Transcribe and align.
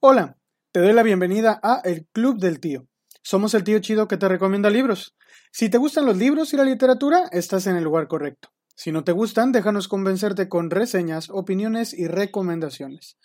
Hola, 0.00 0.38
te 0.70 0.78
doy 0.78 0.92
la 0.92 1.02
bienvenida 1.02 1.58
a 1.60 1.80
El 1.82 2.06
Club 2.12 2.38
del 2.38 2.60
Tío. 2.60 2.86
Somos 3.24 3.52
el 3.54 3.64
tío 3.64 3.80
chido 3.80 4.06
que 4.06 4.16
te 4.16 4.28
recomienda 4.28 4.70
libros. 4.70 5.16
Si 5.50 5.70
te 5.70 5.78
gustan 5.78 6.06
los 6.06 6.16
libros 6.16 6.52
y 6.52 6.56
la 6.56 6.62
literatura, 6.62 7.24
estás 7.32 7.66
en 7.66 7.74
el 7.74 7.82
lugar 7.82 8.06
correcto. 8.06 8.50
Si 8.76 8.92
no 8.92 9.02
te 9.02 9.10
gustan, 9.10 9.50
déjanos 9.50 9.88
convencerte 9.88 10.48
con 10.48 10.70
reseñas, 10.70 11.30
opiniones 11.30 11.92
y 11.92 12.06
recomendaciones. 12.06 13.18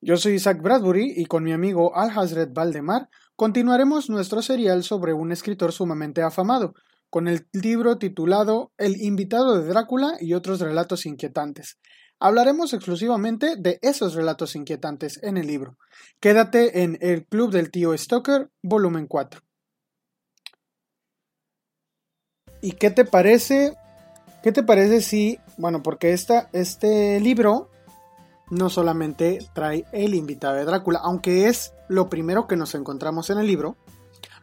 Yo 0.00 0.16
soy 0.18 0.34
Isaac 0.34 0.62
Bradbury 0.62 1.14
y 1.16 1.26
con 1.26 1.42
mi 1.42 1.52
amigo 1.52 1.96
Al 1.96 2.16
Hazred 2.16 2.50
Valdemar 2.52 3.08
continuaremos 3.34 4.08
nuestro 4.08 4.40
serial 4.40 4.84
sobre 4.84 5.12
un 5.12 5.32
escritor 5.32 5.72
sumamente 5.72 6.22
afamado, 6.22 6.74
con 7.10 7.26
el 7.26 7.48
libro 7.52 7.98
titulado 7.98 8.70
El 8.78 9.02
invitado 9.02 9.60
de 9.60 9.66
Drácula 9.66 10.12
y 10.20 10.34
otros 10.34 10.60
relatos 10.60 11.06
inquietantes. 11.06 11.80
Hablaremos 12.22 12.74
exclusivamente 12.74 13.56
de 13.56 13.78
esos 13.80 14.12
relatos 14.12 14.54
inquietantes 14.54 15.18
en 15.22 15.38
el 15.38 15.46
libro. 15.46 15.78
Quédate 16.20 16.82
en 16.82 16.98
El 17.00 17.24
Club 17.24 17.50
del 17.50 17.70
Tío 17.70 17.96
Stoker, 17.96 18.50
volumen 18.62 19.06
4. 19.06 19.40
¿Y 22.60 22.72
qué 22.72 22.90
te 22.90 23.06
parece? 23.06 23.74
¿Qué 24.42 24.52
te 24.52 24.62
parece 24.62 25.00
si, 25.00 25.38
bueno, 25.56 25.82
porque 25.82 26.12
esta, 26.12 26.50
este 26.52 27.18
libro 27.20 27.70
no 28.50 28.68
solamente 28.68 29.38
trae 29.54 29.86
el 29.92 30.14
invitado 30.14 30.56
de 30.56 30.66
Drácula, 30.66 31.00
aunque 31.02 31.48
es 31.48 31.72
lo 31.88 32.10
primero 32.10 32.46
que 32.46 32.56
nos 32.56 32.74
encontramos 32.74 33.30
en 33.30 33.38
el 33.38 33.46
libro, 33.46 33.78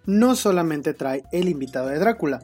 no 0.07 0.35
solamente 0.35 0.96
trae 0.96 1.26
el 1.32 1.48
invitado 1.48 1.90
de 1.90 1.99
Drácula. 1.99 2.41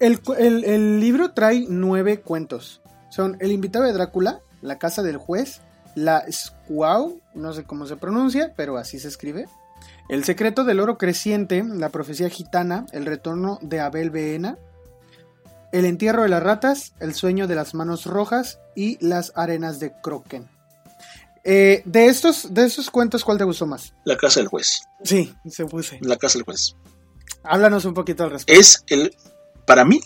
El, 0.00 0.20
el 0.36 0.98
libro 0.98 1.32
trae 1.32 1.64
nueve 1.68 2.22
cuentos. 2.22 2.82
Son 3.10 3.36
El 3.40 3.52
invitado 3.52 3.84
de 3.84 3.92
Drácula, 3.92 4.42
la 4.60 4.78
casa 4.78 5.02
del 5.02 5.16
juez, 5.16 5.60
la 5.94 6.24
Squaw, 6.30 7.20
no 7.34 7.52
sé 7.52 7.64
cómo 7.64 7.86
se 7.86 7.96
pronuncia, 7.96 8.52
pero 8.56 8.76
así 8.76 8.98
se 8.98 9.08
escribe. 9.08 9.46
El 10.08 10.24
secreto 10.24 10.64
del 10.64 10.80
oro 10.80 10.96
creciente, 10.96 11.62
la 11.64 11.90
profecía 11.90 12.28
gitana, 12.30 12.86
el 12.92 13.06
retorno 13.06 13.58
de 13.62 13.80
Abel 13.80 14.10
Beena, 14.10 14.58
el 15.72 15.84
entierro 15.84 16.22
de 16.22 16.28
las 16.28 16.42
ratas, 16.42 16.94
el 17.00 17.14
sueño 17.14 17.46
de 17.46 17.54
las 17.54 17.74
manos 17.74 18.06
rojas 18.06 18.58
y 18.74 19.04
las 19.04 19.32
arenas 19.34 19.80
de 19.80 19.92
Croquen. 20.00 20.48
Eh, 21.44 21.82
de 21.84 22.06
estos, 22.06 22.52
de 22.52 22.64
esos 22.64 22.90
cuentos, 22.90 23.24
¿cuál 23.24 23.38
te 23.38 23.44
gustó 23.44 23.66
más? 23.66 23.94
La 24.04 24.16
casa 24.16 24.40
del 24.40 24.48
juez. 24.48 24.82
Sí, 25.04 25.34
se 25.48 25.66
puse. 25.66 25.98
La 26.02 26.16
casa 26.16 26.38
del 26.38 26.44
juez. 26.44 26.74
Háblanos 27.42 27.84
un 27.84 27.94
poquito 27.94 28.24
al 28.24 28.30
respecto. 28.30 28.60
Es 28.60 28.84
el, 28.88 29.14
para 29.66 29.84
mí, 29.84 30.00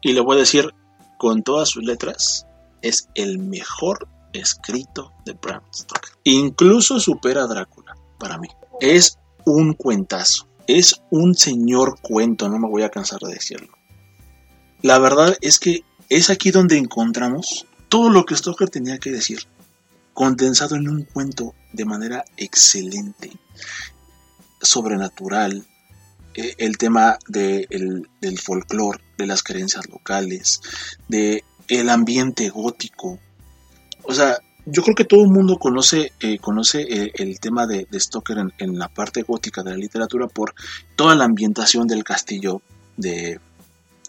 y 0.00 0.12
le 0.12 0.20
voy 0.20 0.36
a 0.36 0.40
decir 0.40 0.70
con 1.18 1.42
todas 1.42 1.68
sus 1.68 1.84
letras, 1.84 2.46
es 2.82 3.08
el 3.14 3.38
mejor 3.38 4.08
escrito 4.32 5.12
de 5.24 5.32
Bram 5.34 5.62
Stoker. 5.74 6.12
Incluso 6.24 7.00
supera 7.00 7.44
a 7.44 7.46
Drácula, 7.46 7.96
para 8.18 8.38
mí. 8.38 8.48
Es 8.80 9.18
un 9.44 9.74
cuentazo. 9.74 10.46
Es 10.66 11.02
un 11.10 11.34
señor 11.34 12.00
cuento, 12.00 12.48
no 12.48 12.58
me 12.58 12.68
voy 12.68 12.82
a 12.82 12.90
cansar 12.90 13.20
de 13.20 13.34
decirlo. 13.34 13.72
La 14.80 14.98
verdad 14.98 15.36
es 15.40 15.58
que 15.58 15.84
es 16.08 16.30
aquí 16.30 16.50
donde 16.50 16.76
encontramos 16.76 17.66
todo 17.88 18.10
lo 18.10 18.24
que 18.24 18.36
Stoker 18.36 18.70
tenía 18.70 18.98
que 18.98 19.10
decir, 19.10 19.40
condensado 20.12 20.76
en 20.76 20.88
un 20.88 21.02
cuento 21.04 21.54
de 21.72 21.84
manera 21.84 22.24
excelente, 22.36 23.32
sobrenatural, 24.60 25.66
eh, 26.34 26.54
el 26.58 26.78
tema 26.78 27.18
del 27.28 28.06
folclore, 28.42 29.00
de 29.18 29.26
las 29.26 29.42
creencias 29.42 29.88
locales, 29.88 30.60
de 31.08 31.44
el 31.80 31.88
ambiente 31.88 32.48
gótico. 32.50 33.18
O 34.02 34.12
sea, 34.12 34.38
yo 34.64 34.82
creo 34.82 34.94
que 34.94 35.04
todo 35.04 35.22
el 35.22 35.30
mundo 35.30 35.58
conoce, 35.58 36.12
eh, 36.20 36.38
conoce 36.38 36.82
eh, 36.82 37.12
el 37.14 37.40
tema 37.40 37.66
de, 37.66 37.86
Stoker 37.94 38.38
en, 38.58 38.78
la 38.78 38.88
parte 38.88 39.22
gótica 39.22 39.62
de 39.62 39.70
la 39.70 39.76
literatura 39.76 40.28
por 40.28 40.54
toda 40.96 41.14
la 41.14 41.24
ambientación 41.24 41.86
del 41.86 42.04
castillo 42.04 42.62
de, 42.96 43.40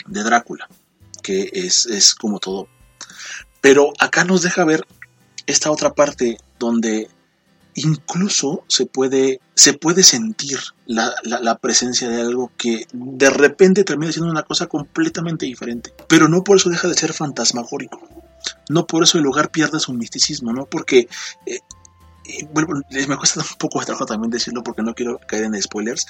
de 0.06 0.24
Drácula, 0.24 0.68
que 1.22 1.50
es, 1.54 1.86
es 1.86 2.14
como 2.14 2.40
todo. 2.40 2.68
Pero 3.62 3.94
acá 4.00 4.26
nos 4.26 4.42
deja 4.42 4.66
ver 4.66 4.86
esta 5.48 5.72
otra 5.72 5.94
parte 5.94 6.38
donde 6.60 7.10
incluso 7.76 8.64
se 8.68 8.86
puede, 8.86 9.40
se 9.56 9.74
puede 9.74 10.04
sentir 10.04 10.60
la, 10.86 11.14
la, 11.24 11.58
presencia 11.58 12.10
de 12.10 12.22
algo 12.22 12.52
que 12.58 12.88
de 12.92 13.30
repente 13.30 13.84
termina 13.84 14.12
siendo 14.12 14.32
una 14.32 14.44
cosa 14.44 14.68
completamente 14.68 15.46
diferente. 15.46 15.94
Pero 16.08 16.28
no 16.28 16.44
por 16.44 16.58
eso 16.58 16.70
deja 16.70 16.88
de 16.88 16.94
ser 16.94 17.14
fantasmagórico. 17.14 18.02
No 18.70 18.86
por 18.86 19.04
eso 19.04 19.18
el 19.18 19.24
lugar 19.24 19.52
pierde 19.52 19.80
su 19.80 19.94
misticismo, 19.94 20.54
¿no? 20.54 20.66
Porque, 20.66 21.08
eh, 21.46 21.60
bueno, 22.52 22.82
me 22.90 23.18
cuesta 23.18 23.40
un 23.52 23.58
poco 23.58 23.80
de 23.80 23.86
trabajo 23.86 24.06
también 24.06 24.32
decirlo 24.32 24.64
porque 24.64 24.84
no 24.84 24.94
quiero 24.94 25.20
caer 25.28 25.46
en 25.46 25.62
spoilers, 25.62 26.06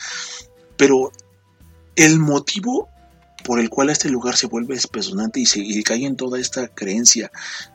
pero 0.77 1.11
el 1.95 2.19
motivo 2.19 2.89
por 3.43 3.59
el 3.59 3.69
cual 3.69 3.89
este 3.89 4.09
lugar 4.09 4.37
se 4.37 4.47
vuelve 4.47 4.75
espeluznante 4.75 5.39
y, 5.39 5.45
se, 5.45 5.59
y 5.59 5.83
cae 5.83 6.05
en 6.05 6.15
toda 6.15 6.39
esta 6.39 6.67
creencia 6.69 7.31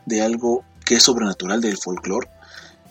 de 0.06 0.22
algo 0.22 0.64
que 0.84 0.94
es 0.94 1.02
sobrenatural 1.02 1.60
del 1.60 1.76
folclore 1.76 2.28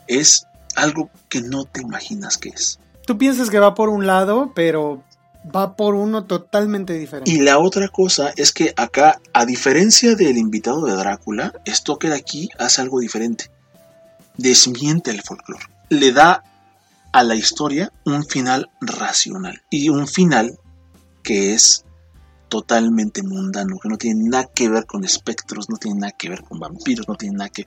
es 0.08 0.46
algo 0.78 1.10
que 1.30 1.42
no 1.42 1.66
te 1.66 1.82
imaginas 1.82 2.38
que 2.38 2.50
es. 2.50 2.80
Tú 3.06 3.18
piensas 3.18 3.50
que 3.50 3.60
va 3.60 3.76
por 3.76 3.90
un 3.90 4.06
lado, 4.06 4.52
pero 4.56 5.04
va 5.56 5.76
por 5.76 5.96
uno 5.96 6.26
totalmente 6.26 6.94
diferente. 6.94 7.32
Y 7.32 7.40
la 7.40 7.58
otra 7.60 7.88
cosa 7.90 8.32
es 8.36 8.52
que 8.52 8.74
acá, 8.76 9.20
a 9.34 9.46
diferencia 9.46 10.16
del 10.16 10.38
invitado 10.38 10.86
de 10.86 10.94
Drácula, 10.94 11.54
Stoker 11.68 12.14
aquí 12.14 12.50
hace 12.60 12.82
algo 12.82 13.00
diferente. 13.00 13.50
Desmiente 14.38 15.12
el 15.12 15.22
folclore. 15.22 15.66
Le 15.90 16.12
da 16.12 16.44
a 17.12 17.24
la 17.24 17.36
historia 17.36 17.92
un 18.06 18.26
final 18.26 18.70
racional. 18.82 19.62
Y 19.70 19.90
un 19.90 20.08
final 20.08 20.60
que 21.24 21.54
es 21.54 21.86
totalmente 22.50 23.24
mundano, 23.24 23.80
que 23.80 23.90
no 23.90 23.98
tiene 23.98 24.30
nada 24.30 24.50
que 24.54 24.70
ver 24.70 24.86
con 24.86 25.04
espectros, 25.04 25.70
no 25.70 25.78
tiene 25.78 26.00
nada 26.00 26.12
que 26.12 26.30
ver 26.30 26.44
con 26.44 26.60
vampiros, 26.60 27.08
no 27.08 27.16
tiene 27.16 27.38
nada 27.38 27.50
que... 27.50 27.66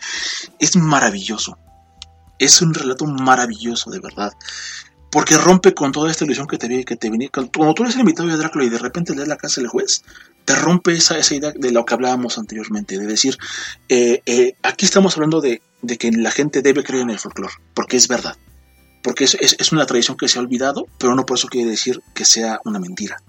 Es 0.58 0.76
maravilloso. 0.76 1.58
Es 2.40 2.60
un 2.62 2.74
relato 2.74 3.06
maravilloso, 3.06 3.90
de 3.90 4.00
verdad. 4.00 4.32
Porque 5.12 5.36
rompe 5.36 5.74
con 5.74 5.92
toda 5.92 6.10
esta 6.10 6.24
ilusión 6.24 6.46
que 6.46 6.56
te, 6.56 6.84
que 6.84 6.96
te 6.96 7.10
venía. 7.10 7.28
Cuando 7.30 7.74
tú 7.74 7.82
eres 7.82 7.94
el 7.94 8.00
invitado 8.00 8.28
de 8.28 8.36
Drácula 8.36 8.64
y 8.64 8.70
de 8.70 8.78
repente 8.78 9.14
lees 9.14 9.28
la 9.28 9.36
casa 9.36 9.60
del 9.60 9.68
juez, 9.68 10.02
te 10.44 10.54
rompe 10.54 10.92
esa, 10.92 11.18
esa 11.18 11.34
idea 11.34 11.52
de 11.54 11.70
lo 11.70 11.84
que 11.84 11.94
hablábamos 11.94 12.38
anteriormente. 12.38 12.98
De 12.98 13.06
decir, 13.06 13.36
eh, 13.88 14.22
eh, 14.24 14.54
aquí 14.62 14.86
estamos 14.86 15.14
hablando 15.16 15.40
de, 15.40 15.60
que 15.98 16.10
la 16.12 16.30
gente 16.30 16.62
debe 16.62 16.82
creer 16.82 17.02
en 17.02 17.10
el 17.10 17.18
folclore, 17.18 17.54
porque 17.74 17.98
es 17.98 18.08
verdad. 18.08 18.36
Porque 19.02 19.24
es, 19.24 19.34
es 19.34 19.72
una 19.72 19.86
tradición 19.86 20.16
que 20.16 20.28
se 20.28 20.38
ha 20.38 20.42
olvidado, 20.42 20.86
pero 20.98 21.14
no 21.14 21.26
por 21.26 21.38
eso 21.38 21.48
quiere 21.48 21.70
decir 21.70 22.00
que 22.14 22.24
sea 22.24 22.60
una 22.64 22.78
mentira. 22.78 23.20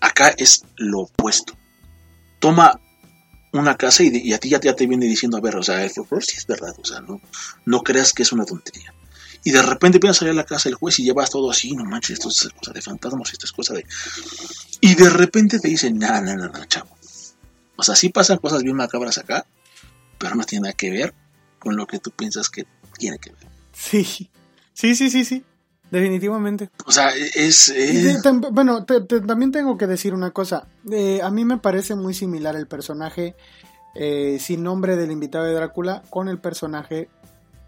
Acá 0.00 0.28
es 0.28 0.62
lo 0.76 1.00
opuesto. 1.00 1.54
Toma 2.38 2.80
una 3.60 3.76
casa 3.76 4.02
y, 4.02 4.32
a 4.32 4.38
ti 4.38 4.48
ya, 4.48 4.60
te 4.60 4.86
viene 4.86 5.06
diciendo, 5.06 5.36
a 5.36 5.40
ver, 5.40 5.56
o 5.56 5.62
sea, 5.62 5.84
el 5.84 5.90
folclore 5.90 6.24
sí 6.24 6.36
es 6.36 6.46
verdad, 6.46 6.74
o 6.80 6.84
sea, 6.84 7.00
no, 7.00 7.20
no 7.64 7.82
creas 7.82 8.12
que 8.12 8.22
es 8.22 8.32
una 8.32 8.44
tontería. 8.44 8.92
Y 9.44 9.52
de 9.52 9.62
repente 9.62 9.96
empiezas 9.96 10.16
a 10.16 10.20
salir 10.20 10.32
a 10.32 10.36
la 10.36 10.44
casa 10.44 10.68
del 10.68 10.74
juez 10.74 10.98
y 10.98 11.04
llevas 11.04 11.30
todo 11.30 11.50
así, 11.50 11.74
no 11.74 11.84
manches, 11.84 12.18
esto 12.18 12.28
es 12.30 12.48
cosa 12.52 12.72
de 12.72 12.82
fantasmas, 12.82 13.32
esto 13.32 13.46
es 13.46 13.52
cosa 13.52 13.74
de... 13.74 13.86
Y 14.80 14.94
de 14.96 15.08
repente 15.08 15.60
te 15.60 15.68
dicen, 15.68 15.98
nada, 15.98 16.20
nada, 16.20 16.48
nada, 16.48 16.66
chavo. 16.66 16.96
O 17.76 17.82
sea, 17.82 17.94
sí 17.94 18.08
pasan 18.08 18.38
cosas 18.38 18.62
bien 18.62 18.74
macabras 18.74 19.18
acá, 19.18 19.46
pero 20.18 20.34
no 20.34 20.44
tiene 20.44 20.62
nada 20.62 20.72
que 20.72 20.90
ver 20.90 21.14
con 21.58 21.76
lo 21.76 21.86
que 21.86 21.98
tú 21.98 22.10
piensas 22.10 22.48
que 22.48 22.66
tiene 22.98 23.18
que 23.18 23.30
ver. 23.30 23.46
Sí, 23.72 24.04
sí, 24.74 24.94
sí, 24.94 25.10
sí, 25.10 25.24
sí. 25.24 25.44
Definitivamente. 25.90 26.70
O 26.84 26.90
sea, 26.90 27.10
es... 27.14 27.72
bueno, 28.50 28.84
también 28.84 29.52
tengo 29.52 29.78
que 29.78 29.86
decir 29.86 30.14
una 30.14 30.30
cosa. 30.32 30.66
Eh, 30.90 31.20
a 31.22 31.30
mí 31.30 31.44
me 31.44 31.58
parece 31.58 31.94
muy 31.94 32.12
similar 32.12 32.56
el 32.56 32.66
personaje 32.66 33.36
eh, 33.94 34.38
sin 34.40 34.62
nombre 34.62 34.96
del 34.96 35.10
invitado 35.10 35.44
de 35.44 35.54
Drácula 35.54 36.02
con 36.10 36.28
el 36.28 36.38
personaje 36.38 37.08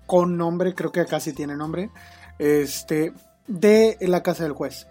con 0.06 0.36
nombre, 0.36 0.74
creo 0.74 0.90
que 0.90 1.00
acá 1.00 1.20
sí 1.20 1.32
tiene 1.32 1.54
nombre, 1.54 1.90
este, 2.38 3.12
de 3.46 3.96
La 4.00 4.22
Casa 4.22 4.42
del 4.42 4.52
Juez. 4.52 4.86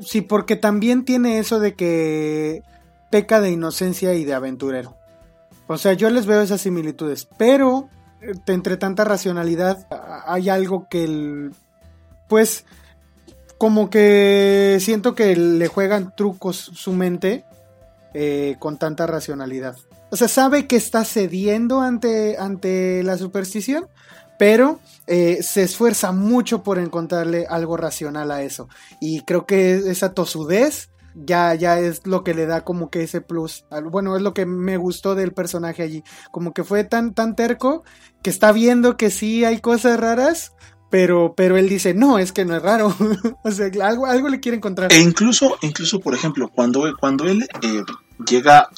Sí, 0.00 0.20
porque 0.20 0.56
también 0.56 1.04
tiene 1.04 1.38
eso 1.38 1.58
de 1.58 1.74
que 1.74 2.62
peca 3.10 3.40
de 3.40 3.50
inocencia 3.50 4.14
y 4.14 4.24
de 4.24 4.34
aventurero. 4.34 4.96
O 5.66 5.78
sea, 5.78 5.94
yo 5.94 6.10
les 6.10 6.26
veo 6.26 6.42
esas 6.42 6.60
similitudes, 6.60 7.26
pero 7.38 7.88
eh, 8.20 8.32
entre 8.46 8.76
tanta 8.76 9.04
racionalidad 9.04 9.86
hay 10.26 10.48
algo 10.48 10.86
que 10.88 11.04
el 11.04 11.52
pues 12.28 12.64
como 13.58 13.90
que 13.90 14.78
siento 14.80 15.14
que 15.14 15.36
le 15.36 15.68
juegan 15.68 16.14
trucos 16.16 16.56
su 16.56 16.92
mente 16.92 17.44
eh, 18.12 18.56
con 18.58 18.78
tanta 18.78 19.06
racionalidad. 19.06 19.76
O 20.10 20.16
sea, 20.16 20.28
sabe 20.28 20.66
que 20.66 20.76
está 20.76 21.04
cediendo 21.04 21.80
ante, 21.80 22.36
ante 22.38 23.02
la 23.02 23.16
superstición, 23.18 23.88
pero 24.38 24.80
eh, 25.06 25.42
se 25.42 25.62
esfuerza 25.62 26.12
mucho 26.12 26.62
por 26.62 26.78
encontrarle 26.78 27.46
algo 27.48 27.76
racional 27.76 28.30
a 28.30 28.42
eso. 28.42 28.68
Y 29.00 29.22
creo 29.22 29.46
que 29.46 29.74
esa 29.90 30.14
tosudez 30.14 30.90
ya, 31.14 31.54
ya 31.54 31.78
es 31.78 32.06
lo 32.06 32.24
que 32.24 32.34
le 32.34 32.46
da 32.46 32.62
como 32.64 32.90
que 32.90 33.02
ese 33.02 33.20
plus. 33.20 33.64
Bueno, 33.90 34.16
es 34.16 34.22
lo 34.22 34.34
que 34.34 34.46
me 34.46 34.76
gustó 34.76 35.14
del 35.14 35.32
personaje 35.32 35.82
allí. 35.82 36.04
Como 36.30 36.52
que 36.52 36.64
fue 36.64 36.84
tan, 36.84 37.14
tan 37.14 37.36
terco 37.36 37.84
que 38.22 38.30
está 38.30 38.52
viendo 38.52 38.96
que 38.96 39.10
sí 39.10 39.44
hay 39.44 39.60
cosas 39.60 39.98
raras, 39.98 40.52
pero, 40.94 41.34
pero 41.36 41.56
él 41.56 41.68
dice, 41.68 41.92
no, 41.92 42.20
es 42.20 42.30
que 42.30 42.44
no 42.44 42.54
es 42.54 42.62
raro. 42.62 42.94
o 43.42 43.50
sea, 43.50 43.68
algo, 43.82 44.06
algo 44.06 44.28
le 44.28 44.38
quiere 44.38 44.58
encontrar. 44.58 44.92
E 44.92 45.00
incluso, 45.00 45.58
incluso 45.60 45.98
por 45.98 46.14
ejemplo, 46.14 46.48
cuando, 46.48 46.84
cuando 47.00 47.24
él 47.24 47.48
eh, 47.62 47.82
llega 48.24 48.70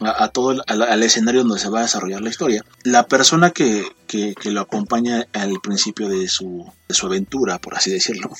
a, 0.00 0.28
todo 0.30 0.50
el, 0.50 0.62
al, 0.66 1.02
escenario 1.04 1.44
donde 1.44 1.60
se 1.60 1.68
va 1.68 1.78
a 1.78 1.82
desarrollar 1.82 2.22
la 2.22 2.30
historia, 2.30 2.64
la 2.82 3.06
persona 3.06 3.52
que, 3.52 3.86
que, 4.08 4.34
lo 4.46 4.62
acompaña 4.62 5.28
al 5.32 5.60
principio 5.62 6.08
de 6.08 6.26
su, 6.26 6.68
de 6.88 6.94
su 6.96 7.06
aventura, 7.06 7.60
por 7.60 7.76
así 7.76 7.92
decirlo, 7.92 8.32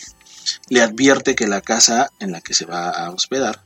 le 0.69 0.83
advierte 0.83 1.37
que 1.37 1.47
la 1.47 1.61
casa 1.61 2.11
en 2.19 2.33
la 2.33 2.41
que 2.41 2.53
se 2.53 2.67
va 2.67 2.91
a 2.91 3.11
hospedar 3.11 3.63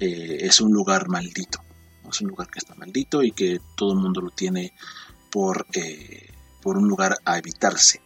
eh, 0.00 0.38
es 0.40 0.62
un 0.62 0.72
lugar 0.72 1.10
maldito. 1.10 1.62
Es 2.10 2.22
un 2.22 2.28
lugar 2.28 2.48
que 2.48 2.60
está 2.60 2.74
maldito 2.74 3.22
y 3.22 3.32
que 3.32 3.60
todo 3.76 3.92
el 3.92 3.98
mundo 3.98 4.22
lo 4.22 4.30
tiene 4.30 4.72
por, 5.30 5.66
eh, 5.74 6.30
por 6.62 6.78
un 6.78 6.88
lugar 6.88 7.18
a 7.26 7.36
evitarse. 7.36 8.00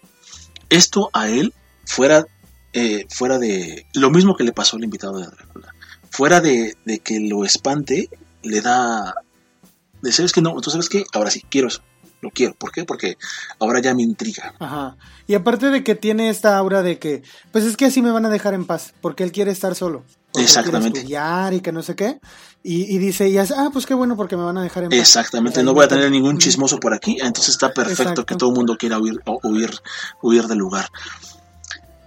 Esto 0.71 1.11
a 1.13 1.29
él, 1.29 1.53
fuera, 1.85 2.27
eh, 2.73 3.07
fuera 3.09 3.39
de 3.39 3.87
lo 3.95 4.11
mismo 4.11 4.37
que 4.37 4.45
le 4.45 4.53
pasó 4.53 4.77
al 4.77 4.85
invitado 4.85 5.19
de 5.19 5.27
Drácula, 5.27 5.75
fuera 6.11 6.41
de, 6.41 6.77
de 6.85 6.99
que 6.99 7.21
lo 7.21 7.45
espante, 7.45 8.09
le 8.43 8.61
da 8.61 9.15
de 10.03 10.13
sabes 10.13 10.33
que 10.33 10.43
no, 10.43 10.61
tú 10.61 10.71
sabes 10.71 10.89
que 10.89 11.05
ahora 11.13 11.31
sí 11.31 11.43
quiero 11.49 11.69
eso, 11.69 11.83
lo 12.21 12.31
quiero. 12.31 12.55
¿Por 12.55 12.73
qué? 12.73 12.85
Porque 12.85 13.19
ahora 13.59 13.81
ya 13.81 13.95
me 13.95 14.03
intriga. 14.03 14.55
Ajá. 14.59 14.97
Y 15.27 15.35
aparte 15.35 15.71
de 15.71 15.83
que 15.83 15.95
tiene 15.95 16.29
esta 16.29 16.57
aura 16.57 16.83
de 16.83 16.99
que, 16.99 17.23
pues 17.53 17.65
es 17.65 17.77
que 17.77 17.87
así 17.87 18.03
me 18.03 18.11
van 18.11 18.27
a 18.27 18.31
dejar 18.31 18.55
en 18.55 18.67
paz, 18.67 18.95
porque 19.01 19.25
él 19.25 19.33
quiere 19.33 19.51
estar 19.51 19.75
solo. 19.75 20.05
Exactamente. 20.37 20.99
estudiar 21.01 21.55
y 21.55 21.61
que 21.61 21.73
no 21.73 21.83
sé 21.83 21.95
qué. 21.95 22.19
Y, 22.63 22.99
dice, 22.99 23.29
y 23.29 23.39
ah, 23.39 23.71
pues 23.73 23.87
qué 23.87 23.95
bueno 23.95 24.17
porque 24.17 24.37
me 24.37 24.43
van 24.43 24.59
a 24.59 24.63
dejar 24.63 24.85
en 24.85 24.91
paz. 24.91 24.99
Exactamente, 24.99 25.63
no 25.63 25.73
voy 25.73 25.85
a 25.85 25.89
tener 25.89 26.11
ningún 26.11 26.39
chismoso 26.39 26.81
por 26.81 26.93
aquí, 26.93 27.17
entonces 27.21 27.51
está 27.51 27.73
perfecto 27.73 28.27
que 28.27 28.35
todo 28.35 28.51
el 28.51 28.57
mundo 28.57 28.77
quiera 28.77 28.99
huir, 28.99 29.23
huir, 29.45 29.71
huir 30.21 30.47
del 30.49 30.59
lugar. 30.59 30.89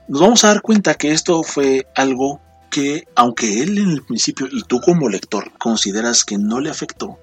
Nos 0.09 0.19
vamos 0.19 0.43
a 0.43 0.47
dar 0.47 0.61
cuenta 0.61 0.95
que 0.95 1.11
esto 1.11 1.43
fue 1.43 1.87
algo 1.95 2.41
que, 2.69 3.07
aunque 3.15 3.63
él 3.63 3.77
en 3.77 3.89
el 3.89 4.03
principio 4.03 4.47
y 4.51 4.63
tú 4.63 4.81
como 4.81 5.07
lector 5.07 5.57
consideras 5.57 6.25
que 6.25 6.37
no 6.37 6.59
le 6.59 6.69
afectó, 6.69 7.17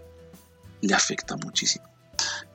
le 0.81 0.95
afecta 0.95 1.37
muchísimo. 1.37 1.85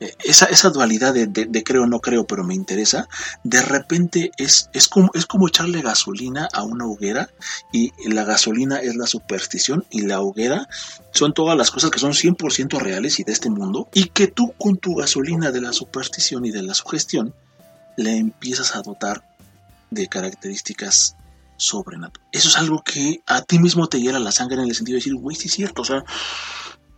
Eh, 0.00 0.14
esa, 0.24 0.46
esa 0.46 0.70
dualidad 0.70 1.14
de, 1.14 1.64
creo 1.64 1.86
no 1.86 2.00
creo, 2.00 2.26
pero 2.26 2.44
me 2.44 2.54
interesa, 2.54 3.08
de 3.44 3.62
repente 3.62 4.30
es, 4.36 4.68
es, 4.72 4.88
como, 4.88 5.10
es 5.14 5.26
como 5.26 5.48
echarle 5.48 5.80
gasolina 5.80 6.48
a 6.52 6.62
una 6.62 6.86
hoguera 6.86 7.30
y 7.72 7.92
la 8.08 8.24
gasolina 8.24 8.78
es 8.78 8.96
la 8.96 9.06
superstición 9.06 9.84
y 9.90 10.02
la 10.02 10.20
hoguera 10.20 10.68
son 11.12 11.34
todas 11.34 11.56
las 11.56 11.70
cosas 11.70 11.90
que 11.90 11.98
son 11.98 12.12
100% 12.12 12.80
reales 12.80 13.20
y 13.20 13.24
de 13.24 13.32
este 13.32 13.50
mundo 13.50 13.88
y 13.92 14.06
que 14.06 14.26
tú 14.26 14.52
con 14.58 14.76
tu 14.76 14.94
gasolina 14.94 15.50
de 15.50 15.60
la 15.60 15.72
superstición 15.72 16.44
y 16.44 16.50
de 16.50 16.62
la 16.62 16.74
sugestión 16.74 17.34
le 17.96 18.16
empiezas 18.16 18.74
a 18.74 18.82
dotar 18.82 19.24
de 19.90 20.08
características 20.08 21.16
sobrenaturales. 21.56 22.28
Eso 22.32 22.48
es 22.48 22.56
algo 22.56 22.82
que 22.82 23.22
a 23.26 23.42
ti 23.42 23.58
mismo 23.58 23.88
te 23.88 24.00
hiela 24.00 24.18
la 24.18 24.32
sangre 24.32 24.56
en 24.56 24.68
el 24.68 24.74
sentido 24.74 24.96
de 24.96 25.00
decir, 25.00 25.14
güey, 25.14 25.36
sí 25.36 25.48
es 25.48 25.54
cierto, 25.54 25.82
o 25.82 25.84
sea, 25.84 26.04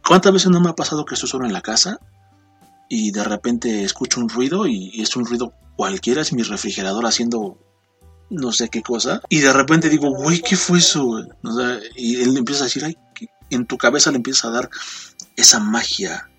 ¿cuántas 0.06 0.32
veces 0.32 0.50
no 0.50 0.60
me 0.60 0.70
ha 0.70 0.74
pasado 0.74 1.04
que 1.04 1.14
estoy 1.14 1.28
solo 1.28 1.44
en 1.44 1.52
la 1.52 1.60
casa 1.60 1.98
y 2.88 3.10
de 3.10 3.24
repente 3.24 3.84
escucho 3.84 4.20
un 4.20 4.28
ruido 4.28 4.66
y, 4.66 5.00
es 5.00 5.16
un 5.16 5.26
ruido 5.26 5.52
cualquiera, 5.76 6.22
es 6.22 6.32
mi 6.32 6.42
refrigerador 6.42 7.06
haciendo 7.06 7.58
no 8.30 8.52
sé 8.52 8.68
qué 8.68 8.82
cosa, 8.82 9.20
y 9.28 9.40
de 9.40 9.52
repente 9.52 9.88
digo, 9.88 10.10
güey, 10.10 10.40
¿qué 10.40 10.56
fue 10.56 10.78
eso? 10.78 11.22
y 11.94 12.22
él 12.22 12.36
empieza 12.36 12.62
a 12.62 12.64
decir, 12.64 12.84
ay, 12.84 12.96
en 13.50 13.66
tu 13.66 13.76
cabeza 13.76 14.10
le 14.10 14.16
empieza 14.16 14.48
a 14.48 14.52
dar 14.52 14.70
esa 15.36 15.60
magia 15.60 16.30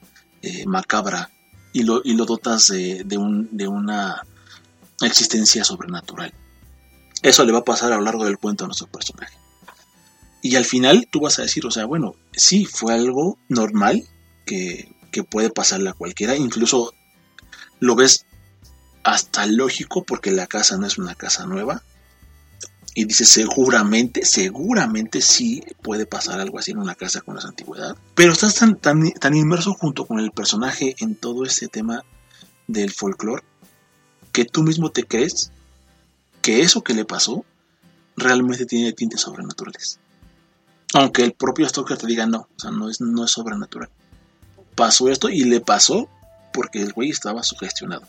eh, 0.42 0.66
macabra 0.66 1.30
y 1.74 1.84
lo, 1.84 2.02
y 2.04 2.14
lo 2.14 2.26
dotas 2.26 2.68
de, 2.68 3.04
de, 3.06 3.18
un, 3.18 3.56
de 3.56 3.68
una 3.68 4.24
existencia 5.02 5.64
sobrenatural. 5.64 6.34
Eso 7.22 7.44
le 7.44 7.52
va 7.52 7.60
a 7.60 7.66
pasar 7.66 7.92
a 7.92 7.98
lo 7.98 8.04
largo 8.04 8.26
del 8.26 8.38
cuento 8.38 8.64
a 8.64 8.68
nuestro 8.68 8.88
personaje. 8.88 9.38
Y 10.42 10.56
al 10.56 10.66
final 10.66 11.08
tú 11.12 11.22
vas 11.22 11.40
a 11.40 11.42
decir, 11.42 11.66
o 11.66 11.72
sea, 11.72 11.86
bueno, 11.86 12.16
sí, 12.32 12.66
fue 12.66 12.94
algo 12.94 13.40
normal 13.50 14.04
que 14.46 14.95
que 15.16 15.24
puede 15.24 15.50
pasarle 15.50 15.90
a 15.90 15.94
cualquiera, 15.94 16.36
incluso 16.36 16.94
lo 17.80 17.96
ves 17.96 18.26
hasta 19.02 19.46
lógico 19.46 20.04
porque 20.04 20.30
la 20.30 20.46
casa 20.46 20.76
no 20.76 20.86
es 20.86 20.98
una 20.98 21.16
casa 21.16 21.46
nueva. 21.46 21.84
Y 22.94 23.06
dice, 23.06 23.24
seguramente, 23.24 24.26
seguramente 24.26 25.22
sí 25.22 25.64
puede 25.82 26.06
pasar 26.06 26.42
algo 26.42 26.60
así 26.60 26.72
en 26.72 26.80
una 26.80 26.96
casa 26.96 27.22
con 27.22 27.38
esa 27.38 27.48
antigüedad. 27.48 27.96
Pero 28.14 28.34
estás 28.34 28.56
tan, 28.56 28.76
tan, 28.76 29.10
tan 29.12 29.38
inmerso 29.38 29.74
junto 29.74 30.06
con 30.06 30.20
el 30.20 30.32
personaje 30.32 30.96
en 31.00 31.16
todo 31.16 31.46
este 31.46 31.70
tema 31.70 32.04
del 32.68 32.92
folclore 32.92 33.44
que 34.34 34.44
tú 34.44 34.64
mismo 34.64 34.92
te 34.92 35.06
crees 35.06 35.50
que 36.42 36.60
eso 36.60 36.84
que 36.84 36.94
le 36.94 37.06
pasó 37.06 37.46
realmente 38.18 38.66
tiene 38.66 38.92
tintes 38.92 39.22
sobrenaturales. 39.22 39.98
Aunque 40.94 41.24
el 41.24 41.32
propio 41.32 41.70
Stoker 41.70 41.98
te 41.98 42.06
diga 42.06 42.26
no, 42.26 42.50
o 42.54 42.60
sea, 42.60 42.72
no 42.72 42.90
es, 42.90 43.00
no 43.00 43.24
es 43.24 43.32
sobrenatural 43.32 43.90
pasó 44.76 45.10
esto 45.10 45.30
y 45.30 45.44
le 45.44 45.62
pasó 45.62 46.10
porque 46.54 46.82
el 46.82 46.94
güey 46.94 47.10
estaba 47.10 47.44
sugestionado. 47.44 48.04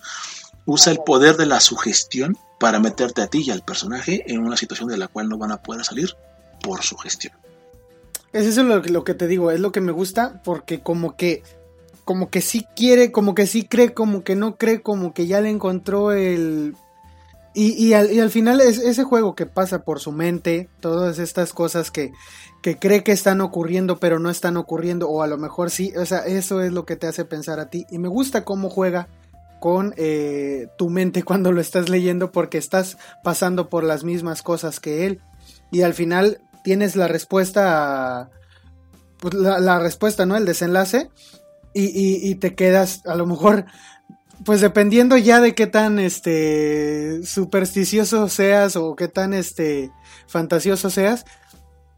Usa 0.64 0.92
el 0.92 0.98
poder 0.98 1.36
de 1.36 1.46
la 1.46 1.60
sugestión 1.60 2.36
para 2.58 2.80
meterte 2.80 3.22
a 3.22 3.28
ti 3.28 3.42
y 3.46 3.50
al 3.50 3.62
personaje 3.62 4.24
en 4.26 4.40
una 4.40 4.56
situación 4.56 4.88
de 4.88 4.96
la 4.96 5.08
cual 5.08 5.28
no 5.28 5.38
van 5.38 5.52
a 5.52 5.62
poder 5.62 5.84
salir 5.84 6.14
por 6.62 6.82
sugestión. 6.82 7.34
Es 8.32 8.46
eso 8.46 8.62
lo, 8.62 8.80
lo 8.80 9.04
que 9.04 9.14
te 9.14 9.26
digo, 9.26 9.50
es 9.50 9.60
lo 9.60 9.72
que 9.72 9.80
me 9.80 9.92
gusta 9.92 10.42
porque 10.44 10.80
como 10.80 11.16
que 11.16 11.42
como 12.06 12.30
que 12.30 12.40
sí 12.40 12.64
quiere, 12.76 13.10
como 13.10 13.34
que 13.34 13.48
sí 13.48 13.64
cree, 13.64 13.92
como 13.92 14.22
que 14.22 14.36
no 14.36 14.54
cree, 14.54 14.80
como 14.80 15.12
que 15.12 15.26
ya 15.26 15.40
le 15.40 15.50
encontró 15.50 16.12
el... 16.12 16.76
Y, 17.58 17.72
y, 17.82 17.94
al, 17.94 18.12
y 18.12 18.20
al, 18.20 18.30
final 18.30 18.60
es 18.60 18.76
ese 18.78 19.02
juego 19.02 19.34
que 19.34 19.46
pasa 19.46 19.82
por 19.82 19.98
su 19.98 20.12
mente, 20.12 20.68
todas 20.80 21.18
estas 21.18 21.54
cosas 21.54 21.90
que, 21.90 22.12
que 22.60 22.78
cree 22.78 23.02
que 23.02 23.12
están 23.12 23.40
ocurriendo 23.40 23.98
pero 23.98 24.18
no 24.18 24.28
están 24.28 24.58
ocurriendo 24.58 25.08
o 25.08 25.22
a 25.22 25.26
lo 25.26 25.38
mejor 25.38 25.70
sí, 25.70 25.92
o 25.96 26.04
sea, 26.04 26.26
eso 26.26 26.60
es 26.60 26.72
lo 26.72 26.84
que 26.84 26.96
te 26.96 27.06
hace 27.06 27.24
pensar 27.24 27.58
a 27.58 27.70
ti 27.70 27.86
y 27.90 27.98
me 27.98 28.08
gusta 28.08 28.44
cómo 28.44 28.68
juega 28.68 29.08
con 29.58 29.94
eh, 29.96 30.68
tu 30.76 30.90
mente 30.90 31.22
cuando 31.22 31.50
lo 31.50 31.62
estás 31.62 31.88
leyendo 31.88 32.30
porque 32.30 32.58
estás 32.58 32.98
pasando 33.24 33.70
por 33.70 33.84
las 33.84 34.04
mismas 34.04 34.42
cosas 34.42 34.78
que 34.78 35.06
él 35.06 35.20
y 35.70 35.80
al 35.82 35.94
final 35.94 36.40
tienes 36.62 36.94
la 36.94 37.08
respuesta 37.08 38.28
pues, 39.18 39.32
la, 39.32 39.78
respuesta, 39.78 40.26
¿no? 40.26 40.36
El 40.36 40.44
desenlace 40.44 41.08
y, 41.72 42.28
y, 42.28 42.34
te 42.34 42.54
quedas 42.54 43.02
a 43.06 43.14
lo 43.14 43.26
mejor 43.26 43.66
pues 44.44 44.60
dependiendo 44.60 45.16
ya 45.16 45.40
de 45.40 45.54
qué 45.54 45.66
tan 45.66 45.98
este 45.98 47.22
supersticioso 47.24 48.28
seas 48.28 48.76
o 48.76 48.94
qué 48.96 49.08
tan 49.08 49.34
este 49.34 49.90
fantasioso 50.26 50.90
seas, 50.90 51.24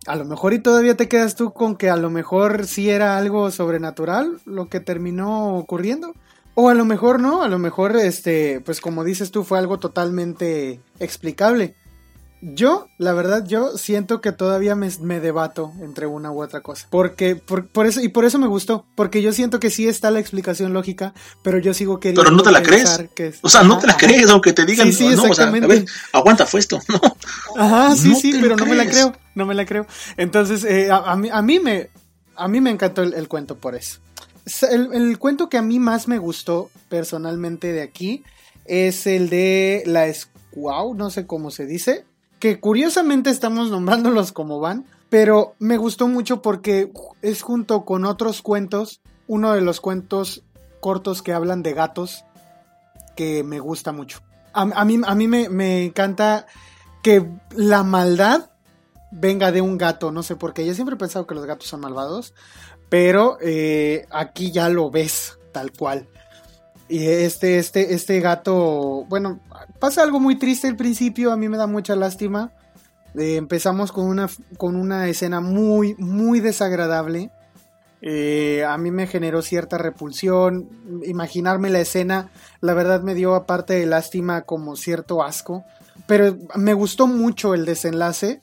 a 0.06 0.16
lo 0.16 0.24
mejor 0.24 0.54
y 0.54 0.58
todavía 0.58 0.96
te 0.96 1.08
quedas 1.08 1.34
tú 1.34 1.52
con 1.52 1.76
que 1.76 1.90
a 1.90 1.96
lo 1.96 2.10
mejor 2.10 2.66
sí 2.66 2.88
era 2.88 3.18
algo 3.18 3.50
sobrenatural 3.50 4.40
lo 4.44 4.68
que 4.68 4.80
terminó 4.80 5.56
ocurriendo. 5.56 6.14
O 6.54 6.70
a 6.70 6.74
lo 6.74 6.84
mejor 6.84 7.20
no, 7.20 7.42
a 7.42 7.48
lo 7.48 7.60
mejor 7.60 7.96
este, 7.96 8.60
pues 8.62 8.80
como 8.80 9.04
dices 9.04 9.30
tú, 9.30 9.44
fue 9.44 9.58
algo 9.58 9.78
totalmente 9.78 10.80
explicable. 10.98 11.76
Yo, 12.40 12.88
la 12.98 13.12
verdad, 13.14 13.44
yo 13.44 13.76
siento 13.76 14.20
que 14.20 14.30
todavía 14.30 14.76
me, 14.76 14.90
debato 15.20 15.72
entre 15.80 16.06
una 16.06 16.30
u 16.30 16.40
otra 16.40 16.60
cosa. 16.60 16.86
Porque, 16.88 17.34
por, 17.34 17.86
eso, 17.86 18.00
y 18.00 18.08
por 18.08 18.24
eso 18.24 18.38
me 18.38 18.46
gustó. 18.46 18.86
Porque 18.94 19.22
yo 19.22 19.32
siento 19.32 19.58
que 19.58 19.70
sí 19.70 19.88
está 19.88 20.12
la 20.12 20.20
explicación 20.20 20.72
lógica, 20.72 21.14
pero 21.42 21.58
yo 21.58 21.74
sigo 21.74 21.98
queriendo. 21.98 22.22
Pero 22.22 22.36
no 22.36 22.42
te 22.42 22.52
la 22.52 22.62
crees. 22.62 23.00
o 23.42 23.48
sea, 23.48 23.64
no 23.64 23.78
te 23.78 23.88
la 23.88 23.96
crees, 23.96 24.30
aunque 24.30 24.52
te 24.52 24.64
digan. 24.64 24.92
Sí, 24.92 24.98
sí, 24.98 25.06
exactamente. 25.08 25.64
a 25.64 25.68
ver, 25.68 25.84
aguanta, 26.12 26.46
fue 26.46 26.60
esto. 26.60 26.80
No. 26.88 27.00
Ajá, 27.56 27.96
sí, 27.96 28.14
sí, 28.14 28.38
pero 28.40 28.56
no 28.56 28.66
me 28.66 28.76
la 28.76 28.86
creo. 28.86 29.12
No 29.34 29.44
me 29.44 29.54
la 29.54 29.66
creo. 29.66 29.86
Entonces, 30.16 30.64
eh, 30.64 30.88
a, 30.90 31.16
mí, 31.16 31.28
a, 31.32 31.42
mí, 31.42 31.58
me, 31.58 31.90
a 32.36 32.48
mí 32.48 32.60
me 32.60 32.70
encantó 32.70 33.02
el, 33.02 33.28
cuento 33.28 33.56
por 33.56 33.74
eso. 33.74 33.98
El, 34.70 34.94
el, 34.94 35.18
cuento 35.18 35.48
que 35.48 35.58
a 35.58 35.62
mí 35.62 35.78
más 35.80 36.08
me 36.08 36.18
gustó 36.18 36.70
personalmente 36.88 37.72
de 37.72 37.82
aquí 37.82 38.22
es 38.64 39.06
el 39.06 39.28
de 39.28 39.82
la 39.86 40.12
Squaw, 40.12 40.94
no 40.94 41.10
sé 41.10 41.26
cómo 41.26 41.50
se 41.50 41.66
dice 41.66 42.04
que 42.38 42.60
curiosamente 42.60 43.30
estamos 43.30 43.70
nombrándolos 43.72 44.32
como 44.32 44.60
van, 44.60 44.86
pero 45.08 45.54
me 45.58 45.76
gustó 45.76 46.08
mucho 46.08 46.42
porque 46.42 46.92
es 47.22 47.42
junto 47.42 47.84
con 47.84 48.04
otros 48.04 48.42
cuentos, 48.42 49.00
uno 49.26 49.52
de 49.52 49.60
los 49.60 49.80
cuentos 49.80 50.42
cortos 50.80 51.22
que 51.22 51.32
hablan 51.32 51.62
de 51.62 51.74
gatos 51.74 52.24
que 53.16 53.42
me 53.42 53.58
gusta 53.58 53.92
mucho. 53.92 54.20
A, 54.52 54.84
mí, 54.84 55.00
a 55.04 55.14
mí 55.14 55.28
me, 55.28 55.84
encanta 55.84 56.46
que 57.02 57.28
la 57.54 57.82
maldad 57.82 58.50
venga 59.10 59.52
de 59.52 59.60
un 59.60 59.78
gato, 59.78 60.10
no 60.10 60.22
sé 60.22 60.36
por 60.36 60.52
qué. 60.52 60.66
Yo 60.66 60.74
siempre 60.74 60.94
he 60.94 60.98
pensado 60.98 61.26
que 61.26 61.34
los 61.34 61.46
gatos 61.46 61.68
son 61.68 61.80
malvados, 61.80 62.34
pero 62.88 63.38
eh, 63.40 64.06
aquí 64.10 64.50
ya 64.50 64.68
lo 64.68 64.90
ves 64.90 65.38
tal 65.52 65.72
cual. 65.72 66.08
Y 66.88 67.06
este, 67.06 67.58
este, 67.58 67.94
este 67.94 68.20
gato, 68.20 69.04
bueno, 69.08 69.40
pasa 69.78 70.02
algo 70.02 70.20
muy 70.20 70.38
triste 70.38 70.68
al 70.68 70.76
principio, 70.76 71.32
a 71.32 71.36
mí 71.36 71.48
me 71.48 71.58
da 71.58 71.66
mucha 71.66 71.94
lástima. 71.94 72.52
Eh, 73.14 73.36
empezamos 73.36 73.92
con 73.92 74.06
una, 74.06 74.28
con 74.56 74.74
una 74.76 75.06
escena 75.08 75.40
muy, 75.40 75.94
muy 75.98 76.40
desagradable. 76.40 77.30
Eh, 78.00 78.64
a 78.64 78.78
mí 78.78 78.90
me 78.90 79.06
generó 79.06 79.42
cierta 79.42 79.76
repulsión. 79.76 80.68
Imaginarme 81.04 81.68
la 81.68 81.80
escena, 81.80 82.30
la 82.60 82.74
verdad 82.74 83.02
me 83.02 83.14
dio 83.14 83.34
aparte 83.34 83.74
de 83.74 83.86
lástima 83.86 84.42
como 84.42 84.76
cierto 84.76 85.22
asco. 85.22 85.64
Pero 86.06 86.38
me 86.54 86.72
gustó 86.72 87.06
mucho 87.06 87.54
el 87.54 87.66
desenlace, 87.66 88.40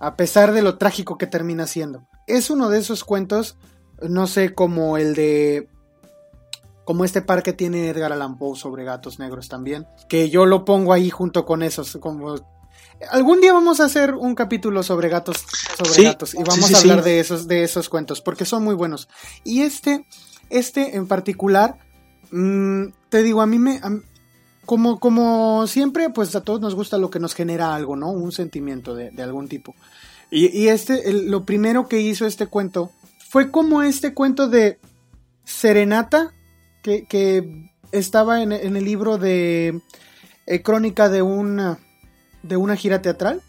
a 0.00 0.16
pesar 0.16 0.52
de 0.52 0.62
lo 0.62 0.76
trágico 0.76 1.16
que 1.16 1.26
termina 1.26 1.66
siendo. 1.66 2.06
Es 2.26 2.50
uno 2.50 2.68
de 2.68 2.78
esos 2.78 3.04
cuentos, 3.04 3.56
no 4.02 4.26
sé, 4.26 4.52
como 4.52 4.98
el 4.98 5.14
de 5.14 5.68
como 6.86 7.04
este 7.04 7.20
par 7.20 7.42
que 7.42 7.52
tiene 7.52 7.88
Edgar 7.88 8.12
Allan 8.12 8.38
Poe 8.38 8.56
sobre 8.56 8.84
gatos 8.84 9.18
negros 9.18 9.48
también, 9.48 9.86
que 10.08 10.30
yo 10.30 10.46
lo 10.46 10.64
pongo 10.64 10.92
ahí 10.92 11.10
junto 11.10 11.44
con 11.44 11.62
esos, 11.62 11.98
como 12.00 12.36
algún 13.10 13.40
día 13.42 13.52
vamos 13.52 13.80
a 13.80 13.84
hacer 13.84 14.14
un 14.14 14.34
capítulo 14.34 14.82
sobre 14.82 15.08
gatos, 15.08 15.44
sobre 15.76 16.04
gatos 16.04 16.34
y 16.34 16.42
vamos 16.42 16.72
a 16.72 16.78
hablar 16.78 17.02
de 17.02 17.20
esos 17.20 17.46
de 17.46 17.64
esos 17.64 17.90
cuentos 17.90 18.22
porque 18.22 18.44
son 18.44 18.64
muy 18.64 18.74
buenos. 18.74 19.08
Y 19.44 19.62
este 19.62 20.06
este 20.48 20.96
en 20.96 21.08
particular 21.08 21.76
mm, 22.30 22.84
te 23.08 23.22
digo, 23.24 23.42
a 23.42 23.46
mí 23.46 23.58
me 23.58 23.80
como, 24.64 24.98
como 25.00 25.66
siempre, 25.66 26.10
pues 26.10 26.34
a 26.34 26.42
todos 26.42 26.60
nos 26.60 26.74
gusta 26.74 26.98
lo 26.98 27.08
que 27.08 27.20
nos 27.20 27.34
genera 27.34 27.74
algo, 27.74 27.96
¿no? 27.96 28.10
Un 28.10 28.32
sentimiento 28.32 28.94
de, 28.94 29.10
algún 29.22 29.48
tipo. 29.48 29.74
Y, 30.28 30.66
este, 30.66 31.12
lo 31.12 31.44
primero 31.44 31.86
que 31.86 32.00
hizo 32.00 32.26
este 32.26 32.48
cuento 32.48 32.90
fue 33.28 33.52
como 33.52 33.82
este 33.82 34.12
cuento 34.12 34.48
de 34.48 34.80
Serenata 35.44 36.32
que, 36.86 37.70
estaba 37.92 38.42
en, 38.42 38.52
el 38.52 38.84
libro 38.84 39.18
de 39.18 39.80
eh, 40.46 40.62
Crónica 40.62 41.08
de 41.08 41.22
una, 41.22 41.78
de 42.42 42.56
una 42.56 42.76
gira 42.76 43.02
teatral, 43.02 43.42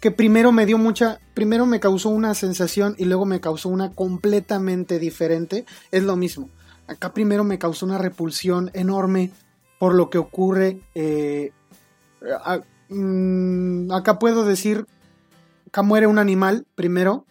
que 0.00 0.10
primero 0.10 0.52
me 0.52 0.66
dio 0.66 0.78
mucha, 0.78 1.18
primero 1.34 1.66
me 1.66 1.80
causó 1.80 2.08
una 2.10 2.34
sensación 2.34 2.94
y 2.98 3.04
luego 3.04 3.24
me 3.24 3.40
causó 3.40 3.68
una 3.68 3.92
completamente 3.92 4.98
diferente, 4.98 5.64
es 5.90 6.02
lo 6.02 6.16
mismo. 6.16 6.48
Acá 6.86 7.12
primero 7.12 7.44
me 7.44 7.58
causó 7.58 7.86
una 7.86 7.98
repulsión 7.98 8.70
enorme 8.74 9.30
por 9.78 9.94
lo 9.94 10.10
que 10.10 10.18
ocurre. 10.18 10.80
Eh, 10.94 11.52
mm, 12.88 13.90
acá 13.92 14.18
puedo 14.18 14.44
decir, 14.44 14.86
acá 15.68 15.82
muere 15.82 16.06
un 16.06 16.18
animal 16.18 16.66
primero, 16.74 17.24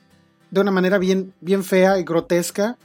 de 0.52 0.62
una 0.62 0.72
manera 0.72 0.98
bien, 0.98 1.34
bien 1.42 1.64
fea 1.64 2.00
y 2.00 2.04
grotesca. 2.04 2.78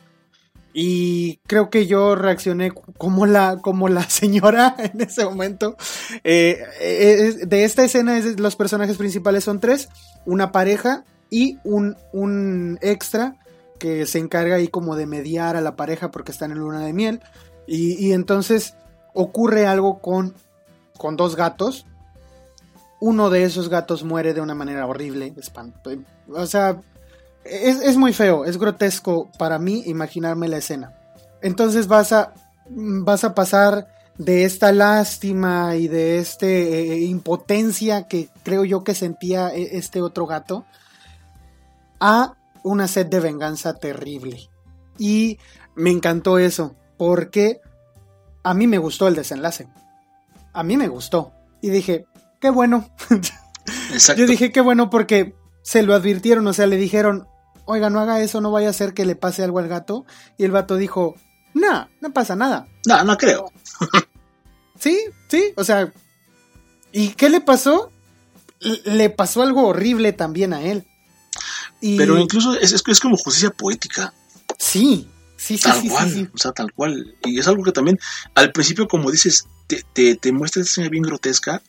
Y 0.73 1.39
creo 1.47 1.71
que 1.71 1.87
yo 1.87 2.15
reaccioné 2.15 2.73
como 2.73 3.27
la, 3.27 3.59
como 3.61 3.89
la 3.89 4.03
señora 4.09 4.77
en 4.79 5.01
ese 5.01 5.25
momento. 5.25 5.77
Eh, 6.25 6.63
eh, 6.81 7.47
de 7.47 7.65
esta 7.65 7.85
escena 7.85 8.21
los 8.37 8.57
personajes 8.57 8.97
principales 8.97 9.45
son 9.45 9.61
tres, 9.61 9.89
una 10.25 10.53
pareja 10.53 11.05
y 11.31 11.59
un, 11.65 11.97
un 12.13 12.79
extra 12.81 13.37
que 13.79 14.07
se 14.07 14.19
encarga 14.19 14.57
ahí 14.57 14.69
como 14.69 14.97
de 14.97 15.07
mediar 15.07 15.57
a 15.57 15.61
la 15.61 15.77
pareja 15.77 16.11
porque 16.11 16.33
están 16.33 16.51
en 16.51 16.59
luna 16.59 16.85
de 16.85 16.93
miel. 16.93 17.21
Y, 17.67 18.13
entonces 18.13 18.75
ocurre 19.13 19.67
algo 19.67 20.01
con, 20.01 20.35
con 20.97 21.17
dos 21.17 21.37
gatos. 21.37 21.87
Uno 22.99 23.29
de 23.29 23.45
esos 23.45 23.69
gatos 23.69 24.05
muere 24.05 24.33
de 24.33 24.41
una 24.41 24.55
manera 24.55 24.87
horrible. 24.87 25.35
O 26.29 26.47
sea, 26.47 26.81
es, 27.51 27.97
muy 27.97 28.13
feo, 28.13 28.45
es 28.45 28.59
grotesco 28.59 29.31
para 29.39 29.59
mí 29.59 29.83
imaginarme 29.87 30.49
la 30.49 30.59
escena. 30.59 30.93
Entonces 31.43 31.87
vas 31.87 32.13
a, 32.13 32.35
vas 32.69 33.25
a 33.25 33.35
pasar 33.35 33.89
de 34.19 34.45
esta 34.45 34.73
lástima 34.73 35.77
y 35.77 35.89
de 35.89 36.19
esta 36.19 36.47
eh, 36.47 37.01
impotencia 37.05 38.09
que 38.09 38.29
creo 38.43 38.65
yo 38.65 38.83
que 38.83 38.95
sentía 38.95 39.55
e, 39.55 39.77
este 39.79 40.03
otro 40.03 40.27
gato 40.27 40.65
a 42.01 42.35
una 42.63 42.89
sed 42.89 43.07
de 43.07 43.21
venganza 43.21 43.75
terrible. 43.75 44.49
Y 44.99 45.39
me 45.75 45.91
encantó 45.91 46.39
eso, 46.39 46.75
porque 46.97 47.61
a 48.43 48.55
mí 48.55 48.67
me 48.67 48.79
gustó 48.79 49.07
el 49.09 49.15
desenlace. 49.15 49.69
A 50.53 50.63
mí 50.65 50.77
me 50.77 50.89
gustó. 50.89 51.33
Y 51.61 51.71
dije, 51.71 52.07
qué 52.41 52.51
bueno. 52.51 52.89
Yo 54.17 54.27
dije, 54.27 54.51
qué 54.51 54.61
bueno 54.61 54.91
porque 54.91 55.35
se 55.63 55.83
lo 55.83 55.95
advirtieron, 55.95 56.47
o 56.47 56.53
sea, 56.53 56.67
le 56.67 56.77
dijeron, 56.77 57.29
oiga, 57.69 57.91
no 57.91 58.01
haga 58.01 58.21
eso, 58.23 58.41
no 58.41 58.51
vaya 58.51 58.71
a 58.71 58.73
ser 58.73 58.95
que 58.95 59.05
le 59.05 59.15
pase 59.15 59.45
algo 59.45 59.59
al 59.59 59.69
gato. 59.69 60.07
Y 60.39 60.45
el 60.45 60.51
vato 60.51 60.77
dijo, 60.77 61.17
no, 61.53 61.89
no 62.01 62.13
pasa 62.13 62.35
nada. 62.35 62.67
No, 62.87 63.05
no 63.05 63.17
creo. 63.19 63.53
sí, 64.81 64.99
sí, 65.29 65.53
o 65.55 65.65
sea, 65.65 65.93
¿y 66.93 67.11
qué 67.11 67.29
le 67.29 67.43
pasó? 67.43 67.93
Le 68.85 69.11
pasó 69.11 69.43
algo 69.43 69.67
horrible 69.67 70.15
también 70.15 70.55
a 70.55 70.63
él. 70.63 70.87
Pero 71.81 72.19
incluso 72.19 72.55
es, 72.55 72.73
es, 72.73 73.01
como 73.01 73.19
justicia 73.19 73.51
poética. 73.51 74.15
Sí, 74.59 75.07
sí, 75.37 75.59
sí. 75.59 75.65
Tal 75.65 75.83
sí, 75.83 75.89
cual, 75.89 76.31
o 76.35 76.39
sea, 76.39 76.53
tal 76.53 76.73
cual. 76.73 77.17
Y 77.25 77.39
es 77.39 77.47
algo 77.47 77.63
que 77.63 77.73
también, 77.73 78.01
al 78.35 78.51
principio, 78.51 78.89
como 78.89 79.11
dices, 79.11 79.47
te, 79.67 79.85
te, 79.93 80.17
te 80.17 80.33
muestra 80.33 80.63
esta 80.63 80.73
escena 80.73 80.89
bien 80.89 81.05
grotesca, 81.05 81.63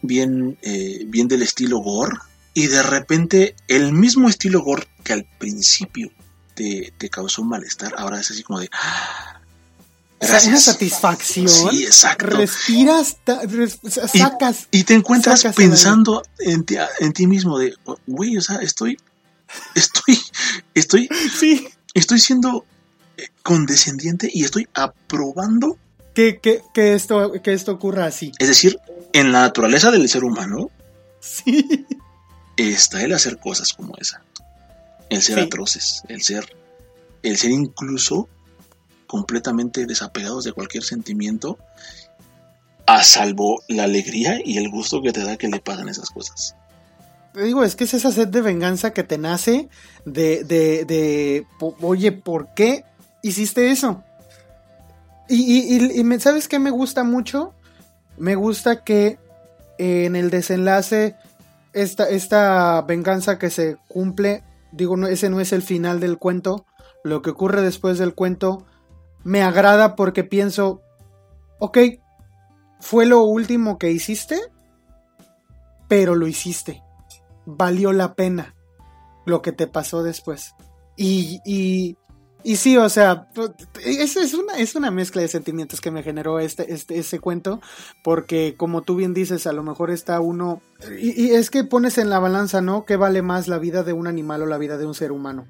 bien, 0.00 0.58
eh, 0.62 1.04
bien 1.06 1.28
del 1.28 1.42
estilo 1.42 1.78
gore, 1.78 2.16
y 2.54 2.66
de 2.66 2.82
repente 2.82 3.54
el 3.68 3.92
mismo 3.92 4.28
estilo 4.28 4.62
gore 4.62 4.86
que 5.02 5.12
al 5.12 5.26
principio 5.38 6.10
te, 6.54 6.92
causó 7.10 7.42
un 7.42 7.48
malestar, 7.48 7.94
ahora 7.96 8.20
es 8.20 8.30
así 8.30 8.42
como 8.42 8.60
de... 8.60 8.70
Gracias. 10.20 10.46
Una 10.46 10.60
satisfacción. 10.60 11.48
Sí, 11.48 11.82
exacto. 11.82 12.36
Respiras, 12.36 13.16
sacas. 14.16 14.68
Y, 14.70 14.84
te 14.84 14.94
encuentras 14.94 15.44
pensando 15.56 16.22
en 16.38 16.62
ti, 16.64 16.76
en 17.00 17.12
ti 17.12 17.26
mismo 17.26 17.58
de, 17.58 17.74
güey, 18.06 18.36
o 18.36 18.40
sea, 18.40 18.58
estoy, 18.58 18.96
estoy, 19.74 20.20
estoy, 20.74 21.08
sí. 21.36 21.66
estoy 21.94 22.20
siendo 22.20 22.64
eh, 23.16 23.30
condescendiente 23.42 24.30
y 24.32 24.44
estoy 24.44 24.68
aprobando 24.74 25.76
que, 26.14 26.38
que, 26.38 26.62
que, 26.72 26.94
esto, 26.94 27.32
que 27.42 27.52
esto 27.52 27.72
ocurra 27.72 28.06
así. 28.06 28.30
Es 28.38 28.46
decir, 28.46 28.78
en 29.12 29.32
la 29.32 29.40
naturaleza 29.40 29.90
del 29.90 30.08
ser 30.08 30.22
humano. 30.22 30.70
Sí 31.18 31.84
está 32.70 33.02
el 33.02 33.12
hacer 33.12 33.38
cosas 33.38 33.72
como 33.72 33.94
esa. 33.98 34.22
El 35.08 35.22
ser 35.22 35.40
atroces, 35.40 36.02
el 36.08 36.22
ser, 36.22 36.56
el 37.22 37.36
ser 37.36 37.50
incluso 37.50 38.28
completamente 39.06 39.84
desapegados 39.84 40.44
de 40.44 40.52
cualquier 40.52 40.84
sentimiento, 40.84 41.58
a 42.86 43.04
salvo 43.04 43.62
la 43.68 43.84
alegría 43.84 44.40
y 44.44 44.58
el 44.58 44.70
gusto 44.70 45.02
que 45.02 45.12
te 45.12 45.22
da 45.22 45.36
que 45.36 45.48
le 45.48 45.60
pagan 45.60 45.88
esas 45.88 46.10
cosas. 46.10 46.56
Te 47.32 47.42
digo, 47.42 47.64
es 47.64 47.76
que 47.76 47.84
es 47.84 47.94
esa 47.94 48.10
sed 48.10 48.28
de 48.28 48.42
venganza 48.42 48.92
que 48.92 49.02
te 49.02 49.18
nace 49.18 49.68
de, 50.04 50.44
de, 50.44 50.84
de 50.84 51.46
oye, 51.80 52.12
¿por 52.12 52.52
qué 52.54 52.84
hiciste 53.22 53.70
eso? 53.70 54.02
Y, 55.28 55.76
y, 55.76 56.20
¿sabes 56.20 56.48
qué 56.48 56.58
me 56.58 56.70
gusta 56.70 57.04
mucho? 57.04 57.54
Me 58.18 58.34
gusta 58.34 58.84
que 58.84 59.18
en 59.78 60.14
el 60.16 60.28
desenlace 60.28 61.16
esta, 61.72 62.08
esta 62.08 62.82
venganza 62.82 63.38
que 63.38 63.50
se 63.50 63.76
cumple, 63.88 64.44
digo, 64.72 64.96
no, 64.96 65.06
ese 65.06 65.30
no 65.30 65.40
es 65.40 65.52
el 65.52 65.62
final 65.62 66.00
del 66.00 66.18
cuento, 66.18 66.66
lo 67.04 67.22
que 67.22 67.30
ocurre 67.30 67.62
después 67.62 67.98
del 67.98 68.14
cuento 68.14 68.66
me 69.24 69.42
agrada 69.42 69.96
porque 69.96 70.24
pienso, 70.24 70.80
ok, 71.58 71.78
fue 72.80 73.06
lo 73.06 73.22
último 73.22 73.78
que 73.78 73.90
hiciste, 73.90 74.40
pero 75.88 76.14
lo 76.14 76.26
hiciste, 76.26 76.82
valió 77.46 77.92
la 77.92 78.14
pena 78.14 78.54
lo 79.24 79.42
que 79.42 79.52
te 79.52 79.66
pasó 79.66 80.02
después. 80.02 80.54
Y, 80.96 81.40
y, 81.44 81.96
y 82.44 82.56
sí, 82.56 82.76
o 82.76 82.88
sea, 82.88 83.28
es, 83.84 84.16
es, 84.16 84.34
una, 84.34 84.54
es 84.58 84.74
una 84.74 84.90
mezcla 84.90 85.22
de 85.22 85.28
sentimientos 85.28 85.80
que 85.80 85.90
me 85.90 86.02
generó 86.02 86.40
este, 86.40 86.72
este, 86.72 86.98
ese 86.98 87.18
cuento, 87.20 87.60
porque 88.02 88.54
como 88.56 88.82
tú 88.82 88.96
bien 88.96 89.14
dices, 89.14 89.46
a 89.46 89.52
lo 89.52 89.62
mejor 89.62 89.90
está 89.90 90.20
uno, 90.20 90.60
y, 90.98 91.30
es 91.30 91.50
que 91.50 91.64
pones 91.64 91.98
en 91.98 92.10
la 92.10 92.18
balanza, 92.18 92.60
¿no? 92.60 92.84
¿Qué 92.84 92.96
vale 92.96 93.22
más 93.22 93.48
la 93.48 93.58
vida 93.58 93.82
de 93.82 93.92
un 93.92 94.06
animal 94.06 94.42
o 94.42 94.46
la 94.46 94.58
vida 94.58 94.78
de 94.78 94.86
un 94.86 94.94
ser 94.94 95.12
humano? 95.12 95.46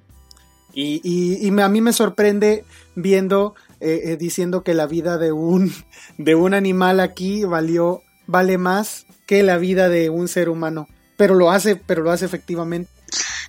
Y, 0.75 1.01
y, 1.05 1.47
y 1.47 1.61
a 1.61 1.69
mí 1.69 1.81
me 1.81 1.93
sorprende 1.93 2.65
viendo, 2.95 3.55
eh, 3.81 4.01
eh, 4.05 4.17
diciendo 4.17 4.63
que 4.63 4.75
la 4.75 4.87
vida 4.87 5.19
de 5.19 5.33
un, 5.33 5.73
de 6.19 6.35
un 6.35 6.55
animal 6.55 7.01
aquí 7.01 7.45
valió, 7.45 8.03
vale 8.27 8.59
más 8.59 9.07
que 9.27 9.43
la 9.43 9.59
vida 9.59 9.89
de 9.89 10.11
un 10.11 10.29
ser 10.29 10.49
humano. 10.49 10.89
Pero 11.17 11.35
lo 11.35 11.51
hace, 11.51 11.77
pero 11.77 12.03
lo 12.03 12.11
hace 12.11 12.25
efectivamente. 12.25 12.91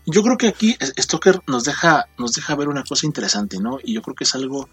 Yo 0.05 0.21
creo 0.21 0.37
que 0.37 0.47
aquí 0.47 0.75
Stoker 0.99 1.41
nos 1.47 1.63
deja, 1.63 2.07
nos 2.17 2.33
deja 2.33 2.55
ver 2.55 2.67
una 2.67 2.83
cosa 2.83 3.05
interesante, 3.05 3.59
¿no? 3.59 3.79
Y 3.83 3.93
yo 3.93 4.01
creo 4.01 4.15
que 4.15 4.25
es 4.25 4.35
algo 4.35 4.67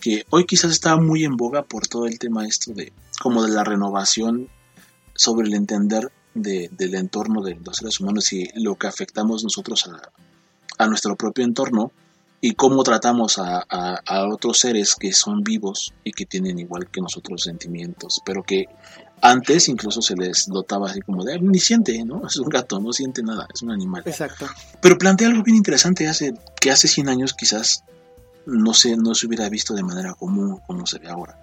que 0.00 0.24
hoy 0.30 0.46
quizás 0.46 0.70
está 0.72 0.96
muy 0.96 1.24
en 1.24 1.36
boga 1.36 1.62
por 1.62 1.86
todo 1.86 2.06
el 2.06 2.18
tema 2.18 2.46
esto 2.46 2.72
de 2.72 2.92
como 3.20 3.42
de 3.42 3.50
la 3.50 3.64
renovación 3.64 4.48
sobre 5.14 5.46
el 5.48 5.54
entender 5.54 6.10
del 6.34 6.94
entorno 6.94 7.42
de 7.42 7.58
los 7.62 7.76
seres 7.76 8.00
humanos 8.00 8.32
y 8.32 8.48
lo 8.54 8.76
que 8.76 8.86
afectamos 8.86 9.44
nosotros 9.44 9.90
a, 10.78 10.86
nuestro 10.86 11.14
propio 11.16 11.44
entorno 11.44 11.92
y 12.40 12.54
cómo 12.54 12.82
tratamos 12.82 13.38
a, 13.38 13.58
a, 13.68 14.28
otros 14.28 14.60
seres 14.60 14.94
que 14.94 15.12
son 15.12 15.42
vivos 15.42 15.92
y 16.04 16.12
que 16.12 16.24
tienen 16.24 16.58
igual 16.58 16.88
que 16.90 17.02
nosotros 17.02 17.42
sentimientos, 17.42 18.22
pero 18.24 18.42
que 18.42 18.66
Antes 19.22 19.68
incluso 19.68 20.00
se 20.00 20.16
les 20.16 20.46
dotaba 20.46 20.90
así 20.90 21.00
como 21.02 21.24
de, 21.24 21.38
ni 21.40 21.58
siente, 21.58 22.04
¿no? 22.04 22.22
Es 22.26 22.36
un 22.36 22.48
gato, 22.48 22.80
no 22.80 22.92
siente 22.92 23.22
nada, 23.22 23.46
es 23.52 23.62
un 23.62 23.70
animal. 23.70 24.02
Exacto. 24.06 24.46
Pero 24.80 24.98
plantea 24.98 25.28
algo 25.28 25.42
bien 25.42 25.56
interesante 25.56 26.08
hace, 26.08 26.34
que 26.60 26.70
hace 26.70 26.88
100 26.88 27.08
años 27.08 27.34
quizás 27.34 27.84
no 28.46 28.74
se, 28.74 28.96
no 28.96 29.14
se 29.14 29.26
hubiera 29.26 29.48
visto 29.48 29.74
de 29.74 29.82
manera 29.82 30.14
común 30.14 30.60
como 30.66 30.86
se 30.86 30.98
ve 30.98 31.08
ahora. 31.08 31.38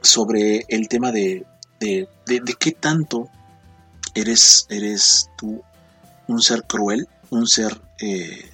Sobre 0.00 0.64
el 0.68 0.88
tema 0.88 1.10
de, 1.10 1.44
de, 1.80 2.08
de, 2.26 2.40
de 2.40 2.54
qué 2.54 2.72
tanto 2.72 3.28
eres, 4.14 4.66
eres 4.68 5.30
tú 5.36 5.62
un 6.28 6.40
ser 6.40 6.64
cruel, 6.64 7.08
un 7.30 7.46
ser 7.46 7.80
eh, 8.00 8.50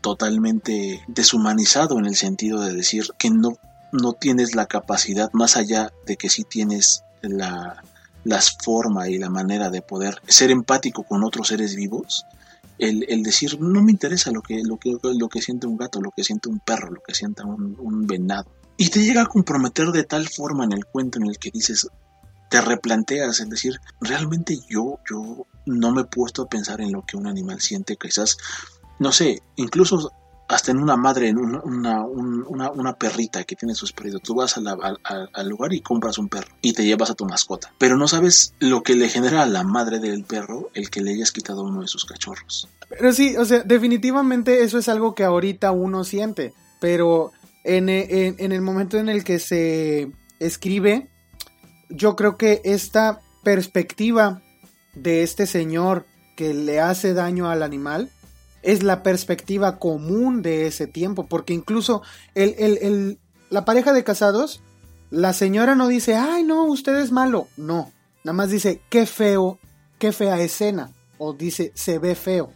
totalmente 0.00 1.02
deshumanizado 1.08 1.98
en 1.98 2.06
el 2.06 2.16
sentido 2.16 2.60
de 2.60 2.72
decir 2.72 3.08
que 3.18 3.30
no, 3.30 3.58
no 3.92 4.12
tienes 4.12 4.54
la 4.54 4.66
capacidad, 4.66 5.30
más 5.32 5.56
allá 5.56 5.92
de 6.06 6.16
que 6.16 6.28
sí 6.28 6.44
tienes 6.44 7.02
la, 7.28 7.82
las 8.24 8.56
forma 8.62 9.08
y 9.08 9.18
la 9.18 9.30
manera 9.30 9.70
de 9.70 9.82
poder 9.82 10.20
ser 10.26 10.50
empático 10.50 11.04
con 11.04 11.22
otros 11.24 11.48
seres 11.48 11.76
vivos, 11.76 12.24
el, 12.78 13.06
el, 13.08 13.22
decir 13.22 13.60
no 13.60 13.82
me 13.82 13.92
interesa 13.92 14.30
lo 14.32 14.42
que, 14.42 14.62
lo, 14.62 14.76
que, 14.78 14.96
lo 15.02 15.28
que 15.28 15.40
siente 15.40 15.66
un 15.66 15.76
gato, 15.76 16.00
lo 16.00 16.10
que 16.10 16.24
siente 16.24 16.48
un 16.48 16.60
perro, 16.60 16.90
lo 16.90 17.00
que 17.00 17.14
siente 17.14 17.42
un, 17.42 17.76
un 17.78 18.06
venado. 18.06 18.50
Y 18.76 18.90
te 18.90 19.02
llega 19.02 19.22
a 19.22 19.26
comprometer 19.26 19.88
de 19.92 20.04
tal 20.04 20.28
forma 20.28 20.64
en 20.64 20.72
el 20.72 20.84
cuento 20.84 21.18
en 21.18 21.26
el 21.26 21.38
que 21.38 21.50
dices, 21.50 21.88
te 22.50 22.60
replanteas, 22.60 23.40
es 23.40 23.48
decir, 23.48 23.80
realmente 24.00 24.58
yo, 24.68 24.98
yo 25.08 25.46
no 25.64 25.92
me 25.92 26.02
he 26.02 26.04
puesto 26.04 26.42
a 26.42 26.48
pensar 26.48 26.80
en 26.80 26.92
lo 26.92 27.02
que 27.02 27.16
un 27.16 27.26
animal 27.26 27.60
siente, 27.60 27.96
quizás, 27.96 28.36
no 28.98 29.12
sé, 29.12 29.42
incluso 29.56 30.12
hasta 30.48 30.70
en 30.70 30.78
una 30.78 30.96
madre, 30.96 31.28
en 31.28 31.38
una, 31.38 32.04
una, 32.04 32.70
una, 32.70 32.96
perrita 32.96 33.44
que 33.44 33.56
tiene 33.56 33.74
sus 33.74 33.92
perritos. 33.92 34.22
Tú 34.22 34.34
vas 34.34 34.56
al 34.56 35.48
lugar 35.48 35.72
y 35.72 35.80
compras 35.80 36.18
un 36.18 36.28
perro 36.28 36.54
y 36.62 36.72
te 36.72 36.84
llevas 36.84 37.10
a 37.10 37.14
tu 37.14 37.24
mascota. 37.24 37.72
Pero 37.78 37.96
no 37.96 38.06
sabes 38.06 38.54
lo 38.60 38.82
que 38.82 38.94
le 38.94 39.08
genera 39.08 39.42
a 39.42 39.46
la 39.46 39.64
madre 39.64 39.98
del 39.98 40.24
perro 40.24 40.70
el 40.74 40.90
que 40.90 41.00
le 41.00 41.14
hayas 41.14 41.32
quitado 41.32 41.62
uno 41.62 41.82
de 41.82 41.88
sus 41.88 42.04
cachorros. 42.04 42.68
Pero 42.88 43.12
sí, 43.12 43.36
o 43.36 43.44
sea, 43.44 43.62
definitivamente 43.64 44.62
eso 44.62 44.78
es 44.78 44.88
algo 44.88 45.14
que 45.14 45.24
ahorita 45.24 45.72
uno 45.72 46.04
siente. 46.04 46.54
Pero 46.80 47.32
en, 47.64 47.88
en, 47.88 48.36
en 48.38 48.52
el 48.52 48.60
momento 48.60 48.98
en 48.98 49.08
el 49.08 49.24
que 49.24 49.40
se 49.40 50.12
escribe, 50.38 51.08
yo 51.90 52.14
creo 52.14 52.36
que 52.36 52.60
esta 52.64 53.20
perspectiva 53.42 54.42
de 54.94 55.22
este 55.22 55.46
señor 55.46 56.06
que 56.36 56.54
le 56.54 56.80
hace 56.80 57.14
daño 57.14 57.48
al 57.48 57.62
animal 57.62 58.10
es 58.62 58.82
la 58.82 59.02
perspectiva 59.02 59.78
común 59.78 60.42
de 60.42 60.66
ese 60.66 60.86
tiempo, 60.86 61.26
porque 61.26 61.54
incluso 61.54 62.02
el, 62.34 63.18
la 63.50 63.64
pareja 63.64 63.92
de 63.92 64.04
casados, 64.04 64.60
la 65.10 65.32
señora 65.32 65.74
no 65.74 65.88
dice, 65.88 66.16
ay 66.16 66.42
no, 66.42 66.64
usted 66.64 66.96
es 66.96 67.12
malo, 67.12 67.48
no, 67.56 67.92
nada 68.24 68.34
más 68.34 68.50
dice, 68.50 68.80
qué 68.90 69.06
feo, 69.06 69.58
qué 69.98 70.12
fea 70.12 70.40
escena, 70.40 70.90
o 71.18 71.32
dice, 71.32 71.72
se 71.74 71.98
ve 71.98 72.14
feo. 72.14 72.52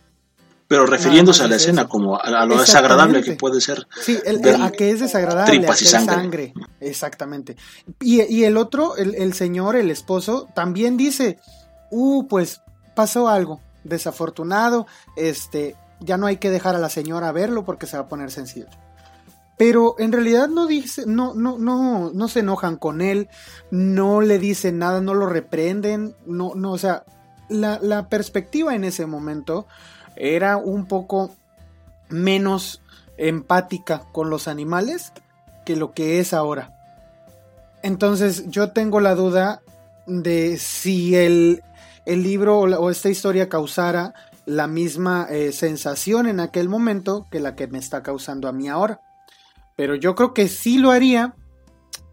Pero 0.67 0.87
refiriéndose 0.87 1.43
a 1.43 1.49
la 1.49 1.57
escena 1.57 1.89
como 1.89 2.17
a, 2.17 2.47
lo 2.47 2.61
desagradable 2.61 3.23
que 3.25 3.33
puede 3.33 3.61
ser. 3.61 3.89
Sí, 4.03 4.17
a 4.61 4.71
que 4.71 4.91
es 4.91 5.01
desagradable, 5.01 5.67
a 5.67 5.75
que 5.75 5.85
sangre. 5.85 6.55
Exactamente. 6.79 7.57
Y, 7.99 8.23
y, 8.33 8.45
el 8.45 8.57
otro, 8.57 8.97
el, 8.97 9.17
el 9.17 9.33
señor, 9.33 9.75
el 9.75 9.91
esposo, 9.91 10.47
también 10.55 10.97
dice, 10.97 11.41
uh, 11.91 12.25
pues 12.29 12.61
pasó 12.95 13.29
algo 13.29 13.61
desafortunado, 13.85 14.87
este, 15.17 15.75
ya 16.01 16.17
no 16.17 16.27
hay 16.27 16.39
que 16.39 16.51
dejar 16.51 16.75
a 16.75 16.79
la 16.79 16.89
señora 16.89 17.33
verlo 17.33 17.65
porque 17.65 17.87
se 17.87 17.97
va 17.97 18.05
a 18.05 18.09
poner 18.09 18.31
sensible. 18.31 18.71
Pero 19.57 19.95
en 19.99 20.13
realidad 20.13 20.49
no 20.49 20.67
dice, 20.67 21.05
no, 21.07 21.35
no, 21.35 21.59
no, 21.59 22.11
no 22.13 22.29
se 22.29 22.41
enojan 22.41 22.77
con 22.77 23.03
él, 23.03 23.29
no 23.71 24.23
le 24.23 24.39
dicen 24.39 24.79
nada, 24.79 25.01
no 25.03 25.13
lo 25.15 25.27
reprenden, 25.27 26.15
no, 26.25 26.55
no, 26.55 26.73
o 26.73 26.79
sea, 26.79 27.05
la, 27.49 27.79
la 27.83 28.09
perspectiva 28.09 28.75
en 28.75 28.85
ese 28.85 29.05
momento 29.05 29.67
era 30.17 30.57
un 30.57 30.87
poco 30.87 31.35
menos 32.09 32.81
empática 33.19 34.03
con 34.13 34.31
los 34.31 34.49
animales 34.49 35.13
que 35.65 35.77
lo 35.77 35.93
que 35.93 36.21
es 36.21 36.33
ahora. 36.33 36.75
Entonces 37.83 38.45
yo 38.49 38.73
tengo 38.73 39.01
la 39.01 39.15
duda 39.15 39.63
de 40.07 40.59
si 40.59 41.15
el, 41.17 41.63
el 42.07 42.23
libro 42.23 42.61
o, 42.61 42.91
esta 42.91 43.09
historia 43.09 43.49
causara 43.49 44.15
la 44.51 44.67
misma 44.67 45.29
eh, 45.31 45.53
sensación 45.53 46.27
en 46.27 46.41
aquel 46.41 46.69
momento 46.69 47.29
que 47.31 47.39
la 47.39 47.55
que 47.55 47.69
me 47.69 47.79
está 47.79 48.03
causando 48.03 48.49
a 48.49 48.53
mí 48.53 48.69
ahora. 48.69 49.01
Pero 49.77 49.95
yo 49.95 50.17
creo 50.17 50.35
que 50.35 50.49
sí 50.49 50.79
lo 50.79 50.91
haría 50.91 51.37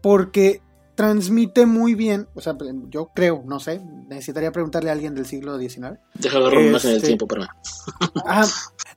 porque 0.02 0.62
transmite 0.98 1.64
muy 1.64 1.94
bien, 1.94 2.26
o 2.34 2.40
sea, 2.40 2.56
yo 2.90 3.12
creo, 3.14 3.44
no 3.46 3.60
sé, 3.60 3.80
necesitaría 4.08 4.50
preguntarle 4.50 4.90
a 4.90 4.94
alguien 4.94 5.14
del 5.14 5.26
siglo 5.26 5.56
XIX. 5.56 6.00
Deja 6.14 6.38
agarrar 6.38 6.60
este, 6.60 6.72
máquina 6.72 6.92
del 6.94 7.02
tiempo 7.02 7.28
para 7.28 7.56
ah, 8.26 8.44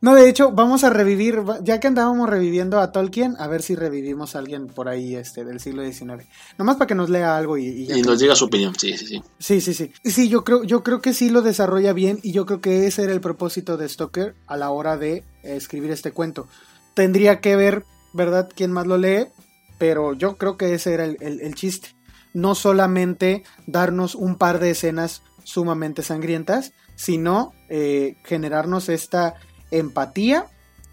No, 0.01 0.15
de 0.15 0.27
hecho, 0.27 0.51
vamos 0.51 0.83
a 0.83 0.89
revivir, 0.89 1.43
ya 1.61 1.79
que 1.79 1.85
andábamos 1.85 2.27
reviviendo 2.27 2.79
a 2.79 2.91
Tolkien, 2.91 3.35
a 3.37 3.47
ver 3.47 3.61
si 3.61 3.75
revivimos 3.75 4.35
a 4.35 4.39
alguien 4.39 4.65
por 4.65 4.89
ahí 4.89 5.13
este, 5.13 5.45
del 5.45 5.59
siglo 5.59 5.83
XIX. 5.85 6.25
Nomás 6.57 6.77
para 6.77 6.87
que 6.87 6.95
nos 6.95 7.11
lea 7.11 7.37
algo 7.37 7.59
y... 7.59 7.67
Y, 7.67 8.01
nos 8.01 8.17
diga 8.17 8.33
su 8.33 8.45
opinión, 8.45 8.73
sí, 8.79 8.97
sí, 8.97 9.05
sí. 9.05 9.21
Sí, 9.37 9.61
sí, 9.61 9.75
sí. 9.75 9.91
Sí, 10.03 10.27
yo 10.27 10.43
creo, 10.43 10.63
yo 10.63 10.81
creo 10.81 11.01
que 11.01 11.13
sí 11.13 11.29
lo 11.29 11.43
desarrolla 11.43 11.93
bien 11.93 12.17
y 12.23 12.31
yo 12.31 12.47
creo 12.47 12.61
que 12.61 12.87
ese 12.87 13.03
era 13.03 13.13
el 13.13 13.21
propósito 13.21 13.77
de 13.77 13.87
Stoker 13.87 14.33
a 14.47 14.57
la 14.57 14.71
hora 14.71 14.97
de 14.97 15.23
escribir 15.43 15.91
este 15.91 16.11
cuento. 16.11 16.47
Tendría 16.95 17.41
que 17.41 17.55
ver, 17.55 17.85
¿verdad?, 18.11 18.49
quién 18.55 18.71
más 18.71 18.87
lo 18.87 18.97
lee, 18.97 19.27
pero 19.81 20.13
yo 20.13 20.37
creo 20.37 20.57
que 20.57 20.75
ese 20.75 20.93
era 20.93 21.05
el, 21.05 21.55
chiste. 21.55 21.95
No 22.35 22.53
solamente 22.53 23.41
darnos 23.65 24.13
un 24.13 24.35
par 24.35 24.59
de 24.59 24.69
escenas 24.69 25.23
sumamente 25.43 26.03
sangrientas, 26.03 26.73
sino 26.95 27.51
eh, 27.67 28.15
generarnos 28.23 28.89
esta 28.89 29.33
empatía 29.71 30.45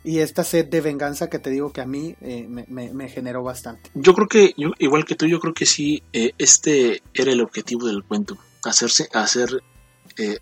y 0.04 0.20
esta 0.20 0.42
sed 0.42 0.68
de 0.68 0.80
venganza 0.80 1.28
que 1.28 1.38
te 1.38 1.50
digo 1.50 1.70
que 1.70 1.82
a 1.82 1.86
mí 1.86 2.16
eh, 2.22 2.48
me, 2.48 3.08
generó 3.10 3.42
bastante. 3.42 3.90
Yo 3.92 4.14
creo 4.14 4.26
que, 4.26 4.54
igual 4.56 5.04
que 5.04 5.16
tú, 5.16 5.26
yo 5.26 5.38
creo 5.38 5.52
que 5.52 5.66
sí, 5.66 6.02
eh, 6.14 6.32
este 6.38 7.02
era 7.12 7.30
el 7.30 7.42
objetivo 7.42 7.86
del 7.88 8.04
cuento, 8.04 8.38
hacerse, 8.64 9.06
hacer, 9.12 9.62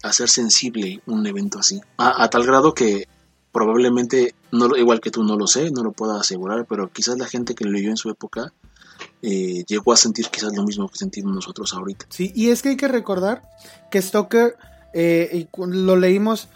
hacer 0.04 0.28
sensible 0.28 1.02
un 1.06 1.26
evento 1.26 1.58
así, 1.58 1.80
a, 1.98 2.30
tal 2.30 2.46
grado 2.46 2.74
que 2.74 3.08
probablemente, 3.50 4.35
no, 4.52 4.76
igual 4.76 5.00
que 5.00 5.10
tú, 5.10 5.24
no 5.24 5.36
lo 5.36 5.46
sé, 5.46 5.70
no 5.70 5.82
lo 5.82 5.92
puedo 5.92 6.12
asegurar, 6.12 6.66
pero 6.68 6.90
quizás 6.90 7.18
la 7.18 7.26
gente 7.26 7.54
que 7.54 7.64
lo 7.64 7.72
leyó 7.72 7.90
en 7.90 7.96
su 7.96 8.10
época 8.10 8.52
eh, 9.22 9.64
llegó 9.66 9.92
a 9.92 9.96
sentir 9.96 10.28
quizás 10.28 10.54
lo 10.54 10.62
mismo 10.62 10.88
que 10.88 10.98
sentimos 10.98 11.34
nosotros 11.34 11.72
ahorita. 11.74 12.06
Sí, 12.08 12.32
y 12.34 12.50
es 12.50 12.62
que 12.62 12.70
hay 12.70 12.76
que 12.76 12.88
recordar 12.88 13.42
que 13.90 14.00
Stoker, 14.00 14.56
eh, 14.94 15.48
lo 15.56 15.96
leímos, 15.96 16.48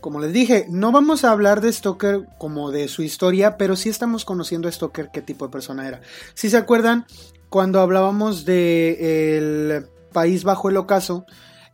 como 0.00 0.20
les 0.20 0.32
dije, 0.32 0.66
no 0.68 0.92
vamos 0.92 1.24
a 1.24 1.32
hablar 1.32 1.60
de 1.60 1.72
Stoker 1.72 2.26
como 2.38 2.70
de 2.70 2.88
su 2.88 3.02
historia, 3.02 3.56
pero 3.56 3.76
sí 3.76 3.88
estamos 3.88 4.24
conociendo 4.24 4.68
a 4.68 4.72
Stoker 4.72 5.10
qué 5.12 5.22
tipo 5.22 5.46
de 5.46 5.52
persona 5.52 5.88
era. 5.88 6.00
Si 6.34 6.50
se 6.50 6.56
acuerdan, 6.56 7.06
cuando 7.48 7.80
hablábamos 7.80 8.44
de 8.44 9.36
el 9.38 9.86
país 10.12 10.44
bajo 10.44 10.68
el 10.68 10.76
ocaso, 10.76 11.26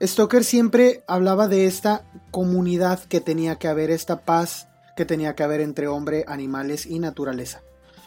Stoker 0.03 0.45
siempre 0.45 1.05
hablaba 1.07 1.49
de 1.49 1.67
esta 1.67 2.05
comunidad 2.31 3.01
que 3.05 3.21
tenía 3.21 3.57
que 3.57 3.69
haber, 3.69 3.91
esta 3.91 4.25
paz 4.25 4.70
que 5.01 5.07
tenía 5.07 5.35
que 5.35 5.43
haber 5.43 5.63
entre 5.63 5.89
hombre, 5.89 6.27
animales 6.29 6.85
y 6.85 6.99
naturaleza. 6.99 7.63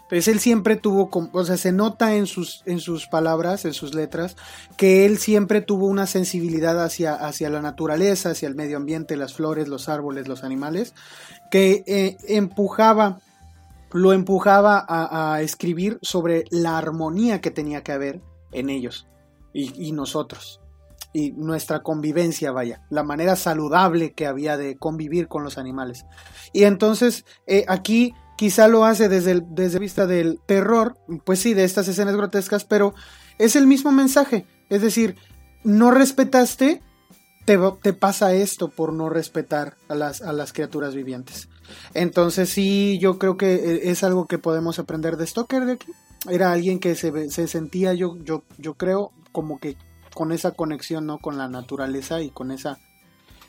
Pues 0.10 0.28
él 0.28 0.40
siempre 0.40 0.76
tuvo, 0.76 1.10
o 1.32 1.44
sea, 1.44 1.58
se 1.58 1.72
nota 1.72 2.14
en 2.14 2.28
sus, 2.28 2.62
en 2.68 2.80
sus 2.80 3.08
palabras, 3.08 3.66
en 3.66 3.74
sus 3.74 3.96
letras, 3.96 4.36
que 4.78 5.08
él 5.08 5.18
siempre 5.18 5.62
tuvo 5.62 5.88
una 5.88 6.06
sensibilidad 6.06 6.84
hacia, 6.84 7.16
hacia 7.16 7.50
la 7.50 7.64
naturaleza, 7.64 8.30
hacia 8.30 8.48
el 8.48 8.54
medio 8.54 8.78
ambiente, 8.78 9.18
las 9.18 9.34
flores, 9.34 9.68
los 9.68 9.90
árboles, 9.90 10.28
los 10.28 10.44
animales, 10.44 10.94
que 11.50 11.84
eh, 11.88 12.16
empujaba, 12.28 13.22
lo 13.92 14.14
empujaba 14.14 14.86
a, 14.88 15.42
escribir 15.42 15.98
sobre 16.04 16.44
la 16.52 16.78
armonía 16.78 17.42
que 17.42 17.50
tenía 17.50 17.82
que 17.82 17.92
haber 17.92 18.22
en 18.52 18.70
ellos 18.70 19.08
y 19.52 19.94
nosotros 19.94 20.63
y 21.14 21.32
nuestra 21.32 21.84
convivencia, 21.84 22.52
vaya, 22.52 22.82
la 22.90 23.04
manera 23.04 23.36
saludable 23.36 24.14
que 24.14 24.26
había 24.26 24.58
de 24.58 24.78
convivir 24.78 25.28
con 25.28 25.44
los 25.44 25.58
animales. 25.58 26.06
Y 26.52 26.64
entonces 26.64 27.24
eh, 27.46 27.66
aquí 27.68 28.14
quizá 28.36 28.68
lo 28.68 28.84
hace 28.84 29.10
desde 29.10 29.32
el 29.32 29.44
desde 29.50 29.80
vista 29.80 30.08
del 30.08 30.40
terror, 30.46 30.98
pues 31.24 31.40
sí, 31.40 31.54
de 31.54 31.64
estas 31.64 31.88
escenas 31.88 32.16
grotescas, 32.16 32.66
pero 32.66 32.94
es 33.38 33.56
el 33.56 33.68
mismo 33.68 33.92
mensaje, 33.92 34.46
es 34.70 34.82
decir, 34.82 35.16
no 35.64 35.92
respetaste, 35.92 36.82
te, 37.46 37.60
te 37.82 37.94
pasa 37.94 38.34
esto 38.34 38.70
por 38.70 38.92
no 38.92 39.10
respetar 39.10 39.76
a 39.88 39.96
las, 39.96 40.22
a 40.22 40.34
las 40.34 40.52
criaturas 40.52 40.96
vivientes. 40.96 41.50
Entonces 41.94 42.50
sí, 42.50 42.98
yo 43.00 43.20
creo 43.20 43.38
que 43.38 43.56
eh, 43.56 43.92
es 43.92 44.04
algo 44.04 44.28
que 44.28 44.40
podemos 44.40 44.80
aprender 44.80 45.18
de 45.18 45.28
Stoker 45.28 45.66
de 45.66 45.74
aquí. 45.74 45.92
Era 46.30 46.54
alguien 46.54 46.80
que 46.80 46.96
se, 46.96 47.30
se 47.30 47.48
sentía, 47.48 47.94
yo, 47.94 48.18
yo, 48.24 48.44
yo 48.58 48.76
creo, 48.76 49.12
como 49.34 49.60
que 49.60 49.78
con 50.14 50.32
esa 50.32 50.52
conexión 50.52 51.06
¿no? 51.06 51.20
con 51.20 51.38
la 51.38 51.48
naturaleza 51.48 52.22
y 52.22 52.30
con 52.30 52.52
esa 52.52 52.80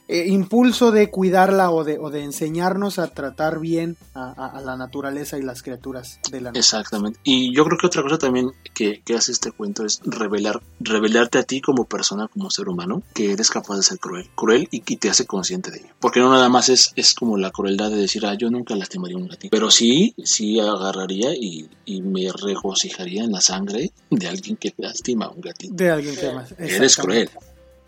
eh, 0.07 0.27
impulso 0.29 0.91
de 0.93 1.11
cuidarla 1.11 1.71
o 1.71 1.83
de, 1.83 1.99
o 1.99 2.11
de 2.11 2.23
enseñarnos 2.25 2.99
a 2.99 3.09
tratar 3.09 3.59
bien 3.59 3.97
a, 4.15 4.33
a- 4.37 4.59
a 4.59 4.61
la 4.61 4.77
naturaleza 4.77 5.39
y 5.39 5.43
las 5.43 5.63
criaturas 5.63 6.19
de 6.31 6.41
la 6.43 6.51
naturaleza. 6.51 6.59
Exactamente. 6.59 7.19
Y 7.25 7.55
yo 7.55 7.65
creo 7.65 7.79
que 7.79 7.87
otra 7.87 8.03
cosa 8.03 8.19
también 8.19 8.51
que, 8.75 9.01
que 9.03 9.15
hace 9.15 9.33
este 9.33 9.51
cuento 9.51 9.85
es 9.87 10.01
revelar, 10.05 10.61
revelarte 10.81 11.39
a 11.39 11.43
ti 11.45 11.61
como 11.63 11.85
persona, 11.85 12.29
como 12.29 12.51
ser 12.51 12.69
humano, 12.69 13.03
que 13.15 13.33
eres 13.33 13.49
capaz 13.51 13.77
de 13.77 13.83
ser 13.83 13.99
cruel, 13.99 14.29
cruel 14.35 14.69
y 14.71 14.81
que 14.81 14.97
te 14.99 15.09
hace 15.09 15.25
consciente 15.27 15.71
de 15.71 15.79
ello. 15.79 15.89
Porque 16.01 16.21
no 16.21 16.31
nada 16.31 16.49
más 16.51 16.69
es, 16.69 16.93
es 16.97 17.15
como 17.15 17.39
la 17.39 17.51
crueldad 17.51 17.91
de 17.91 17.97
decir, 17.97 18.27
ah, 18.27 18.35
yo 18.35 18.51
nunca 18.51 18.77
lastimaría 18.77 19.17
a 19.17 19.21
un 19.21 19.29
gatito. 19.29 19.51
Pero 19.53 19.71
sí, 19.71 20.15
sí 20.23 20.61
agarraría 20.61 21.35
y, 21.35 21.69
y 21.87 22.03
me 22.03 22.31
regocijaría 22.31 23.25
en 23.25 23.33
la 23.33 23.41
sangre 23.41 23.91
de 24.11 24.29
alguien 24.29 24.57
que 24.57 24.75
lastima 24.77 25.27
a 25.27 25.31
un 25.31 25.41
gatito. 25.41 25.73
De 25.75 25.91
alguien 25.91 26.15
que 26.15 26.31
más. 26.31 26.53
Eres 26.59 26.97
cruel. 26.97 27.31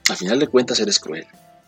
Al 0.09 0.17
final 0.17 0.39
de 0.41 0.47
cuentas 0.47 0.81
eres 0.81 0.99
cruel. 0.99 1.27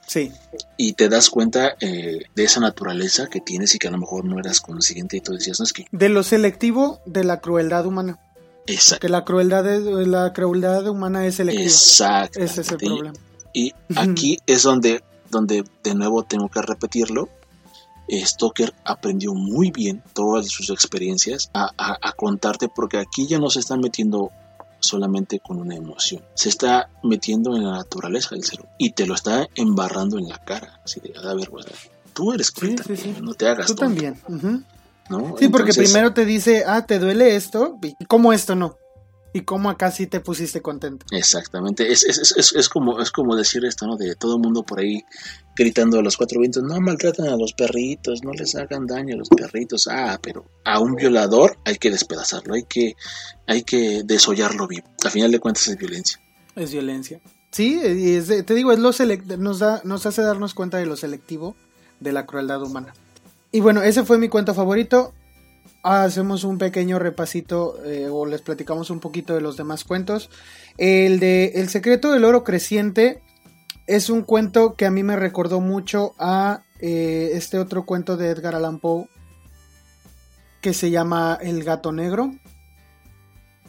Sí, 0.08 0.32
Y 0.78 0.94
te 0.94 1.08
das 1.10 1.28
cuenta 1.30 1.76
eh, 1.80 2.20
de 2.34 2.44
esa 2.44 2.60
naturaleza 2.60 3.26
que 3.28 3.40
tienes 3.42 3.74
y 3.74 3.78
que 3.78 3.88
a 3.88 3.90
lo 3.90 3.98
mejor 3.98 4.24
no 4.24 4.38
eras 4.40 4.60
consciente 4.60 5.18
y 5.18 5.20
tú 5.20 5.34
decías, 5.34 5.60
no 5.60 5.64
es 5.64 5.72
que... 5.74 5.84
de 5.92 6.08
lo 6.08 6.22
selectivo 6.22 7.00
de 7.04 7.24
la 7.24 7.40
crueldad 7.40 7.84
humana. 7.86 8.18
Exacto. 8.66 9.02
Que 9.02 9.08
la 9.10 9.24
crueldad, 9.24 9.66
es- 9.70 9.84
la 10.08 10.32
crueldad 10.32 10.86
humana 10.88 11.26
es 11.26 11.34
selectiva. 11.36 11.64
Exacto. 11.64 12.40
Ese 12.40 12.62
es 12.62 12.70
el 12.70 12.78
problema. 12.78 13.12
Y 13.52 13.72
aquí 13.96 14.38
es 14.46 14.62
donde, 14.62 15.02
donde 15.30 15.62
de 15.84 15.94
nuevo 15.94 16.22
tengo 16.24 16.48
que 16.48 16.62
repetirlo. 16.62 17.28
Stoker 18.10 18.72
aprendió 18.84 19.34
muy 19.34 19.70
bien 19.70 20.02
todas 20.14 20.48
sus 20.48 20.70
experiencias 20.70 21.50
a, 21.52 21.70
a- 21.76 21.98
a 22.00 22.12
contarte 22.12 22.68
porque 22.68 22.96
aquí 22.98 23.26
ya 23.26 23.38
no 23.38 23.50
se 23.50 23.60
está 23.60 23.76
metiendo 23.76 24.30
solamente 24.80 25.40
con 25.40 25.58
una 25.58 25.74
emoción, 25.74 26.22
se 26.34 26.48
está 26.48 26.88
metiendo 27.02 27.56
en 27.56 27.64
la 27.64 27.72
naturaleza 27.72 28.34
del 28.34 28.44
ser 28.44 28.60
humano 28.60 28.74
y 28.78 28.92
te 28.92 29.06
lo 29.06 29.14
está 29.14 29.46
embarrando 29.54 30.18
en 30.18 30.28
la 30.28 30.38
cara. 30.38 30.80
Así 30.84 31.00
de, 31.00 31.12
a 31.22 31.34
ver, 31.34 31.50
pues, 31.50 31.66
tú 32.12 32.32
eres 32.32 32.48
Sí, 32.48 32.68
sí, 32.68 32.74
también, 32.76 32.98
sí. 32.98 33.22
no 33.22 33.34
te 33.34 33.48
hagas 33.48 33.66
Tú 33.66 33.74
tonto", 33.74 34.02
también. 34.02 34.64
Sí, 35.38 35.48
porque 35.48 35.72
primero 35.72 36.12
te 36.12 36.24
dice, 36.24 36.64
ah, 36.66 36.84
¿te 36.84 36.98
duele 36.98 37.34
esto? 37.34 37.78
¿Y 37.98 38.04
cómo 38.04 38.32
esto 38.32 38.54
no? 38.54 38.76
¿Y 39.34 39.42
cómo 39.42 39.68
acá 39.68 39.90
sí 39.90 40.06
te 40.06 40.20
pusiste 40.20 40.62
contento? 40.62 41.04
Exactamente, 41.10 41.92
es, 41.92 42.02
es, 42.04 42.32
es, 42.36 42.52
es- 42.54 42.68
como, 42.68 43.00
es 43.00 43.10
como 43.10 43.36
decir 43.36 43.64
esto, 43.66 43.86
¿no? 43.86 43.96
De 43.96 44.14
todo 44.16 44.36
el 44.36 44.40
mundo 44.42 44.62
por 44.62 44.80
ahí 44.80 45.04
gritando 45.54 45.98
a 45.98 46.02
los 46.02 46.16
cuatro 46.16 46.40
vientos, 46.40 46.62
no 46.62 46.80
maltratan 46.80 47.28
a 47.28 47.36
los 47.36 47.52
perritos, 47.52 48.22
no 48.24 48.32
les 48.32 48.54
hagan 48.54 48.86
daño 48.86 49.14
a 49.14 49.18
los 49.18 49.28
perritos, 49.28 49.86
ah, 49.90 50.18
pero 50.22 50.46
a 50.64 50.80
un 50.80 50.94
violador 50.94 51.58
hay 51.64 51.76
que 51.76 51.90
despedazarlo, 51.90 52.54
hay 52.54 52.62
que, 52.64 52.94
hay 53.46 53.62
que 53.64 54.02
desollarlo 54.04 54.66
vivo. 54.66 54.86
A 55.04 55.10
final 55.10 55.30
de 55.30 55.40
cuentas 55.40 55.68
es 55.68 55.76
violencia. 55.76 56.20
Es 56.56 56.72
violencia. 56.72 57.20
Sí, 57.50 57.80
es 57.82 58.28
de- 58.28 58.42
te 58.42 58.54
digo, 58.54 58.72
es 58.72 58.78
lo 58.78 58.92
nos, 59.38 59.58
da, 59.58 59.80
nos 59.84 60.06
hace 60.06 60.22
darnos 60.22 60.54
cuenta 60.54 60.78
de 60.78 60.86
lo 60.86 60.96
selectivo 60.96 61.54
de 62.00 62.12
la 62.12 62.24
crueldad 62.24 62.62
humana. 62.62 62.94
Y 63.52 63.60
bueno, 63.60 63.82
ese 63.82 64.04
fue 64.04 64.18
mi 64.18 64.28
cuento 64.28 64.54
favorito. 64.54 65.12
Hacemos 65.82 66.44
un 66.44 66.58
pequeño 66.58 66.98
repasito 66.98 67.82
eh, 67.84 68.08
o 68.10 68.26
les 68.26 68.42
platicamos 68.42 68.90
un 68.90 69.00
poquito 69.00 69.34
de 69.34 69.40
los 69.40 69.56
demás 69.56 69.84
cuentos. 69.84 70.30
El 70.76 71.20
de 71.20 71.52
El 71.56 71.68
secreto 71.68 72.12
del 72.12 72.24
oro 72.24 72.44
creciente 72.44 73.22
es 73.86 74.10
un 74.10 74.22
cuento 74.22 74.74
que 74.74 74.86
a 74.86 74.90
mí 74.90 75.02
me 75.02 75.16
recordó 75.16 75.60
mucho 75.60 76.14
a 76.18 76.62
eh, 76.80 77.30
este 77.34 77.58
otro 77.58 77.84
cuento 77.84 78.16
de 78.16 78.28
Edgar 78.28 78.54
Allan 78.54 78.78
Poe 78.78 79.08
que 80.60 80.74
se 80.74 80.90
llama 80.90 81.38
El 81.40 81.64
gato 81.64 81.92
negro. 81.92 82.34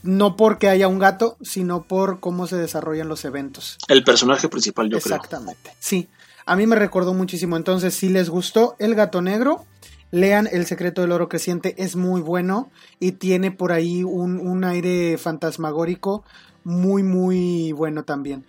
No 0.02 0.38
porque 0.38 0.70
haya 0.70 0.88
un 0.88 0.98
gato, 0.98 1.38
sino 1.42 1.84
por 1.84 2.20
cómo 2.20 2.48
se 2.48 2.56
desarrollan 2.56 3.10
los 3.10 3.26
eventos. 3.26 3.78
El 3.88 4.04
personaje 4.04 4.48
principal, 4.48 4.90
yo 4.90 4.98
Exactamente. 4.98 5.74
Sí, 5.80 6.10
a 6.46 6.56
mí 6.56 6.66
me 6.66 6.76
recordó 6.76 7.14
muchísimo. 7.14 7.58
Entonces, 7.58 7.94
si 7.94 8.10
les 8.10 8.30
gustó 8.30 8.76
El 8.80 8.96
gato 8.96 9.22
negro, 9.22 9.66
lean 10.12 10.48
El 10.52 10.66
secreto 10.66 11.02
del 11.02 11.12
oro 11.12 11.30
creciente. 11.30 11.76
Es 11.78 11.96
muy 11.96 12.22
bueno 12.22 12.72
y 13.00 13.14
tiene 13.14 13.52
por 13.52 13.72
ahí 13.72 14.04
un, 14.04 14.40
un 14.40 14.64
aire 14.64 15.18
fantasmagórico 15.18 16.24
muy, 16.64 17.04
muy 17.04 17.72
bueno 17.72 18.04
también. 18.04 18.46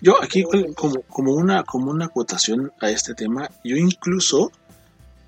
Yo 0.00 0.22
aquí 0.22 0.44
como, 0.74 1.02
como, 1.02 1.34
una, 1.34 1.64
como 1.64 1.90
una 1.90 2.06
acotación 2.06 2.72
a 2.80 2.90
este 2.90 3.14
tema, 3.14 3.48
yo 3.64 3.76
incluso 3.76 4.50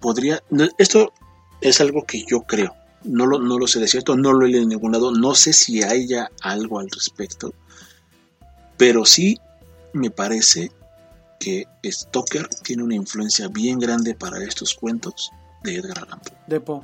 podría, 0.00 0.42
esto 0.78 1.12
es 1.60 1.80
algo 1.80 2.04
que 2.04 2.24
yo 2.24 2.42
creo, 2.42 2.74
no 3.04 3.26
lo, 3.26 3.38
no 3.38 3.58
lo 3.58 3.66
sé 3.66 3.80
de 3.80 3.88
cierto, 3.88 4.16
no 4.16 4.32
lo 4.32 4.44
he 4.44 4.48
leído 4.48 4.62
en 4.62 4.70
ningún 4.70 4.92
lado, 4.92 5.12
no 5.12 5.34
sé 5.34 5.52
si 5.52 5.82
haya 5.82 6.30
algo 6.40 6.78
al 6.78 6.90
respecto, 6.90 7.54
pero 8.76 9.04
sí 9.04 9.38
me 9.92 10.10
parece 10.10 10.72
que 11.38 11.66
Stoker 11.84 12.48
tiene 12.48 12.82
una 12.82 12.96
influencia 12.96 13.48
bien 13.48 13.78
grande 13.78 14.14
para 14.14 14.42
estos 14.42 14.74
cuentos 14.74 15.30
de 15.64 15.76
Edgar 15.76 15.98
Allan 15.98 16.20
Poe. 16.20 16.36
De 16.46 16.60
Poe. 16.60 16.80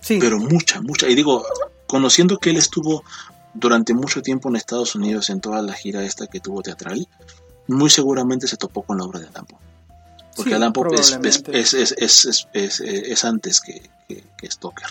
Sí, 0.00 0.18
Pero 0.20 0.38
mucha, 0.38 0.80
mucha. 0.80 1.08
Y 1.08 1.14
digo, 1.14 1.44
conociendo 1.86 2.38
que 2.38 2.50
él 2.50 2.56
estuvo 2.56 3.04
durante 3.54 3.94
mucho 3.94 4.20
tiempo 4.22 4.48
en 4.48 4.56
Estados 4.56 4.94
Unidos 4.96 5.30
en 5.30 5.40
toda 5.40 5.62
la 5.62 5.74
gira 5.74 6.02
esta 6.02 6.26
que 6.26 6.40
tuvo 6.40 6.62
teatral, 6.62 7.06
muy 7.68 7.88
seguramente 7.90 8.48
se 8.48 8.56
topó 8.56 8.82
con 8.82 8.98
la 8.98 9.04
obra 9.04 9.20
de 9.20 9.28
Allan 9.28 9.46
Poe. 9.46 9.58
Porque 10.34 10.50
Sí, 10.50 10.54
Allan 10.56 10.72
Poe 10.72 10.88
es, 10.94 11.00
es, 11.00 11.10
probablemente. 11.10 11.60
es, 11.60 11.74
es, 11.74 11.92
es, 11.98 12.24
es- 12.24 12.48
es- 12.54 12.80
es 12.80 13.24
antes 13.24 13.60
que, 13.60 13.88
que, 14.08 14.24
que 14.36 14.50
Stoker. 14.50 14.88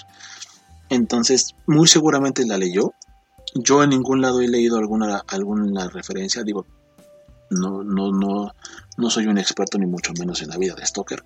Entonces, 0.90 1.56
muy 1.68 1.88
seguramente 1.88 2.46
la 2.46 2.58
leyó. 2.58 2.94
Yo 3.56 3.84
en 3.84 3.90
ningún 3.90 4.22
lado 4.22 4.42
he 4.42 4.48
leído 4.48 4.78
alguna, 4.78 5.24
alguna 5.28 5.88
referencia. 5.90 6.44
Digo, 6.44 6.66
no, 7.50 7.84
no, 7.84 8.12
no, 8.12 8.54
no 8.98 9.10
soy 9.10 9.28
un 9.28 9.38
experto 9.38 9.78
ni 9.78 9.86
mucho 9.88 10.14
menos 10.20 10.42
en 10.42 10.50
la 10.50 10.58
vida 10.58 10.76
de 10.76 10.86
Stoker. 10.86 11.24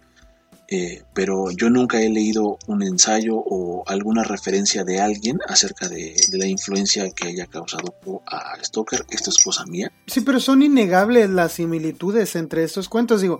Eh, 0.67 1.03
pero 1.13 1.51
yo 1.51 1.69
nunca 1.69 2.01
he 2.01 2.09
leído 2.09 2.57
un 2.67 2.81
ensayo 2.81 3.35
o 3.35 3.83
alguna 3.87 4.23
referencia 4.23 4.83
de 4.83 4.99
alguien 4.99 5.39
acerca 5.47 5.87
de, 5.87 6.15
de 6.29 6.37
la 6.37 6.47
influencia 6.47 7.09
que 7.11 7.27
haya 7.27 7.45
causado 7.45 7.95
a 8.25 8.55
Stoker. 8.63 9.05
Esto 9.11 9.29
es 9.29 9.43
cosa 9.43 9.65
mía. 9.65 9.91
Sí, 10.07 10.21
pero 10.21 10.39
son 10.39 10.63
innegables 10.63 11.29
las 11.29 11.53
similitudes 11.53 12.35
entre 12.35 12.63
estos 12.63 12.89
cuentos. 12.89 13.21
Digo, 13.21 13.39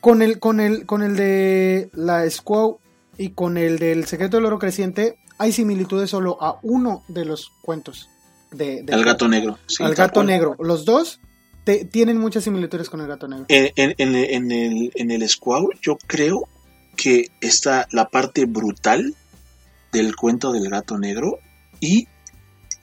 con 0.00 0.22
el, 0.22 0.38
con 0.38 0.60
el, 0.60 0.86
con 0.86 1.02
el 1.02 1.16
de 1.16 1.90
la 1.94 2.28
Squaw 2.30 2.78
y 3.18 3.30
con 3.30 3.56
el 3.56 3.78
del 3.78 4.06
secreto 4.06 4.36
del 4.36 4.46
oro 4.46 4.58
creciente, 4.58 5.18
hay 5.38 5.52
similitudes 5.52 6.10
solo 6.10 6.38
a 6.40 6.58
uno 6.62 7.02
de 7.08 7.24
los 7.24 7.50
cuentos. 7.62 8.08
De, 8.52 8.82
de 8.84 8.94
Al 8.94 9.04
gato 9.04 9.26
negro. 9.26 9.58
sí, 9.66 9.82
al 9.82 9.94
gato 9.94 10.22
negro. 10.22 10.54
Los 10.60 10.84
dos 10.84 11.18
te- 11.66 11.84
tienen 11.84 12.16
muchas 12.18 12.44
similitudes 12.44 12.88
con 12.88 13.00
el 13.02 13.06
gato 13.08 13.28
negro. 13.28 13.44
En, 13.48 13.70
en- 13.76 14.14
en- 14.16 14.50
el, 14.52 14.92
en 14.94 15.10
el 15.10 15.28
Squaw, 15.28 15.68
yo 15.82 15.98
creo 16.06 16.48
que 16.96 17.30
está 17.42 17.86
la 17.90 18.08
parte 18.08 18.46
brutal 18.46 19.14
del 19.92 20.16
cuento 20.16 20.52
del 20.52 20.70
gato 20.70 20.96
negro 20.98 21.38
y 21.80 22.08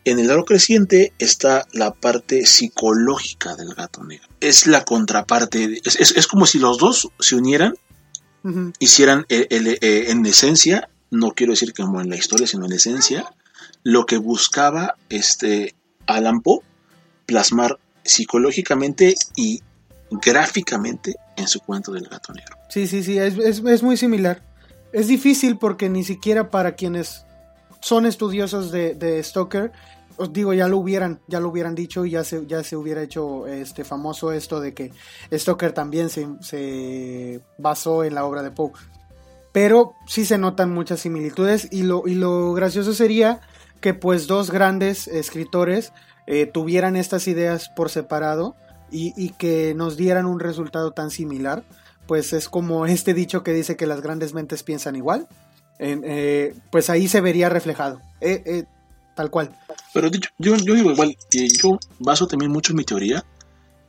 en 0.05 0.19
el 0.19 0.29
aro 0.29 0.43
creciente 0.45 1.13
está 1.17 1.65
la 1.71 1.93
parte 1.93 2.45
psicológica 2.45 3.55
del 3.55 3.73
gato 3.73 4.03
negro. 4.03 4.27
Es 4.41 4.67
la 4.67 4.83
contraparte, 4.83 5.79
es, 5.85 5.95
es- 5.95 6.11
es 6.15 6.27
como 6.27 6.45
si 6.45 6.59
los 6.59 6.77
dos 6.77 7.09
se 7.19 7.35
unieran, 7.35 7.73
hicieran 8.79 9.25
eh, 9.29 9.47
el- 9.49 9.67
eh, 9.81 10.11
en 10.11 10.25
esencia, 10.25 10.89
no 11.09 11.31
quiero 11.31 11.53
decir 11.53 11.73
como 11.73 12.01
en 12.01 12.09
la 12.09 12.17
historia, 12.17 12.45
sino 12.47 12.65
en 12.65 12.73
esencia, 12.73 13.33
lo 13.83 14.05
que 14.05 14.17
buscaba 14.17 14.95
este 15.09 15.73
Allan 16.07 16.41
Poe 16.41 16.59
plasmar 17.25 17.79
psicológicamente 18.03 19.15
y 19.35 19.61
gráficamente 20.11 21.15
en 21.35 21.47
su 21.47 21.59
cuento 21.59 21.91
del 21.91 22.07
gato 22.07 22.33
negro. 22.33 22.57
Sí, 22.69 22.87
sí, 22.87 23.03
sí, 23.03 23.17
es, 23.17 23.37
es- 23.37 23.83
muy 23.83 23.97
similar. 23.97 24.41
Es 24.91 25.07
difícil 25.07 25.57
porque 25.57 25.89
ni 25.89 26.03
siquiera 26.03 26.51
para 26.51 26.75
quienes 26.75 27.25
son 27.81 28.05
estudiosos 28.05 28.71
de, 28.71 28.93
de 28.93 29.21
Stoker, 29.23 29.71
os 30.17 30.31
digo, 30.31 30.53
ya 30.53 30.67
lo 30.67 30.77
hubieran, 30.77 31.19
ya 31.27 31.39
lo 31.39 31.49
hubieran 31.49 31.73
dicho 31.73 32.05
y 32.05 32.11
ya 32.11 32.23
se, 32.23 32.45
ya 32.45 32.63
se 32.63 32.77
hubiera 32.77 33.01
hecho 33.01 33.47
este 33.47 33.83
famoso 33.83 34.31
esto 34.31 34.59
de 34.59 34.73
que 34.75 34.91
Stoker 35.33 35.71
también 35.71 36.09
se, 36.09 36.27
se 36.41 37.41
basó 37.57 38.03
en 38.03 38.13
la 38.13 38.25
obra 38.25 38.43
de 38.43 38.51
Poe. 38.51 38.71
Pero 39.51 39.93
sí 40.07 40.25
se 40.25 40.37
notan 40.37 40.71
muchas 40.71 40.99
similitudes 41.01 41.67
y 41.71 41.83
lo, 41.83 42.07
y 42.07 42.13
lo 42.15 42.53
gracioso 42.53 42.93
sería 42.93 43.41
que 43.81 43.93
pues 43.95 44.27
dos 44.27 44.51
grandes 44.51 45.07
escritores 45.07 45.91
eh, 46.27 46.45
tuvieran 46.45 46.95
estas 46.95 47.27
ideas 47.27 47.69
por 47.69 47.89
separado 47.89 48.55
y, 48.91 49.13
y 49.15 49.29
que 49.29 49.73
nos 49.75 49.97
dieran 49.97 50.25
un 50.25 50.39
resultado 50.39 50.91
tan 50.91 51.11
similar 51.11 51.63
pues 52.07 52.33
es 52.33 52.49
como 52.49 52.85
este 52.85 53.13
dicho 53.13 53.43
que 53.43 53.53
dice 53.53 53.75
que 53.75 53.87
las 53.87 54.01
grandes 54.01 54.33
mentes 54.33 54.63
piensan 54.63 54.95
igual. 54.95 55.27
Eh, 55.79 56.55
pues 56.71 56.89
ahí 56.89 57.07
se 57.07 57.19
vería 57.19 57.49
reflejado. 57.49 57.99
Eh, 58.21 58.63
tal 59.15 59.29
cual. 59.29 59.55
Pero 59.93 60.09
dicho, 60.09 60.29
yo, 60.37 60.55
yo 60.55 60.75
digo 60.75 60.91
igual, 60.91 61.15
yo 61.31 61.77
baso 61.99 62.27
también 62.27 62.51
mucho 62.51 62.73
mi 62.73 62.83
teoría 62.83 63.23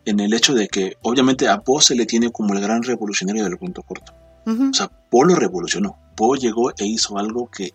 en 0.04 0.20
el 0.20 0.34
hecho 0.34 0.54
de 0.54 0.68
que 0.68 0.96
obviamente 1.02 1.48
a 1.48 1.60
Poe 1.60 1.80
se 1.80 1.94
le 1.94 2.04
tiene 2.04 2.30
como 2.30 2.52
el 2.52 2.60
gran 2.60 2.82
revolucionario 2.82 3.44
del 3.44 3.58
cuento 3.58 3.82
corto. 3.82 4.12
Ujú. 4.44 4.70
O 4.70 4.74
sea, 4.74 4.88
Poe 5.10 5.26
lo 5.26 5.36
revolucionó. 5.36 5.96
Poe 6.16 6.38
llegó 6.38 6.70
e 6.70 6.84
hizo 6.84 7.16
algo 7.16 7.48
que 7.50 7.72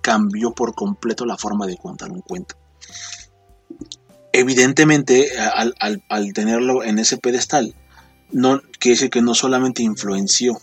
cambió 0.00 0.52
por 0.52 0.74
completo 0.74 1.24
la 1.24 1.38
forma 1.38 1.66
de 1.66 1.76
contar 1.76 2.10
un 2.10 2.20
cuento. 2.20 2.56
Evidentemente, 4.32 5.38
al, 5.38 5.74
al- 5.78 6.02
al 6.08 6.32
tenerlo 6.32 6.82
en 6.84 6.98
ese 6.98 7.18
pedestal, 7.18 7.74
no, 8.30 8.62
quiere 8.78 8.96
decir 8.96 9.10
que 9.10 9.22
no 9.22 9.34
solamente 9.34 9.82
influenció 9.82 10.58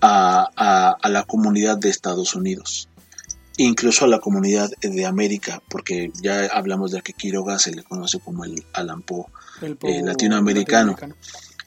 a, 0.00 0.96
a, 1.00 1.08
la 1.08 1.22
comunidad 1.24 1.78
de 1.78 1.88
Estados 1.90 2.34
Unidos, 2.34 2.88
incluso 3.56 4.04
a 4.04 4.08
la 4.08 4.18
comunidad 4.18 4.70
de 4.80 5.06
América, 5.06 5.62
porque 5.68 6.10
ya 6.22 6.46
hablamos 6.46 6.90
de 6.92 7.02
que 7.02 7.12
Quiroga 7.12 7.58
se 7.58 7.74
le 7.74 7.82
conoce 7.82 8.18
como 8.20 8.44
el 8.44 8.64
Alan 8.72 9.02
Poe, 9.02 9.24
eh, 9.82 10.02
latinoamericano, 10.02 10.96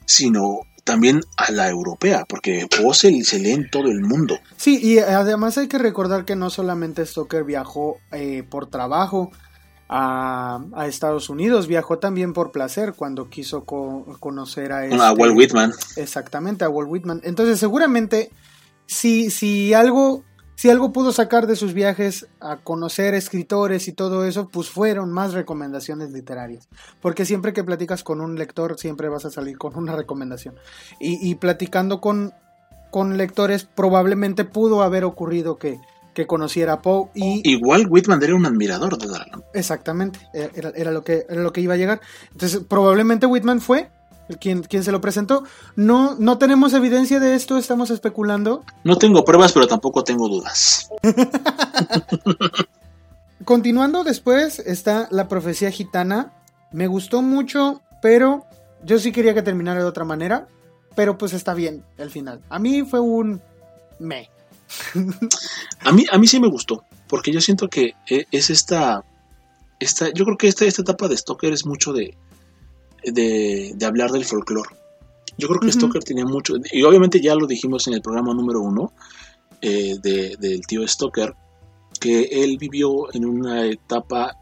sino 0.06 0.60
también 0.84 1.22
a 1.36 1.50
la 1.50 1.68
europea, 1.68 2.24
porque 2.28 2.66
Poe 2.68 2.94
se, 2.94 3.10
lee 3.38 3.52
en 3.52 3.70
todo 3.70 3.88
el 3.88 4.02
mundo. 4.02 4.38
Sí, 4.56 4.78
y 4.82 4.98
además 4.98 5.56
hay 5.58 5.66
que 5.66 5.78
recordar 5.78 6.24
que 6.24 6.36
no 6.36 6.50
solamente 6.50 7.06
Stoker 7.06 7.44
viajó 7.44 7.96
eh, 8.12 8.42
por 8.48 8.68
trabajo, 8.68 9.32
a, 9.88 10.86
Estados 10.86 11.28
Unidos. 11.30 11.66
Viajó 11.66 11.98
también 11.98 12.32
por 12.32 12.52
placer 12.52 12.94
cuando 12.94 13.28
quiso 13.28 13.64
conocer 13.64 14.72
a, 14.72 14.86
este, 14.86 15.02
a 15.02 15.12
Walt 15.12 15.36
Whitman. 15.36 15.72
Exactamente, 15.96 16.64
a 16.64 16.68
Walt 16.68 16.90
Whitman. 16.90 17.20
Entonces, 17.24 17.58
seguramente, 17.58 18.30
si, 18.86 19.30
si 19.30 19.74
algo. 19.74 20.24
Si 20.56 20.70
algo 20.70 20.92
pudo 20.92 21.10
sacar 21.10 21.48
de 21.48 21.56
sus 21.56 21.74
viajes 21.74 22.28
a 22.38 22.58
conocer 22.58 23.12
escritores 23.14 23.88
y 23.88 23.92
todo 23.92 24.24
eso, 24.24 24.48
pues 24.50 24.70
fueron 24.70 25.10
más 25.10 25.32
recomendaciones 25.32 26.12
literarias. 26.12 26.68
Porque 27.02 27.24
siempre 27.24 27.52
que 27.52 27.64
platicas 27.64 28.04
con 28.04 28.20
un 28.20 28.36
lector, 28.36 28.78
siempre 28.78 29.08
vas 29.08 29.24
a 29.24 29.32
salir 29.32 29.58
con 29.58 29.74
una 29.74 29.96
recomendación. 29.96 30.54
Y, 31.00 31.28
y 31.28 31.34
platicando 31.34 32.00
con, 32.00 32.34
con 32.92 33.16
lectores, 33.16 33.64
probablemente 33.64 34.44
pudo 34.44 34.84
haber 34.84 35.02
ocurrido 35.02 35.56
que, 35.56 35.80
que 36.14 36.26
conociera 36.26 36.74
a 36.74 36.82
Poe 36.82 37.10
y... 37.14 37.42
Igual 37.50 37.86
Whitman 37.88 38.22
era 38.22 38.34
un 38.34 38.46
admirador 38.46 38.96
de 38.96 39.08
Darlan. 39.08 39.44
Exactamente, 39.52 40.20
era, 40.32 40.90
lo 40.90 41.04
que, 41.04 41.26
era 41.28 41.42
lo 41.42 41.52
que 41.52 41.60
iba 41.60 41.74
a 41.74 41.76
llegar. 41.76 42.00
Entonces, 42.32 42.62
probablemente 42.66 43.26
Whitman 43.26 43.60
fue 43.60 43.90
quien, 44.40 44.62
quien 44.62 44.84
se 44.84 44.92
lo 44.92 45.00
presentó. 45.00 45.44
No, 45.76 46.16
no 46.18 46.38
tenemos 46.38 46.72
evidencia 46.72 47.20
de 47.20 47.34
esto, 47.34 47.58
estamos 47.58 47.90
especulando. 47.90 48.64
No 48.84 48.96
tengo 48.96 49.24
pruebas, 49.24 49.52
pero 49.52 49.66
tampoco 49.66 50.04
tengo 50.04 50.28
dudas. 50.28 50.88
Continuando 53.44 54.04
después 54.04 54.60
está 54.60 55.08
la 55.10 55.28
profecía 55.28 55.70
gitana. 55.70 56.32
Me 56.72 56.86
gustó 56.86 57.20
mucho, 57.20 57.82
pero 58.00 58.46
yo 58.84 58.98
sí 58.98 59.12
quería 59.12 59.34
que 59.34 59.42
terminara 59.42 59.80
de 59.80 59.86
otra 59.86 60.04
manera. 60.04 60.48
Pero 60.96 61.18
pues 61.18 61.32
está 61.32 61.54
bien 61.54 61.82
el 61.98 62.10
final. 62.10 62.40
A 62.48 62.60
mí 62.60 62.84
fue 62.84 63.00
un 63.00 63.42
me 63.98 64.30
a, 65.80 65.92
mí, 65.92 66.04
a 66.10 66.18
mí 66.18 66.26
sí 66.26 66.40
me 66.40 66.48
gustó, 66.48 66.84
porque 67.08 67.32
yo 67.32 67.40
siento 67.40 67.68
que 67.68 67.94
eh, 68.08 68.26
es 68.30 68.50
esta, 68.50 69.04
esta 69.80 70.12
yo 70.12 70.24
creo 70.24 70.36
que 70.36 70.48
esta, 70.48 70.64
esta 70.64 70.82
etapa 70.82 71.08
de 71.08 71.16
Stoker 71.16 71.52
es 71.52 71.66
mucho 71.66 71.92
de, 71.92 72.16
de, 73.04 73.76
hablar 73.84 74.10
del 74.10 74.24
folclore. 74.24 74.70
Yo 75.36 75.48
creo 75.48 75.60
que 75.60 75.72
Stoker 75.72 76.04
tenía 76.04 76.24
mucho, 76.24 76.54
y 76.72 76.82
obviamente 76.84 77.20
ya 77.20 77.34
lo 77.34 77.46
dijimos 77.46 77.86
en 77.88 77.94
el 77.94 78.02
programa 78.02 78.32
número 78.34 78.60
uno 78.60 78.92
eh, 79.60 79.96
del 80.00 80.66
tío 80.66 80.86
Stoker, 80.86 81.34
que 82.00 82.22
él 82.30 82.56
vivió 82.58 83.12
en 83.14 83.24
una 83.24 83.66
etapa 83.66 84.36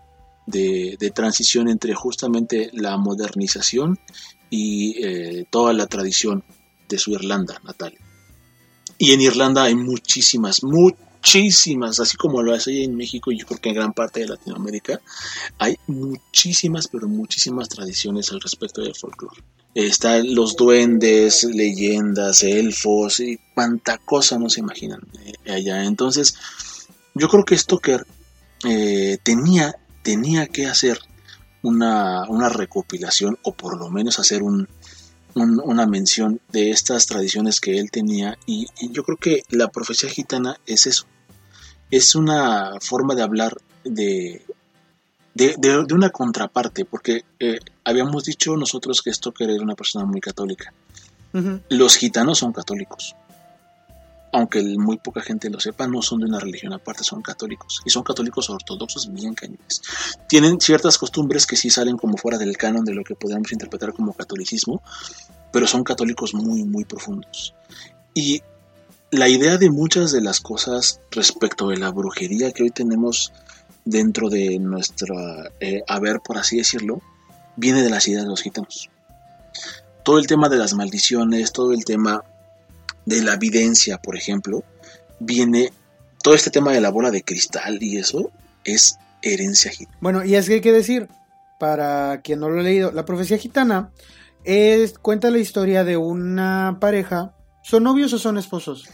de, 0.46 1.12
transición 1.14 1.68
entre 1.68 1.94
justamente 1.94 2.70
la 2.72 2.96
modernización 2.96 3.98
y 4.50 5.02
eh, 5.02 5.46
toda 5.50 5.72
la 5.72 5.86
tradición 5.86 6.44
de 6.88 6.98
su 6.98 7.12
Irlanda 7.12 7.60
natal. 7.64 7.94
Y 9.02 9.10
en 9.10 9.20
Irlanda 9.20 9.64
hay 9.64 9.74
muchísimas, 9.74 10.62
muchísimas, 10.62 11.98
así 11.98 12.16
como 12.16 12.40
lo 12.40 12.54
hace 12.54 12.84
en 12.84 12.94
México 12.94 13.32
y 13.32 13.40
yo 13.40 13.46
creo 13.46 13.60
que 13.60 13.70
en 13.70 13.74
gran 13.74 13.92
parte 13.92 14.20
de 14.20 14.28
Latinoamérica, 14.28 15.00
hay 15.58 15.76
muchísimas, 15.88 16.86
pero 16.86 17.08
muchísimas 17.08 17.68
tradiciones 17.68 18.30
al 18.30 18.40
respecto 18.40 18.80
del 18.80 18.94
folclore. 18.94 19.42
Están 19.74 20.32
los 20.32 20.54
duendes, 20.54 21.42
leyendas, 21.42 22.44
elfos 22.44 23.18
y 23.18 23.40
cuánta 23.56 23.98
cosa 23.98 24.38
no 24.38 24.48
se 24.48 24.60
imaginan 24.60 25.00
eh, 25.24 25.50
allá. 25.50 25.82
Entonces, 25.82 26.36
yo 27.16 27.28
creo 27.28 27.44
que 27.44 27.58
Stoker 27.58 28.06
eh, 28.64 29.18
tenía, 29.24 29.74
tenía 30.04 30.46
que 30.46 30.68
hacer 30.68 31.00
una, 31.62 32.28
una 32.28 32.48
recopilación 32.50 33.36
o 33.42 33.52
por 33.52 33.80
lo 33.80 33.90
menos 33.90 34.20
hacer 34.20 34.44
un, 34.44 34.68
una 35.34 35.86
mención 35.86 36.40
de 36.50 36.70
estas 36.70 37.06
tradiciones 37.06 37.60
que 37.60 37.78
él 37.78 37.90
tenía 37.90 38.38
y, 38.46 38.66
yo 38.90 39.02
creo 39.04 39.16
que 39.16 39.42
la 39.50 39.68
profecía 39.68 40.10
gitana 40.10 40.58
es 40.66 40.86
eso, 40.86 41.06
es 41.90 42.14
una 42.14 42.80
forma 42.80 43.14
de 43.14 43.22
hablar 43.22 43.56
de, 43.84 44.42
de, 45.34 45.94
una 45.94 46.10
contraparte, 46.10 46.84
porque 46.84 47.24
eh, 47.40 47.58
habíamos 47.84 48.24
dicho 48.24 48.56
nosotros 48.56 49.02
que 49.02 49.12
Stoker 49.12 49.50
era 49.50 49.62
una 49.62 49.74
persona 49.74 50.04
muy 50.04 50.20
católica. 50.20 50.72
Los 51.70 51.96
gitanos 51.96 52.38
son 52.38 52.52
católicos 52.52 53.16
aunque 54.32 54.62
muy 54.62 54.96
poca 54.96 55.20
gente 55.20 55.50
lo 55.50 55.60
sepa, 55.60 55.86
no 55.86 56.00
son 56.00 56.20
de 56.20 56.26
una 56.26 56.40
religión 56.40 56.72
aparte, 56.72 57.04
son 57.04 57.20
católicos. 57.20 57.82
Y 57.84 57.90
son 57.90 58.02
católicos 58.02 58.48
ortodoxos 58.48 59.12
bien 59.12 59.34
cañones. 59.34 59.82
Tienen 60.26 60.58
ciertas 60.58 60.96
costumbres 60.96 61.46
que 61.46 61.56
sí 61.56 61.68
salen 61.68 61.98
como 61.98 62.16
fuera 62.16 62.38
del 62.38 62.56
canon 62.56 62.84
de 62.84 62.94
lo 62.94 63.04
que 63.04 63.14
podríamos 63.14 63.52
interpretar 63.52 63.92
como 63.92 64.14
catolicismo, 64.14 64.82
pero 65.52 65.66
son 65.66 65.84
católicos 65.84 66.32
muy, 66.32 66.64
muy 66.64 66.84
profundos. 66.84 67.54
Y 68.14 68.42
la 69.10 69.28
idea 69.28 69.58
de 69.58 69.70
muchas 69.70 70.12
de 70.12 70.22
las 70.22 70.40
cosas 70.40 71.00
respecto 71.10 71.68
de 71.68 71.76
la 71.76 71.90
brujería 71.90 72.52
que 72.52 72.62
hoy 72.62 72.70
tenemos 72.70 73.32
dentro 73.84 74.30
de 74.30 74.58
nuestro 74.58 75.14
eh, 75.60 75.82
haber, 75.86 76.20
por 76.20 76.38
así 76.38 76.56
decirlo, 76.56 77.02
viene 77.56 77.82
de 77.82 77.90
las 77.90 78.08
ideas 78.08 78.22
de 78.22 78.30
los 78.30 78.40
gitanos. 78.40 78.88
Todo 80.02 80.18
el 80.18 80.26
tema 80.26 80.48
de 80.48 80.56
las 80.56 80.72
maldiciones, 80.72 81.52
todo 81.52 81.74
el 81.74 81.84
tema 81.84 82.24
de 83.06 83.22
la 83.22 83.34
evidencia, 83.34 83.98
por 83.98 84.16
ejemplo, 84.16 84.64
viene 85.18 85.72
todo 86.22 86.34
este 86.34 86.50
tema 86.50 86.72
de 86.72 86.80
la 86.80 86.90
bola 86.90 87.10
de 87.10 87.22
cristal 87.22 87.82
y 87.82 87.98
eso 87.98 88.30
es 88.64 88.96
herencia 89.22 89.70
gitana. 89.70 89.98
Bueno, 90.00 90.24
y 90.24 90.34
es 90.34 90.46
que 90.46 90.54
hay 90.54 90.60
que 90.60 90.72
decir, 90.72 91.08
para 91.58 92.20
quien 92.22 92.40
no 92.40 92.48
lo 92.48 92.60
ha 92.60 92.62
leído, 92.62 92.92
la 92.92 93.04
profecía 93.04 93.38
gitana 93.38 93.92
es, 94.44 94.98
cuenta 94.98 95.30
la 95.30 95.38
historia 95.38 95.84
de 95.84 95.96
una 95.96 96.78
pareja. 96.80 97.34
¿Son 97.62 97.84
novios 97.84 98.12
o 98.12 98.18
son 98.18 98.38
esposos? 98.38 98.88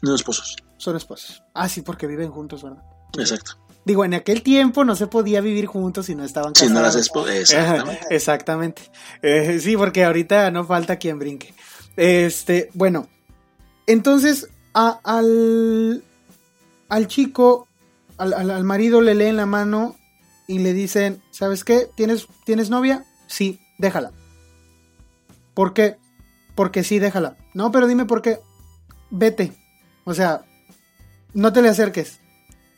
No 0.00 0.14
esposos. 0.14 0.56
Son 0.76 0.96
esposos. 0.96 1.42
Ah, 1.54 1.68
sí, 1.68 1.82
porque 1.82 2.06
viven 2.06 2.30
juntos, 2.30 2.62
¿verdad? 2.62 2.82
Exacto. 3.18 3.58
Digo, 3.84 4.04
en 4.04 4.14
aquel 4.14 4.42
tiempo 4.42 4.84
no 4.84 4.94
se 4.94 5.08
podía 5.08 5.40
vivir 5.40 5.66
juntos 5.66 6.06
si 6.06 6.14
no 6.14 6.24
estaban 6.24 6.52
casados. 6.52 6.70
Si 6.70 6.74
no 6.74 6.82
las 6.82 6.94
esposas, 6.94 7.34
exactamente. 7.34 8.06
exactamente. 8.10 8.82
Eh, 9.22 9.58
sí, 9.60 9.76
porque 9.76 10.04
ahorita 10.04 10.50
no 10.52 10.64
falta 10.64 10.96
quien 10.96 11.18
brinque. 11.18 11.52
Este, 11.96 12.70
bueno, 12.74 13.08
entonces 13.92 14.48
al, 14.72 16.02
chico, 17.06 17.68
al, 18.16 18.64
marido 18.64 19.00
le 19.00 19.14
leen 19.14 19.36
la 19.36 19.46
mano 19.46 19.96
y 20.46 20.58
le 20.58 20.72
dicen, 20.72 21.22
¿sabes 21.30 21.64
qué? 21.64 21.88
¿Tienes, 21.94 22.26
¿Tienes 22.44 22.70
novia? 22.70 23.04
Sí, 23.26 23.60
déjala. 23.78 24.12
¿Por 25.54 25.74
qué? 25.74 25.96
Porque 26.54 26.84
sí, 26.84 26.98
déjala. 26.98 27.36
No, 27.54 27.70
pero 27.70 27.86
dime 27.86 28.04
por 28.04 28.22
qué. 28.22 28.40
Vete. 29.10 29.52
O 30.04 30.14
sea, 30.14 30.44
no 31.34 31.52
te 31.52 31.62
le 31.62 31.68
acerques. 31.68 32.18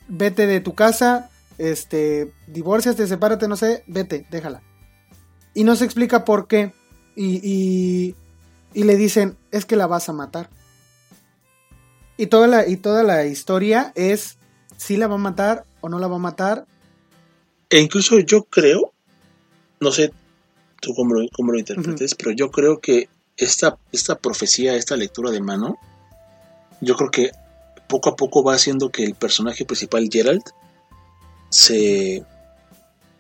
Vete 0.08 0.46
de 0.46 0.60
tu 0.60 0.74
casa, 0.74 1.30
este, 1.56 2.32
te 2.52 3.06
sepárate, 3.06 3.48
no 3.48 3.56
sé, 3.56 3.84
vete, 3.86 4.26
déjala. 4.30 4.62
Y 5.54 5.64
no 5.64 5.76
se 5.76 5.84
explica 5.84 6.24
por 6.24 6.46
qué. 6.46 6.74
Y, 7.16 8.14
y 8.74 8.82
le 8.82 8.96
dicen, 8.96 9.36
es 9.52 9.64
que 9.64 9.76
la 9.76 9.86
vas 9.86 10.08
a 10.08 10.12
matar. 10.12 10.50
Y 12.16 12.26
toda 12.26 12.46
la, 12.46 12.68
y 12.68 12.76
toda 12.76 13.02
la 13.02 13.24
historia 13.24 13.92
es 13.94 14.36
si 14.76 14.96
la 14.96 15.06
va 15.06 15.14
a 15.14 15.18
matar 15.18 15.64
o 15.80 15.88
no 15.88 15.98
la 15.98 16.06
va 16.06 16.16
a 16.16 16.20
matar. 16.20 16.66
E 17.70 17.80
incluso 17.80 18.18
yo 18.20 18.44
creo, 18.44 18.92
no 19.80 19.90
sé 19.90 20.12
tú 20.80 20.94
cómo, 20.94 21.14
cómo 21.32 21.52
lo 21.52 21.58
interpretes, 21.58 22.14
pero 22.14 22.30
yo 22.30 22.50
creo 22.50 22.78
que 22.80 23.08
esta, 23.36 23.78
esta 23.90 24.18
profecía, 24.18 24.76
esta 24.76 24.96
lectura 24.96 25.30
de 25.30 25.40
mano, 25.40 25.76
yo 26.80 26.94
creo 26.94 27.10
que 27.10 27.32
poco 27.88 28.10
a 28.10 28.16
poco 28.16 28.44
va 28.44 28.54
haciendo 28.54 28.90
que 28.90 29.04
el 29.04 29.14
personaje 29.14 29.64
principal, 29.64 30.08
Gerald, 30.10 30.42
se, 31.50 32.24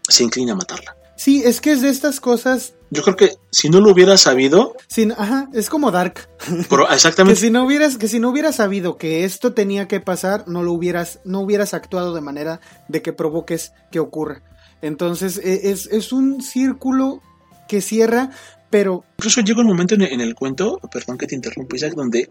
se 0.08 0.24
inclina 0.24 0.52
a 0.52 0.56
matarla. 0.56 0.96
Sí, 1.16 1.42
es 1.44 1.60
que 1.60 1.72
es 1.72 1.80
de 1.80 1.88
estas 1.88 2.20
cosas 2.20 2.74
yo 2.94 3.02
creo 3.02 3.16
que 3.16 3.36
si 3.50 3.68
no 3.68 3.80
lo 3.80 3.90
hubiera 3.90 4.16
sabido. 4.16 4.76
ajá, 5.16 5.48
es 5.52 5.68
como 5.68 5.90
Dark. 5.90 6.28
exactamente. 6.92 7.38
que 7.38 7.46
si 7.46 7.50
no 7.50 7.64
hubieras, 7.64 7.98
que 7.98 8.08
si 8.08 8.20
no 8.20 8.30
hubieras 8.30 8.56
sabido 8.56 8.96
que 8.96 9.24
esto 9.24 9.52
tenía 9.52 9.88
que 9.88 10.00
pasar, 10.00 10.46
no 10.46 10.62
lo 10.62 10.72
hubieras, 10.72 11.20
no 11.24 11.40
hubieras 11.40 11.74
actuado 11.74 12.14
de 12.14 12.20
manera 12.20 12.60
de 12.88 13.02
que 13.02 13.12
provoques 13.12 13.72
que 13.90 13.98
ocurra. 13.98 14.42
Entonces, 14.80 15.38
e, 15.42 15.70
es, 15.70 16.12
un 16.12 16.40
círculo 16.40 17.20
que 17.68 17.80
cierra, 17.80 18.30
pero. 18.70 19.04
Incluso 19.18 19.40
llega 19.40 19.60
un 19.60 19.66
momento 19.66 19.94
en 19.94 20.20
el, 20.20 20.34
cuento, 20.34 20.78
perdón 20.92 21.18
que 21.18 21.26
te 21.26 21.34
interrumpa, 21.34 21.76
Isaac, 21.76 21.94
donde, 21.94 22.28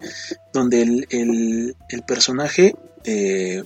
donde 0.53 1.05
el, 1.09 2.03
personaje. 2.07 2.75
Eh, 3.03 3.63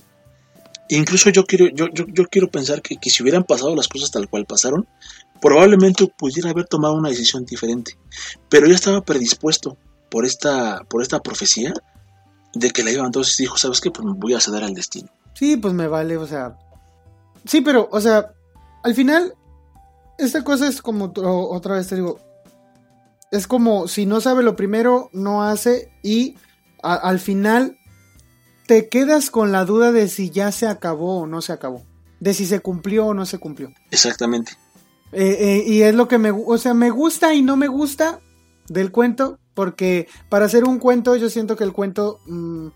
incluso 0.88 1.30
yo 1.30 1.44
quiero, 1.44 1.68
yo, 1.68 1.86
yo, 1.92 2.24
quiero 2.28 2.50
pensar 2.50 2.82
que, 2.82 2.96
que 2.96 3.10
si 3.10 3.22
hubieran 3.22 3.44
pasado 3.44 3.76
las 3.76 3.88
cosas 3.88 4.10
tal 4.10 4.28
cual 4.28 4.46
pasaron, 4.46 4.88
probablemente 5.40 6.12
pudiera 6.16 6.50
haber 6.50 6.66
tomado 6.66 6.94
una 6.94 7.08
decisión 7.08 7.44
diferente. 7.44 7.98
Pero 8.48 8.66
ya 8.66 8.74
estaba 8.74 9.02
predispuesto 9.02 9.76
por 10.10 10.24
esta, 10.24 10.84
por 10.88 11.02
esta 11.02 11.20
profecía 11.20 11.72
de 12.54 12.70
que 12.70 12.82
la 12.82 12.90
iba. 12.90 13.04
Entonces 13.04 13.36
dijo, 13.36 13.56
¿sabes 13.56 13.80
qué? 13.80 13.90
Pues 13.90 14.06
me 14.06 14.14
voy 14.14 14.34
a 14.34 14.40
ceder 14.40 14.64
al 14.64 14.74
destino. 14.74 15.08
Sí, 15.34 15.56
pues 15.56 15.74
me 15.74 15.88
vale, 15.88 16.16
o 16.16 16.26
sea. 16.26 16.58
Sí, 17.44 17.60
pero, 17.60 17.88
o 17.92 18.00
sea, 18.00 18.32
al 18.82 18.94
final, 18.94 19.34
esta 20.18 20.42
cosa 20.42 20.68
es 20.68 20.82
como 20.82 21.12
otra 21.14 21.76
vez 21.76 21.88
te 21.88 21.94
digo. 21.96 22.20
Es 23.30 23.46
como 23.46 23.88
si 23.88 24.06
no 24.06 24.20
sabe 24.20 24.42
lo 24.42 24.56
primero, 24.56 25.10
no 25.12 25.42
hace 25.42 25.92
y 26.02 26.36
al 26.82 27.20
final 27.20 27.78
te 28.66 28.88
quedas 28.88 29.30
con 29.30 29.52
la 29.52 29.64
duda 29.64 29.92
de 29.92 30.08
si 30.08 30.30
ya 30.30 30.50
se 30.50 30.66
acabó 30.66 31.20
o 31.20 31.26
no 31.26 31.42
se 31.42 31.52
acabó. 31.52 31.84
De 32.20 32.34
si 32.34 32.46
se 32.46 32.60
cumplió 32.60 33.06
o 33.06 33.14
no 33.14 33.26
se 33.26 33.38
cumplió. 33.38 33.70
Exactamente. 33.90 34.52
Eh, 35.12 35.36
eh, 35.40 35.64
y 35.66 35.82
es 35.82 35.94
lo 35.94 36.08
que 36.08 36.18
me, 36.18 36.30
o 36.30 36.58
sea, 36.58 36.74
me 36.74 36.90
gusta 36.90 37.34
y 37.34 37.42
no 37.42 37.56
me 37.56 37.68
gusta 37.68 38.20
del 38.68 38.90
cuento, 38.90 39.38
porque 39.54 40.06
para 40.28 40.44
hacer 40.44 40.64
un 40.64 40.78
cuento 40.78 41.16
yo 41.16 41.30
siento 41.30 41.56
que 41.56 41.64
el 41.64 41.72
cuento 41.72 42.20
mm, 42.26 42.68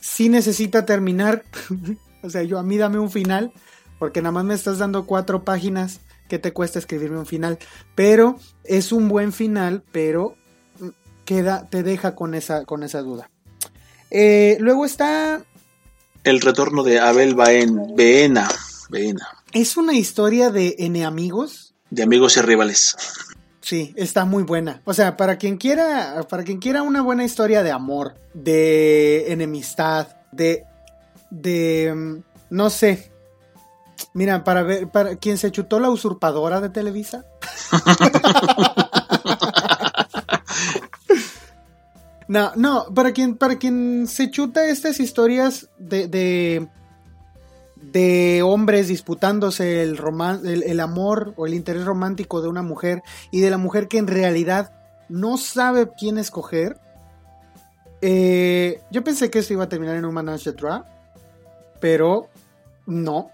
sí 0.00 0.28
necesita 0.28 0.84
terminar. 0.84 1.44
o 2.22 2.30
sea, 2.30 2.42
yo 2.42 2.58
a 2.58 2.62
mí 2.62 2.76
dame 2.76 2.98
un 2.98 3.10
final, 3.10 3.52
porque 3.98 4.22
nada 4.22 4.32
más 4.32 4.44
me 4.44 4.54
estás 4.54 4.78
dando 4.78 5.06
cuatro 5.06 5.44
páginas 5.44 6.00
que 6.28 6.38
te 6.38 6.52
cuesta 6.52 6.78
escribirme 6.78 7.18
un 7.18 7.26
final. 7.26 7.58
Pero 7.94 8.38
es 8.64 8.92
un 8.92 9.08
buen 9.08 9.32
final, 9.32 9.82
pero 9.92 10.36
mm, 10.78 10.88
queda, 11.24 11.68
te 11.70 11.82
deja 11.82 12.14
con 12.14 12.34
esa, 12.34 12.64
con 12.64 12.82
esa 12.82 13.00
duda. 13.00 13.30
Eh, 14.10 14.56
luego 14.60 14.84
está... 14.84 15.42
El 16.24 16.40
retorno 16.40 16.82
de 16.82 16.98
Abel 16.98 17.34
Baena. 17.34 18.48
Baena. 18.90 19.18
Es 19.52 19.76
una 19.76 19.94
historia 19.94 20.50
de 20.50 20.76
N 20.78 21.04
amigos. 21.04 21.67
De 21.90 22.02
amigos 22.02 22.36
y 22.36 22.42
rivales. 22.42 22.96
Sí, 23.68 23.92
está 23.96 24.24
muy 24.24 24.44
buena. 24.44 24.80
O 24.84 24.94
sea, 24.94 25.16
para 25.16 25.36
quien 25.36 25.58
quiera, 25.58 26.26
para 26.28 26.42
quien 26.42 26.58
quiera 26.58 26.82
una 26.82 27.02
buena 27.02 27.24
historia 27.24 27.62
de 27.62 27.70
amor, 27.70 28.14
de 28.32 29.30
enemistad, 29.32 30.08
de, 30.32 30.64
de, 31.30 31.92
mm, 31.94 32.16
no 32.50 32.70
sé. 32.70 33.12
Mira, 34.14 34.42
para 34.42 34.62
ver, 34.62 34.88
para 34.88 35.16
quien 35.16 35.36
se 35.36 35.52
chutó 35.52 35.78
la 35.80 35.90
usurpadora 35.90 36.62
de 36.62 36.70
Televisa. 36.70 37.26
no, 42.28 42.52
no, 42.56 42.86
para 42.94 43.12
quien, 43.12 43.36
para 43.36 43.58
quien 43.58 44.06
se 44.06 44.30
chuta 44.30 44.66
estas 44.66 44.98
historias 45.00 45.68
de, 45.78 46.08
de 46.08 46.68
de 47.92 48.42
hombres 48.42 48.88
disputándose 48.88 49.82
el, 49.82 49.98
el, 50.44 50.80
amor 50.80 51.32
o 51.36 51.46
el 51.46 51.54
interés 51.54 51.84
romántico 51.84 52.42
de 52.42 52.48
una 52.48 52.62
mujer 52.62 53.02
y 53.30 53.40
de 53.40 53.50
la 53.50 53.58
mujer 53.58 53.88
que 53.88 53.98
en 53.98 54.06
realidad 54.06 54.72
no 55.08 55.36
sabe 55.36 55.90
quién 55.98 56.18
escoger. 56.18 56.78
Eh, 58.00 58.80
yo 58.90 59.02
pensé 59.02 59.30
que 59.30 59.40
esto 59.40 59.54
iba 59.54 59.64
a 59.64 59.68
terminar 59.68 59.96
en 59.96 60.04
un 60.04 60.14
Manage 60.14 60.52
de 60.52 60.82
pero 61.80 62.28
no. 62.86 63.30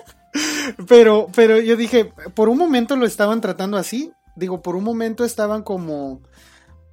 pero, 0.88 1.26
pero 1.34 1.58
yo 1.58 1.76
dije, 1.76 2.12
por 2.34 2.48
un 2.48 2.58
momento 2.58 2.96
lo 2.96 3.06
estaban 3.06 3.40
tratando 3.40 3.76
así. 3.76 4.12
Digo, 4.36 4.62
por 4.62 4.76
un 4.76 4.84
momento 4.84 5.24
estaban 5.24 5.62
como, 5.62 6.20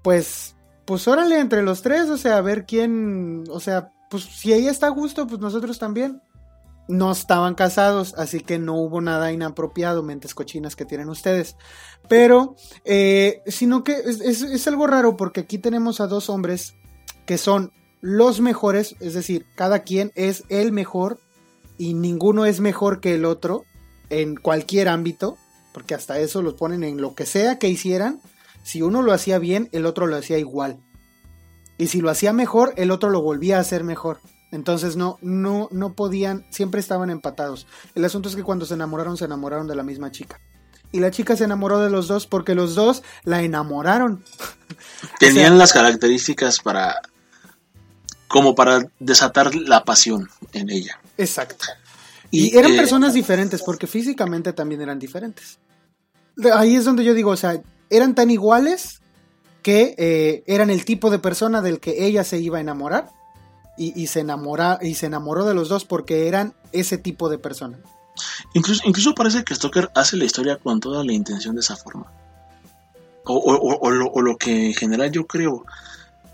pues, 0.02 0.56
pues 0.86 1.08
órale 1.08 1.40
entre 1.40 1.62
los 1.62 1.82
tres, 1.82 2.10
o 2.10 2.18
sea, 2.18 2.38
a 2.38 2.42
ver 2.42 2.66
quién, 2.66 3.44
o 3.50 3.60
sea, 3.60 3.92
pues 4.10 4.24
si 4.24 4.54
ella 4.54 4.72
está 4.72 4.88
a 4.88 4.92
gusto, 4.92 5.28
pues 5.28 5.40
nosotros 5.40 5.78
también 5.78 6.22
no 6.88 7.12
estaban 7.12 7.56
casados, 7.56 8.14
así 8.18 8.40
que 8.40 8.60
no 8.60 8.76
hubo 8.76 9.02
nada 9.02 9.32
inapropiado, 9.32 10.04
mentes 10.04 10.34
cochinas 10.34 10.76
que 10.76 10.86
tienen 10.86 11.10
ustedes. 11.10 11.56
Pero, 12.08 12.56
eh, 12.86 13.42
sino 13.48 13.84
que 13.84 13.98
es, 14.06 14.68
algo 14.68 14.88
raro 14.88 15.18
porque 15.18 15.42
aquí 15.42 15.58
tenemos 15.58 16.00
a 16.00 16.08
dos 16.08 16.30
hombres 16.30 16.76
que 17.26 17.38
son 17.38 17.72
los 18.00 18.40
mejores, 18.40 18.96
es 19.00 19.14
decir, 19.14 19.46
cada 19.56 19.80
quien 19.80 20.12
es 20.16 20.44
el 20.50 20.72
mejor 20.72 21.20
y 21.78 21.94
ninguno 21.94 22.46
es 22.46 22.60
mejor 22.60 23.02
que 23.02 23.16
el 23.16 23.26
otro 23.26 23.66
en 24.10 24.36
cualquier 24.36 24.88
ámbito, 24.88 25.38
porque 25.74 25.94
hasta 25.94 26.20
eso 26.20 26.42
los 26.42 26.54
ponen 26.54 26.84
en 26.84 27.02
lo 27.02 27.16
que 27.16 27.26
sea 27.26 27.60
que 27.60 27.68
hicieran. 27.68 28.22
Si 28.64 28.82
uno 28.82 29.02
lo 29.02 29.12
hacía 29.12 29.40
bien, 29.40 29.70
el 29.74 29.86
otro 29.86 30.08
lo 30.08 30.16
hacía 30.16 30.38
igual. 30.38 30.80
Y 31.78 31.88
si 31.88 32.02
lo 32.02 32.10
hacía 32.10 32.34
mejor, 32.34 32.74
el 32.78 32.92
otro 32.92 33.10
lo 33.10 33.22
volvía 33.22 33.58
a 33.58 33.62
hacer 33.62 33.84
mejor. 33.84 34.20
Entonces 34.52 34.96
no, 34.96 35.18
no, 35.22 35.68
no 35.72 35.94
podían, 35.94 36.46
siempre 36.50 36.80
estaban 36.80 37.10
empatados. 37.10 37.68
El 37.96 38.06
asunto 38.06 38.30
es 38.30 38.36
que 38.36 38.44
cuando 38.44 38.66
se 38.66 38.76
enamoraron, 38.76 39.18
se 39.18 39.26
enamoraron 39.26 39.68
de 39.68 39.76
la 39.76 39.84
misma 39.84 40.12
chica. 40.12 40.40
Y 40.92 41.00
la 41.00 41.12
chica 41.12 41.36
se 41.36 41.44
enamoró 41.44 41.80
de 41.80 41.90
los 41.90 42.08
dos 42.08 42.28
porque 42.28 42.56
los 42.56 42.76
dos 42.76 43.04
la 43.24 43.42
enamoraron. 43.42 44.24
Tenían 45.20 45.58
las 45.58 45.74
características 45.74 46.60
para, 46.60 47.02
como 48.28 48.56
para 48.56 48.90
desatar 49.00 49.54
la 49.54 49.84
pasión 49.84 50.30
en 50.54 50.70
ella. 50.70 51.00
Exacto. 51.18 51.66
Y, 52.32 52.58
eran 52.58 52.74
eh, 52.74 52.78
personas 52.78 53.14
diferentes 53.14 53.62
porque 53.64 53.88
físicamente 53.88 54.54
también 54.54 54.82
eran 54.82 55.00
diferentes. 55.00 55.60
Ahí 56.54 56.76
es 56.76 56.86
donde 56.86 57.04
yo 57.04 57.14
digo, 57.14 57.32
o 57.32 57.38
sea, 57.38 57.62
eran 57.90 58.16
tan 58.16 58.30
iguales 58.30 59.02
que 59.62 59.96
eh, 59.98 60.44
eran 60.48 60.70
el 60.70 60.86
tipo 60.86 61.10
de 61.10 61.20
persona 61.20 61.62
del 61.62 61.80
que 61.80 62.06
ella 62.06 62.24
se 62.24 62.40
iba 62.40 62.60
a 62.60 62.62
enamorar 62.62 63.10
y, 63.78 64.08
se 64.08 64.22
enamora, 64.22 64.80
y 64.82 64.96
se 64.96 65.06
enamoró 65.06 65.46
de 65.46 65.54
los 65.54 65.70
dos 65.70 65.86
porque 65.86 66.28
eran 66.28 66.54
ese 66.72 66.98
tipo 66.98 67.30
de 67.30 67.38
persona. 67.38 67.78
Incluso, 68.54 68.82
incluso 68.86 69.14
parece 69.14 69.44
que 69.44 69.56
Stoker 69.56 69.92
hace 69.94 70.18
la 70.18 70.26
historia 70.26 70.58
con 70.58 70.80
toda 70.80 71.04
la 71.04 71.14
intención 71.14 71.56
de 71.56 71.62
esa 71.62 71.76
forma. 71.76 72.12
O, 73.24 74.22
lo, 74.22 74.38
que 74.38 74.68
en 74.68 74.74
general 74.74 75.12
yo 75.12 75.28
creo 75.28 75.66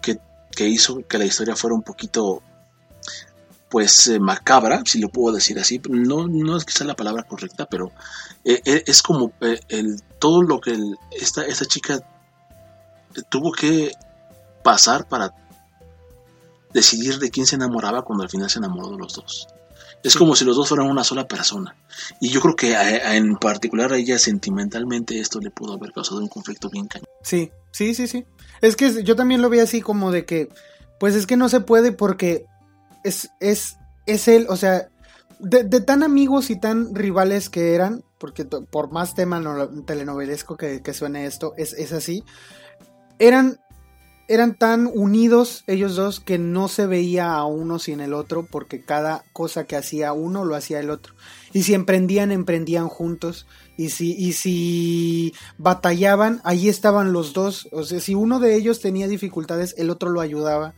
que, 0.02 0.68
hizo 0.68 1.00
que 1.08 1.18
la 1.18 1.26
historia 1.26 1.56
fuera 1.56 1.74
un 1.74 1.82
poquito 1.82 2.44
pues 3.70 4.06
eh, 4.06 4.20
macabra, 4.20 4.84
si 4.86 5.00
lo 5.00 5.10
puedo 5.10 5.36
decir 5.36 5.58
así, 5.58 5.82
no, 5.90 6.28
no 6.28 6.56
es 6.56 6.64
quizá 6.64 6.84
la 6.84 6.96
palabra 6.96 7.24
correcta, 7.24 7.66
pero 7.66 7.92
eh, 8.46 8.62
eh, 8.66 8.84
es 8.86 9.02
como 9.02 9.34
el, 9.42 10.00
todo 10.20 10.44
lo 10.44 10.62
que 10.62 10.78
esta, 11.10 11.44
esta 11.44 11.66
chica 11.66 12.00
tuvo 13.30 13.52
que 13.52 13.92
pasar 14.64 15.08
para 15.08 15.34
decidir 16.74 17.20
de 17.20 17.30
quién 17.30 17.46
se 17.46 17.56
enamoraba 17.56 18.04
cuando 18.04 18.24
al 18.24 18.30
final 18.30 18.50
se 18.50 18.60
enamoró 18.60 18.90
de 18.90 18.98
los 18.98 19.14
dos. 19.14 19.48
Es 20.04 20.18
como 20.18 20.36
si 20.36 20.44
los 20.44 20.58
dos 20.58 20.68
fueran 20.68 20.88
una 20.88 21.04
sola 21.04 21.28
persona. 21.28 21.76
Y 22.20 22.30
yo 22.30 22.42
creo 22.42 22.56
que 22.56 22.74
en 22.76 23.38
particular 23.38 23.94
a 23.94 23.98
ella 23.98 24.20
sentimentalmente 24.20 25.20
esto 25.20 25.40
le 25.40 25.50
pudo 25.50 25.74
haber 25.74 25.94
causado 25.94 26.20
un 26.20 26.28
conflicto 26.28 26.70
bien 26.70 26.88
cañón. 26.88 27.08
Sí, 27.22 27.52
sí, 27.72 27.94
sí, 27.94 28.08
sí. 28.08 28.26
Es 28.62 28.76
que 28.76 29.04
yo 29.04 29.16
también 29.16 29.42
lo 29.42 29.50
vi 29.50 29.60
así 29.60 29.82
como 29.82 30.12
de 30.12 30.26
que, 30.26 30.50
pues 31.00 31.16
es 31.16 31.26
que 31.26 31.38
no 31.38 31.48
se 31.48 31.62
puede 31.62 31.94
porque 31.94 32.46
es, 33.04 33.30
es, 33.40 33.78
es 34.06 34.28
él, 34.28 34.46
o 34.50 34.58
sea, 34.58 34.90
de, 35.40 35.64
tan 35.82 36.04
amigos 36.04 36.50
y 36.50 36.60
tan 36.60 36.96
rivales 36.96 37.50
que 37.50 37.76
eran, 37.76 38.04
porque 38.18 38.46
por 38.46 38.92
más 38.92 39.16
tema 39.16 39.42
telenovelesco 39.86 40.58
que, 40.58 40.82
que 40.82 40.94
suene 40.94 41.26
esto, 41.26 41.54
es, 41.58 41.74
es 41.74 41.92
así, 41.92 42.24
eran 43.20 43.60
eran 44.28 44.56
tan 44.56 44.90
unidos 44.94 45.64
ellos 45.68 45.96
dos 45.96 46.20
que 46.20 46.38
no 46.38 46.68
se 46.68 46.86
veía 46.86 47.34
a 47.34 47.46
uno 47.46 47.78
sin 47.78 48.00
el 48.00 48.14
otro 48.14 48.46
porque 48.50 48.82
cada 48.82 49.26
cosa 49.34 49.66
que 49.66 49.76
hacía 49.76 50.14
uno 50.14 50.46
lo 50.46 50.56
hacía 50.56 50.80
el 50.80 50.90
otro. 50.90 51.14
Y 51.52 51.64
si 51.64 51.74
emprendían, 51.74 52.32
emprendían 52.32 52.88
juntos. 52.88 53.46
Y 53.78 53.90
si, 53.90 54.14
y 54.14 54.34
si 54.34 55.34
batallaban, 55.58 56.42
ahí 56.44 56.70
estaban 56.70 57.12
los 57.12 57.34
dos. 57.34 57.68
O 57.72 57.84
sea, 57.84 58.00
si 58.00 58.16
uno 58.16 58.40
de 58.40 58.56
ellos 58.56 58.80
tenía 58.80 59.08
dificultades, 59.08 59.76
el 59.78 59.90
otro 59.90 60.10
lo 60.10 60.22
ayudaba. 60.22 60.74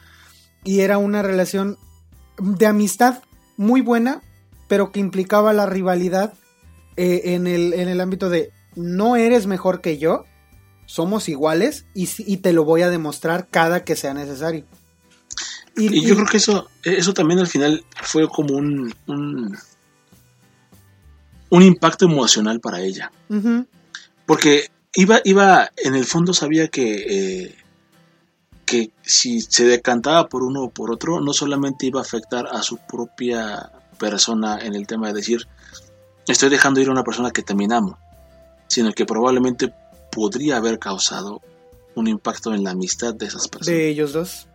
Y 0.64 0.82
era 0.82 0.98
una 0.98 1.22
relación 1.22 1.78
de 2.38 2.66
amistad 2.66 3.22
muy 3.58 3.82
buena, 3.82 4.22
pero 4.68 4.92
que 4.92 5.00
implicaba 5.00 5.54
la 5.54 5.66
rivalidad 5.66 6.34
eh, 6.98 7.22
en, 7.36 7.48
el, 7.48 7.74
en 7.74 7.88
el 7.88 8.02
ámbito 8.02 8.30
de 8.30 8.52
no 8.76 9.16
eres 9.16 9.48
mejor 9.48 9.82
que 9.82 9.98
yo, 9.98 10.26
somos 10.86 11.30
iguales 11.30 11.86
y, 11.94 12.38
te 12.38 12.54
lo 12.54 12.64
voy 12.64 12.82
a 12.82 12.90
demostrar 12.90 13.48
cada 13.50 13.84
que 13.84 13.96
sea 13.96 14.14
necesario. 14.14 14.66
Y, 15.76 16.06
yo 16.06 16.16
creo 16.16 16.28
que 16.28 16.38
eso, 16.38 16.70
eso 16.84 17.14
también 17.14 17.40
al 17.40 17.48
final 17.48 17.84
fue 18.02 18.28
como 18.30 18.56
un, 18.56 18.94
un, 19.08 19.58
impacto 21.62 22.06
emocional 22.06 22.60
para 22.60 22.82
ella. 22.82 23.12
Porque 24.26 24.70
iba, 24.94 25.20
iba, 25.24 25.70
en 25.78 25.96
el 25.96 26.06
fondo 26.06 26.34
sabía 26.34 26.70
que, 26.70 27.46
eh, 27.46 27.56
que 28.66 28.92
si 29.04 29.42
se 29.42 29.66
decantaba 29.66 30.28
por 30.28 30.44
uno 30.44 30.64
o 30.64 30.70
por 30.70 30.92
otro, 30.92 31.22
no 31.22 31.34
solamente 31.34 31.86
iba 31.86 32.00
a 32.00 32.04
afectar 32.04 32.48
a 32.48 32.62
su 32.64 32.78
propia 32.78 33.72
persona 33.98 34.60
en 34.62 34.76
el 34.76 34.88
tema 34.88 35.08
de 35.08 35.14
decir, 35.14 35.48
estoy 36.28 36.50
dejando 36.50 36.82
ir 36.82 36.90
a 36.90 36.92
una 36.92 37.04
persona 37.04 37.32
que 37.32 37.42
también 37.42 37.74
amo, 37.74 37.98
sino 38.68 38.92
que 38.94 39.06
probablemente 39.06 39.74
podría 40.16 40.58
haber 40.58 40.80
causado 40.80 41.42
un 41.94 42.08
impacto 42.08 42.56
en 42.56 42.64
la 42.64 42.72
amistad 42.72 43.14
de 43.14 43.26
esas 43.26 43.50
personas. 43.50 43.78
De 43.78 43.90
ellos 43.90 44.14
dos. 44.14 44.48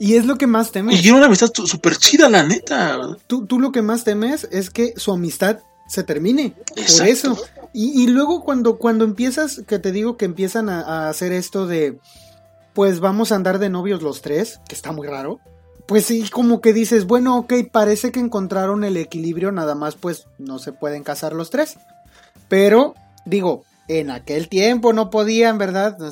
Y 0.00 0.16
es 0.16 0.26
lo 0.26 0.36
que 0.36 0.46
más 0.46 0.72
temes. 0.72 1.02
Y 1.02 1.08
era 1.08 1.16
una 1.16 1.26
amistad 1.26 1.50
súper 1.54 1.96
chida, 1.96 2.28
la 2.28 2.42
neta. 2.42 3.16
Tú, 3.26 3.46
tú 3.46 3.58
lo 3.58 3.72
que 3.72 3.82
más 3.82 4.04
temes 4.04 4.46
es 4.50 4.70
que 4.70 4.94
su 4.96 5.12
amistad 5.12 5.60
se 5.88 6.02
termine. 6.02 6.54
Por 6.74 7.06
eso. 7.06 7.36
Y, 7.72 8.02
y 8.02 8.06
luego 8.08 8.44
cuando, 8.44 8.78
cuando 8.78 9.04
empiezas, 9.04 9.62
que 9.66 9.78
te 9.78 9.92
digo 9.92 10.16
que 10.16 10.24
empiezan 10.24 10.68
a, 10.68 10.80
a 10.82 11.08
hacer 11.08 11.32
esto 11.32 11.66
de, 11.66 11.98
pues 12.74 13.00
vamos 13.00 13.32
a 13.32 13.36
andar 13.36 13.58
de 13.58 13.70
novios 13.70 14.02
los 14.02 14.20
tres, 14.20 14.60
que 14.68 14.74
está 14.74 14.92
muy 14.92 15.06
raro. 15.06 15.40
Pues 15.86 16.04
sí, 16.04 16.28
como 16.28 16.60
que 16.60 16.72
dices, 16.72 17.06
bueno, 17.06 17.38
ok, 17.38 17.54
parece 17.72 18.12
que 18.12 18.20
encontraron 18.20 18.84
el 18.84 18.96
equilibrio, 18.98 19.52
nada 19.52 19.74
más 19.74 19.94
pues 19.94 20.26
no 20.38 20.58
se 20.58 20.72
pueden 20.72 21.02
casar 21.02 21.32
los 21.32 21.50
tres. 21.50 21.76
Pero, 22.48 22.94
digo, 23.24 23.64
en 23.88 24.10
aquel 24.10 24.48
tiempo 24.48 24.92
no 24.92 25.10
podían, 25.10 25.58
¿verdad? 25.58 25.96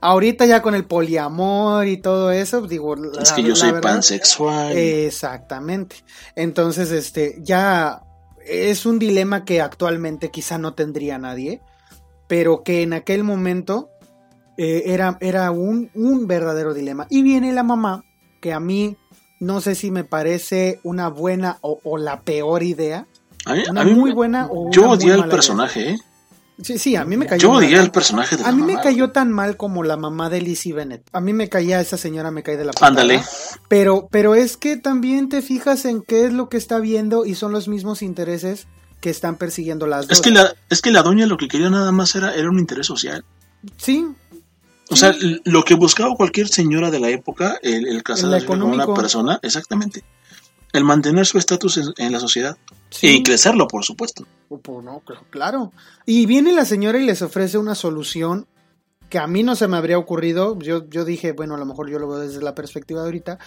Ahorita 0.00 0.44
ya 0.44 0.60
con 0.60 0.74
el 0.74 0.84
poliamor 0.84 1.86
y 1.86 1.96
todo 1.96 2.30
eso, 2.30 2.62
digo, 2.62 2.94
es 3.18 3.32
que 3.32 3.42
yo 3.42 3.56
soy 3.56 3.72
pansexual. 3.80 4.76
Exactamente. 4.76 5.96
Entonces, 6.34 6.90
este, 6.90 7.36
ya 7.40 8.02
es 8.46 8.84
un 8.84 8.98
dilema 8.98 9.44
que 9.44 9.60
actualmente 9.60 10.30
quizá 10.30 10.58
no 10.58 10.74
tendría 10.74 11.18
nadie, 11.18 11.62
pero 12.28 12.62
que 12.62 12.82
en 12.82 12.92
aquel 12.92 13.24
momento 13.24 13.90
eh, 14.56 14.82
era, 14.86 15.16
era 15.20 15.50
un, 15.50 15.90
un 15.94 16.26
verdadero 16.26 16.74
dilema. 16.74 17.06
Y 17.10 17.22
viene 17.22 17.52
la 17.52 17.62
mamá, 17.62 18.04
que 18.40 18.52
a 18.52 18.60
mí 18.60 18.96
no 19.40 19.60
sé 19.60 19.74
si 19.74 19.90
me 19.90 20.04
parece 20.04 20.80
una 20.82 21.08
buena 21.08 21.58
o, 21.60 21.80
o 21.82 21.98
la 21.98 22.22
peor 22.22 22.62
idea. 22.62 23.06
A 23.46 23.54
mí, 23.54 23.62
Una 23.68 23.80
a 23.80 23.84
mí 23.84 23.94
muy 23.94 24.10
me- 24.10 24.14
buena 24.14 24.48
o 24.50 24.70
Yo 24.70 24.88
odié 24.90 25.12
al 25.12 25.28
personaje, 25.28 25.90
¿eh? 25.90 25.98
Sí, 26.62 26.78
sí, 26.78 26.94
a 26.94 27.04
mí 27.04 27.16
me 27.16 27.26
cayó. 27.26 27.42
Yo 27.42 27.50
odié 27.58 27.76
al 27.78 27.90
personaje 27.90 28.36
de 28.36 28.42
la 28.44 28.48
A 28.48 28.52
mí 28.52 28.62
me 28.62 28.74
mamá. 28.74 28.82
cayó 28.82 29.10
tan 29.10 29.32
mal 29.32 29.56
como 29.56 29.82
la 29.82 29.96
mamá 29.96 30.30
de 30.30 30.40
Lizzie 30.40 30.72
Bennett. 30.72 31.02
A 31.12 31.20
mí 31.20 31.32
me 31.32 31.48
caía 31.48 31.80
esa 31.80 31.96
señora, 31.96 32.30
me 32.30 32.44
cae 32.44 32.56
de 32.56 32.64
la 32.64 32.72
patada. 32.72 32.88
Ándale. 32.90 33.22
Pero, 33.68 34.06
pero 34.10 34.36
es 34.36 34.56
que 34.56 34.76
también 34.76 35.28
te 35.28 35.42
fijas 35.42 35.84
en 35.84 36.00
qué 36.02 36.26
es 36.26 36.32
lo 36.32 36.48
que 36.48 36.56
está 36.56 36.78
viendo 36.78 37.26
y 37.26 37.34
son 37.34 37.50
los 37.50 37.66
mismos 37.66 38.02
intereses 38.02 38.68
que 39.00 39.10
están 39.10 39.34
persiguiendo 39.36 39.88
las 39.88 40.06
dos. 40.06 40.16
Es 40.18 40.22
que, 40.22 40.30
la, 40.30 40.54
es 40.70 40.80
que 40.80 40.92
la 40.92 41.02
doña 41.02 41.26
lo 41.26 41.36
que 41.36 41.48
quería 41.48 41.70
nada 41.70 41.90
más 41.90 42.14
era, 42.14 42.32
era 42.34 42.48
un 42.48 42.58
interés 42.60 42.86
social. 42.86 43.24
Sí, 43.76 44.06
O 44.90 44.96
sea, 44.96 45.12
lo 45.44 45.64
que 45.64 45.74
buscaba 45.74 46.14
cualquier 46.14 46.46
señora 46.48 46.92
de 46.92 47.00
la 47.00 47.08
época, 47.08 47.58
el, 47.62 47.88
el 47.88 48.02
casarse 48.04 48.46
con 48.46 48.62
una 48.62 48.86
persona, 48.94 49.40
exactamente. 49.42 50.04
El 50.72 50.84
mantener 50.84 51.26
su 51.26 51.36
estatus 51.38 51.78
en, 51.78 51.86
en 51.96 52.12
la 52.12 52.20
sociedad. 52.20 52.56
Sí. 52.94 53.16
Y 53.18 53.22
crecerlo, 53.22 53.66
por 53.68 53.84
supuesto. 53.84 54.26
Pues 54.48 54.84
no, 54.84 55.02
cl- 55.04 55.20
claro. 55.30 55.72
Y 56.06 56.26
viene 56.26 56.52
la 56.52 56.64
señora 56.64 56.98
y 56.98 57.04
les 57.04 57.22
ofrece 57.22 57.58
una 57.58 57.74
solución 57.74 58.46
que 59.10 59.18
a 59.18 59.26
mí 59.26 59.42
no 59.42 59.56
se 59.56 59.68
me 59.68 59.76
habría 59.76 59.98
ocurrido. 59.98 60.58
Yo, 60.58 60.88
yo 60.88 61.04
dije, 61.04 61.32
bueno, 61.32 61.54
a 61.54 61.58
lo 61.58 61.66
mejor 61.66 61.90
yo 61.90 61.98
lo 61.98 62.08
veo 62.08 62.18
desde 62.18 62.42
la 62.42 62.54
perspectiva 62.54 63.00
de 63.00 63.06
ahorita. 63.06 63.38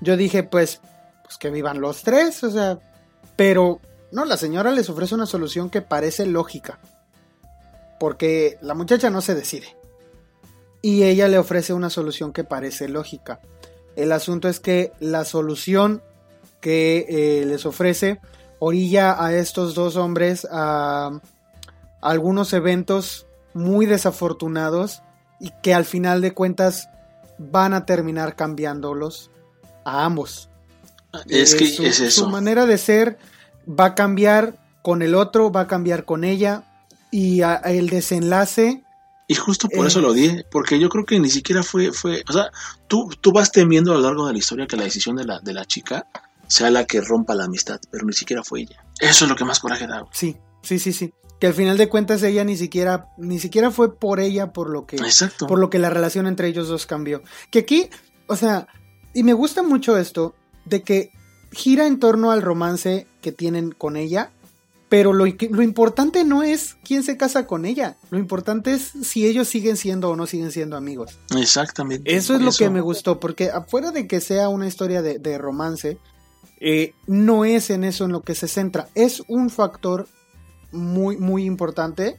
Yo 0.00 0.16
dije, 0.16 0.42
pues, 0.42 0.80
pues 1.24 1.36
que 1.38 1.50
vivan 1.50 1.80
los 1.80 2.02
tres, 2.02 2.42
o 2.44 2.50
sea. 2.50 2.78
Pero, 3.36 3.80
no, 4.12 4.24
la 4.24 4.36
señora 4.36 4.70
les 4.70 4.88
ofrece 4.88 5.14
una 5.14 5.26
solución 5.26 5.70
que 5.70 5.82
parece 5.82 6.26
lógica. 6.26 6.78
Porque 7.98 8.58
la 8.60 8.74
muchacha 8.74 9.10
no 9.10 9.20
se 9.20 9.34
decide. 9.34 9.76
Y 10.82 11.04
ella 11.04 11.28
le 11.28 11.38
ofrece 11.38 11.72
una 11.72 11.90
solución 11.90 12.32
que 12.32 12.44
parece 12.44 12.88
lógica. 12.88 13.40
El 13.96 14.12
asunto 14.12 14.48
es 14.48 14.60
que 14.60 14.92
la 15.00 15.24
solución 15.24 16.02
que 16.60 17.06
eh, 17.08 17.46
les 17.46 17.64
ofrece 17.66 18.20
orilla 18.58 19.22
a 19.24 19.34
estos 19.34 19.74
dos 19.74 19.96
hombres 19.96 20.46
a, 20.50 21.06
a 21.08 21.20
algunos 22.00 22.52
eventos 22.52 23.26
muy 23.54 23.86
desafortunados 23.86 25.02
y 25.40 25.50
que 25.62 25.74
al 25.74 25.84
final 25.84 26.20
de 26.20 26.32
cuentas 26.32 26.88
van 27.38 27.74
a 27.74 27.84
terminar 27.86 28.36
cambiándolos 28.36 29.30
a 29.84 30.04
ambos. 30.04 30.48
Es 31.28 31.54
Eh, 31.54 31.56
que 31.58 31.66
su, 31.70 31.82
es 31.84 31.96
su 31.96 32.04
eso. 32.04 32.28
manera 32.28 32.66
de 32.66 32.78
ser 32.78 33.18
va 33.68 33.86
a 33.86 33.94
cambiar 33.94 34.54
con 34.82 35.02
el 35.02 35.14
otro, 35.14 35.50
va 35.50 35.62
a 35.62 35.66
cambiar 35.66 36.04
con 36.04 36.24
ella 36.24 36.62
y 37.10 37.42
a- 37.42 37.56
el 37.56 37.88
desenlace 37.88 38.82
Y 39.28 39.34
justo 39.34 39.68
por 39.68 39.84
Eh. 39.84 39.88
eso 39.88 40.00
lo 40.00 40.10
odié, 40.12 40.44
porque 40.52 40.78
yo 40.78 40.88
creo 40.88 41.04
que 41.04 41.18
ni 41.18 41.28
siquiera 41.28 41.64
fue, 41.64 41.90
fue, 41.90 42.22
o 42.28 42.32
sea, 42.32 42.50
tú, 42.86 43.10
tú 43.20 43.32
vas 43.32 43.50
temiendo 43.50 43.90
a 43.92 43.96
lo 43.96 44.00
largo 44.02 44.24
de 44.26 44.32
la 44.34 44.38
historia 44.38 44.68
que 44.68 44.76
la 44.76 44.84
decisión 44.84 45.16
de 45.16 45.24
la, 45.24 45.40
de 45.40 45.52
la 45.52 45.64
chica 45.64 46.06
sea 46.46 46.70
la 46.70 46.84
que 46.84 47.00
rompa 47.00 47.34
la 47.34 47.44
amistad, 47.44 47.80
pero 47.90 48.04
ni 48.04 48.12
siquiera 48.12 48.42
fue 48.42 48.60
ella. 48.62 48.84
Eso 49.00 49.24
es 49.24 49.28
lo 49.28 49.36
que 49.36 49.44
más 49.44 49.60
coraje 49.60 49.86
da. 49.86 50.00
güey. 50.00 50.10
sí, 50.12 50.36
sí, 50.62 50.78
sí, 50.78 50.92
sí, 50.92 51.12
que 51.40 51.46
al 51.46 51.54
final 51.54 51.76
de 51.76 51.88
cuentas 51.88 52.22
ella 52.22 52.44
ni 52.44 52.56
siquiera 52.56 53.08
ni 53.18 53.38
siquiera 53.38 53.70
fue 53.70 53.98
por 53.98 54.20
ella 54.20 54.52
por 54.52 54.70
lo 54.70 54.86
que 54.86 54.96
Exacto. 54.96 55.46
por 55.46 55.58
lo 55.58 55.70
que 55.70 55.78
la 55.78 55.90
relación 55.90 56.26
entre 56.26 56.48
ellos 56.48 56.68
dos 56.68 56.86
cambió. 56.86 57.22
Que 57.50 57.60
aquí, 57.60 57.90
o 58.26 58.36
sea, 58.36 58.68
y 59.12 59.22
me 59.22 59.32
gusta 59.32 59.62
mucho 59.62 59.98
esto, 59.98 60.34
de 60.64 60.82
que 60.82 61.10
gira 61.52 61.86
en 61.86 61.98
torno 61.98 62.30
al 62.30 62.42
romance 62.42 63.06
que 63.22 63.32
tienen 63.32 63.70
con 63.72 63.96
ella, 63.96 64.30
pero 64.88 65.12
lo, 65.12 65.24
lo 65.24 65.62
importante 65.62 66.24
no 66.24 66.42
es 66.42 66.76
quién 66.84 67.02
se 67.02 67.16
casa 67.16 67.46
con 67.46 67.64
ella, 67.64 67.96
lo 68.10 68.18
importante 68.18 68.72
es 68.72 68.92
si 69.02 69.26
ellos 69.26 69.48
siguen 69.48 69.76
siendo 69.76 70.10
o 70.10 70.16
no 70.16 70.26
siguen 70.26 70.52
siendo 70.52 70.76
amigos. 70.76 71.18
Exactamente. 71.36 72.14
Eso 72.14 72.34
es 72.34 72.40
lo 72.40 72.52
que 72.52 72.70
me 72.70 72.80
gustó, 72.80 73.18
porque 73.18 73.50
afuera 73.50 73.90
de 73.90 74.06
que 74.06 74.20
sea 74.20 74.48
una 74.48 74.66
historia 74.66 75.02
de, 75.02 75.18
de 75.18 75.38
romance, 75.38 75.98
eh, 76.60 76.94
no 77.06 77.44
es 77.44 77.70
en 77.70 77.84
eso 77.84 78.04
en 78.04 78.12
lo 78.12 78.22
que 78.22 78.34
se 78.34 78.48
centra. 78.48 78.88
Es 78.94 79.22
un 79.28 79.50
factor 79.50 80.08
muy, 80.72 81.16
muy 81.16 81.44
importante, 81.44 82.18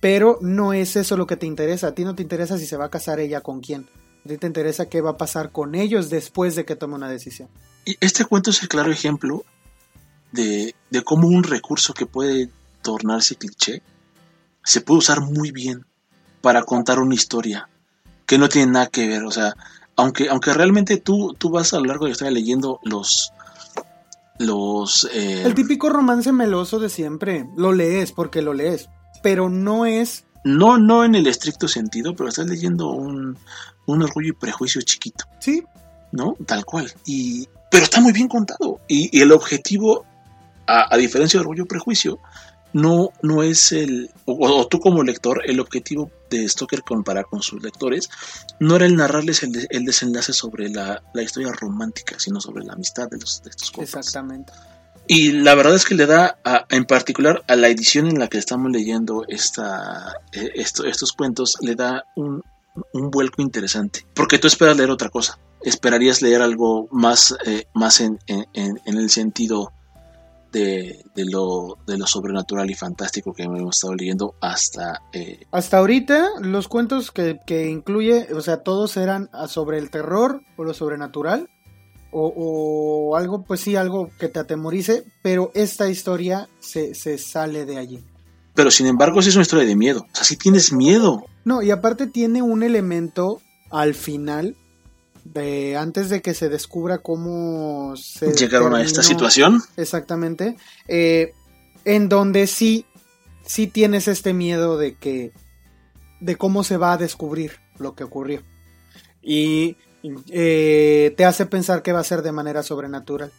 pero 0.00 0.38
no 0.40 0.72
es 0.72 0.96
eso 0.96 1.16
lo 1.16 1.26
que 1.26 1.36
te 1.36 1.46
interesa. 1.46 1.88
A 1.88 1.94
ti 1.94 2.04
no 2.04 2.14
te 2.14 2.22
interesa 2.22 2.58
si 2.58 2.66
se 2.66 2.76
va 2.76 2.86
a 2.86 2.90
casar 2.90 3.20
ella 3.20 3.40
con 3.40 3.60
quién. 3.60 3.88
A 4.24 4.28
ti 4.28 4.38
te 4.38 4.46
interesa 4.46 4.88
qué 4.88 5.00
va 5.00 5.10
a 5.10 5.16
pasar 5.16 5.52
con 5.52 5.74
ellos 5.74 6.10
después 6.10 6.54
de 6.54 6.64
que 6.64 6.76
tome 6.76 6.94
una 6.94 7.08
decisión. 7.08 7.48
Y 7.84 7.96
este 8.00 8.24
cuento 8.24 8.50
es 8.50 8.62
el 8.62 8.68
claro 8.68 8.90
ejemplo 8.90 9.44
de, 10.32 10.74
de 10.90 11.02
cómo 11.02 11.28
un 11.28 11.42
recurso 11.42 11.94
que 11.94 12.06
puede 12.06 12.50
tornarse 12.82 13.36
cliché 13.36 13.82
se 14.62 14.80
puede 14.82 14.98
usar 14.98 15.20
muy 15.22 15.50
bien 15.50 15.86
para 16.42 16.62
contar 16.62 16.98
una 16.98 17.14
historia 17.14 17.68
que 18.26 18.38
no 18.38 18.48
tiene 18.48 18.72
nada 18.72 18.88
que 18.88 19.08
ver. 19.08 19.24
O 19.24 19.30
sea, 19.30 19.56
aunque, 19.96 20.28
aunque 20.28 20.52
realmente 20.52 20.98
tú, 20.98 21.34
tú 21.38 21.50
vas 21.50 21.72
a 21.72 21.78
lo 21.78 21.86
largo 21.86 22.04
de 22.04 22.10
la 22.10 22.12
historia 22.12 22.30
leyendo 22.30 22.78
los. 22.84 23.32
Los 24.38 25.08
eh, 25.12 25.42
El 25.44 25.54
típico 25.54 25.88
romance 25.88 26.32
meloso 26.32 26.78
de 26.78 26.88
siempre. 26.88 27.48
Lo 27.56 27.72
lees 27.72 28.12
porque 28.12 28.42
lo 28.42 28.54
lees, 28.54 28.88
pero 29.22 29.48
no 29.48 29.86
es... 29.86 30.24
no, 30.44 30.78
no 30.78 31.04
en 31.04 31.14
el 31.14 31.26
estricto 31.26 31.68
sentido, 31.68 32.14
pero 32.14 32.28
estás 32.28 32.46
leyendo 32.46 32.90
un, 32.90 33.36
un 33.86 34.02
orgullo 34.02 34.28
y 34.28 34.32
prejuicio 34.32 34.80
chiquito. 34.82 35.24
Sí, 35.40 35.62
¿no? 36.12 36.36
Tal 36.46 36.64
cual. 36.64 36.92
Y, 37.04 37.48
pero 37.70 37.84
está 37.84 38.00
muy 38.00 38.12
bien 38.12 38.28
contado. 38.28 38.80
Y, 38.88 39.16
y 39.16 39.20
el 39.20 39.32
objetivo, 39.32 40.04
a, 40.66 40.94
a 40.94 40.96
diferencia 40.96 41.38
de 41.38 41.42
Orgullo 41.42 41.64
y 41.64 41.66
Prejuicio, 41.66 42.18
no, 42.72 43.12
no 43.22 43.42
es 43.42 43.72
el, 43.72 44.10
o, 44.26 44.34
o 44.60 44.66
tú 44.68 44.78
como 44.80 45.02
lector, 45.02 45.42
el 45.46 45.60
objetivo 45.60 46.10
de 46.30 46.46
Stoker 46.48 46.82
comparar 46.82 47.24
con 47.26 47.42
sus 47.42 47.62
lectores, 47.62 48.10
no 48.60 48.76
era 48.76 48.86
el 48.86 48.96
narrarles 48.96 49.42
el, 49.42 49.52
de- 49.52 49.66
el 49.70 49.84
desenlace 49.84 50.32
sobre 50.32 50.68
la, 50.68 51.02
la 51.14 51.22
historia 51.22 51.50
romántica, 51.52 52.16
sino 52.18 52.40
sobre 52.40 52.64
la 52.64 52.74
amistad 52.74 53.08
de, 53.08 53.18
los, 53.18 53.42
de 53.42 53.50
estos 53.50 53.70
compas. 53.70 53.94
exactamente. 53.94 54.52
Y 55.10 55.32
la 55.32 55.54
verdad 55.54 55.74
es 55.74 55.86
que 55.86 55.94
le 55.94 56.04
da, 56.04 56.38
a- 56.44 56.66
en 56.68 56.84
particular 56.84 57.42
a 57.48 57.56
la 57.56 57.68
edición 57.68 58.08
en 58.08 58.18
la 58.18 58.28
que 58.28 58.36
estamos 58.36 58.70
leyendo 58.70 59.24
esta, 59.28 60.14
eh, 60.32 60.50
esto- 60.56 60.84
estos 60.84 61.12
cuentos, 61.14 61.54
le 61.62 61.74
da 61.74 62.04
un, 62.16 62.42
un 62.92 63.10
vuelco 63.10 63.40
interesante. 63.40 64.04
Porque 64.14 64.38
tú 64.38 64.46
esperas 64.46 64.76
leer 64.76 64.90
otra 64.90 65.08
cosa. 65.08 65.38
Esperarías 65.62 66.20
leer 66.20 66.42
algo 66.42 66.88
más, 66.92 67.34
eh, 67.46 67.64
más 67.74 68.00
en- 68.00 68.18
en 68.26 68.78
el 68.84 69.08
sentido 69.08 69.72
de, 70.52 71.04
de 71.14 71.24
lo, 71.26 71.76
de 71.86 71.98
lo 71.98 72.06
sobrenatural 72.06 72.70
y 72.70 72.74
fantástico 72.74 73.32
que 73.32 73.42
hemos 73.44 73.76
estado 73.76 73.94
leyendo 73.94 74.34
hasta... 74.40 75.02
eh, 75.12 75.40
Hasta 75.50 75.78
ahorita, 75.78 76.28
los 76.40 76.68
cuentos 76.68 77.10
que, 77.10 77.38
que 77.46 77.68
incluye, 77.68 78.28
o 78.34 78.40
sea, 78.40 78.62
todos 78.62 78.96
eran 78.96 79.28
ah, 79.32 79.48
sobre 79.48 79.78
el 79.78 79.90
terror 79.90 80.40
o 80.56 80.64
lo 80.64 80.72
sobrenatural, 80.74 81.48
o, 82.10 82.32
o 82.34 83.16
algo, 83.16 83.44
pues 83.44 83.60
sí, 83.60 83.76
algo 83.76 84.08
que 84.18 84.28
te 84.28 84.38
atemorice, 84.40 85.04
pero 85.22 85.50
esta 85.54 85.90
historia 85.90 86.48
se, 86.60 86.94
se 86.94 87.18
sale 87.18 87.66
de 87.66 87.76
allí. 87.76 88.02
pero 88.54 88.70
sin 88.70 88.86
embargo, 88.86 89.20
sí 89.20 89.28
es 89.28 89.36
una 89.36 89.42
historia 89.42 89.66
de 89.66 89.76
miedo. 89.76 90.06
O 90.10 90.14
sea, 90.16 90.24
sí 90.24 90.36
tienes 90.36 90.72
miedo. 90.72 91.24
No, 91.44 91.60
y 91.62 91.70
aparte 91.70 92.06
tiene 92.06 92.40
un 92.42 92.62
elemento 92.62 93.40
al 93.70 93.94
final, 93.94 94.56
de 95.32 95.76
antes 95.76 96.08
de 96.08 96.22
que 96.22 96.34
se 96.34 96.48
descubra 96.48 96.98
cómo 96.98 97.94
se 97.96 98.32
Llegaron 98.32 98.74
a 98.74 98.82
esta 98.82 99.02
situación. 99.02 99.62
Exactamente. 99.76 100.56
eh, 100.86 101.32
en 101.84 102.08
donde 102.08 102.46
sí, 102.46 102.84
sí 103.44 103.66
tienes 103.66 104.08
este 104.08 104.32
miedo 104.32 104.76
de 104.76 104.96
que. 104.96 105.32
de 106.20 106.36
cómo 106.36 106.64
se 106.64 106.76
va 106.76 106.92
a 106.92 106.98
descubrir 106.98 107.52
lo 107.78 107.94
que 107.94 108.04
ocurrió. 108.04 108.42
Y 109.22 109.76
eh, 110.30 111.14
te 111.16 111.24
hace 111.24 111.46
pensar 111.46 111.82
que 111.82 111.92
va 111.92 112.00
a 112.00 112.04
ser 112.04 112.22
de 112.22 112.32
manera 112.32 112.62
sobrenatural. 112.62 113.32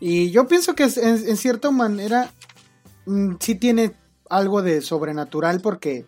Y 0.00 0.30
yo 0.30 0.46
pienso 0.46 0.74
que 0.74 0.84
en 0.84 1.36
cierta 1.36 1.70
manera 1.70 2.32
mm, 3.06 3.34
sí 3.40 3.56
tiene 3.56 3.94
algo 4.30 4.62
de 4.62 4.80
sobrenatural 4.80 5.60
porque 5.60 6.06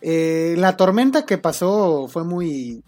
eh, 0.00 0.56
la 0.58 0.76
tormenta 0.76 1.24
que 1.24 1.38
pasó 1.38 2.08
fue 2.08 2.24
muy... 2.24 2.82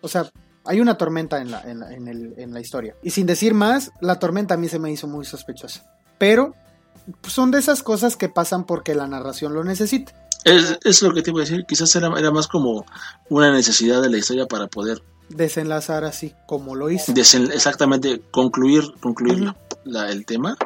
O 0.00 0.08
sea, 0.08 0.30
hay 0.64 0.80
una 0.80 0.96
tormenta 0.96 1.40
en 1.40 1.50
la, 1.50 1.62
en, 1.62 1.80
la, 1.80 1.92
en 1.92 2.08
el- 2.08 2.34
en 2.38 2.52
la 2.52 2.60
historia. 2.60 2.94
Y 3.02 3.10
sin 3.10 3.26
decir 3.26 3.54
más, 3.54 3.90
la 4.00 4.18
tormenta 4.18 4.54
a 4.54 4.56
mí 4.56 4.68
se 4.68 4.78
me 4.78 4.90
hizo 4.92 5.06
muy 5.06 5.24
sospechosa. 5.24 5.84
Pero 6.18 6.54
pues, 7.20 7.32
son 7.32 7.50
de 7.50 7.58
esas 7.58 7.82
cosas 7.82 8.16
que 8.16 8.28
pasan 8.28 8.64
porque 8.64 8.94
la 8.94 9.06
narración 9.06 9.54
lo 9.54 9.64
necesita. 9.64 10.12
Es, 10.44 10.78
es 10.84 11.02
lo 11.02 11.12
que 11.12 11.22
te 11.22 11.30
iba 11.30 11.40
a 11.40 11.44
decir, 11.44 11.64
quizás 11.66 11.94
era, 11.96 12.08
era 12.18 12.30
más 12.30 12.46
como 12.46 12.84
una 13.28 13.50
necesidad 13.52 14.00
de 14.02 14.08
la 14.10 14.18
historia 14.18 14.46
para 14.46 14.66
poder 14.68 15.02
Desenlazar 15.30 16.04
así 16.04 16.32
como 16.46 16.74
lo 16.74 16.88
hizo. 16.90 17.12
desen- 17.12 17.52
exactamente 17.52 18.22
concluir, 18.30 18.84
concluir 19.00 19.52
la- 19.84 20.10
el 20.10 20.24
tema, 20.24 20.56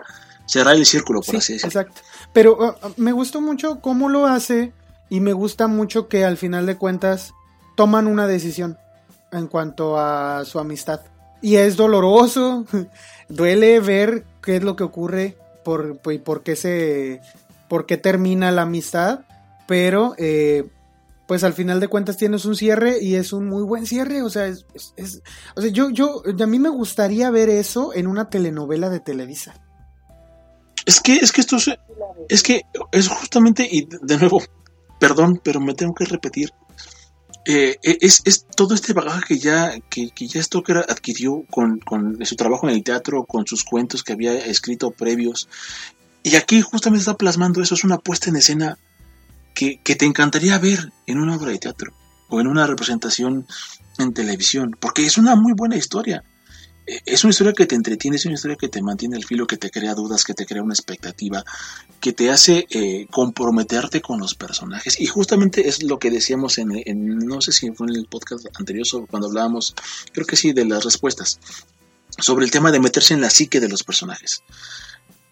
cerrar 0.46 0.76
el 0.76 0.86
círculo, 0.86 1.20
por 1.20 1.32
Sí, 1.32 1.36
así 1.38 1.52
decirlo. 1.54 1.80
exacto. 1.80 2.00
Pero 2.32 2.56
uh, 2.58 2.86
uh, 2.86 2.92
me 2.96 3.10
gustó 3.12 3.40
mucho 3.40 3.80
cómo 3.80 4.08
lo 4.08 4.26
hace 4.26 4.72
y 5.10 5.18
me 5.20 5.32
gusta 5.32 5.66
mucho 5.66 6.06
que 6.08 6.24
al 6.24 6.36
final 6.36 6.66
de 6.66 6.76
cuentas 6.76 7.32
toman 7.76 8.06
una 8.06 8.26
decisión 8.28 8.78
en 9.32 9.46
cuanto 9.48 9.98
a 9.98 10.44
su 10.44 10.58
amistad. 10.58 11.00
Y 11.40 11.56
es 11.56 11.76
doloroso, 11.76 12.64
duele 13.28 13.80
ver 13.80 14.24
qué 14.42 14.56
es 14.56 14.62
lo 14.62 14.76
que 14.76 14.84
ocurre 14.84 15.36
por, 15.64 16.00
y 16.10 16.18
por 16.18 16.42
qué 16.42 16.56
se 16.56 17.20
por 17.68 17.86
qué 17.86 17.96
termina 17.96 18.50
la 18.52 18.62
amistad, 18.62 19.20
pero 19.66 20.14
eh, 20.18 20.68
pues 21.26 21.42
al 21.42 21.54
final 21.54 21.80
de 21.80 21.88
cuentas 21.88 22.18
tienes 22.18 22.44
un 22.44 22.54
cierre 22.54 23.02
y 23.02 23.14
es 23.14 23.32
un 23.32 23.48
muy 23.48 23.62
buen 23.62 23.86
cierre, 23.86 24.20
o 24.22 24.28
sea, 24.28 24.46
es, 24.46 24.66
es- 24.96 25.22
o 25.56 25.62
sea, 25.62 25.70
yo 25.70 25.88
yo 25.88 26.22
a 26.38 26.46
mí 26.46 26.58
me 26.58 26.68
gustaría 26.68 27.30
ver 27.30 27.48
eso 27.48 27.94
en 27.94 28.06
una 28.06 28.28
telenovela 28.28 28.90
de 28.90 29.00
Televisa. 29.00 29.54
Es 30.84 31.00
que, 31.00 31.14
es 31.16 31.32
que 31.32 31.40
esto 31.40 31.56
es, 31.56 31.70
es 32.28 32.42
que 32.42 32.62
es 32.90 33.08
justamente, 33.08 33.66
y 33.70 33.88
de 34.02 34.18
nuevo, 34.18 34.42
perdón, 34.98 35.40
pero 35.42 35.60
me 35.60 35.74
tengo 35.74 35.94
que 35.94 36.04
repetir. 36.04 36.52
Eh, 37.44 37.78
es, 37.82 38.22
es 38.24 38.46
todo 38.46 38.74
este 38.74 38.92
bagaje 38.92 39.24
que 39.26 39.38
ya, 39.38 39.74
que, 39.90 40.10
que 40.10 40.28
ya 40.28 40.42
Stoker 40.42 40.78
adquirió 40.88 41.44
con, 41.50 41.78
con 41.78 42.24
su 42.24 42.36
trabajo 42.36 42.68
en 42.68 42.76
el 42.76 42.84
teatro, 42.84 43.24
con 43.24 43.46
sus 43.46 43.64
cuentos 43.64 44.02
que 44.02 44.12
había 44.12 44.34
escrito 44.46 44.90
previos. 44.90 45.48
Y 46.22 46.36
aquí 46.36 46.60
justamente 46.60 47.00
está 47.00 47.16
plasmando 47.16 47.60
eso, 47.60 47.74
es 47.74 47.84
una 47.84 47.98
puesta 47.98 48.30
en 48.30 48.36
escena 48.36 48.78
que, 49.54 49.80
que 49.82 49.96
te 49.96 50.06
encantaría 50.06 50.58
ver 50.58 50.92
en 51.06 51.18
una 51.18 51.36
obra 51.36 51.50
de 51.50 51.58
teatro 51.58 51.92
o 52.28 52.40
en 52.40 52.46
una 52.46 52.66
representación 52.66 53.46
en 53.98 54.14
televisión, 54.14 54.76
porque 54.80 55.04
es 55.04 55.18
una 55.18 55.34
muy 55.34 55.52
buena 55.52 55.76
historia. 55.76 56.22
Es 56.86 57.22
una 57.22 57.30
historia 57.30 57.52
que 57.52 57.66
te 57.66 57.76
entretiene, 57.76 58.16
es 58.16 58.24
una 58.26 58.34
historia 58.34 58.56
que 58.56 58.68
te 58.68 58.82
mantiene 58.82 59.16
el 59.16 59.24
filo, 59.24 59.46
que 59.46 59.56
te 59.56 59.70
crea 59.70 59.94
dudas, 59.94 60.24
que 60.24 60.34
te 60.34 60.46
crea 60.46 60.62
una 60.62 60.74
expectativa, 60.74 61.44
que 62.00 62.12
te 62.12 62.30
hace 62.30 62.66
eh, 62.70 63.06
comprometerte 63.10 64.00
con 64.00 64.18
los 64.18 64.34
personajes. 64.34 65.00
Y 65.00 65.06
justamente 65.06 65.68
es 65.68 65.84
lo 65.84 66.00
que 66.00 66.10
decíamos 66.10 66.58
en, 66.58 66.68
no 67.18 67.40
sé 67.40 67.52
si 67.52 67.70
fue 67.70 67.86
en 67.86 67.94
el 67.94 68.06
podcast 68.06 68.46
anterior, 68.58 68.84
sobre 68.84 69.06
cuando 69.06 69.28
hablábamos, 69.28 69.74
creo 70.12 70.26
que 70.26 70.36
sí, 70.36 70.52
de 70.52 70.64
las 70.64 70.84
respuestas, 70.84 71.38
sobre 72.18 72.44
el 72.44 72.50
tema 72.50 72.72
de 72.72 72.80
meterse 72.80 73.14
en 73.14 73.20
la 73.20 73.30
psique 73.30 73.60
de 73.60 73.68
los 73.68 73.84
personajes. 73.84 74.42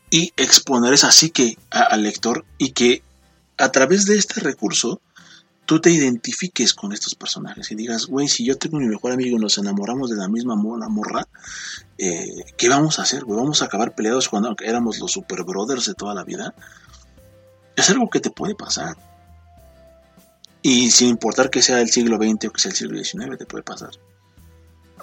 Y 0.09 0.32
exponer 0.36 0.92
esa 0.92 1.11
psique 1.11 1.59
al 1.70 2.05
lector 2.05 2.44
y 2.59 2.70
que 2.70 3.03
a 3.59 3.72
través 3.72 4.07
de 4.07 4.16
este 4.16 4.40
recurso 4.40 5.01
tú 5.71 5.81
te 5.81 5.93
identifiques 5.93 6.75
con 6.75 6.93
estos 6.93 7.14
personajes 7.14 7.71
y 7.71 7.77
digas, 7.77 8.07
güey, 8.07 8.27
si 8.27 8.45
yo 8.45 8.59
tengo 8.59 8.81
mi 8.81 8.89
mejor 8.89 9.12
amigo 9.12 9.37
y 9.37 9.41
nos 9.41 9.57
enamoramos 9.57 10.11
de 10.11 10.16
la 10.16 10.27
misma 10.27 10.57
mona 10.57 10.89
morra, 10.89 11.29
eh, 11.97 12.45
¿qué 12.59 12.68
vamos 12.68 12.99
a 12.99 13.03
hacer? 13.03 13.25
¿Vamos 13.25 13.62
a 13.62 13.66
acabar 13.66 13.95
peleados 13.95 14.29
cuando 14.29 14.53
éramos 14.64 14.99
los 14.99 15.12
super 15.12 15.45
brothers 15.45 15.87
de 15.87 15.95
toda 15.95 16.12
la 16.12 16.25
vida? 16.25 16.57
Es 17.77 17.89
algo 17.89 18.11
que 18.11 18.18
te 18.18 18.33
puede 18.33 18.57
pasar. 18.57 18.97
Y 20.61 20.91
sin 20.91 21.07
importar 21.07 21.51
que 21.51 21.62
sea 21.62 21.81
el 21.81 21.89
siglo 21.89 22.16
XX 22.16 22.47
o 22.47 22.51
que 22.51 22.61
sea 22.61 22.73
el 22.73 22.77
siglo 22.77 23.05
XIX, 23.05 23.39
te 23.39 23.47
puede 23.47 23.62
pasar. 23.62 23.91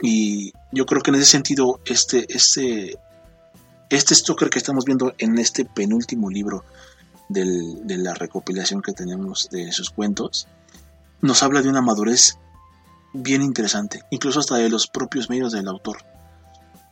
Y 0.01 0.51
yo 0.73 0.85
creo 0.85 1.01
que 1.01 1.11
en 1.11 1.15
ese 1.15 1.27
sentido, 1.27 1.79
este, 1.85 2.25
este, 2.27 2.99
este 3.89 4.15
Stoker 4.15 4.49
que 4.49 4.59
estamos 4.59 4.83
viendo 4.83 5.15
en 5.17 5.37
este 5.37 5.63
penúltimo 5.63 6.29
libro 6.29 6.65
del- 7.29 7.85
de 7.85 7.97
la 7.97 8.13
recopilación 8.13 8.81
que 8.81 8.93
tenemos 8.93 9.49
de 9.51 9.71
sus 9.71 9.89
cuentos, 9.89 10.47
nos 11.21 11.43
habla 11.43 11.61
de 11.61 11.69
una 11.69 11.81
madurez 11.81 12.37
bien 13.13 13.41
interesante, 13.41 14.01
incluso 14.11 14.39
hasta 14.39 14.55
de 14.57 14.69
los 14.69 14.87
propios 14.87 15.29
medios 15.29 15.51
del 15.51 15.67
autor. 15.67 15.97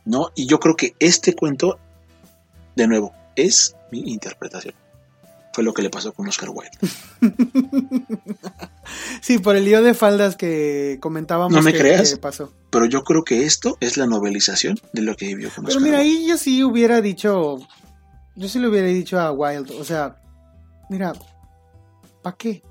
¿No? 0.04 0.30
Y 0.36 0.46
yo 0.46 0.60
creo 0.60 0.76
que 0.76 0.94
este 1.00 1.34
cuento, 1.34 1.78
de 2.76 2.86
nuevo, 2.86 3.12
es 3.34 3.74
mi 3.90 4.00
interpretación. 4.12 4.74
Fue 5.52 5.64
lo 5.64 5.72
que 5.74 5.82
le 5.82 5.90
pasó 5.90 6.12
con 6.12 6.28
Oscar 6.28 6.50
Wilde. 6.50 6.78
Sí, 9.20 9.38
por 9.38 9.56
el 9.56 9.64
lío 9.64 9.82
de 9.82 9.94
faldas 9.94 10.36
que 10.36 10.98
comentábamos 11.00 11.52
No 11.52 11.62
me 11.62 11.72
que, 11.72 11.78
creas. 11.78 12.10
que 12.10 12.16
pasó. 12.18 12.52
Pero 12.70 12.86
yo 12.86 13.02
creo 13.02 13.24
que 13.24 13.44
esto 13.44 13.76
es 13.80 13.96
la 13.96 14.06
novelización 14.06 14.78
de 14.92 15.02
lo 15.02 15.16
que 15.16 15.26
vivió 15.26 15.50
con 15.54 15.64
Pero 15.64 15.78
Oscar 15.78 15.82
mira, 15.82 15.98
Wilde. 16.02 16.18
ahí 16.20 16.28
yo 16.28 16.36
sí 16.36 16.62
hubiera 16.62 17.00
dicho, 17.00 17.58
yo 18.36 18.48
sí 18.48 18.58
le 18.60 18.68
hubiera 18.68 18.86
dicho 18.88 19.18
a 19.18 19.32
Wild, 19.32 19.72
o 19.72 19.84
sea, 19.84 20.16
mira, 20.88 21.12
¿para 22.22 22.36
qué? 22.36 22.62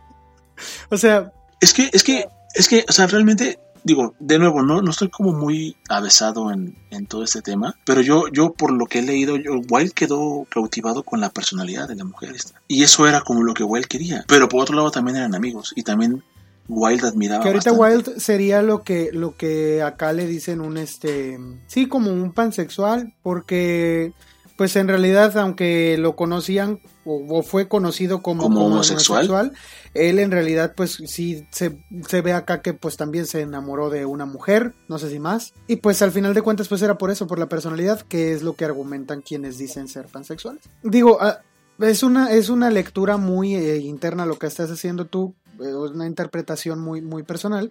o 0.90 0.96
sea, 0.96 1.32
Es 1.60 1.72
que, 1.72 1.90
es 1.92 2.02
que, 2.02 2.26
es 2.54 2.68
que, 2.68 2.84
o 2.88 2.92
sea, 2.92 3.06
realmente, 3.06 3.58
digo, 3.84 4.14
de 4.18 4.38
nuevo, 4.38 4.62
no, 4.62 4.80
no 4.82 4.90
estoy 4.90 5.08
como 5.10 5.32
muy 5.32 5.76
avesado 5.88 6.52
en, 6.52 6.76
en 6.90 7.06
todo 7.06 7.24
este 7.24 7.42
tema, 7.42 7.74
pero 7.84 8.00
yo, 8.00 8.28
yo 8.28 8.52
por 8.52 8.72
lo 8.72 8.86
que 8.86 9.00
he 9.00 9.02
leído, 9.02 9.36
yo, 9.36 9.60
Wilde 9.70 9.92
quedó 9.92 10.46
cautivado 10.48 11.02
con 11.02 11.20
la 11.20 11.30
personalidad 11.30 11.88
de 11.88 11.96
la 11.96 12.04
mujer 12.04 12.34
esta. 12.34 12.60
Y 12.68 12.82
eso 12.82 13.06
era 13.06 13.20
como 13.22 13.42
lo 13.42 13.54
que 13.54 13.64
Wilde 13.64 13.88
quería. 13.88 14.24
Pero 14.28 14.48
por 14.48 14.62
otro 14.62 14.76
lado 14.76 14.90
también 14.90 15.16
eran 15.16 15.34
amigos 15.34 15.72
y 15.76 15.82
también 15.82 16.22
Wilde 16.68 17.08
admiraba 17.08 17.42
que 17.42 17.48
ahorita 17.48 17.72
bastante. 17.72 18.10
Wild 18.10 18.20
sería 18.20 18.62
lo 18.62 18.82
que, 18.82 19.10
lo 19.12 19.36
que 19.36 19.82
acá 19.82 20.12
le 20.12 20.26
dicen 20.26 20.60
un 20.60 20.76
este, 20.76 21.38
sí, 21.66 21.88
como 21.88 22.12
un 22.12 22.32
pansexual, 22.32 23.14
porque 23.22 24.12
pues 24.58 24.74
en 24.74 24.88
realidad, 24.88 25.38
aunque 25.38 25.96
lo 25.98 26.16
conocían 26.16 26.80
o, 27.04 27.38
o 27.38 27.42
fue 27.44 27.68
conocido 27.68 28.22
como, 28.22 28.42
Como 28.42 28.66
homosexual. 28.66 29.52
él 29.94 30.18
en 30.18 30.32
realidad 30.32 30.74
pues 30.76 30.98
sí 31.06 31.46
se, 31.52 31.78
se 32.08 32.20
ve 32.22 32.32
acá 32.32 32.60
que 32.60 32.74
pues 32.74 32.96
también 32.96 33.26
se 33.26 33.40
enamoró 33.42 33.88
de 33.88 34.04
una 34.04 34.26
mujer, 34.26 34.74
no 34.88 34.98
sé 34.98 35.10
si 35.10 35.20
más, 35.20 35.54
y 35.68 35.76
pues 35.76 36.02
al 36.02 36.10
final 36.10 36.34
de 36.34 36.42
cuentas 36.42 36.66
pues 36.66 36.82
era 36.82 36.98
por 36.98 37.12
eso, 37.12 37.28
por 37.28 37.38
la 37.38 37.48
personalidad, 37.48 38.00
que 38.00 38.32
es 38.32 38.42
lo 38.42 38.56
que 38.56 38.64
argumentan 38.64 39.22
quienes 39.22 39.58
dicen 39.58 39.86
ser 39.86 40.06
pansexuales. 40.06 40.64
Digo, 40.82 41.18
ah, 41.20 41.38
es 41.78 42.02
una, 42.02 42.32
es 42.32 42.48
una 42.48 42.68
lectura 42.68 43.16
muy 43.16 43.54
eh, 43.54 43.76
interna 43.78 44.26
lo 44.26 44.40
que 44.40 44.48
estás 44.48 44.72
haciendo 44.72 45.04
tú, 45.04 45.36
eh, 45.60 45.68
es 45.68 45.92
una 45.92 46.08
interpretación 46.08 46.80
muy, 46.80 47.00
muy 47.00 47.22
personal, 47.22 47.70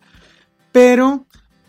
pero 0.72 1.26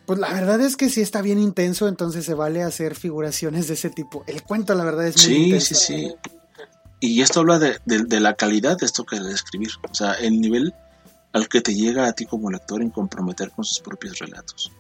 pues 0.09 0.19
la 0.19 0.33
verdad 0.33 0.59
es 0.63 0.77
que 0.77 0.89
sí 0.89 1.03
está 1.03 1.21
bien 1.23 1.39
intenso, 1.39 1.87
entonces 1.87 2.25
se 2.25 2.33
vale 2.33 2.63
hacer 2.63 2.95
figuraciones 2.97 3.69
de 3.69 3.75
ese 3.75 3.91
tipo. 3.91 4.25
El 4.27 4.43
cuento 4.43 4.75
la 4.75 4.83
verdad 4.85 5.07
es 5.07 5.17
muy 5.19 5.25
Sí, 5.27 5.43
intenso. 5.45 5.75
sí, 5.75 5.85
sí. 5.85 6.15
Y 7.01 7.21
esto 7.21 7.41
habla 7.41 7.59
de, 7.59 7.79
de- 7.85 8.05
de 8.05 8.19
la 8.21 8.35
calidad 8.35 8.79
de 8.79 8.87
esto 8.87 9.05
que 9.05 9.21
de 9.21 9.33
escribir. 9.35 9.69
O 9.89 9.95
sea, 9.95 10.15
el 10.15 10.41
nivel 10.41 10.73
al 11.35 11.47
que 11.49 11.61
te 11.61 11.75
llega 11.75 12.07
a 12.09 12.13
ti 12.15 12.25
como 12.25 12.51
lector 12.51 12.81
en 12.81 12.89
comprometer 12.91 13.51
con 13.51 13.65
sus 13.67 13.81
propios 13.81 14.19
relatos. 14.19 14.73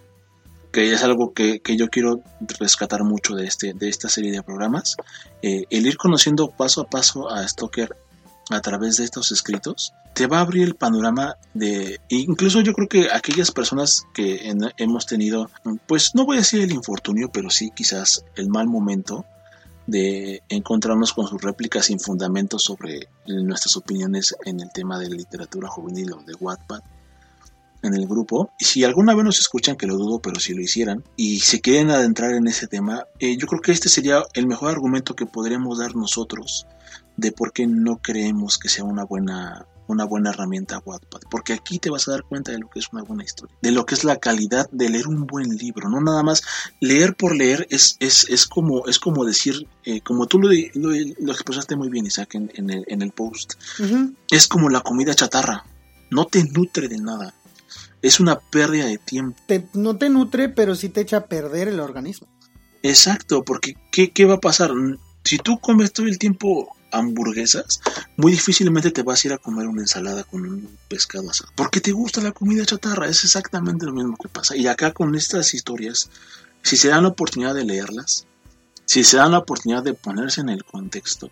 Que 0.73 0.93
es 0.93 1.03
algo 1.05 1.33
que, 1.35 1.61
que 1.61 1.77
yo 1.77 1.89
quiero 1.89 2.23
rescatar 2.59 3.05
mucho 3.05 3.35
de, 3.35 3.47
este, 3.47 3.75
de 3.75 3.89
esta 3.91 4.09
serie 4.09 4.33
de 4.33 4.43
programas. 4.43 4.97
Eh, 5.43 5.65
el 5.71 5.87
ir 5.87 5.97
conociendo 5.99 6.51
paso 6.51 6.81
a 6.81 6.89
paso 6.89 7.29
a 7.31 7.47
Stoker 7.47 7.95
a 8.51 8.61
través 8.61 8.97
de 8.97 9.05
estos 9.05 9.31
escritos 9.33 9.93
te 10.15 10.27
va 10.27 10.39
a 10.39 10.43
abrir 10.43 10.65
el 10.65 10.75
panorama 10.75 11.37
de 11.55 12.01
incluso 12.09 12.61
yo 12.61 12.73
creo 12.73 12.89
que 12.89 13.09
aquellas 13.13 13.51
personas 13.51 14.05
que 14.15 14.49
en- 14.49 14.73
hemos 14.79 15.07
tenido 15.07 15.51
pues 15.87 16.15
no 16.15 16.25
voy 16.25 16.37
a 16.37 16.41
decir 16.41 16.61
el 16.63 16.73
infortunio 16.73 17.31
pero 17.31 17.51
sí 17.51 17.71
quizás 17.75 18.25
el 18.37 18.49
mal 18.49 18.67
momento 18.67 19.25
de 19.87 20.43
encontrarnos 20.49 21.13
con 21.15 21.27
sus 21.27 21.41
réplicas 21.41 21.87
sin 21.87 21.99
fundamentos 22.01 22.63
sobre 22.65 23.09
nuestras 23.27 23.77
opiniones 23.77 24.35
en 24.45 24.61
el 24.61 24.71
tema 24.71 24.99
de 24.99 25.09
literatura 25.09 25.69
juvenil 25.69 26.13
o 26.13 26.23
de 26.23 26.35
Wattpad 26.39 26.81
en 27.81 27.95
el 27.95 28.07
grupo. 28.09 28.51
Y 28.59 28.65
si 28.65 28.85
alguna 28.85 29.15
vez 29.15 29.25
nos 29.25 29.39
escuchan, 29.39 29.77
que 29.77 29.87
lo 29.87 29.97
dudo, 29.97 30.19
pero 30.19 30.41
si 30.41 30.53
lo 30.53 30.61
hicieran, 30.61 31.05
y 31.17 31.39
se 31.41 31.61
quieren 31.61 31.91
adentrar 31.91 32.33
en 32.33 32.49
ese 32.49 32.67
tema, 32.67 33.05
eh, 33.21 33.37
yo 33.39 33.47
creo 33.47 33.63
que 33.63 33.71
este 33.73 33.89
sería 33.89 34.25
el 34.35 34.47
mejor 34.49 34.71
argumento 34.73 35.15
que 35.15 35.27
podríamos 35.27 35.79
dar 35.79 35.95
nosotros 35.95 36.67
de 37.19 37.33
por 37.33 37.53
qué 37.53 37.67
no 37.67 37.99
creemos 37.99 38.57
que 38.57 38.71
sea 38.71 38.85
una 38.85 39.05
buena 39.05 39.67
una 39.89 40.05
buena 40.05 40.29
herramienta 40.31 40.83
Wattpad, 40.85 41.23
porque 41.31 41.55
aquí 41.55 41.79
te 41.79 41.89
vas 41.89 42.07
a 42.07 42.11
dar 42.11 42.23
cuenta 42.23 42.53
de 42.53 42.59
lo 42.59 42.69
que 42.69 42.79
es 42.79 42.93
una 42.93 43.03
buena 43.05 43.25
historia, 43.25 43.57
de 43.63 43.71
lo 43.73 43.87
que 43.87 43.95
es 43.95 44.05
la 44.05 44.19
calidad 44.19 44.69
de 44.71 44.91
leer 44.91 45.09
un 45.09 45.27
buen 45.27 45.49
libro, 45.57 45.89
no 45.89 45.99
nada 46.03 46.23
más 46.23 46.43
leer 46.79 47.15
por 47.17 47.35
leer 47.35 47.67
es, 47.71 47.97
es, 47.99 48.27
es 48.29 48.47
como 48.47 48.87
es 48.87 48.99
como 48.99 49.25
decir, 49.25 49.67
eh, 49.85 50.03
como 50.03 50.27
tú 50.27 50.39
lo, 50.41 50.51
lo, 50.75 50.91
lo 51.21 51.33
expresaste 51.33 51.75
muy 51.75 51.89
bien 51.89 52.05
Isaac 52.05 52.35
en, 52.35 52.51
en, 52.55 52.69
el, 52.69 52.85
en 52.87 53.01
el 53.01 53.13
post, 53.13 53.55
es 54.31 54.47
como 54.47 54.69
la 54.69 54.83
comida 54.83 55.15
chatarra, 55.15 55.65
no 56.11 56.27
te 56.27 56.45
nutre 56.45 56.89
de 56.89 56.99
nada, 56.99 57.33
es 58.03 58.21
una 58.21 58.39
pérdida 58.39 58.85
de 58.85 58.99
tiempo. 58.99 59.41
Te- 59.47 59.69
no 59.73 59.97
te 59.97 60.11
nutre, 60.11 60.51
pero 60.51 60.75
sí 60.75 60.91
te 60.91 61.01
echa 61.01 61.17
a 61.17 61.27
perder 61.27 61.67
el 61.69 61.81
organismo. 61.81 62.29
Exacto, 62.83 63.43
porque 63.43 63.75
¿qué, 63.91 64.11
qué 64.11 64.27
va 64.27 64.35
a 64.35 64.41
pasar? 64.41 64.71
Si 65.25 65.39
tú 65.39 65.59
comes 65.59 65.93
todo 65.95 66.07
el 66.07 66.19
tiempo 66.19 66.77
hamburguesas, 66.91 67.81
muy 68.17 68.33
difícilmente 68.33 68.91
te 68.91 69.03
vas 69.03 69.25
a 69.25 69.29
ir 69.29 69.33
a 69.35 69.39
comer 69.39 69.67
una 69.67 69.83
ensalada 69.83 70.25
con 70.25 70.43
un 70.43 70.79
pescado 70.89 71.31
asado. 71.31 71.51
Porque 71.55 71.81
te 71.81 71.93
gusta 71.93 72.21
la 72.21 72.33
comida 72.33 72.65
chatarra, 72.65 73.09
es 73.09 73.25
exactamente 73.25 73.87
lo 73.87 73.93
mismo 73.93 74.17
que 74.17 74.29
pasa. 74.29 74.57
Y 74.57 74.67
acá 74.67 74.93
con 74.93 75.15
estas 75.15 75.55
historias, 75.55 76.11
si 76.63 76.77
se 76.77 76.89
dan 76.89 77.03
la 77.03 77.11
oportunidad 77.11 77.55
de 77.55 77.65
leerlas, 77.65 78.27
si 78.85 79.05
se 79.05 79.19
dan 79.19 79.33
la 79.33 79.39
oportunidad 79.39 79.83
de 79.83 79.95
ponerse 79.95 80.41
en 80.41 80.49
el 80.49 80.65
contexto 80.65 81.31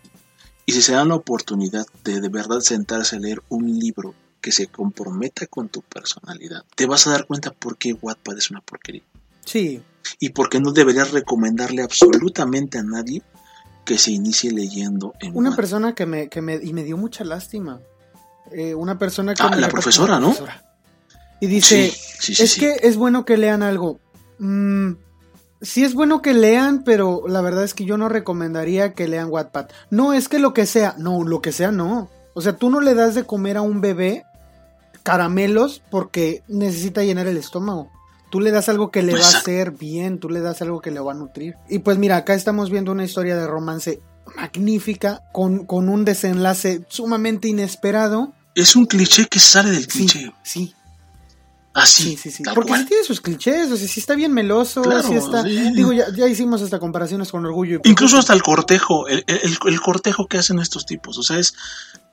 y 0.65 0.73
si 0.73 0.81
se 0.81 0.93
dan 0.93 1.09
la 1.09 1.15
oportunidad 1.15 1.87
de 2.03 2.21
de 2.21 2.29
verdad 2.29 2.59
sentarse 2.59 3.15
a 3.15 3.19
leer 3.19 3.41
un 3.49 3.79
libro 3.79 4.13
que 4.41 4.51
se 4.51 4.67
comprometa 4.67 5.47
con 5.47 5.67
tu 5.69 5.81
personalidad, 5.81 6.63
te 6.75 6.85
vas 6.85 7.07
a 7.07 7.11
dar 7.11 7.25
cuenta 7.25 7.51
por 7.51 7.77
qué 7.77 7.93
Wattpad 7.93 8.37
es 8.37 8.51
una 8.51 8.61
porquería. 8.61 9.03
Sí. 9.43 9.81
Y 10.19 10.29
por 10.29 10.49
qué 10.49 10.59
no 10.59 10.71
deberías 10.71 11.11
recomendarle 11.11 11.81
absolutamente 11.81 12.77
a 12.77 12.83
nadie 12.83 13.23
que 13.87 13.97
se 13.97 14.11
inicie 14.11 14.51
leyendo 14.51 15.13
en 15.21 15.35
Una 15.35 15.55
persona 15.55 15.95
que 15.95 16.05
me, 16.05 16.27
que 16.27 16.41
me, 16.41 16.55
y 16.55 16.73
me 16.73 16.83
dio 16.83 16.97
mucha 16.97 17.23
lástima. 17.23 17.79
Eh, 18.51 18.75
una 18.75 18.99
persona 18.99 19.33
que 19.33 19.41
Ah, 19.41 19.49
me 19.49 19.55
la 19.55 19.69
profesora, 19.69 20.19
¿no? 20.19 20.35
Y 21.39 21.47
dice, 21.47 21.89
Sí, 21.89 21.99
sí, 22.19 22.35
sí, 22.35 22.43
es 22.43 22.55
que 22.57 22.75
es 22.83 22.97
bueno 22.97 23.23
que 23.23 23.37
lean 23.37 23.63
algo. 23.63 24.01
Mm, 24.39 24.95
sí 25.61 25.85
es 25.85 25.93
bueno 25.93 26.21
que 26.21 26.33
lean, 26.33 26.83
pero 26.83 27.23
la 27.29 27.39
verdad 27.39 27.63
es 27.63 27.73
que 27.73 27.85
yo 27.85 27.97
no 27.97 28.09
recomendaría 28.09 28.93
que 28.93 29.07
lean 29.07 29.29
Wattpad. 29.29 29.67
No, 29.89 30.11
es 30.13 30.27
que 30.27 30.39
lo 30.39 30.53
que 30.53 30.65
sea, 30.65 30.95
no, 30.97 31.23
lo 31.23 31.41
que 31.41 31.53
sea 31.53 31.71
no. 31.71 32.09
O 32.33 32.41
sea, 32.41 32.57
tú 32.57 32.69
no 32.69 32.81
le 32.81 32.93
das 32.93 33.15
de 33.15 33.23
comer 33.23 33.55
a 33.55 33.61
un 33.61 33.79
bebé 33.79 34.25
caramelos 35.03 35.81
porque 35.89 36.43
necesita 36.49 37.03
llenar 37.05 37.27
el 37.27 37.37
estómago. 37.37 37.89
Tú 38.29 38.39
le 38.41 38.51
das 38.51 38.67
algo 38.69 38.91
que 38.91 39.03
le 39.03 39.13
va 39.13 39.25
a 39.25 39.29
hacer 39.29 39.71
bien, 39.71 40.19
tú 40.19 40.29
le 40.29 40.41
das 40.41 40.61
algo 40.61 40.81
que 40.81 40.91
le 40.91 40.99
va 40.99 41.13
a 41.13 41.15
nutrir. 41.15 41.55
Y 41.69 41.79
pues 41.79 41.97
mira, 41.97 42.17
acá 42.17 42.33
estamos 42.33 42.69
viendo 42.69 42.91
una 42.91 43.05
historia 43.05 43.37
de 43.37 43.47
romance 43.47 44.01
magnífica, 44.35 45.21
con, 45.31 45.65
con 45.65 45.87
un 45.89 46.03
desenlace 46.05 46.83
sumamente 46.89 47.47
inesperado. 47.47 48.33
Es 48.55 48.75
un 48.75 48.85
cliché 48.85 49.27
que 49.27 49.39
sale 49.39 49.71
del 49.71 49.87
cliché. 49.87 50.33
sí, 50.43 50.73
Así, 51.73 52.03
Sí, 52.03 52.17
sí, 52.17 52.31
sí. 52.31 52.43
Porque 52.55 52.75
sí 52.75 52.85
tiene 52.85 53.03
sus 53.03 53.21
clichés, 53.21 53.69
o 53.71 53.77
sea, 53.77 53.87
sí 53.87 53.99
está 53.99 54.15
bien 54.15 54.33
meloso, 54.33 54.81
Claro, 54.81 55.07
sí 55.07 55.13
está... 55.13 55.43
sí. 55.43 55.71
Digo, 55.75 55.93
ya, 55.93 56.05
ya 56.11 56.27
hicimos 56.27 56.63
hasta 56.63 56.79
comparaciones 56.79 57.31
con 57.31 57.45
Orgullo 57.45 57.79
y 57.83 57.89
Incluso 57.89 58.17
hasta 58.17 58.33
el 58.33 58.41
cortejo, 58.41 59.07
el, 59.07 59.23
el- 59.27 59.57
el 59.67 59.79
cortejo 59.81 60.27
que 60.27 60.39
hacen 60.39 60.57
estos 60.57 60.87
tipos, 60.87 61.19
o 61.19 61.23
sea, 61.23 61.37
es, 61.37 61.53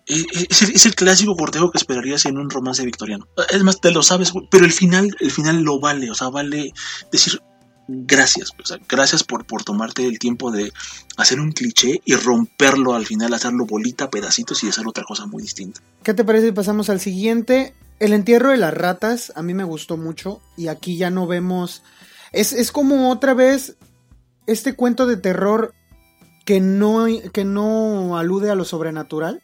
es, 0.06 0.86
el, 0.86 0.94
clásico 0.94 1.36
cortejo 1.36 1.70
que 1.70 1.78
esperarías 1.78 2.26
en 2.26 2.38
un 2.38 2.50
romance 2.50 2.84
victoriano. 2.84 3.28
Es 3.50 3.62
más, 3.62 3.80
te 3.80 3.90
lo 3.90 4.02
sabes, 4.02 4.32
pero 4.50 4.64
el 4.64 4.72
final, 4.72 5.16
el 5.20 5.30
final 5.30 5.62
lo 5.62 5.80
vale, 5.80 6.10
o 6.10 6.14
sea, 6.14 6.28
vale 6.28 6.72
decir 7.10 7.40
gracias, 7.86 8.50
o 8.62 8.66
sea, 8.66 8.78
gracias 8.88 9.24
por, 9.24 9.46
por 9.46 9.62
tomarte 9.62 10.06
el 10.06 10.18
tiempo 10.18 10.50
de 10.50 10.72
hacer 11.16 11.38
un 11.40 11.52
cliché 11.52 12.00
y 12.04 12.14
romperlo 12.14 12.94
al 12.94 13.06
final, 13.06 13.34
hacerlo 13.34 13.66
bolita, 13.66 14.10
pedacitos 14.10 14.62
y 14.64 14.68
hacer 14.68 14.86
otra 14.86 15.04
cosa 15.04 15.26
muy 15.26 15.42
distinta. 15.42 15.80
¿Qué 16.02 16.14
te 16.14 16.24
parece 16.24 16.46
si 16.46 16.52
pasamos 16.52 16.88
al 16.88 17.00
siguiente? 17.00 17.74
El 18.00 18.12
entierro 18.12 18.50
de 18.50 18.56
las 18.56 18.74
ratas, 18.74 19.32
a 19.36 19.42
mí 19.42 19.54
me 19.54 19.64
gustó 19.64 19.96
mucho 19.96 20.40
y 20.56 20.68
aquí 20.68 20.96
ya 20.96 21.10
no 21.10 21.26
vemos... 21.26 21.82
Es, 22.32 22.52
es 22.52 22.72
como 22.72 23.10
otra 23.10 23.32
vez 23.32 23.76
este 24.46 24.74
cuento 24.74 25.06
de 25.06 25.16
terror 25.16 25.72
que 26.44 26.60
no, 26.60 27.06
que 27.32 27.44
no 27.44 28.18
alude 28.18 28.50
a 28.50 28.54
lo 28.54 28.64
sobrenatural, 28.64 29.42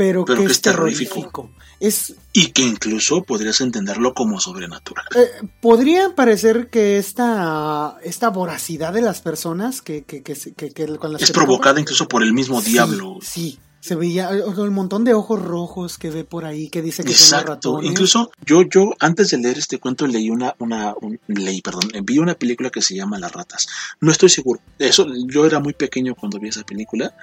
pero, 0.00 0.24
Pero 0.24 0.38
que, 0.40 0.46
que 0.46 0.52
es 0.52 0.62
terrorífico. 0.62 1.12
terrorífico. 1.14 1.50
Es, 1.78 2.14
Y 2.32 2.52
que 2.52 2.62
incluso 2.62 3.22
podrías 3.22 3.60
entenderlo 3.60 4.14
como 4.14 4.40
sobrenatural. 4.40 5.04
Eh, 5.14 5.46
podría 5.60 6.14
parecer 6.14 6.70
que 6.70 6.96
esta, 6.96 7.98
esta 8.02 8.30
voracidad 8.30 8.94
de 8.94 9.02
las 9.02 9.20
personas 9.20 9.82
que, 9.82 10.04
que, 10.04 10.22
que, 10.22 10.96
con 10.96 11.12
las 11.12 11.20
Es 11.20 11.32
provocada 11.32 11.78
incluso 11.80 12.08
por 12.08 12.22
el 12.22 12.32
mismo 12.32 12.62
Sí, 12.62 12.70
diablo. 12.72 13.18
Sí, 13.20 13.58
se 13.80 13.94
veía 13.94 14.28
el, 14.30 14.70
montón 14.70 15.04
de 15.04 15.12
ojos 15.14 15.40
rojos 15.40 15.96
que 15.98 16.10
ve 16.10 16.24
por 16.24 16.44
ahí 16.46 16.68
que 16.68 16.80
dice 16.82 17.02
que 17.02 17.12
son 17.14 17.38
Exacto. 17.40 17.52
ratones. 17.52 17.90
Incluso 17.90 18.30
yo, 18.44 18.62
yo 18.62 18.94
antes 19.00 19.30
de 19.30 19.38
leer 19.38 19.58
este 19.58 19.78
cuento 19.78 20.06
leí 20.06 20.28
una, 20.30 20.54
una, 20.58 20.94
un- 21.00 21.18
leí, 21.28 21.60
perdón, 21.62 21.90
vi 22.04 22.18
una 22.18 22.34
película 22.34 22.68
que 22.70 22.80
se 22.82 22.94
llama 22.94 23.18
Las 23.18 23.32
ratas. 23.32 23.66
No 24.00 24.12
estoy 24.12 24.28
seguro. 24.30 24.60
Eso, 24.78 25.06
yo 25.26 25.44
era 25.46 25.60
muy 25.60 25.72
pequeño 25.74 26.14
cuando 26.14 26.38
vi 26.38 26.48
esa 26.48 26.62
película 26.62 27.14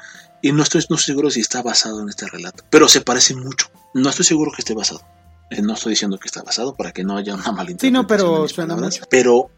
y 0.42 0.52
no 0.52 0.64
estoy, 0.64 0.84
no 0.90 0.96
estoy 0.96 1.14
seguro 1.14 1.30
si 1.30 1.40
está 1.40 1.62
basado 1.62 2.02
en 2.02 2.10
este 2.10 2.28
relato. 2.28 2.64
Pero 2.70 2.88
se 2.88 3.02
parece 3.02 3.36
mucho. 3.36 3.68
No 3.94 4.10
estoy 4.10 4.26
seguro 4.26 4.52
que 4.52 4.62
esté 4.62 4.74
basado. 4.74 5.02
Eh, 5.50 5.62
no 5.62 5.74
estoy 5.74 5.92
diciendo 5.92 6.18
que 6.18 6.28
está 6.28 6.44
basado 6.44 6.76
para 6.76 6.92
que 6.92 7.04
no 7.04 7.18
haya 7.18 7.34
una 7.34 7.52
malinterpretación. 7.52 7.80
Sí, 7.80 7.92
no, 7.92 8.08
pero 8.08 8.48
suena 8.48 8.76
mucho. 8.76 9.04
Pero 9.10 9.50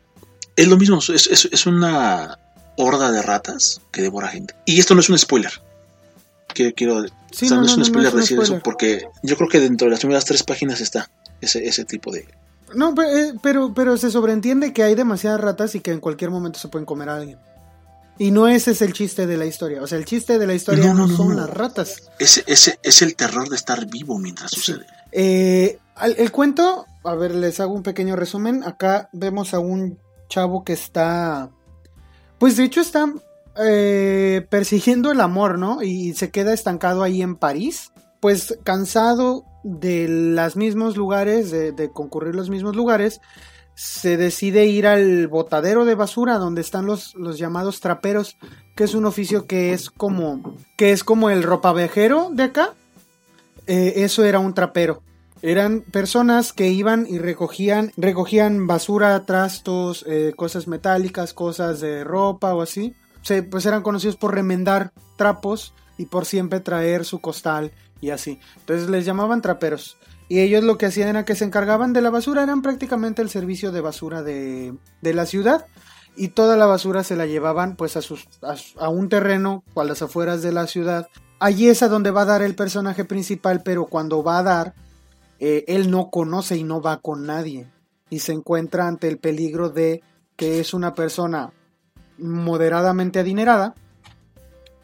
es 0.56 0.68
lo 0.68 0.78
mismo. 0.78 1.00
Es, 1.00 1.28
es, 1.28 1.50
es 1.52 1.66
una 1.66 2.38
horda 2.78 3.12
de 3.12 3.22
ratas 3.22 3.82
que 3.92 4.02
devora 4.02 4.30
gente. 4.30 4.56
Y 4.66 4.80
esto 4.80 4.96
no 4.96 5.02
es 5.02 5.10
un 5.10 5.18
spoiler. 5.18 5.52
Quiero, 6.54 6.74
quiero 6.76 7.06
Sí, 7.32 7.46
o 7.46 7.50
sea, 7.50 7.58
no, 7.58 7.64
no, 7.64 7.68
es 7.68 7.74
un 7.74 7.80
no 7.80 7.86
spoiler 7.86 8.08
es 8.08 8.14
un 8.14 8.20
decir 8.22 8.40
eso 8.40 8.60
porque 8.64 9.08
yo 9.22 9.38
creo 9.38 9.50
que 9.50 9.60
dentro 9.60 9.86
de 9.86 9.92
las 9.92 10.00
primeras 10.00 10.26
tres 10.26 10.44
páginas 10.44 10.82
está 10.82 11.10
ese, 11.42 11.68
ese 11.68 11.86
tipo 11.86 12.12
de... 12.12 12.28
No, 12.74 12.94
eh, 13.02 13.34
pero, 13.42 13.74
pero 13.74 13.98
se 13.98 14.12
sobreentiende 14.12 14.74
que 14.74 14.84
hay 14.84 14.96
demasiadas 14.96 15.42
ratas 15.42 15.76
y 15.76 15.80
que 15.80 15.92
en 15.92 16.00
cualquier 16.00 16.32
momento 16.32 16.60
se 16.60 16.68
pueden 16.68 16.86
comer 16.86 17.10
a 17.10 17.18
alguien. 17.18 17.40
Y 18.20 18.32
no 18.32 18.48
ese 18.48 18.72
es 18.72 18.82
el 18.84 18.94
chiste 18.94 19.26
de 19.26 19.38
la 19.38 19.46
historia. 19.46 19.82
O 19.82 19.88
sea, 19.88 19.98
el 19.98 20.06
chiste 20.06 20.38
de 20.38 20.46
la 20.46 20.54
historia 20.54 20.84
No, 20.88 20.94
no, 20.94 21.00
no, 21.04 21.08
no, 21.08 21.18
son 21.18 21.30
no. 21.30 21.36
las 21.36 21.50
ratas. 21.50 22.10
Ese, 22.20 22.44
ese 22.46 22.78
es 22.84 23.02
el 23.02 23.16
terror 23.16 23.50
de 23.50 23.56
estar 23.56 23.86
vivo 23.88 24.20
mientras 24.20 24.52
Sí. 24.52 24.58
sucede. 24.60 24.86
Eh, 25.12 25.80
al- 25.96 26.16
el 26.18 26.32
cuento, 26.32 26.86
a 27.04 27.16
ver, 27.16 27.34
les 27.34 27.60
hago 27.62 27.74
un 27.74 27.82
pequeño 27.84 28.16
resumen. 28.16 28.64
Acá 28.64 29.10
vemos 29.14 29.54
a 29.54 29.60
un 29.60 29.98
chavo 30.28 30.64
que 30.64 30.74
está, 30.74 31.50
pues 32.38 32.58
de 32.58 32.66
hecho 32.66 32.82
está 32.82 33.12
eh, 33.62 34.46
persiguiendo 34.50 35.12
el 35.12 35.20
amor, 35.22 35.58
¿no? 35.58 35.82
Y 35.82 36.14
se 36.14 36.30
queda 36.30 36.54
estancado 36.54 37.04
ahí 37.04 37.22
en 37.22 37.36
París, 37.36 37.92
pues 38.20 38.58
cansado 38.64 39.44
de 39.64 40.08
los 40.08 40.56
mismos 40.56 40.96
lugares, 40.96 41.52
de, 41.52 41.72
de 41.74 41.90
concurrir 41.92 42.36
los 42.36 42.50
mismos 42.50 42.76
lugares, 42.76 43.20
se 43.80 44.18
decide 44.18 44.66
ir 44.66 44.86
al 44.86 45.30
botadero 45.30 45.86
de 45.86 45.96
basura 45.96 46.38
donde 46.38 46.60
están 46.60 46.86
los, 46.86 47.16
los 47.16 47.38
llamados 47.38 47.80
traperos, 47.80 48.36
que 48.76 48.84
es 48.84 48.94
un 48.94 49.06
oficio 49.06 49.48
que 49.48 49.72
es 49.72 49.90
como, 49.90 50.58
que 50.76 50.92
es 50.92 51.06
como 51.06 51.30
el 51.30 51.44
ropavejero 51.44 52.30
de 52.30 52.44
acá. 52.44 52.74
Eh, 53.68 54.04
eso 54.04 54.26
era 54.26 54.40
un 54.40 54.54
trapero. 54.54 55.02
Eran 55.42 55.80
personas 55.80 56.52
que 56.52 56.68
iban 56.68 57.08
y 57.08 57.20
recogían, 57.20 57.94
recogían 57.96 58.68
basura, 58.68 59.26
trastos, 59.26 60.04
eh, 60.10 60.34
cosas 60.36 60.68
metálicas, 60.68 61.34
cosas 61.34 61.80
de 61.80 62.04
ropa 62.04 62.54
o 62.54 62.62
así. 62.62 62.96
Se, 63.22 63.44
pues 63.44 63.66
eran 63.66 63.82
conocidos 63.82 64.18
por 64.18 64.34
remendar 64.34 64.92
trapos 65.16 65.74
y 65.98 66.08
por 66.08 66.26
siempre 66.26 66.60
traer 66.60 67.06
su 67.06 67.22
costal 67.22 67.72
y 68.02 68.10
así. 68.10 68.42
Entonces 68.58 68.90
les 68.90 69.06
llamaban 69.06 69.42
traperos. 69.42 69.96
Y 70.30 70.42
ellos 70.42 70.64
lo 70.64 70.78
que 70.78 70.86
hacían 70.86 71.10
era 71.10 71.26
que 71.26 71.36
se 71.36 71.44
encargaban 71.44 71.92
de 71.92 72.02
la 72.02 72.12
basura, 72.12 72.44
eran 72.44 72.62
prácticamente 72.62 73.24
el 73.24 73.32
servicio 73.32 73.72
de 73.72 73.82
basura 73.82 74.22
de, 74.22 74.76
de 75.02 75.14
la 75.16 75.26
ciudad. 75.26 75.66
Y 76.16 76.30
toda 76.30 76.56
la 76.56 76.68
basura 76.68 77.04
se 77.04 77.16
la 77.16 77.26
llevaban 77.26 77.76
pues 77.76 77.98
a, 77.98 78.02
sus, 78.02 78.28
a, 78.78 78.90
un 78.90 79.10
terreno 79.10 79.64
a 79.76 79.84
las 79.84 80.04
afueras 80.04 80.44
de 80.44 80.52
la 80.52 80.68
ciudad. 80.68 81.08
Allí 81.40 81.68
es 81.68 81.82
a 81.82 81.88
donde 81.88 82.12
va 82.12 82.22
a 82.22 82.26
dar 82.26 82.44
el 82.44 82.54
personaje 82.54 83.06
principal, 83.06 83.64
pero 83.64 83.86
cuando 83.86 84.24
va 84.24 84.38
a 84.38 84.44
dar, 84.44 84.74
eh, 85.40 85.66
él 85.68 85.90
no 85.90 86.12
conoce 86.12 86.58
y 86.58 86.64
no 86.64 86.80
va 86.80 86.98
con 86.98 87.26
nadie. 87.26 87.68
Y 88.12 88.20
se 88.20 88.34
encuentra 88.34 88.88
ante 88.88 89.08
el 89.08 89.18
peligro 89.18 89.70
de 89.70 90.04
que 90.36 90.60
es 90.60 90.76
una 90.76 90.94
persona 90.94 91.54
moderadamente 92.20 93.20
adinerada, 93.20 93.74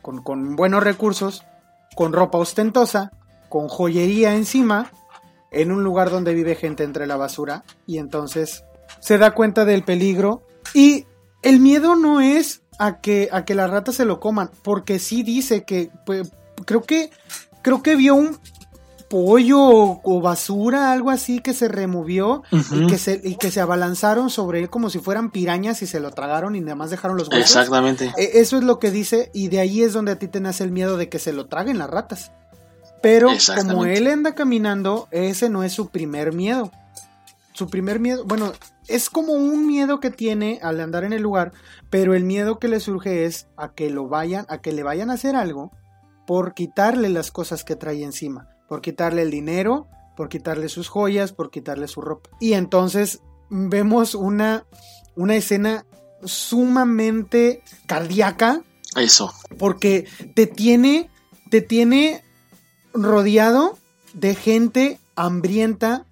con, 0.01 0.23
con 0.23 0.55
buenos 0.55 0.83
recursos, 0.83 1.43
con 1.95 2.13
ropa 2.13 2.37
ostentosa, 2.39 3.11
con 3.49 3.67
joyería 3.67 4.35
encima, 4.35 4.91
en 5.55 5.71
un 5.71 5.83
lugar 5.83 6.09
donde 6.11 6.33
vive 6.33 6.55
gente 6.55 6.83
entre 6.83 7.07
la 7.07 7.17
basura. 7.17 7.63
Y 7.87 7.97
entonces 7.97 8.63
se 8.99 9.17
da 9.17 9.31
cuenta 9.31 9.65
del 9.65 9.83
peligro. 9.83 10.43
Y 10.73 11.05
el 11.41 11.59
miedo 11.59 11.95
no 11.95 12.21
es 12.21 12.61
a 12.77 12.99
que, 12.99 13.29
a 13.31 13.45
que 13.45 13.55
las 13.55 13.69
ratas 13.69 13.95
se 13.95 14.05
lo 14.05 14.19
coman, 14.19 14.49
porque 14.63 14.99
sí 14.99 15.23
dice 15.23 15.63
que, 15.63 15.89
pues, 16.05 16.31
creo 16.65 16.83
que, 16.83 17.09
creo 17.61 17.81
que 17.81 17.95
vio 17.95 18.15
un 18.15 18.37
pollo 19.09 19.59
o, 19.61 20.01
o 20.03 20.21
basura, 20.21 20.91
algo 20.91 21.11
así 21.11 21.39
que 21.39 21.53
se 21.53 21.67
removió 21.67 22.43
y, 22.51 22.87
que 22.87 22.97
se, 22.97 23.21
y 23.23 23.35
que 23.35 23.51
se 23.51 23.61
abalanzaron 23.61 24.29
sobre 24.29 24.59
él 24.59 24.69
como 24.69 24.89
si 24.89 24.99
fueran 24.99 25.29
pirañas 25.31 25.81
y 25.81 25.87
se 25.87 25.99
lo 25.99 26.11
tragaron 26.11 26.55
y 26.55 26.61
nada 26.61 26.75
más 26.75 26.89
dejaron 26.89 27.15
los 27.15 27.29
huesos. 27.29 27.55
Exactamente. 27.55 28.11
Eh, 28.17 28.31
Eso 28.35 28.57
es 28.57 28.63
lo 28.63 28.79
que 28.79 28.91
dice 28.91 29.29
y 29.33 29.49
de 29.49 29.59
ahí 29.59 29.83
es 29.83 29.93
donde 29.93 30.11
a 30.13 30.19
ti 30.19 30.27
te 30.27 30.39
nace 30.39 30.63
el 30.63 30.71
miedo 30.71 30.97
de 30.97 31.09
que 31.09 31.19
se 31.19 31.33
lo 31.33 31.45
traguen 31.45 31.77
las 31.77 31.89
ratas. 31.89 32.31
Pero 33.05 33.29
como 33.55 33.85
él 33.85 34.07
anda 34.07 34.33
caminando, 34.33 35.07
ese 35.11 35.47
no 35.47 35.63
es 35.63 35.73
su 35.73 35.89
primer 35.89 36.33
miedo. 36.33 36.71
Su 37.53 37.69
primer 37.69 37.99
miedo, 37.99 38.25
bueno, 38.25 38.51
es 38.87 39.11
como 39.11 39.33
un 39.33 39.67
miedo 39.67 39.99
que 39.99 40.09
tiene 40.09 40.59
al 40.63 40.81
andar 40.81 41.03
en 41.03 41.13
el 41.13 41.21
lugar, 41.21 41.53
pero 41.91 42.15
el 42.15 42.23
miedo 42.23 42.57
que 42.57 42.67
le 42.67 42.79
surge 42.79 43.25
es 43.25 43.47
a 43.57 43.75
que 43.75 43.91
lo 43.91 44.07
vayan, 44.07 44.47
a 44.49 44.59
que 44.59 44.71
le 44.71 44.81
vayan 44.81 45.11
a 45.11 45.13
hacer 45.13 45.35
algo 45.35 45.71
por 46.25 46.55
quitarle 46.55 47.09
las 47.09 47.29
cosas 47.29 47.63
que 47.63 47.75
trae 47.75 48.01
encima, 48.01 48.49
por 48.67 48.81
quitarle 48.81 49.21
el 49.21 49.29
dinero, 49.29 49.87
por 50.17 50.27
quitarle 50.27 50.67
sus 50.67 50.89
joyas, 50.89 51.31
por 51.31 51.51
quitarle 51.51 51.87
su 51.87 52.01
ropa. 52.01 52.31
Y 52.39 52.53
entonces 52.53 53.21
vemos 53.51 54.15
una, 54.15 54.65
una 55.15 55.35
escena 55.35 55.85
sumamente 56.23 57.61
cardíaca 57.85 58.63
Eso. 58.95 59.31
porque 59.59 60.07
te 60.33 60.47
tiene, 60.47 61.11
te 61.51 61.61
tiene 61.61 62.24
rodeado 62.95 63.77
de 64.13 64.35
gente 64.35 64.99
hambrienta 65.15 66.05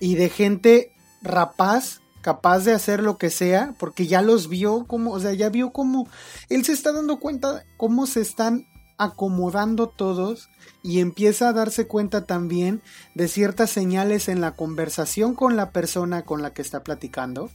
y 0.00 0.14
de 0.14 0.28
gente 0.28 0.92
rapaz 1.22 2.00
capaz 2.20 2.64
de 2.64 2.72
hacer 2.72 3.02
lo 3.02 3.16
que 3.16 3.30
sea, 3.30 3.74
porque 3.78 4.06
ya 4.06 4.22
los 4.22 4.48
vio 4.48 4.84
como, 4.86 5.12
o 5.12 5.20
sea, 5.20 5.32
ya 5.32 5.48
vio 5.48 5.72
cómo 5.72 6.08
él 6.48 6.64
se 6.64 6.72
está 6.72 6.92
dando 6.92 7.20
cuenta 7.20 7.64
cómo 7.76 8.06
se 8.06 8.20
están 8.20 8.66
acomodando 8.98 9.88
todos 9.88 10.50
y 10.82 11.00
empieza 11.00 11.48
a 11.48 11.52
darse 11.52 11.86
cuenta 11.86 12.26
también 12.26 12.82
de 13.14 13.28
ciertas 13.28 13.70
señales 13.70 14.28
en 14.28 14.40
la 14.40 14.52
conversación 14.56 15.34
con 15.34 15.56
la 15.56 15.70
persona 15.70 16.22
con 16.22 16.42
la 16.42 16.52
que 16.52 16.62
está 16.62 16.82
platicando 16.82 17.50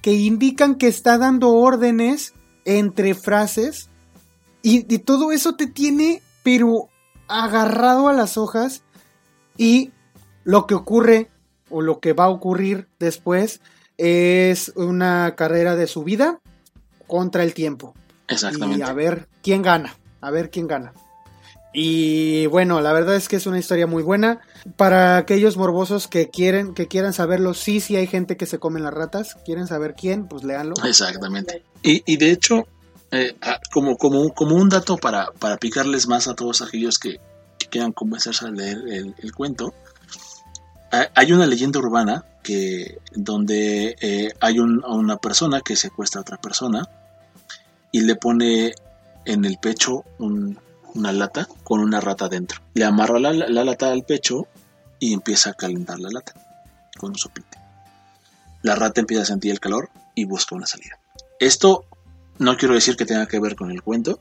que 0.00 0.14
indican 0.14 0.76
que 0.76 0.88
está 0.88 1.18
dando 1.18 1.50
órdenes 1.50 2.32
entre 2.64 3.14
frases 3.14 3.90
y, 4.62 4.92
y 4.92 4.98
todo 5.00 5.30
eso 5.30 5.56
te 5.56 5.66
tiene 5.66 6.22
pero 6.42 6.88
agarrado 7.28 8.08
a 8.08 8.12
las 8.12 8.36
hojas 8.36 8.82
y 9.56 9.92
lo 10.44 10.66
que 10.66 10.74
ocurre 10.74 11.30
o 11.70 11.82
lo 11.82 12.00
que 12.00 12.12
va 12.12 12.24
a 12.24 12.30
ocurrir 12.30 12.88
después 12.98 13.60
es 13.98 14.72
una 14.76 15.34
carrera 15.36 15.76
de 15.76 15.86
subida 15.86 16.40
contra 17.06 17.42
el 17.42 17.54
tiempo. 17.54 17.94
Exactamente. 18.28 18.78
Y 18.78 18.82
a 18.82 18.92
ver 18.92 19.28
quién 19.42 19.62
gana, 19.62 19.96
a 20.20 20.30
ver 20.30 20.50
quién 20.50 20.68
gana. 20.68 20.92
Y 21.72 22.46
bueno, 22.46 22.80
la 22.80 22.92
verdad 22.92 23.14
es 23.14 23.28
que 23.28 23.36
es 23.36 23.46
una 23.46 23.58
historia 23.58 23.86
muy 23.86 24.02
buena. 24.02 24.40
Para 24.76 25.16
aquellos 25.18 25.56
morbosos 25.56 26.08
que 26.08 26.30
quieren, 26.30 26.74
que 26.74 26.88
quieran 26.88 27.12
saberlo, 27.12 27.54
sí, 27.54 27.80
sí 27.80 27.96
hay 27.96 28.06
gente 28.06 28.36
que 28.36 28.46
se 28.46 28.58
come 28.58 28.80
las 28.80 28.94
ratas. 28.94 29.36
Quieren 29.44 29.66
saber 29.66 29.94
quién, 29.94 30.26
pues 30.28 30.44
léanlo. 30.44 30.74
Exactamente. 30.84 31.62
Y, 31.82 32.02
y 32.10 32.16
de 32.16 32.30
hecho, 32.30 32.66
eh, 33.10 33.36
ah, 33.42 33.60
como, 33.72 33.96
como, 33.96 34.34
como 34.34 34.56
un 34.56 34.68
dato 34.68 34.96
para, 34.96 35.30
para 35.32 35.56
picarles 35.56 36.06
más 36.08 36.28
a 36.28 36.34
todos 36.34 36.62
aquellos 36.62 36.98
que, 36.98 37.20
que 37.58 37.66
quieran 37.68 37.92
comenzarse 37.92 38.46
a 38.46 38.50
leer 38.50 38.78
el, 38.88 39.32
cuento, 39.32 39.74
hay 40.90 41.32
una 41.32 41.46
leyenda 41.46 41.78
urbana 41.80 42.24
que 42.42 42.98
donde 43.14 43.96
eh, 44.00 44.32
hay 44.40 44.58
un, 44.58 44.82
una 44.84 45.18
persona 45.18 45.60
que 45.60 45.76
secuestra 45.76 46.20
a 46.20 46.22
otra 46.22 46.38
persona 46.38 46.88
y 47.92 48.00
le 48.00 48.16
pone 48.16 48.74
en 49.26 49.44
el 49.44 49.58
pecho 49.58 50.04
un, 50.18 50.58
una 50.94 51.12
lata 51.12 51.46
con 51.64 51.80
una 51.80 52.00
rata 52.00 52.28
dentro. 52.28 52.60
Le 52.74 52.84
amarra 52.84 53.18
la, 53.18 53.32
la, 53.32 53.64
lata 53.64 53.90
al 53.90 54.04
pecho 54.04 54.46
y 54.98 55.12
empieza 55.12 55.50
a 55.50 55.54
calentar 55.54 55.98
la 55.98 56.08
lata 56.10 56.32
con 56.98 57.10
un 57.10 57.18
sopite. 57.18 57.58
La 58.62 58.74
rata 58.74 59.00
empieza 59.00 59.22
a 59.22 59.26
sentir 59.26 59.52
el 59.52 59.60
calor 59.60 59.90
y 60.14 60.24
busca 60.24 60.54
una 60.54 60.66
salida. 60.66 60.98
Esto 61.38 61.84
no 62.38 62.56
quiero 62.56 62.74
decir 62.74 62.96
que 62.96 63.04
tenga 63.04 63.26
que 63.26 63.40
ver 63.40 63.56
con 63.56 63.70
el 63.70 63.82
cuento, 63.82 64.20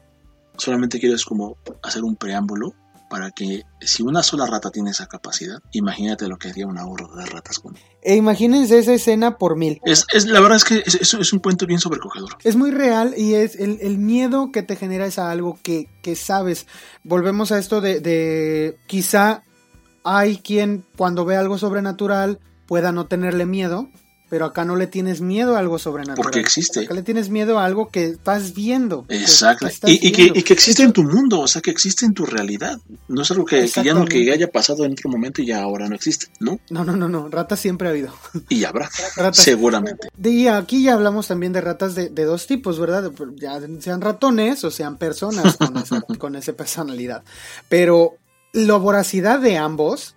solamente 0.58 1.00
quiero 1.00 1.16
es 1.16 1.26
como 1.26 1.58
hacer 1.84 2.04
un 2.04 2.16
preámbulo 2.16 2.74
para 3.10 3.32
que 3.32 3.64
si 3.80 4.04
una 4.04 4.22
sola 4.22 4.46
rata 4.46 4.70
tiene 4.70 4.92
esa 4.92 5.08
capacidad, 5.08 5.60
imagínate 5.72 6.28
lo 6.28 6.38
que 6.38 6.50
haría 6.50 6.68
una 6.68 6.86
horda 6.86 7.24
de 7.24 7.26
ratas 7.26 7.60
con 7.60 7.76
E 8.02 8.16
imagínense 8.16 8.80
esa 8.80 8.94
escena 8.94 9.38
por 9.38 9.56
mil. 9.56 9.80
Es, 9.86 10.06
es 10.14 10.26
la 10.26 10.42
verdad 10.42 10.58
es 10.58 10.66
que 10.66 10.84
es, 10.86 10.96
es, 10.96 11.14
es 11.14 11.34
un 11.34 11.40
cuento 11.40 11.66
bien 11.66 11.80
sobrecogedor. 11.80 12.38
Es 12.44 12.56
muy 12.56 12.72
real 12.72 13.14
y 13.18 13.36
es 13.36 13.56
el, 13.56 13.80
el 13.82 13.98
miedo 13.98 14.52
que 14.52 14.64
te 14.64 14.76
genera 14.76 15.06
es 15.06 15.20
a 15.20 15.32
algo 15.32 15.58
que, 15.64 15.88
que 16.02 16.16
sabes. 16.16 16.68
Volvemos 17.04 17.52
a 17.52 17.60
esto 17.60 17.80
de, 17.82 18.02
de 18.02 18.78
quizá 18.88 19.44
hay 20.04 20.38
quien 20.38 20.86
cuando 20.98 21.26
ve 21.26 21.38
algo 21.38 21.58
sobrenatural 21.58 22.40
pueda 22.66 22.92
no 22.92 23.08
tenerle 23.08 23.46
miedo, 23.46 23.90
pero 24.30 24.46
acá 24.46 24.66
no 24.66 24.76
le 24.76 24.88
tienes 24.88 25.22
miedo 25.22 25.56
a 25.56 25.60
algo 25.60 25.80
sobrenatural. 25.80 26.24
Porque 26.24 26.40
existe. 26.40 26.82
Acá 26.82 26.94
le 26.94 27.04
tienes 27.04 27.30
miedo 27.30 27.60
a 27.60 27.66
algo 27.66 27.90
que 27.90 28.06
estás 28.06 28.54
viendo. 28.54 29.06
Exacto. 29.10 29.66
que 29.66 29.74
estás 29.74 29.90
y, 29.90 29.94
y, 29.96 30.12
que, 30.12 30.22
viendo. 30.24 30.40
y 30.40 30.44
que 30.44 30.54
existe 30.54 30.84
en 30.84 30.94
tu 30.94 31.04
mundo, 31.04 31.40
o 31.40 31.48
sea, 31.48 31.62
que 31.62 31.72
existe 31.72 32.06
en 32.06 32.14
tu 32.14 32.26
realidad. 32.26 32.80
No 33.08 33.22
es 33.22 33.32
algo 33.32 33.46
que, 33.46 33.70
que 33.70 33.84
ya 33.84 33.94
no 33.94 34.06
que 34.06 34.32
haya 34.32 34.48
pasado 34.48 34.86
en 34.86 34.92
otro 34.92 35.10
momento 35.10 35.42
y 35.42 35.48
ya 35.48 35.62
ahora 35.62 35.88
no 35.88 35.96
existe, 35.96 36.28
¿no? 36.40 36.60
No, 36.70 36.84
no, 36.84 36.96
no, 36.96 37.08
no. 37.08 37.30
Ratas 37.30 37.60
siempre 37.60 37.88
ha 37.88 37.92
habido. 37.92 38.14
Y 38.50 38.64
habrá, 38.64 38.90
Ratas. 39.16 39.44
seguramente. 39.44 40.08
Y 40.24 40.48
aquí 40.48 40.84
ya 40.84 40.94
hablamos 40.94 41.28
también 41.28 41.54
de 41.54 41.62
ratas 41.62 41.96
de, 41.96 42.10
de 42.10 42.24
dos 42.24 42.48
tipos, 42.48 42.80
¿verdad? 42.80 43.12
Ya 43.36 43.60
sean 43.80 44.02
ratones 44.02 44.64
o 44.64 44.72
sean 44.72 44.98
personas 44.98 45.58
con 45.58 45.78
esa, 45.78 46.02
con 46.18 46.36
esa 46.36 46.54
personalidad. 46.54 47.24
Pero 47.70 48.18
la 48.54 48.76
voracidad 48.76 49.40
de 49.40 49.58
ambos 49.58 50.16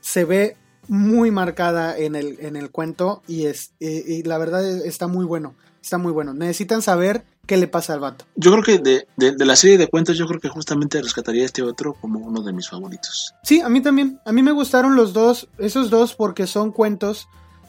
se 0.00 0.24
ve 0.24 0.56
muy 0.88 1.30
marcada 1.30 1.96
en 1.96 2.14
el, 2.16 2.38
en 2.40 2.56
el 2.56 2.70
cuento 2.70 3.22
y, 3.26 3.46
es, 3.46 3.72
y, 3.78 4.14
y 4.14 4.22
la 4.22 4.38
verdad 4.38 4.64
está 4.86 5.06
muy 5.06 5.24
bueno. 5.24 5.54
Está 5.82 5.98
muy 5.98 6.10
bueno. 6.10 6.34
Necesitan 6.34 6.82
saber 6.82 7.24
qué 7.46 7.56
le 7.56 7.68
pasa 7.68 7.94
al 7.94 8.00
vato. 8.00 8.24
Yo 8.34 8.50
creo 8.50 8.64
que 8.64 8.78
de, 8.78 9.06
de, 9.16 9.32
de 9.36 9.44
la 9.44 9.54
serie 9.54 9.78
de 9.78 9.86
cuentos, 9.86 10.18
yo 10.18 10.26
creo 10.26 10.40
que 10.40 10.48
justamente 10.48 11.00
rescataría 11.00 11.44
este 11.44 11.62
otro 11.62 11.94
como 11.94 12.18
uno 12.18 12.42
de 12.42 12.52
mis 12.52 12.68
favoritos. 12.68 13.34
Sí, 13.44 13.60
a 13.60 13.68
mí 13.68 13.80
también. 13.80 14.18
A 14.24 14.32
mí 14.32 14.42
me 14.42 14.50
gustaron 14.50 14.96
los 14.96 15.12
dos, 15.12 15.48
esos 15.58 15.88
dos 15.88 16.14
porque 16.14 16.48
son 16.48 16.72
cuentos. 16.72 17.28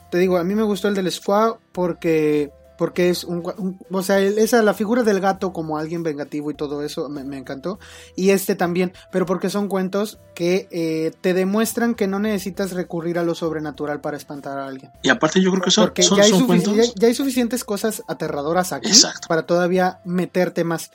Te 0.09 0.17
digo, 0.17 0.37
a 0.37 0.43
mí 0.43 0.55
me 0.55 0.63
gustó 0.63 0.87
el 0.87 0.95
del 0.95 1.11
Squaw 1.11 1.57
porque 1.71 2.51
porque 2.77 3.09
es 3.09 3.23
un, 3.23 3.43
un- 3.57 3.79
o 3.91 4.01
sea, 4.03 4.19
esa 4.19 4.61
la 4.61 4.73
figura 4.73 5.03
del 5.03 5.19
gato 5.19 5.51
como 5.53 5.77
alguien 5.77 6.03
vengativo 6.03 6.51
y 6.51 6.53
todo 6.53 6.83
eso 6.83 7.09
me, 7.09 7.23
me 7.23 7.37
encantó 7.37 7.79
y 8.15 8.29
este 8.29 8.55
también, 8.55 8.93
pero 9.11 9.25
porque 9.25 9.49
son 9.49 9.67
cuentos 9.67 10.19
que 10.35 10.67
eh, 10.71 11.11
te 11.21 11.33
demuestran 11.33 11.95
que 11.95 12.07
no 12.07 12.19
necesitas 12.19 12.71
recurrir 12.71 13.17
a 13.19 13.23
lo 13.23 13.35
sobrenatural 13.35 14.01
para 14.01 14.17
espantar 14.17 14.57
a 14.59 14.67
alguien. 14.67 14.91
Y 15.01 15.09
aparte 15.09 15.41
yo 15.41 15.49
creo 15.51 15.63
que 15.63 15.71
son, 15.71 15.85
Porque 15.85 16.03
son, 16.03 16.17
ya, 16.17 16.23
hay 16.25 16.29
son 16.31 16.45
cuentos... 16.47 16.75
ya- 16.75 16.83
ya 16.95 17.07
hay 17.07 17.13
suficientes 17.15 17.63
cosas 17.63 18.03
aterradoras 18.07 18.71
aquí 18.73 18.87
Exacto. 18.89 19.27
para 19.27 19.43
todavía 19.45 19.99
meterte 20.05 20.63
más. 20.63 20.91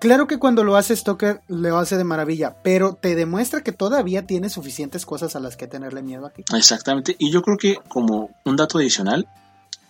Claro 0.00 0.28
que 0.28 0.38
cuando 0.38 0.62
lo 0.62 0.76
hace 0.76 0.94
Stoker 0.94 1.40
lo 1.48 1.76
hace 1.76 1.96
de 1.96 2.04
maravilla, 2.04 2.54
pero 2.62 2.94
te 2.94 3.16
demuestra 3.16 3.62
que 3.62 3.72
todavía 3.72 4.26
tiene 4.26 4.48
suficientes 4.48 5.04
cosas 5.04 5.34
a 5.34 5.40
las 5.40 5.56
que 5.56 5.66
tenerle 5.66 6.02
miedo 6.02 6.24
aquí. 6.24 6.44
Exactamente. 6.56 7.16
Y 7.18 7.32
yo 7.32 7.42
creo 7.42 7.56
que 7.56 7.78
como 7.88 8.30
un 8.44 8.54
dato 8.54 8.78
adicional, 8.78 9.26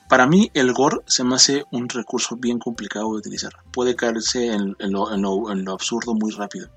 para 0.08 0.26
mí 0.26 0.50
el 0.54 0.72
gore 0.72 0.98
se 1.06 1.24
me 1.24 1.34
hace 1.36 1.64
un 1.70 1.88
recurso 1.88 2.36
bien 2.36 2.58
complicado 2.58 3.12
de 3.12 3.18
utilizar. 3.18 3.52
Puede 3.72 3.94
caerse 3.96 4.52
en, 4.52 4.74
en 4.78 4.92
lo, 4.92 5.12
en 5.12 5.22
lo- 5.22 5.50
en 5.52 5.64
lo 5.64 5.72
absurdo 5.72 6.14
muy 6.14 6.30
rápido. 6.32 6.68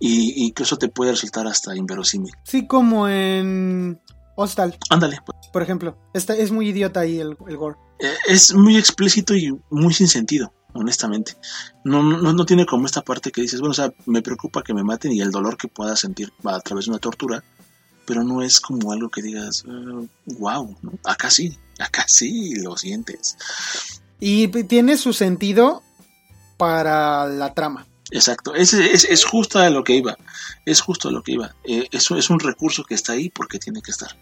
Y, 0.00 0.46
y 0.46 0.52
que 0.52 0.64
eso 0.64 0.76
te 0.78 0.88
puede 0.88 1.12
resultar 1.12 1.46
hasta 1.46 1.76
inverosímil. 1.76 2.32
Sí, 2.44 2.66
como 2.66 3.06
en 3.08 4.00
Hostal, 4.34 4.76
Ándale, 4.90 5.18
pues. 5.24 5.38
por 5.52 5.62
ejemplo. 5.62 5.96
Esta, 6.12 6.34
es 6.34 6.50
muy 6.50 6.68
idiota 6.70 7.00
ahí 7.00 7.20
el, 7.20 7.36
el 7.46 7.56
gore. 7.56 7.76
Eh, 8.00 8.12
es 8.26 8.52
muy 8.54 8.76
explícito 8.76 9.34
y 9.36 9.56
muy 9.70 9.94
sin 9.94 10.08
sentido, 10.08 10.52
honestamente. 10.72 11.36
No, 11.84 12.02
no, 12.02 12.32
no 12.32 12.46
tiene 12.46 12.66
como 12.66 12.86
esta 12.86 13.02
parte 13.02 13.30
que 13.30 13.42
dices, 13.42 13.60
bueno, 13.60 13.70
o 13.72 13.74
sea, 13.74 13.92
me 14.06 14.22
preocupa 14.22 14.62
que 14.64 14.74
me 14.74 14.82
maten 14.82 15.12
y 15.12 15.20
el 15.20 15.30
dolor 15.30 15.56
que 15.56 15.68
pueda 15.68 15.94
sentir 15.94 16.32
a 16.44 16.58
través 16.60 16.86
de 16.86 16.90
una 16.92 16.98
tortura, 16.98 17.44
pero 18.04 18.24
no 18.24 18.42
es 18.42 18.60
como 18.60 18.90
algo 18.90 19.08
que 19.08 19.22
digas, 19.22 19.64
wow, 20.38 20.76
acá 21.04 21.30
sí, 21.30 21.56
acá 21.82 22.04
sí 22.08 22.54
lo 22.56 22.76
sientes. 22.76 23.36
Y 24.20 24.48
tiene 24.64 24.96
su 24.96 25.12
sentido 25.12 25.82
para 26.56 27.26
la 27.26 27.54
trama. 27.54 27.86
Exacto, 28.10 28.54
es, 28.54 28.72
es, 28.74 29.04
es 29.04 29.24
justo 29.24 29.58
a 29.58 29.70
lo 29.70 29.84
que 29.84 29.94
iba, 29.96 30.16
es 30.66 30.80
justo 30.80 31.08
a 31.08 31.12
lo 31.12 31.22
que 31.22 31.32
iba. 31.32 31.54
Eh, 31.64 31.88
eso 31.92 32.16
es 32.16 32.28
un 32.30 32.40
recurso 32.40 32.84
que 32.84 32.94
está 32.94 33.12
ahí 33.14 33.30
porque 33.30 33.58
tiene 33.58 33.80
que 33.80 33.90
estar, 33.90 34.16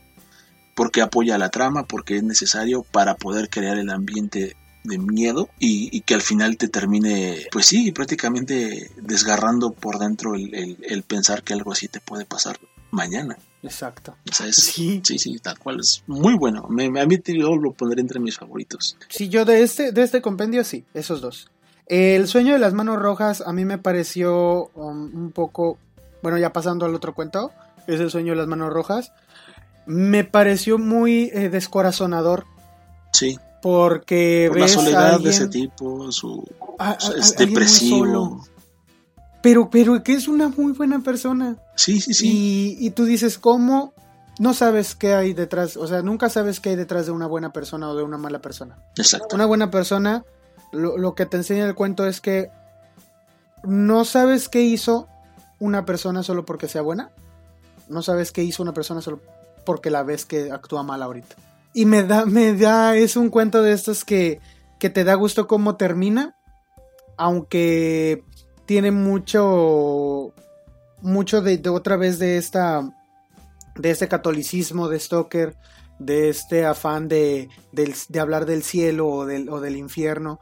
porque 0.76 1.02
apoya 1.02 1.38
la 1.38 1.48
trama, 1.50 1.86
porque 1.86 2.16
es 2.16 2.22
necesario 2.22 2.82
para 2.84 3.16
poder 3.16 3.50
crear 3.50 3.78
el 3.78 3.90
ambiente 3.90 4.56
de 4.84 4.96
miedo 4.98 5.50
y, 5.58 5.94
y 5.94 6.02
que 6.02 6.14
al 6.14 6.22
final 6.22 6.56
te 6.56 6.68
termine, 6.68 7.46
pues 7.50 7.66
sí, 7.66 7.90
prácticamente 7.92 8.90
desgarrando 8.96 9.72
por 9.72 9.98
dentro 9.98 10.34
el, 10.36 10.54
el- 10.54 10.78
el 10.88 11.02
pensar 11.02 11.42
que 11.42 11.52
algo 11.52 11.72
así 11.72 11.88
te 11.88 12.00
puede 12.00 12.24
pasar 12.24 12.58
mañana. 12.92 13.36
Exacto. 13.62 14.16
O 14.30 14.34
sea, 14.34 14.46
es- 14.46 14.56
Sí. 14.56 15.02
sí, 15.04 15.18
sí, 15.18 15.38
tal 15.38 15.58
cual, 15.58 15.80
es 15.80 16.02
muy 16.06 16.34
bueno. 16.36 16.66
Me, 16.68 16.86
a 17.00 17.06
mí 17.06 17.18
te- 17.18 17.38
yo 17.38 17.54
lo 17.56 17.72
pondré 17.72 18.00
entre 18.00 18.18
mis 18.20 18.36
favoritos. 18.38 18.96
Sí, 19.08 19.28
yo 19.28 19.44
de 19.44 19.62
este, 19.62 19.92
de 19.92 20.02
este 20.02 20.22
compendio 20.22 20.64
sí, 20.64 20.84
esos 20.94 21.20
dos. 21.20 21.50
El 21.86 22.26
sueño 22.28 22.52
de 22.52 22.58
las 22.58 22.72
manos 22.72 22.98
rojas 22.98 23.42
a 23.44 23.52
mí 23.52 23.64
me 23.64 23.76
pareció 23.76 24.70
um, 24.74 25.10
un 25.14 25.32
poco, 25.32 25.76
bueno, 26.22 26.38
ya 26.38 26.52
pasando 26.52 26.86
al 26.86 26.94
otro 26.94 27.14
cuento, 27.14 27.50
es 27.86 28.00
el 28.00 28.10
sueño 28.10 28.32
de 28.32 28.36
las 28.36 28.46
manos 28.46 28.72
rojas. 28.72 29.12
Me 29.86 30.24
pareció 30.24 30.78
muy 30.78 31.30
eh, 31.34 31.48
descorazonador 31.48 32.46
Sí, 33.12 33.38
porque 33.60 34.46
por 34.48 34.58
la 34.58 34.64
ves 34.66 34.76
a 34.76 34.80
soledad 34.80 35.08
de 35.08 35.14
alguien- 35.16 35.32
ese 35.34 35.48
tipo, 35.48 36.12
su, 36.12 36.44
a- 36.78 36.90
a- 36.92 36.94
es 36.94 37.04
alguien 37.32 37.48
depresivo. 37.48 38.46
pero, 39.42 39.68
pero 39.68 40.02
que 40.02 40.12
es 40.14 40.28
una 40.28 40.48
muy 40.48 40.72
buena 40.72 41.00
persona. 41.00 41.56
Sí, 41.80 42.00
sí, 42.00 42.14
sí. 42.14 42.76
Y, 42.78 42.86
y 42.86 42.90
tú 42.90 43.04
dices, 43.04 43.38
¿cómo? 43.38 43.94
No 44.38 44.54
sabes 44.54 44.94
qué 44.94 45.14
hay 45.14 45.32
detrás, 45.32 45.76
o 45.76 45.86
sea, 45.86 46.02
nunca 46.02 46.28
sabes 46.28 46.60
qué 46.60 46.70
hay 46.70 46.76
detrás 46.76 47.06
de 47.06 47.12
una 47.12 47.26
buena 47.26 47.52
persona 47.52 47.88
o 47.88 47.96
de 47.96 48.02
una 48.02 48.18
mala 48.18 48.40
persona. 48.40 48.78
Exacto. 48.96 49.34
Una 49.34 49.46
buena 49.46 49.70
persona, 49.70 50.24
lo, 50.72 50.96
lo 50.98 51.14
que 51.14 51.26
te 51.26 51.36
enseña 51.36 51.66
el 51.66 51.74
cuento 51.74 52.06
es 52.06 52.20
que 52.20 52.50
no 53.64 54.04
sabes 54.04 54.48
qué 54.48 54.62
hizo 54.62 55.08
una 55.58 55.84
persona 55.84 56.22
solo 56.22 56.44
porque 56.44 56.68
sea 56.68 56.82
buena. 56.82 57.10
No 57.88 58.02
sabes 58.02 58.32
qué 58.32 58.42
hizo 58.42 58.62
una 58.62 58.72
persona 58.72 59.00
solo 59.00 59.20
porque 59.64 59.90
la 59.90 60.02
ves 60.02 60.24
que 60.24 60.50
actúa 60.52 60.82
mal 60.82 61.02
ahorita. 61.02 61.36
Y 61.72 61.84
me 61.86 62.02
da, 62.02 62.26
me 62.26 62.54
da, 62.54 62.96
es 62.96 63.16
un 63.16 63.30
cuento 63.30 63.62
de 63.62 63.72
estos 63.72 64.04
que, 64.04 64.40
que 64.78 64.90
te 64.90 65.04
da 65.04 65.14
gusto 65.14 65.46
cómo 65.46 65.76
termina, 65.76 66.36
aunque 67.16 68.24
tiene 68.66 68.90
mucho, 68.90 70.32
mucho 71.02 71.42
de, 71.42 71.58
de 71.58 71.68
otra 71.70 71.96
vez 71.96 72.18
de 72.18 72.36
esta, 72.36 72.90
de 73.76 73.90
este 73.90 74.08
catolicismo 74.08 74.88
de 74.88 75.00
Stoker, 75.00 75.56
de 75.98 76.30
este 76.30 76.64
afán 76.64 77.08
de, 77.08 77.48
de 77.72 78.20
hablar 78.20 78.46
del 78.46 78.62
cielo 78.62 79.08
o 79.08 79.26
del, 79.26 79.48
o 79.48 79.60
del 79.60 79.76
infierno. 79.76 80.40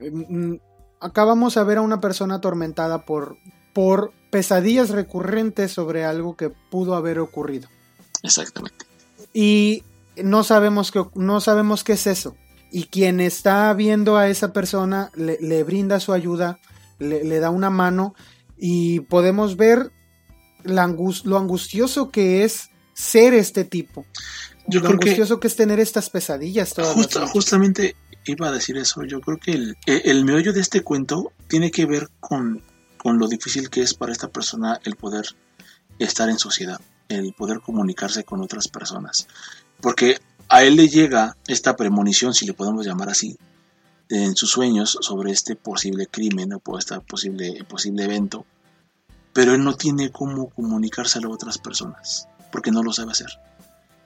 Mm, 0.00 0.54
acá 1.00 1.24
vamos 1.24 1.56
a 1.56 1.64
ver 1.64 1.78
a 1.78 1.82
una 1.82 2.00
persona 2.00 2.36
atormentada 2.36 3.04
por, 3.04 3.36
por 3.72 4.12
pesadillas 4.30 4.90
recurrentes 4.90 5.72
sobre 5.72 6.04
algo 6.04 6.36
que 6.36 6.48
pudo 6.48 6.94
haber 6.94 7.18
ocurrido. 7.18 7.68
Exactamente. 8.22 8.86
Y 9.34 9.82
no 10.22 10.44
sabemos, 10.44 10.90
que, 10.90 11.04
no 11.14 11.40
sabemos 11.40 11.84
qué 11.84 11.94
es 11.94 12.06
eso. 12.06 12.36
Y 12.70 12.84
quien 12.84 13.20
está 13.20 13.72
viendo 13.74 14.16
a 14.16 14.28
esa 14.28 14.52
persona 14.52 15.10
le, 15.14 15.62
brinda 15.64 16.00
su 16.00 16.12
ayuda, 16.12 16.58
le, 16.98 17.38
da 17.38 17.50
una 17.50 17.68
mano 17.68 18.14
y 18.64 19.00
podemos 19.00 19.56
ver 19.56 19.90
lo 20.62 21.36
angustioso 21.36 22.12
que 22.12 22.44
es 22.44 22.70
ser 22.94 23.34
este 23.34 23.64
tipo. 23.64 24.06
Yo 24.68 24.78
lo 24.78 24.90
angustioso 24.90 25.40
que, 25.40 25.48
es 25.48 25.56
tener 25.56 25.80
estas 25.80 26.10
pesadillas. 26.10 26.72
justamente 27.32 27.96
iba 28.24 28.46
a 28.46 28.52
decir 28.52 28.76
eso. 28.76 29.02
Yo 29.02 29.20
creo 29.20 29.38
que 29.38 29.50
el, 29.50 29.76
el, 29.86 30.24
meollo 30.24 30.52
de 30.52 30.60
este 30.60 30.82
cuento 30.82 31.32
tiene 31.48 31.72
que 31.72 31.86
ver 31.86 32.08
con, 32.20 32.62
con 32.98 33.18
lo 33.18 33.26
difícil 33.26 33.68
que 33.68 33.82
es 33.82 33.94
para 33.94 34.12
esta 34.12 34.28
persona 34.28 34.78
el 34.84 34.94
poder 34.94 35.26
estar 35.98 36.28
en 36.28 36.38
sociedad, 36.38 36.80
el 37.08 37.32
poder 37.32 37.62
comunicarse 37.62 38.22
con 38.22 38.42
otras 38.42 38.68
personas. 38.68 39.26
Porque 39.80 40.20
a 40.48 40.62
él 40.62 40.76
le 40.76 40.86
llega 40.86 41.36
esta 41.48 41.74
premonición, 41.74 42.32
si 42.32 42.46
le 42.46 42.54
podemos 42.54 42.86
llamar 42.86 43.08
así, 43.08 43.36
en 44.08 44.36
sus 44.36 44.50
sueños 44.50 44.98
sobre 45.00 45.32
este 45.32 45.56
posible 45.56 46.06
crimen 46.06 46.52
o 46.52 46.78
este 46.78 47.00
posible, 47.00 47.64
posible 47.68 48.04
evento, 48.04 48.46
pero 49.32 49.54
él 49.54 49.64
no 49.64 49.74
tiene 49.74 50.10
cómo 50.10 50.50
comunicárselo 50.50 51.28
a 51.28 51.34
otras 51.34 51.58
personas, 51.58 52.28
porque 52.50 52.70
no 52.70 52.82
lo 52.82 52.92
sabe 52.92 53.12
hacer. 53.12 53.38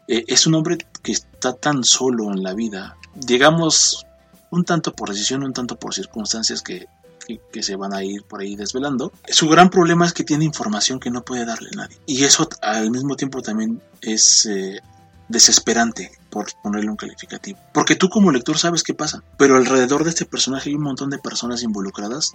Eh, 0.09 0.24
es 0.29 0.47
un 0.47 0.55
hombre 0.55 0.79
que 1.03 1.12
está 1.12 1.53
tan 1.55 1.85
solo 1.85 2.33
en 2.33 2.43
la 2.43 2.55
vida, 2.55 2.97
digamos, 3.14 4.07
un 4.51 4.64
tanto 4.64 4.93
por 4.93 5.11
decisión, 5.11 5.43
un 5.43 5.53
tanto 5.53 5.77
por 5.77 5.95
circunstancias 5.95 6.62
que, 6.62 6.87
que, 7.53 7.62
se 7.62 7.74
van 7.74 7.93
a 7.93 8.05
ir 8.05 8.22
por 8.22 8.41
ahí 8.41 8.55
desvelando. 8.55 9.12
Su 9.29 9.49
gran 9.49 9.70
problema 9.70 10.07
es 10.07 10.12
que 10.12 10.22
tiene 10.22 10.45
información 10.45 11.01
que 11.01 11.11
no 11.11 11.24
puede 11.24 11.45
darle 11.45 11.70
a 11.72 11.77
nadie. 11.77 11.99
Y 12.07 12.22
eso 12.22 12.49
al 12.62 12.91
mismo 12.91 13.16
tiempo 13.16 13.43
también 13.43 13.83
es 14.01 14.47
eh, 14.47 14.81
desesperante, 15.29 16.12
por 16.31 16.47
ponerle 16.62 16.91
un 16.91 16.97
calificativo. 16.97 17.59
Porque 17.72 17.97
tú 17.97 18.09
como 18.09 18.31
lector 18.31 18.59
sabes 18.59 18.83
qué 18.83 18.95
pasa, 18.95 19.22
pero 19.39 19.57
alrededor 19.57 20.05
de 20.05 20.11
este 20.11 20.27
personaje 20.27 20.68
hay 20.68 20.77
un 20.77 20.83
montón 20.83 21.09
de 21.09 21.18
personas 21.18 21.62
involucradas 21.62 22.35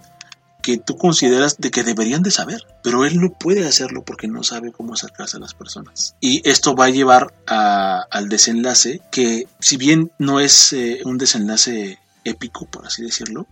que 0.62 0.78
tú 0.78 0.96
consideras 0.96 1.58
de 1.58 1.70
que 1.70 1.82
deberían 1.82 2.22
de 2.22 2.30
saber, 2.30 2.66
pero 2.82 3.04
él 3.04 3.20
no 3.20 3.32
puede 3.32 3.66
hacerlo 3.66 4.04
porque 4.04 4.28
no 4.28 4.42
sabe 4.44 4.72
cómo 4.72 4.94
acercarse 4.94 5.36
a 5.36 5.40
las 5.40 5.54
personas. 5.54 6.14
Y 6.20 6.48
esto 6.48 6.74
va 6.74 6.86
a 6.86 6.90
llevar 6.90 7.34
al 7.46 8.28
desenlace 8.28 9.00
que, 9.10 9.48
si 9.58 9.76
bien 9.76 10.12
no 10.18 10.40
es 10.40 10.72
eh, 10.72 11.00
un 11.04 11.18
desenlace 11.18 11.98
épico, 12.24 12.66
por 12.66 12.86
así 12.86 13.02
decirlo, 13.02 13.46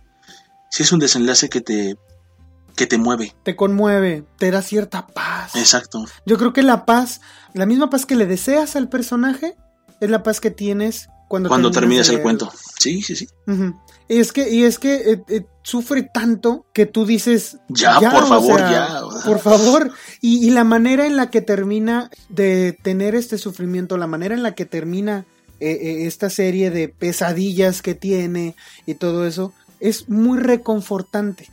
sí 0.69 0.83
es 0.83 0.91
un 0.91 0.99
desenlace 0.99 1.49
que 1.49 1.61
te 1.61 1.97
que 2.75 2.87
te 2.87 2.97
mueve. 2.97 3.35
Te 3.43 3.55
conmueve, 3.57 4.23
te 4.37 4.49
da 4.49 4.61
cierta 4.61 5.05
paz. 5.07 5.55
Exacto. 5.55 6.05
Yo 6.25 6.37
creo 6.37 6.53
que 6.53 6.63
la 6.63 6.85
paz, 6.85 7.19
la 7.53 7.65
misma 7.65 7.89
paz 7.89 8.05
que 8.05 8.15
le 8.15 8.25
deseas 8.25 8.77
al 8.77 8.87
personaje, 8.87 9.55
es 9.99 10.09
la 10.09 10.23
paz 10.23 10.39
que 10.39 10.51
tienes 10.51 11.09
cuando, 11.31 11.47
cuando 11.47 11.71
terminas, 11.71 12.09
el 12.09 12.21
cuento. 12.21 12.51
Sí, 12.77 13.01
sí, 13.01 13.15
sí. 13.15 13.25
Y 14.09 14.19
es 14.19 14.33
que, 14.33 14.49
y 14.49 14.65
es 14.65 14.79
que 14.79 14.95
eh, 14.95 15.23
eh, 15.29 15.45
sufre 15.63 16.03
tanto 16.03 16.65
que 16.73 16.85
tú 16.85 17.05
dices. 17.05 17.57
Ya, 17.69 17.97
por 17.97 18.27
favor, 18.27 18.59
ya. 18.59 18.99
Por 19.25 19.39
favor. 19.39 19.91
Y, 20.19 20.49
la 20.49 20.65
manera 20.65 21.07
en 21.07 21.15
la 21.15 21.29
que 21.29 21.39
termina 21.39 22.11
de 22.27 22.77
tener 22.83 23.15
este 23.15 23.37
sufrimiento, 23.37 23.95
la 23.95 24.07
manera 24.07 24.35
en 24.35 24.43
la 24.43 24.55
que 24.55 24.65
termina 24.65 25.25
eh, 25.61 26.03
esta 26.05 26.29
serie 26.29 26.69
de 26.69 26.89
pesadillas 26.89 27.81
que 27.81 27.95
tiene 27.95 28.57
y 28.85 28.95
todo 28.95 29.25
eso, 29.25 29.53
es 29.79 30.09
muy 30.09 30.37
reconfortante. 30.37 31.49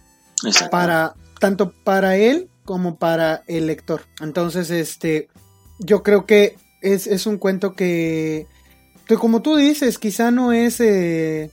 Para, 0.73 1.15
tanto 1.39 1.73
para 1.85 2.17
él 2.17 2.49
como 2.65 2.97
para 2.97 3.45
el 3.47 3.69
lector. 3.69 4.03
Entonces, 4.21 4.71
este, 4.71 5.29
yo 5.79 6.03
creo 6.03 6.27
que 6.27 6.57
es, 6.83 7.07
es 7.07 7.29
un 7.29 7.39
cuento 7.39 7.75
que 7.75 8.49
como 9.17 9.43
tú 9.43 9.57
dices, 9.57 9.99
quizá 9.99 10.31
no 10.31 10.53
es 10.53 10.81
eh, 10.81 11.51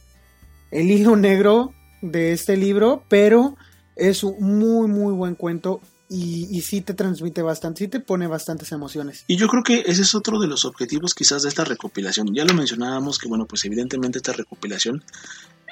el 0.72 0.92
hilo 0.92 1.16
negro 1.16 1.74
de 2.02 2.34
este 2.34 2.58
libro, 2.58 3.04
pero 3.08 3.56
es 3.96 4.24
un 4.24 4.60
muy, 4.60 4.88
muy 4.88 5.14
buen 5.14 5.36
cuento 5.36 5.80
y, 6.10 6.48
y, 6.52 6.62
sí 6.62 6.82
te 6.82 6.94
transmite 6.94 7.42
bastante, 7.42 7.86
sí 7.86 7.88
te 7.88 8.00
pone 8.00 8.28
bastantes 8.28 8.72
emociones. 8.72 9.24
Y 9.28 9.38
yo 9.38 9.48
creo 9.48 9.64
que 9.64 9.84
ese 9.88 10.04
es 10.04 10.14
otro 10.14 10.40
de 10.40 10.48
los 10.48 10.66
objetivos 10.66 11.16
quizás 11.16 11.44
de 11.44 11.50
esta 11.50 11.64
recopilación. 11.64 12.34
Ya 12.34 12.46
lo 12.46 12.54
mencionábamos 12.54 13.18
que, 13.18 13.28
bueno, 13.28 13.48
pues 13.48 13.66
evidentemente 13.66 14.20
esta 14.20 14.34
recopilación 14.34 15.04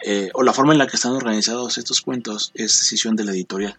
eh, 0.05 0.31
o 0.33 0.41
la 0.41 0.53
forma 0.53 0.73
en 0.73 0.79
la 0.79 0.87
que 0.87 0.95
están 0.95 1.11
organizados 1.11 1.77
estos 1.77 2.01
cuentos 2.01 2.51
es 2.55 2.79
decisión 2.79 3.15
de 3.15 3.25
la 3.25 3.31
editorial. 3.31 3.77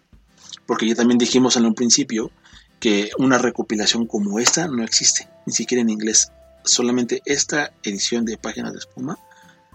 Porque 0.65 0.87
ya 0.87 0.95
también 0.95 1.17
dijimos 1.17 1.57
en 1.57 1.65
un 1.65 1.75
principio 1.75 2.31
que 2.79 3.09
una 3.17 3.37
recopilación 3.37 4.07
como 4.07 4.39
esta 4.39 4.67
no 4.67 4.83
existe, 4.83 5.27
ni 5.45 5.53
siquiera 5.53 5.81
en 5.81 5.89
inglés 5.89 6.31
solamente 6.65 7.21
esta 7.25 7.71
edición 7.83 8.25
de 8.25 8.37
Páginas 8.37 8.73
de 8.73 8.79
Espuma 8.79 9.17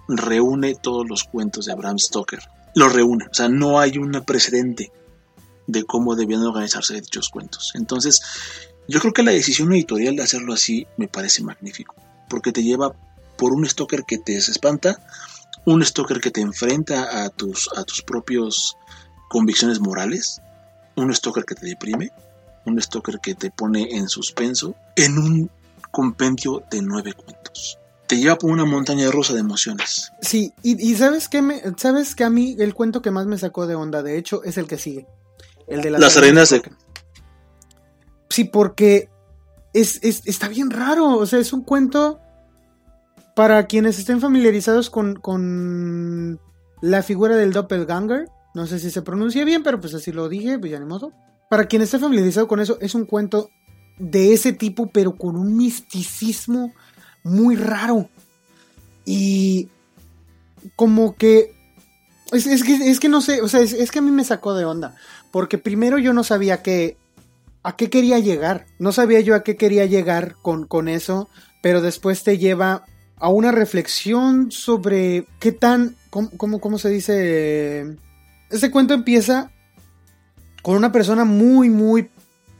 reúne 0.08 0.74
todos 0.74 1.08
los 1.08 1.24
cuentos 1.24 1.66
de 1.66 1.74
Bram 1.74 1.98
Stoker. 1.98 2.40
Los 2.74 2.92
reúne, 2.92 3.26
o 3.30 3.34
sea, 3.34 3.48
no 3.48 3.80
hay 3.80 3.98
un 3.98 4.12
precedente 4.24 4.92
de 5.66 5.84
cómo 5.84 6.16
debían 6.16 6.42
organizarse 6.42 7.00
dichos 7.00 7.28
cuentos. 7.28 7.72
Entonces, 7.74 8.22
yo 8.88 9.00
creo 9.00 9.12
que 9.12 9.22
la 9.22 9.32
decisión 9.32 9.72
editorial 9.72 10.16
de 10.16 10.22
hacerlo 10.22 10.52
así 10.52 10.86
me 10.96 11.08
parece 11.08 11.42
magnífico, 11.42 11.94
porque 12.28 12.52
te 12.52 12.62
lleva 12.62 12.94
por 13.36 13.52
un 13.52 13.66
Stoker 13.66 14.04
que 14.04 14.18
te 14.18 14.32
desespanta, 14.32 15.00
un 15.64 15.84
Stoker 15.84 16.20
que 16.20 16.30
te 16.30 16.40
enfrenta 16.40 17.24
a 17.24 17.30
tus, 17.30 17.68
a 17.76 17.84
tus 17.84 18.02
propios 18.02 18.76
convicciones 19.28 19.80
morales, 19.80 20.40
un 20.96 21.14
Stoker 21.14 21.44
que 21.44 21.54
te 21.54 21.66
deprime, 21.66 22.10
un 22.66 22.80
Stoker 22.80 23.20
que 23.20 23.34
te 23.34 23.50
pone 23.50 23.96
en 23.96 24.08
suspenso, 24.08 24.74
en 24.96 25.18
un 25.18 25.50
compendio 25.90 26.62
de 26.70 26.82
nueve 26.82 27.12
cuentos. 27.12 27.78
Te 28.06 28.16
lleva 28.16 28.36
por 28.36 28.50
una 28.50 28.64
montaña 28.64 29.10
rusa 29.10 29.34
de 29.34 29.40
emociones. 29.40 30.12
Sí, 30.20 30.52
y, 30.62 30.94
sabes 30.96 31.28
que 31.28 31.42
me, 31.42 31.62
sabes 31.76 32.16
que 32.16 32.24
a 32.24 32.30
mí 32.30 32.56
el 32.58 32.74
cuento 32.74 33.02
que 33.02 33.12
más 33.12 33.26
me 33.26 33.38
sacó 33.38 33.66
de 33.66 33.76
onda, 33.76 34.02
de 34.02 34.18
hecho, 34.18 34.42
es 34.42 34.58
el 34.58 34.66
que 34.66 34.78
sigue. 34.78 35.06
El 35.68 35.80
de 35.80 35.90
las, 35.90 36.16
arenas 36.16 36.50
de... 36.50 36.62
Sí, 38.28 38.44
porque 38.44 39.08
es, 39.72 40.00
está 40.02 40.48
bien 40.48 40.70
raro. 40.70 41.16
O 41.16 41.26
sea, 41.26 41.38
es 41.38 41.52
un 41.52 41.62
cuento 41.62 42.20
para 43.36 43.66
quienes 43.66 43.98
estén 43.98 44.20
familiarizados 44.20 44.90
con, 44.90 45.14
con 45.14 46.40
la 46.80 47.02
figura 47.02 47.36
del 47.36 47.52
doppelganger. 47.52 48.28
No 48.54 48.66
sé 48.66 48.80
si 48.80 48.90
se 48.90 49.02
pronuncia 49.02 49.44
bien, 49.44 49.62
pero 49.62 49.80
pues 49.80 49.94
así 49.94 50.10
lo 50.10 50.28
dije, 50.28 50.58
pues 50.58 50.72
ya 50.72 50.80
ni 50.80 50.86
modo. 50.86 51.12
Para 51.48 51.66
quien 51.66 51.82
esté 51.82 51.98
familiarizado 51.98 52.48
con 52.48 52.60
eso, 52.60 52.78
es 52.80 52.94
un 52.94 53.06
cuento 53.06 53.50
de 54.00 54.32
ese 54.32 54.52
tipo, 54.52 54.88
pero 54.88 55.14
con 55.14 55.36
un 55.36 55.56
misticismo 55.56 56.72
muy 57.22 57.54
raro. 57.54 58.08
Y 59.04 59.68
como 60.74 61.14
que... 61.14 61.54
Es, 62.32 62.62
que, 62.62 62.90
es 62.90 63.00
que 63.00 63.08
no 63.08 63.20
sé, 63.20 63.42
o 63.42 63.48
sea, 63.48 63.60
es, 63.60 63.90
que 63.90 63.98
a 63.98 64.02
mí 64.02 64.10
me 64.10 64.24
sacó 64.24 64.54
de 64.54 64.64
onda. 64.64 64.96
Porque 65.30 65.58
primero 65.58 65.98
yo 65.98 66.12
no 66.12 66.24
sabía 66.24 66.62
que, 66.62 66.96
a 67.62 67.76
qué 67.76 67.90
quería 67.90 68.18
llegar. 68.18 68.66
No 68.78 68.92
sabía 68.92 69.20
yo 69.20 69.34
a 69.34 69.42
qué 69.42 69.56
quería 69.56 69.84
llegar 69.86 70.36
con, 70.40 70.66
con 70.66 70.88
eso. 70.88 71.28
Pero 71.62 71.82
después 71.82 72.22
te 72.22 72.38
lleva 72.38 72.84
a 73.16 73.28
una 73.28 73.52
reflexión 73.52 74.50
sobre 74.50 75.26
qué 75.38 75.52
tan... 75.52 75.96
¿Cómo, 76.08 76.60
cómo 76.60 76.78
se 76.78 76.88
dice? 76.88 77.96
Este 78.48 78.70
cuento 78.70 78.94
empieza 78.94 79.52
con 80.62 80.76
una 80.76 80.90
persona 80.90 81.24
muy, 81.24 81.70
muy 81.70 82.10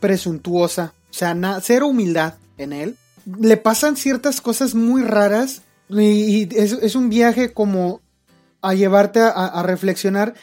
presuntuosa, 0.01 0.95
o 1.11 1.13
sea, 1.13 1.61
cero 1.63 1.89
humildad 1.89 2.35
en 2.57 2.73
él. 2.73 2.97
Le 3.39 3.57
pasan 3.57 3.97
ciertas 3.97 4.41
cosas 4.41 4.75
muy 4.75 5.03
raras 5.03 5.63
y, 5.89 6.49
es, 6.57 6.95
un 6.95 7.11
viaje 7.11 7.53
como 7.53 8.01
a 8.63 8.75
llevarte 8.75 9.21
a, 9.21 9.63
reflexionar 9.63 10.35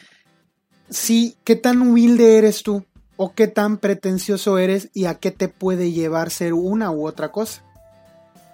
si 0.90 1.36
qué 1.44 1.56
tan 1.56 1.82
humilde 1.82 2.38
eres 2.38 2.62
tú 2.62 2.84
o 3.16 3.32
qué 3.34 3.48
tan 3.48 3.78
pretencioso 3.78 4.58
eres 4.58 4.90
y 4.94 5.06
a 5.06 5.14
qué 5.14 5.30
te 5.30 5.48
puede 5.48 5.92
llevar 5.92 6.30
ser 6.30 6.54
una 6.54 6.90
u 6.90 7.06
otra 7.06 7.30
cosa. 7.32 7.62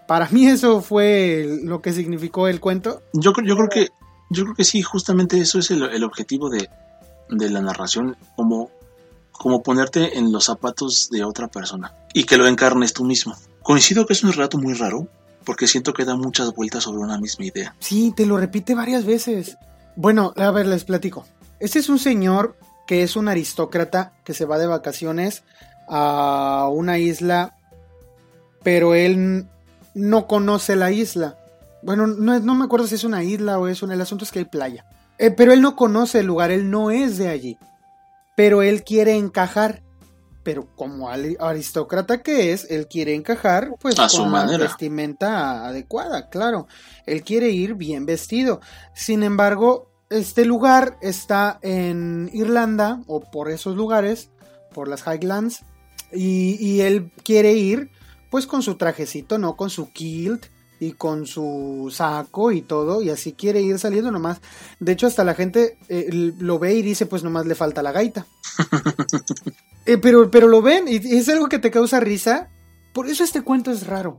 Para 0.07 0.29
mí 0.29 0.47
eso 0.47 0.81
fue 0.81 1.61
lo 1.63 1.81
que 1.81 1.93
significó 1.93 2.49
el 2.49 2.61
cuento. 2.61 3.03
Yo, 3.13 3.33
yo 3.45 3.57
creo 3.57 3.69
que 3.69 3.89
yo 4.31 4.45
creo 4.45 4.55
que 4.55 4.65
sí, 4.65 4.83
justamente 4.83 5.39
eso 5.39 5.59
es 5.59 5.71
el, 5.71 6.03
objetivo 6.03 6.51
de, 6.51 6.69
de, 7.31 7.51
la 7.51 7.61
narración, 7.61 8.17
como 8.37 8.71
como 9.39 9.63
ponerte 9.63 10.19
en 10.19 10.33
los 10.33 10.45
zapatos 10.45 11.11
de 11.11 11.25
otra 11.25 11.49
persona 11.49 11.95
y 12.13 12.25
que 12.25 12.37
lo 12.37 12.47
encarnes 12.47 12.93
tú 12.93 13.05
mismo. 13.05 13.37
Coincido 13.63 14.07
que 14.07 14.13
es 14.13 14.23
un 14.25 14.33
relato 14.33 14.59
muy 14.59 14.75
raro 14.75 15.09
porque 15.45 15.67
siento 15.67 15.93
que 15.93 16.05
da 16.05 16.17
muchas 16.17 16.55
vueltas 16.55 16.85
sobre 16.85 17.01
una 17.01 17.19
misma 17.19 17.45
idea. 17.45 17.75
Sí, 17.79 18.13
te 18.17 18.27
lo 18.27 18.39
repite 18.39 18.75
varias 18.75 19.05
veces. 19.05 19.59
Bueno, 19.97 20.33
a 20.37 20.51
ver, 20.51 20.67
les 20.67 20.85
platico. 20.85 21.27
Este 21.61 21.79
es 21.79 21.89
un 21.89 21.99
señor 21.99 22.57
que 22.87 23.03
es 23.03 23.17
un 23.17 23.29
aristócrata 23.29 24.13
que 24.25 24.35
se 24.35 24.45
va 24.45 24.59
de 24.59 24.67
vacaciones 24.67 25.43
a 25.89 26.69
una 26.73 26.99
isla, 26.99 27.57
pero 28.63 28.95
él 28.95 29.47
no 29.95 30.27
conoce 30.27 30.77
la 30.77 30.91
isla. 30.91 31.39
Bueno, 31.83 32.07
no, 32.07 32.39
no 32.41 32.55
me 32.55 32.65
acuerdo 32.65 32.87
si 32.87 32.95
es 32.95 33.05
una 33.05 33.23
isla 33.23 33.59
o 33.59 33.69
es 33.69 33.83
un... 33.83 33.93
El 33.93 34.01
asunto 34.01 34.25
es 34.25 34.33
que 34.33 34.41
hay 34.41 34.45
playa. 34.47 34.87
Eh, 35.19 35.31
pero 35.31 35.53
él 35.53 35.61
no 35.61 35.77
conoce 35.77 36.21
el 36.21 36.27
lugar, 36.27 36.51
él 36.51 36.71
no 36.71 36.91
es 36.91 37.19
de 37.19 37.29
allí. 37.29 37.59
Pero 38.37 38.63
él 38.63 38.85
quiere 38.85 39.17
encajar. 39.17 39.83
Pero 40.43 40.69
como 40.77 41.09
aristócrata 41.09 42.23
que 42.23 42.53
es, 42.53 42.71
él 42.71 42.87
quiere 42.87 43.15
encajar 43.15 43.71
pues 43.81 43.99
A 43.99 44.09
con 44.09 44.31
la 44.31 44.59
vestimenta 44.59 45.67
adecuada, 45.67 46.29
claro. 46.29 46.67
Él 47.07 47.23
quiere 47.23 47.49
ir 47.49 47.75
bien 47.75 48.05
vestido. 48.05 48.61
Sin 48.95 49.23
embargo, 49.23 49.91
este 50.11 50.45
lugar 50.45 50.99
está 51.01 51.59
en 51.63 52.29
Irlanda 52.35 53.01
o 53.07 53.21
por 53.21 53.51
esos 53.51 53.75
lugares, 53.75 54.31
por 54.75 54.87
las 54.87 55.05
Highlands, 55.07 55.65
y, 56.13 56.57
y 56.61 56.83
él 56.83 57.11
quiere 57.25 57.55
ir 57.55 57.91
pues 58.31 58.47
con 58.47 58.63
su 58.63 58.75
trajecito, 58.75 59.39
¿no? 59.39 59.57
Con 59.57 59.71
su 59.71 59.93
kilt 59.93 60.47
y 60.81 60.93
con 60.93 61.27
su 61.27 61.93
saco 61.93 62.53
y 62.53 62.63
todo, 62.63 63.03
y 63.03 63.11
así 63.11 63.33
quiere 63.33 63.63
ir 63.63 63.79
saliendo 63.79 64.11
nomás. 64.11 64.41
De 64.81 64.93
hecho, 64.93 65.07
hasta 65.07 65.25
la 65.25 65.35
gente 65.35 65.79
eh, 65.89 66.33
lo 66.39 66.59
ve 66.59 66.75
y 66.75 66.83
dice, 66.83 67.07
pues 67.07 67.23
nomás 67.23 67.47
le 67.47 67.55
falta 67.55 67.83
la 67.83 67.93
gaita. 67.93 68.27
Eh, 69.87 69.99
pero, 69.99 70.31
pero 70.31 70.49
lo 70.49 70.63
ven 70.63 70.89
y 70.89 70.95
y 70.95 71.19
es 71.19 71.29
algo 71.29 71.47
que 71.51 71.59
te 71.59 71.71
causa 71.71 72.01
risa. 72.01 72.49
Por 72.95 73.07
eso 73.07 73.23
este 73.23 73.43
cuento 73.43 73.71
es 73.71 73.87
raro. 73.87 74.19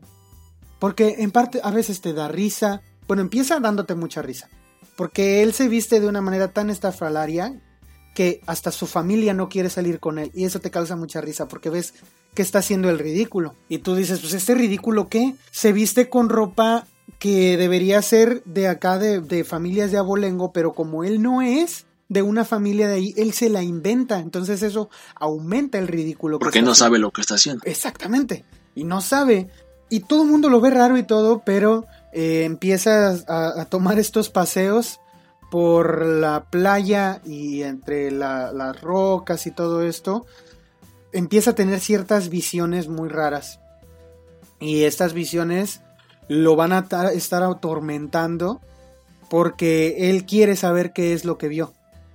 Porque 0.78 1.16
en 1.20 1.32
parte 1.32 1.60
a 1.64 1.72
veces 1.72 2.02
te 2.02 2.14
da 2.14 2.28
risa. 2.28 2.84
Bueno, 3.08 3.24
empieza 3.24 3.60
dándote 3.60 3.96
mucha 3.96 4.22
risa. 4.22 4.48
Porque 4.96 5.42
él 5.42 5.54
se 5.54 5.68
viste 5.68 6.00
de 6.00 6.08
una 6.08 6.22
manera 6.22 6.50
tan 6.50 6.70
estafalaria 6.70 7.60
que 8.14 8.42
hasta 8.46 8.72
su 8.72 8.88
familia 8.88 9.34
no 9.34 9.50
quiere 9.50 9.70
salir 9.70 10.00
con 10.00 10.20
él. 10.20 10.32
Y 10.34 10.46
eso 10.46 10.60
te 10.60 10.72
causa 10.72 10.96
mucha 10.96 11.20
risa 11.20 11.48
porque 11.48 11.70
ves 11.70 11.96
que 12.36 12.42
está 12.44 12.60
haciendo 12.60 12.90
el 12.92 13.00
ridículo. 13.00 13.56
Y 13.70 13.80
tú 13.80 13.96
dices, 13.96 14.20
pues 14.20 14.34
este 14.34 14.54
ridículo 14.54 15.10
qué? 15.10 15.34
Se 15.52 15.72
viste 15.74 16.10
con 16.10 16.30
ropa 16.30 16.86
que 17.18 17.58
debería 17.58 18.02
ser 18.02 18.44
de 18.44 18.68
acá 18.68 19.00
de, 19.00 19.22
de 19.22 19.44
familias 19.44 19.92
de 19.92 19.98
abolengo, 19.98 20.52
pero 20.52 20.74
como 20.74 21.04
él 21.04 21.22
no 21.22 21.42
es 21.42 21.86
de 22.10 22.22
una 22.22 22.46
familia 22.46 22.88
de 22.88 22.96
ahí, 22.96 23.14
él 23.18 23.34
se 23.34 23.50
la 23.50 23.64
inventa. 23.64 24.20
Entonces 24.20 24.62
eso 24.62 24.90
aumenta 25.16 25.80
el 25.80 25.88
ridículo. 25.88 26.38
que 26.38 26.44
Porque 26.46 26.62
no 26.62 26.72
haciendo. 26.72 26.76
sabe 26.76 27.00
lo 27.00 27.12
que 27.12 27.22
está 27.22 27.36
haciendo. 27.36 27.64
Exactamente. 27.66 28.46
Y 28.76 28.84
no 28.84 29.02
sabe. 29.02 29.50
Y 29.90 30.02
todo 30.02 30.24
el 30.24 30.30
mundo 30.30 30.50
lo 30.50 30.62
ve 30.62 30.70
raro 30.72 30.98
y 30.98 31.04
todo, 31.04 31.42
pero 31.46 31.86
eh, 32.14 32.44
empieza 32.44 33.12
a, 33.28 33.62
a 33.62 33.66
tomar 33.66 33.98
estos 33.98 34.30
paseos 34.30 35.00
por 35.52 36.06
la 36.06 36.46
playa 36.50 37.22
y 37.26 37.62
entre 37.64 38.12
la- 38.12 38.52
las 38.52 38.82
rocas 38.82 39.48
y 39.48 39.52
todo 39.52 39.84
esto. 39.84 40.26
Empieza 41.16 41.52
a 41.52 41.56
tener 41.56 41.80
ciertas 41.80 42.30
visiones 42.30 42.88
muy 42.88 43.10
raras. 43.10 43.60
Y 44.60 44.84
estas 44.84 45.14
visiones 45.14 45.82
lo 46.28 46.56
van 46.56 46.74
a 46.74 46.88
ta- 46.88 47.12
estar 47.12 47.42
atormentando 47.44 48.60
porque 49.30 50.10
él 50.10 50.26
quiere 50.26 50.56
saber 50.56 50.94
qué 50.94 51.14
es 51.14 51.26
lo 51.26 51.38
que 51.38 51.48
vio. 51.48 51.74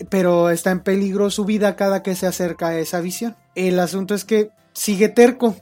Pero 0.09 0.51
está 0.51 0.71
en 0.71 0.81
peligro 0.81 1.31
su 1.31 1.45
vida 1.45 1.77
cada 1.77 2.03
que 2.03 2.15
se 2.15 2.27
acerca 2.27 2.69
a 2.69 2.79
esa 2.79 3.01
visión. 3.01 3.37
El 3.55 3.79
asunto 3.81 4.15
es 4.15 4.25
que 4.25 4.51
sigue 4.73 5.09
terco 5.09 5.57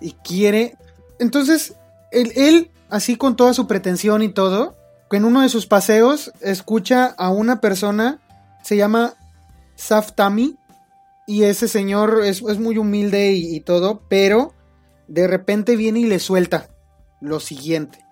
y 0.00 0.12
quiere. 0.24 0.76
Entonces, 1.18 1.74
él, 2.10 2.70
así 2.90 3.16
con 3.16 3.36
toda 3.36 3.54
su 3.54 3.66
pretensión 3.66 4.22
y 4.22 4.28
todo, 4.28 4.76
en 5.10 5.24
uno 5.24 5.42
de 5.42 5.48
sus 5.48 5.66
paseos 5.66 6.32
escucha 6.40 7.06
a 7.06 7.30
una 7.30 7.60
persona, 7.60 8.18
se 8.62 8.76
llama 8.76 9.14
Saftami, 9.76 10.56
y 11.26 11.44
ese 11.44 11.68
señor 11.68 12.22
es, 12.24 12.42
muy 12.58 12.78
humilde 12.78 13.32
y, 13.32 13.54
y 13.54 13.60
todo, 13.60 14.02
pero 14.08 14.54
de 15.08 15.26
repente 15.26 15.76
viene 15.76 16.00
y 16.00 16.04
le 16.04 16.18
suelta 16.18 16.68
lo 17.20 17.40
siguiente. 17.40 18.04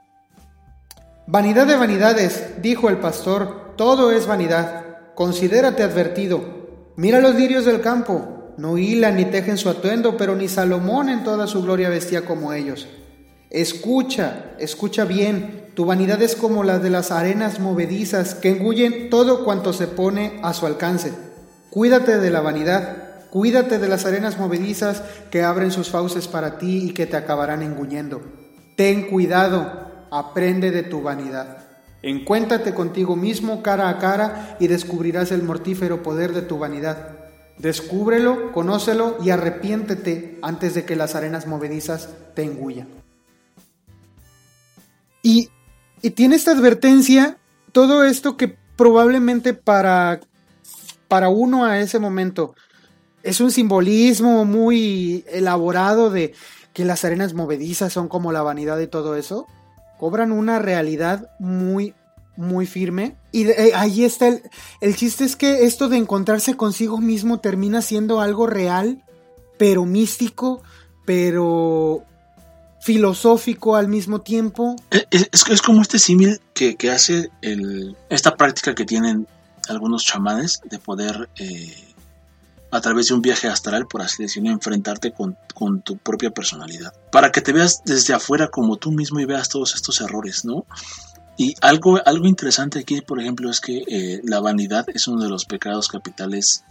Vanidad 1.27 1.67
de 1.67 1.77
vanidades, 1.77 2.61
dijo 2.61 2.89
el 2.89 2.99
pastor, 2.99 3.75
todo 3.77 4.13
es 4.13 4.27
vanidad. 4.27 5.15
Considérate 5.15 5.83
advertido. 5.83 6.93
Mira 6.97 7.21
los 7.21 7.35
lirios 7.35 7.65
del 7.65 7.81
campo, 7.81 8.53
no 8.57 8.77
hilan 8.77 9.17
ni 9.17 9.25
tejen 9.25 9.57
su 9.57 9.69
atuendo, 9.69 10.17
pero 10.17 10.37
ni 10.37 10.49
Salomón 10.49 11.09
en 11.09 11.25
toda 11.25 11.47
su 11.47 11.63
gloria 11.63 11.89
vestía 11.89 12.25
como 12.25 12.53
ellos. 12.53 12.89
Escucha, 13.49 14.53
escucha 14.59 15.05
bien, 15.05 15.71
tu 15.75 15.85
vanidad 15.85 16.21
es 16.21 16.37
como 16.37 16.63
la 16.63 16.79
de 16.79 16.91
las 16.91 17.11
arenas 17.11 17.59
movedizas 17.59 18.35
que 18.35 18.51
engullen 18.51 19.09
todo 19.09 19.45
cuanto 19.45 19.73
se 19.73 19.87
pone 19.87 20.41
a 20.43 20.53
su 20.53 20.67
alcance. 20.67 21.30
Cuídate 21.71 22.19
de 22.19 22.31
la 22.31 22.41
vanidad, 22.41 23.29
cuídate 23.31 23.79
de 23.79 23.89
las 23.89 24.05
arenas 24.05 24.39
movedizas 24.39 25.03
que 25.31 25.45
abren 25.45 25.71
sus 25.71 25.89
fauces 25.89 26.27
para 26.27 26.59
ti 26.59 26.89
y 26.89 26.95
que 26.95 27.07
te 27.07 27.17
acabarán 27.17 27.63
engullendo. 27.63 28.21
Ten 28.77 29.09
cuidado, 29.09 30.07
aprende 30.11 30.73
de 30.73 30.83
tu 30.83 31.01
vanidad. 31.01 31.59
Encuéntrate 32.03 32.75
contigo 32.75 33.15
mismo 33.15 33.63
cara 33.63 33.89
a 33.89 33.99
cara 33.99 34.57
y 34.59 34.67
descubrirás 34.67 35.31
el 35.31 35.43
mortífero 35.43 36.03
poder 36.03 36.33
de 36.33 36.43
tu 36.43 36.59
vanidad. 36.59 37.19
Descúbrelo, 37.59 38.53
conócelo 38.53 39.19
y 39.23 39.31
arrepiéntete 39.31 40.39
antes 40.43 40.75
de 40.75 40.85
que 40.85 40.97
las 40.97 41.15
arenas 41.15 41.47
movedizas 41.47 42.09
te 42.35 42.43
engullan. 42.43 42.89
Y, 45.23 45.51
y 46.01 46.11
tiene 46.11 46.37
esta 46.37 46.53
advertencia, 46.53 47.37
todo 47.73 48.03
esto 48.05 48.37
que 48.37 48.57
probablemente 48.77 49.53
para, 49.53 50.21
para 51.11 51.29
uno 51.29 51.65
a 51.65 51.79
ese 51.81 51.99
momento 51.99 52.55
es 53.25 53.41
un 53.41 53.51
simbolismo 53.51 54.45
muy 54.47 55.25
elaborado 55.29 56.09
de 56.09 56.33
que 56.73 56.85
las 56.85 57.05
arenas 57.05 57.35
movedizas 57.35 57.93
son 57.93 58.07
como 58.09 58.31
la 58.33 58.43
vanidad 58.43 58.79
y 58.79 58.87
todo 58.87 59.17
eso, 59.17 59.47
cobran 59.99 60.31
una 60.33 60.59
realidad 60.61 61.29
muy, 61.41 61.93
muy 62.37 62.65
firme. 62.67 63.17
Y 63.33 63.43
de- 63.45 63.53
eh, 63.69 63.73
ahí 63.75 64.05
está 64.05 64.29
el, 64.29 64.43
el 64.81 64.95
chiste 64.97 65.25
es 65.25 65.35
que 65.37 65.65
esto 65.65 65.89
de 65.89 65.97
encontrarse 65.99 66.57
consigo 66.57 66.99
mismo 66.99 67.41
termina 67.41 67.83
siendo 67.83 68.21
algo 68.21 68.47
real, 68.47 69.03
pero 69.59 69.85
místico, 69.85 70.63
pero 71.05 72.05
filosófico 72.81 73.77
al 73.77 73.89
mismo 73.89 74.21
tiempo. 74.21 74.77
Es, 75.11 75.29
es- 75.51 75.61
como 75.61 75.83
este 75.83 75.99
símil 75.99 76.41
que, 76.55 76.77
que 76.77 76.91
hace 76.91 77.31
el, 77.43 77.97
esta 78.09 78.37
práctica 78.37 78.75
que 78.75 78.85
tienen 78.87 79.27
algunos 79.69 80.05
chamanes 80.05 80.61
de 80.65 80.79
poder, 80.79 81.29
eh, 81.39 81.75
a 82.73 82.81
través 82.81 83.09
de 83.09 83.15
un 83.15 83.23
viaje 83.23 83.49
astral, 83.49 83.87
por 83.87 84.01
así 84.03 84.23
decirlo, 84.23 84.51
enfrentarte 84.51 85.13
con, 85.13 85.37
con 85.55 85.83
tu 85.83 85.97
propia 85.99 86.31
personalidad. 86.31 86.93
Para 87.11 87.33
que 87.33 87.41
te 87.41 87.53
veas 87.53 87.83
desde 87.85 88.15
afuera 88.15 88.49
como 88.49 88.77
tú 88.77 88.93
mismo 88.93 89.19
y 89.21 89.25
veas 89.25 89.49
todos 89.49 89.75
estos 89.75 90.01
errores, 90.01 90.45
¿no? 90.45 90.67
Y 91.37 91.55
algo, 91.63 92.01
algo 92.07 92.27
interesante 92.27 92.79
aquí, 92.79 93.01
por 93.01 93.19
ejemplo, 93.21 93.51
es 93.51 93.61
que 93.61 93.83
eh, 93.89 94.21
la 94.25 94.41
vanidad 94.41 94.87
es 94.95 95.09
uno 95.09 95.23
de 95.23 95.29
los 95.31 95.47
pecados 95.47 95.89
capitales 95.89 96.65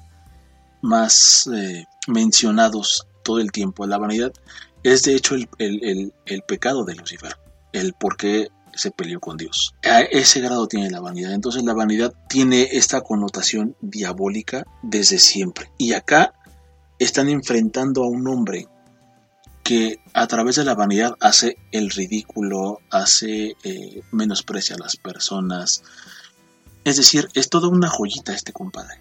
más 0.81 1.49
eh, 1.53 1.85
mencionados 2.07 3.07
todo 3.23 3.39
el 3.39 3.51
tiempo. 3.51 3.85
La 3.87 3.97
vanidad 3.97 4.31
es 4.83 5.03
de 5.03 5.15
hecho 5.15 5.35
el, 5.35 5.49
el- 5.57 5.83
el- 5.83 6.13
el 6.25 6.41
pecado 6.43 6.85
de 6.85 6.95
Lucifer, 6.95 7.35
el 7.73 7.93
por 7.93 8.15
qué 8.15 8.49
se 8.79 8.91
peleó 8.91 9.19
con 9.19 9.37
Dios. 9.37 9.75
A 9.83 10.01
ese 10.01 10.39
grado 10.39 10.67
tiene 10.67 10.89
la 10.89 11.01
vanidad. 11.01 11.33
Entonces 11.33 11.63
la 11.63 11.73
vanidad 11.73 12.13
tiene 12.29 12.69
esta 12.71 13.01
connotación 13.01 13.75
diabólica 13.81 14.65
desde 14.81 15.19
siempre. 15.19 15.71
Y 15.77 15.93
acá 15.93 16.33
están 16.97 17.29
enfrentando 17.29 18.03
a 18.03 18.07
un 18.07 18.27
hombre 18.27 18.67
que 19.63 19.99
a 20.13 20.27
través 20.27 20.55
de 20.55 20.63
la 20.63 20.75
vanidad 20.75 21.15
hace 21.19 21.57
el 21.71 21.89
ridículo, 21.89 22.79
hace 22.89 23.55
eh, 23.63 24.01
menosprecia 24.11 24.75
a 24.75 24.79
las 24.79 24.95
personas. 24.95 25.83
Es 26.85 26.97
decir, 26.97 27.27
es 27.33 27.49
toda 27.49 27.67
una 27.67 27.89
joyita 27.89 28.33
este 28.33 28.53
compadre. 28.53 28.95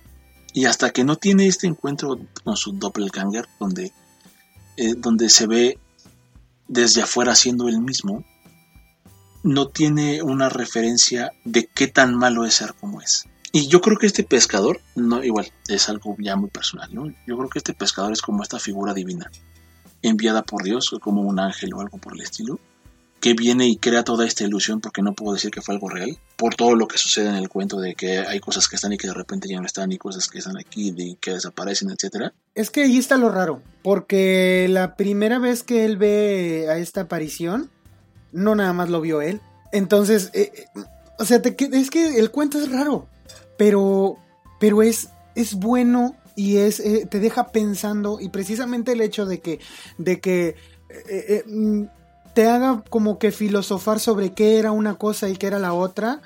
Y 0.52 0.64
hasta 0.64 0.90
que 0.90 1.04
no 1.04 1.16
tiene 1.16 1.46
este 1.46 1.66
encuentro 1.66 2.18
con 2.42 2.56
su 2.56 2.72
doppelganger, 2.72 3.48
donde, 3.60 3.92
eh, 4.76 4.94
donde 4.96 5.28
se 5.28 5.46
ve 5.46 5.78
desde 6.66 7.02
afuera 7.02 7.34
siendo 7.34 7.68
el 7.68 7.80
mismo, 7.80 8.24
no 9.42 9.68
tiene 9.68 10.22
una 10.22 10.48
referencia 10.48 11.32
de 11.44 11.66
qué 11.66 11.86
tan 11.86 12.14
malo 12.14 12.44
es 12.44 12.54
ser 12.54 12.74
como 12.74 13.00
es. 13.00 13.26
Y 13.52 13.68
yo 13.68 13.80
creo 13.80 13.96
que 13.96 14.06
este 14.06 14.24
pescador, 14.24 14.80
no, 14.94 15.24
igual, 15.24 15.50
es 15.68 15.88
algo 15.88 16.16
ya 16.18 16.36
muy 16.36 16.50
personal, 16.50 16.94
¿no? 16.94 17.08
Yo 17.26 17.36
creo 17.38 17.48
que 17.48 17.58
este 17.58 17.72
pescador 17.72 18.12
es 18.12 18.20
como 18.20 18.42
esta 18.42 18.58
figura 18.58 18.92
divina, 18.92 19.30
enviada 20.02 20.42
por 20.42 20.62
Dios, 20.64 20.94
como 21.00 21.22
un 21.22 21.40
ángel 21.40 21.72
o 21.74 21.80
algo 21.80 21.98
por 21.98 22.14
el 22.14 22.20
estilo, 22.20 22.60
que 23.20 23.34
viene 23.34 23.66
y 23.66 23.76
crea 23.76 24.04
toda 24.04 24.26
esta 24.26 24.44
ilusión, 24.44 24.80
porque 24.80 25.02
no 25.02 25.14
puedo 25.14 25.34
decir 25.34 25.50
que 25.50 25.62
fue 25.62 25.74
algo 25.74 25.88
real, 25.88 26.18
por 26.36 26.54
todo 26.54 26.74
lo 26.74 26.86
que 26.86 26.98
sucede 26.98 27.28
en 27.28 27.34
el 27.34 27.48
cuento 27.48 27.80
de 27.80 27.94
que 27.94 28.18
hay 28.18 28.38
cosas 28.38 28.68
que 28.68 28.76
están 28.76 28.92
y 28.92 28.98
que 28.98 29.08
de 29.08 29.14
repente 29.14 29.48
ya 29.48 29.58
no 29.58 29.66
están, 29.66 29.90
y 29.90 29.98
cosas 29.98 30.28
que 30.28 30.38
están 30.38 30.56
aquí 30.56 30.94
y 30.96 31.16
que 31.16 31.32
desaparecen, 31.32 31.90
etcétera. 31.90 32.32
Es 32.54 32.70
que 32.70 32.82
ahí 32.82 32.98
está 32.98 33.16
lo 33.16 33.30
raro, 33.30 33.62
porque 33.82 34.66
la 34.70 34.94
primera 34.94 35.38
vez 35.38 35.62
que 35.62 35.84
él 35.84 35.96
ve 35.96 36.66
a 36.70 36.76
esta 36.76 37.02
aparición, 37.02 37.70
no 38.32 38.54
nada 38.54 38.72
más 38.72 38.88
lo 38.90 39.00
vio 39.00 39.20
él. 39.22 39.40
Entonces, 39.72 40.30
eh, 40.32 40.52
eh, 40.54 40.80
o 41.18 41.24
sea, 41.24 41.40
es 41.44 41.90
que 41.90 42.18
el 42.18 42.30
cuento 42.30 42.58
es 42.58 42.70
raro, 42.70 43.06
pero, 43.56 44.16
pero 44.60 44.82
es, 44.82 45.10
es 45.34 45.54
bueno 45.54 46.16
y 46.36 46.58
es, 46.58 46.80
eh, 46.80 47.06
te 47.10 47.20
deja 47.20 47.48
pensando 47.48 48.18
y 48.20 48.28
precisamente 48.28 48.92
el 48.92 49.00
hecho 49.00 49.26
de 49.26 49.40
que, 49.40 49.60
de 49.98 50.20
que 50.20 50.56
mm, 51.46 51.84
te 52.34 52.46
haga 52.46 52.84
como 52.88 53.18
que 53.18 53.32
filosofar 53.32 53.98
sobre 54.00 54.32
qué 54.32 54.58
era 54.58 54.70
una 54.70 54.94
cosa 54.94 55.28
y 55.28 55.36
qué 55.36 55.48
era 55.48 55.58
la 55.58 55.72
otra, 55.72 56.20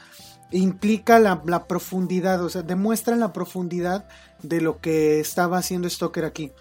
implica 0.50 1.18
la, 1.18 1.42
la 1.46 1.64
profundidad, 1.64 2.42
o 2.44 2.50
sea, 2.50 2.62
demuestra 2.62 3.16
la 3.16 3.32
profundidad 3.32 4.04
de 4.42 4.60
lo 4.60 4.80
que 4.80 5.20
estaba 5.20 5.58
haciendo 5.58 5.88
Stoker 5.88 6.24
aquí. 6.24 6.52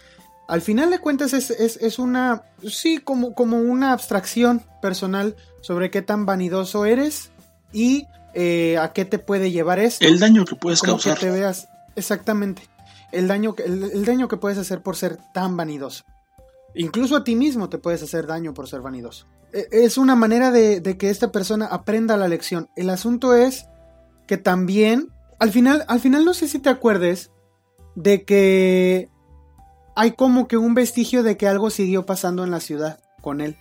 Al 0.51 0.61
final 0.61 0.89
de 0.91 0.99
cuentas 0.99 1.31
es, 1.33 1.49
es, 1.49 1.77
es 1.77 1.97
una, 1.97 2.43
sí, 2.67 2.97
como, 2.97 3.33
como 3.33 3.57
una 3.59 3.93
abstracción 3.93 4.61
personal 4.81 5.35
sobre 5.61 5.89
qué 5.89 6.01
tan 6.01 6.25
vanidoso 6.25 6.83
eres 6.85 7.31
y 7.71 8.05
eh, 8.33 8.77
a 8.77 8.91
qué 8.91 9.05
te 9.05 9.17
puede 9.17 9.51
llevar 9.51 9.79
esto. 9.79 10.05
El 10.05 10.19
daño 10.19 10.43
que 10.45 10.55
puedes 10.57 10.81
como 10.81 10.93
causar. 10.93 11.17
que 11.17 11.25
te 11.27 11.31
veas, 11.31 11.69
exactamente, 11.95 12.63
el 13.13 13.29
daño, 13.29 13.55
que- 13.55 13.63
el, 13.63 13.83
el 13.93 14.03
daño 14.05 14.27
que 14.27 14.35
puedes 14.35 14.57
hacer 14.57 14.81
por 14.81 14.97
ser 14.97 15.17
tan 15.33 15.55
vanidoso. 15.55 16.03
Incluso 16.75 17.15
a 17.15 17.23
ti 17.23 17.35
mismo 17.35 17.69
te 17.69 17.77
puedes 17.77 18.03
hacer 18.03 18.27
daño 18.27 18.53
por 18.53 18.67
ser 18.67 18.81
vanidoso. 18.81 19.27
E- 19.53 19.67
Es 19.71 19.97
una 19.97 20.15
manera 20.17 20.51
de, 20.51 20.81
de 20.81 20.97
que 20.97 21.09
esta 21.09 21.31
persona 21.31 21.65
aprenda 21.67 22.17
la 22.17 22.27
lección. 22.27 22.69
El 22.75 22.89
asunto 22.89 23.35
es 23.35 23.67
que 24.27 24.35
también, 24.37 25.07
al 25.39 25.51
final, 25.51 25.85
al 25.87 26.01
final 26.01 26.25
no 26.25 26.33
sé 26.33 26.47
si 26.49 26.59
te 26.59 26.69
acuerdes 26.69 27.31
de 27.95 28.23
que 28.25 29.09
hay 29.95 30.11
como 30.11 30.47
que 30.47 30.57
un 30.57 30.73
vestigio 30.73 31.23
de 31.23 31.37
que 31.37 31.47
algo 31.47 31.69
siguió 31.69 32.05
pasando 32.05 32.43
en 32.43 32.51
la 32.51 32.59
ciudad 32.59 32.99
con 33.21 33.41
él. 33.41 33.57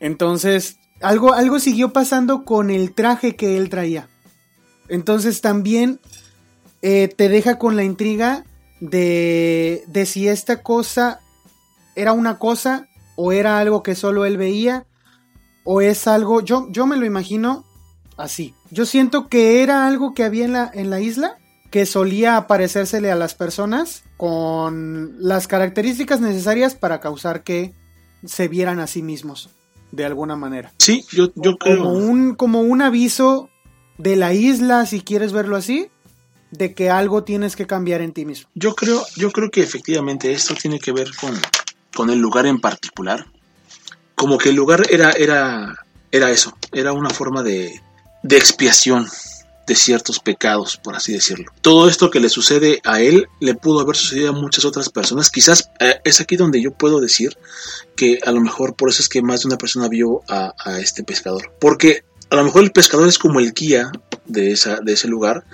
Entonces, 0.00 0.78
algo, 1.00 1.34
algo 1.34 1.58
siguió 1.58 1.92
pasando 1.92 2.44
con 2.44 2.70
el 2.70 2.94
traje 2.94 3.36
que 3.36 3.56
él 3.56 3.68
traía. 3.68 4.08
Entonces 4.88 5.40
también 5.40 6.00
eh, 6.82 7.12
te 7.14 7.28
deja 7.28 7.58
con 7.58 7.76
la 7.76 7.84
intriga 7.84 8.44
de, 8.80 9.84
de 9.86 10.06
si 10.06 10.28
esta 10.28 10.62
cosa 10.62 11.20
era 11.94 12.12
una 12.12 12.38
cosa 12.38 12.88
o 13.16 13.32
era 13.32 13.58
algo 13.58 13.82
que 13.82 13.94
solo 13.94 14.24
él 14.24 14.36
veía 14.36 14.86
o 15.64 15.80
es 15.80 16.06
algo, 16.06 16.40
yo, 16.40 16.68
yo 16.70 16.86
me 16.86 16.96
lo 16.96 17.04
imagino 17.04 17.66
así. 18.16 18.54
Yo 18.70 18.86
siento 18.86 19.28
que 19.28 19.62
era 19.62 19.86
algo 19.86 20.14
que 20.14 20.24
había 20.24 20.44
en 20.44 20.52
la, 20.52 20.70
en 20.72 20.90
la 20.90 21.00
isla 21.00 21.36
que 21.70 21.84
solía 21.84 22.36
aparecérsele 22.36 23.10
a 23.10 23.16
las 23.16 23.34
personas 23.34 24.04
con 24.18 25.14
las 25.20 25.46
características 25.46 26.20
necesarias 26.20 26.74
para 26.74 26.98
causar 26.98 27.44
que 27.44 27.72
se 28.26 28.48
vieran 28.48 28.80
a 28.80 28.88
sí 28.88 29.00
mismos 29.00 29.48
de 29.92 30.04
alguna 30.04 30.34
manera. 30.34 30.72
Sí, 30.78 31.06
yo, 31.12 31.30
yo 31.36 31.56
creo. 31.56 31.78
Como 31.78 31.92
un, 31.92 32.34
como 32.34 32.60
un 32.60 32.82
aviso 32.82 33.48
de 33.96 34.16
la 34.16 34.34
isla, 34.34 34.84
si 34.86 35.02
quieres 35.02 35.32
verlo 35.32 35.56
así, 35.56 35.86
de 36.50 36.74
que 36.74 36.90
algo 36.90 37.22
tienes 37.22 37.54
que 37.54 37.68
cambiar 37.68 38.00
en 38.00 38.12
ti 38.12 38.24
mismo. 38.24 38.48
Yo 38.54 38.74
creo, 38.74 39.06
yo 39.16 39.30
creo 39.30 39.52
que 39.52 39.62
efectivamente 39.62 40.32
esto 40.32 40.54
tiene 40.54 40.80
que 40.80 40.90
ver 40.90 41.10
con, 41.20 41.32
con 41.94 42.10
el 42.10 42.18
lugar 42.18 42.44
en 42.46 42.60
particular. 42.60 43.26
Como 44.16 44.36
que 44.36 44.48
el 44.48 44.56
lugar 44.56 44.82
era, 44.90 45.12
era, 45.12 45.76
era 46.10 46.30
eso, 46.32 46.58
era 46.72 46.92
una 46.92 47.10
forma 47.10 47.44
de, 47.44 47.80
de 48.24 48.36
expiación 48.36 49.06
de 49.68 49.74
ciertos 49.74 50.18
pecados, 50.18 50.78
por 50.78 50.96
así 50.96 51.12
decirlo. 51.12 51.52
Todo 51.60 51.88
esto 51.88 52.10
que 52.10 52.20
le 52.20 52.30
sucede 52.30 52.80
a 52.84 53.00
él 53.00 53.28
le 53.38 53.54
pudo 53.54 53.80
haber 53.80 53.94
sucedido 53.94 54.30
a 54.30 54.32
muchas 54.32 54.64
otras 54.64 54.88
personas. 54.88 55.30
Quizás 55.30 55.70
eh, 55.78 56.00
es 56.04 56.20
aquí 56.20 56.36
donde 56.36 56.60
yo 56.60 56.72
puedo 56.72 57.00
decir 57.00 57.36
que 57.94 58.18
a 58.24 58.32
lo 58.32 58.40
mejor 58.40 58.74
por 58.74 58.88
eso 58.88 59.02
es 59.02 59.08
que 59.08 59.22
más 59.22 59.42
de 59.42 59.48
una 59.48 59.58
persona 59.58 59.86
vio 59.88 60.22
a, 60.26 60.54
a 60.58 60.80
este 60.80 61.04
pescador. 61.04 61.52
Porque 61.60 62.02
a 62.30 62.36
lo 62.36 62.44
mejor 62.44 62.64
el 62.64 62.72
pescador 62.72 63.06
es 63.08 63.18
como 63.18 63.40
el 63.40 63.52
guía 63.52 63.92
de, 64.24 64.52
esa, 64.52 64.80
de 64.80 64.94
ese 64.94 65.06
lugar, 65.06 65.44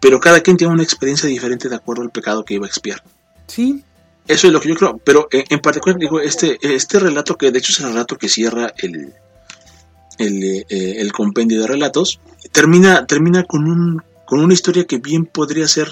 pero 0.00 0.18
cada 0.18 0.40
quien 0.40 0.56
tiene 0.56 0.72
una 0.72 0.82
experiencia 0.82 1.28
diferente 1.28 1.68
de 1.68 1.76
acuerdo 1.76 2.02
al 2.02 2.10
pecado 2.10 2.44
que 2.44 2.54
iba 2.54 2.66
a 2.66 2.68
expiar. 2.68 3.02
Sí, 3.46 3.84
Eso 4.26 4.46
es 4.46 4.52
lo 4.52 4.60
que 4.60 4.70
yo 4.70 4.76
creo, 4.76 4.98
pero 5.04 5.28
en, 5.30 5.44
en 5.50 5.60
particular 5.60 5.98
digo, 5.98 6.20
este, 6.20 6.58
este 6.62 6.98
relato 6.98 7.36
que 7.36 7.50
de 7.50 7.58
hecho 7.58 7.72
es 7.72 7.80
el 7.80 7.88
relato 7.88 8.16
que 8.16 8.28
cierra 8.28 8.72
el, 8.78 9.14
el, 10.18 10.42
eh, 10.42 10.64
el 10.68 11.12
compendio 11.12 11.60
de 11.60 11.66
relatos, 11.66 12.20
termina, 12.52 13.06
termina 13.06 13.44
con, 13.44 13.68
un, 13.68 14.02
con 14.26 14.40
una 14.40 14.54
historia 14.54 14.84
que 14.84 14.98
bien 14.98 15.26
podría 15.26 15.66
ser 15.68 15.88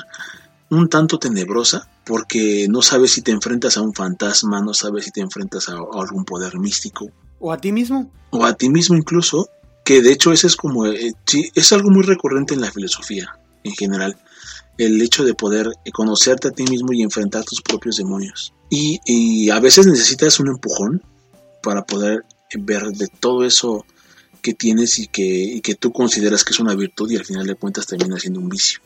un 0.71 0.89
tanto 0.89 1.19
tenebrosa, 1.19 1.89
porque 2.05 2.67
no 2.69 2.83
sabes 2.83 3.13
si 3.13 3.23
te 3.23 3.31
enfrentas 3.31 3.77
a 3.77 3.83
un 3.83 3.95
fantasma, 3.95 4.61
no 4.61 4.75
sabes 4.75 5.05
si 5.05 5.11
te 5.11 5.21
enfrentas 5.21 5.69
a, 5.69 5.75
a 5.75 6.01
algún 6.01 6.25
poder 6.25 6.59
místico, 6.59 7.11
o 7.39 7.53
a 7.53 7.59
ti 7.59 7.73
mismo. 7.73 8.11
o 8.31 8.45
a 8.45 8.55
ti 8.55 8.69
mismo 8.69 8.97
incluso, 8.97 9.49
que 9.85 10.03
de 10.03 10.13
hecho 10.13 10.33
ese 10.33 10.47
es 10.47 10.57
como, 10.57 10.87
eh, 10.87 11.15
sí, 11.27 11.51
es 11.55 11.73
algo 11.73 11.91
muy 11.91 12.03
recurrente 12.03 12.55
en 12.55 12.61
la 12.61 12.71
filosofía 12.71 13.39
en 13.63 13.73
general, 13.73 14.17
el 14.79 15.01
hecho 15.01 15.25
de 15.25 15.35
poder 15.35 15.71
conocerte 15.93 16.49
a 16.49 16.51
ti 16.51 16.65
mismo 16.65 16.93
y 16.93 17.03
enfrentar 17.03 17.45
tus 17.45 17.63
propios 17.63 17.97
demonios. 17.97 18.53
Y, 18.71 19.01
y 19.05 19.51
a 19.51 19.61
veces 19.61 19.87
necesitas 19.87 20.39
un 20.39 20.49
empujón 20.49 21.03
para 21.63 21.85
poder 21.85 22.25
ver 22.59 22.89
de 22.93 23.09
todo 23.09 23.45
eso 23.45 23.85
que 24.43 24.55
tienes 24.55 24.99
y 24.99 25.07
que, 25.09 25.23
y 25.25 25.61
que 25.61 25.75
tú 25.75 25.93
consideras 25.93 26.45
que 26.45 26.53
es 26.53 26.61
una 26.61 26.75
virtud 26.75 27.11
y 27.11 27.17
al 27.17 27.25
final 27.25 27.47
de 27.47 27.55
cuentas 27.55 27.87
termina 27.87 28.19
siendo 28.19 28.41
un 28.41 28.49
vicio. 28.49 28.81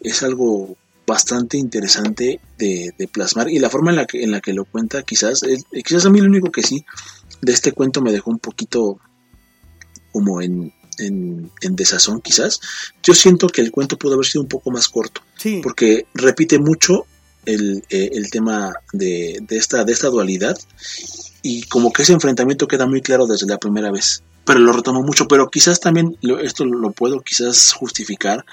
Es 0.00 0.22
algo 0.22 0.76
bastante 1.06 1.56
interesante 1.56 2.40
de, 2.58 2.92
de 2.98 3.08
plasmar 3.08 3.48
y 3.50 3.58
la 3.60 3.70
forma 3.70 3.90
en 3.90 3.96
la 3.96 4.06
que, 4.06 4.22
en 4.24 4.30
la 4.32 4.40
que 4.40 4.52
lo 4.52 4.64
cuenta 4.64 5.02
quizás, 5.02 5.42
es- 5.44 5.64
quizás 5.84 6.04
a 6.06 6.10
mí 6.10 6.20
lo 6.20 6.26
único 6.26 6.50
que 6.50 6.62
sí 6.62 6.84
de 7.42 7.52
este 7.52 7.72
cuento 7.72 8.02
me 8.02 8.12
dejó 8.12 8.30
un 8.30 8.38
poquito 8.40 8.98
como 10.12 10.40
en, 10.42 10.72
en, 10.98 11.50
en 11.60 11.76
desazón 11.76 12.20
quizás. 12.20 12.60
Yo 13.02 13.14
siento 13.14 13.46
que 13.48 13.60
el 13.60 13.70
cuento 13.70 13.96
pudo 13.98 14.14
haber 14.14 14.26
sido 14.26 14.42
un 14.42 14.48
poco 14.48 14.70
más 14.70 14.88
corto 14.88 15.22
Sí, 15.36 15.60
porque 15.62 16.06
repite 16.14 16.58
mucho 16.58 17.06
el, 17.44 17.84
eh, 17.90 18.10
el 18.14 18.30
tema 18.30 18.72
de, 18.92 19.38
de 19.46 19.56
esta, 19.56 19.84
de 19.84 19.92
esta 19.92 20.08
dualidad 20.08 20.58
y 21.42 21.62
como 21.64 21.92
que 21.92 22.02
ese 22.02 22.12
enfrentamiento 22.14 22.66
queda 22.66 22.86
muy 22.86 23.00
claro 23.02 23.26
desde 23.28 23.46
la 23.46 23.58
primera 23.58 23.92
vez. 23.92 24.22
Pero 24.46 24.60
lo 24.60 24.72
retomo 24.72 25.02
mucho, 25.02 25.28
pero 25.28 25.50
quizás 25.50 25.80
también 25.80 26.16
lo- 26.22 26.38
esto 26.40 26.64
lo 26.64 26.90
puedo 26.92 27.20
quizás 27.20 27.72
justificar 27.72 28.44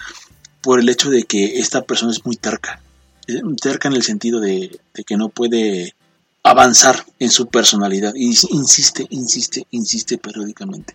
por 0.61 0.79
el 0.79 0.89
hecho 0.89 1.09
de 1.09 1.23
que 1.23 1.59
esta 1.59 1.83
persona 1.83 2.11
es 2.11 2.25
muy 2.25 2.35
terca. 2.35 2.81
Eh, 3.27 3.41
Terca 3.61 3.87
en 3.87 3.93
el 3.95 4.03
sentido 4.03 4.39
de, 4.41 4.79
de 4.93 5.03
que 5.05 5.15
no 5.17 5.29
puede 5.29 5.93
avanzar 6.43 7.05
en 7.19 7.31
su 7.31 7.47
personalidad 7.47 8.13
y 8.15 8.25
insiste, 8.25 9.07
insiste, 9.09 9.65
insiste 9.71 10.17
periódicamente 10.17 10.93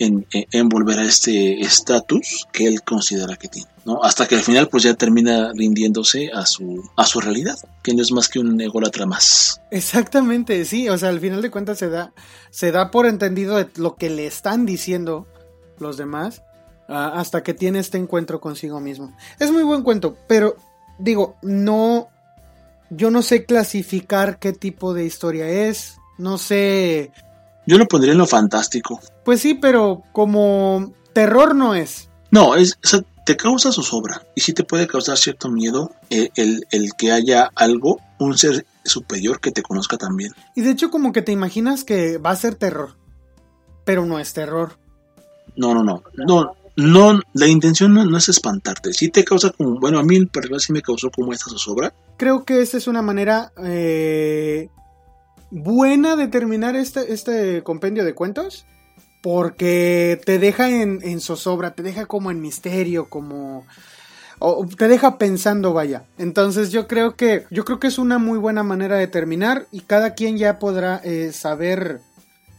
en, 0.00 0.68
volver 0.68 0.98
a 0.98 1.04
este 1.04 1.60
estatus 1.60 2.48
que 2.52 2.66
él 2.66 2.82
considera 2.82 3.36
que 3.36 3.48
tiene. 3.48 3.68
Hasta 4.02 4.26
que 4.26 4.34
al 4.34 4.42
final 4.42 4.68
pues 4.68 4.82
ya 4.82 4.94
termina 4.94 5.52
rindiéndose 5.54 6.30
a 6.32 6.44
su, 6.44 6.88
a 6.96 7.06
su 7.06 7.20
realidad, 7.20 7.56
que 7.82 7.94
no 7.94 8.02
es 8.02 8.10
más 8.10 8.28
que 8.28 8.40
un 8.40 8.60
ególatra 8.60 9.06
más. 9.06 9.60
exactamente, 9.70 10.64
sí. 10.64 10.88
O 10.88 10.98
sea, 10.98 11.08
al 11.08 11.20
final 11.20 11.40
de 11.40 11.50
cuentas 11.50 11.78
se 11.78 11.88
da, 11.88 12.12
se 12.50 12.72
da 12.72 12.90
por 12.90 13.06
entendido 13.06 13.56
de 13.56 13.68
lo 13.76 13.94
que 13.94 14.10
le 14.10 14.26
están 14.26 14.66
diciendo 14.66 15.26
los 15.78 15.96
demás 15.96 16.42
ah, 16.88 17.12
hasta 17.14 17.42
que 17.42 17.54
tiene 17.54 17.78
este 17.78 17.96
encuentro 17.96 18.40
consigo 18.40 18.80
mismo. 18.80 19.16
Es 19.38 19.52
muy 19.52 19.62
buen 19.62 19.82
cuento, 19.82 20.16
pero 20.28 20.56
digo, 20.98 21.36
no, 21.42 22.08
yo 22.90 23.10
no 23.10 23.22
sé 23.22 23.44
clasificar 23.44 24.38
qué 24.38 24.52
tipo 24.52 24.94
de 24.94 25.04
historia 25.04 25.48
es. 25.48 25.96
No 26.18 26.36
sé, 26.36 27.12
Yo 27.66 27.78
lo 27.78 27.86
pondría 27.88 28.12
en 28.12 28.18
lo 28.18 28.26
fantástico. 28.26 29.00
pues 29.24 29.40
sí, 29.40 29.54
pero 29.54 30.02
como 30.12 30.92
terror 31.14 31.54
no 31.54 31.74
es. 31.74 32.08
No, 32.30 32.54
es, 32.56 32.78
o 32.84 32.86
sea, 32.86 33.00
te 33.24 33.36
causa 33.36 33.72
zozobra 33.72 34.22
y 34.34 34.40
sí 34.42 34.52
te 34.52 34.64
puede 34.64 34.86
causar 34.86 35.16
cierto 35.16 35.48
miedo 35.48 35.92
eh, 36.10 36.30
el, 36.36 36.66
el 36.70 36.92
que 36.94 37.10
haya 37.12 37.50
algo, 37.54 38.00
un 38.18 38.36
ser 38.36 38.66
superior 38.84 39.40
que 39.40 39.50
te 39.50 39.62
conozca 39.62 39.96
también. 39.96 40.32
Y 40.54 40.60
de 40.62 40.70
hecho 40.70 40.90
como 40.90 41.12
que 41.12 41.22
te 41.22 41.32
imaginas 41.32 41.84
que 41.84 42.18
va 42.18 42.30
a 42.30 42.36
ser 42.36 42.54
terror, 42.54 42.96
pero 43.84 44.04
no 44.04 44.18
es 44.18 44.32
terror. 44.34 44.76
No, 45.56 45.74
no, 45.74 45.82
no, 45.82 46.02
no, 46.16 46.52
no, 46.76 47.20
la 47.32 47.46
intención 47.46 47.94
no, 47.94 48.16
es 48.16 48.28
espantarte, 48.28 48.92
sí 48.92 49.08
te 49.08 49.24
causa 49.24 49.50
como, 49.50 49.78
bueno, 49.80 49.98
a 49.98 50.02
mí 50.02 50.16
en 50.16 50.28
particular 50.28 50.60
sí 50.60 50.72
me 50.72 50.82
causó 50.82 51.10
como 51.10 51.32
esta 51.32 51.50
zozobra, 51.50 51.92
Creo 52.20 52.44
que 52.44 52.60
esta 52.60 52.76
es 52.76 52.86
una 52.86 53.00
manera 53.00 53.50
eh, 53.64 54.68
buena 55.50 56.16
de 56.16 56.28
terminar 56.28 56.76
este, 56.76 57.14
este 57.14 57.62
compendio 57.62 58.04
de 58.04 58.14
cuentos. 58.14 58.66
Porque 59.22 60.20
te 60.26 60.38
deja 60.38 60.68
en, 60.68 61.00
en 61.02 61.20
zozobra, 61.22 61.74
te 61.74 61.82
deja 61.82 62.04
como 62.04 62.30
en 62.30 62.42
misterio, 62.42 63.08
como... 63.08 63.66
te 64.76 64.86
deja 64.88 65.16
pensando, 65.16 65.72
vaya. 65.72 66.04
Entonces 66.18 66.72
yo 66.72 66.86
creo 66.86 67.16
que 67.16 67.46
yo 67.50 67.64
creo 67.64 67.80
que 67.80 67.86
es 67.86 67.98
una 67.98 68.18
muy 68.18 68.38
buena 68.38 68.62
manera 68.62 68.96
de 68.96 69.06
terminar 69.06 69.66
y 69.72 69.80
cada 69.80 70.12
quien 70.12 70.36
ya 70.36 70.58
podrá 70.58 71.00
eh, 71.04 71.32
saber 71.32 72.02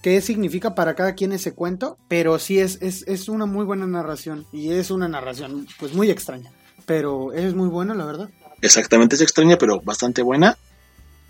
qué 0.02 0.22
significa 0.22 0.76
para 0.76 0.96
cada 0.96 1.16
quien 1.16 1.32
ese 1.32 1.54
cuento, 1.54 1.98
pero 2.08 2.40
sí 2.40 2.60
es, 2.60 2.80
es, 2.82 3.04
es 3.08 3.30
una 3.30 3.46
muy 3.46 3.66
buena 3.66 3.88
narración 3.88 4.46
y 4.52 4.72
es 4.72 4.92
una 4.92 5.08
narración 5.08 5.68
pues 5.80 5.94
muy 5.94 6.10
extraña, 6.10 6.52
pero 6.86 7.34
es 7.34 7.54
muy 7.54 7.70
buena 7.70 7.94
la 7.94 8.06
verdad. 8.06 8.30
exactamente 8.62 9.16
es 9.16 9.22
extraña, 9.22 9.58
pero 9.58 9.82
bastante 9.82 10.22
buena. 10.22 10.58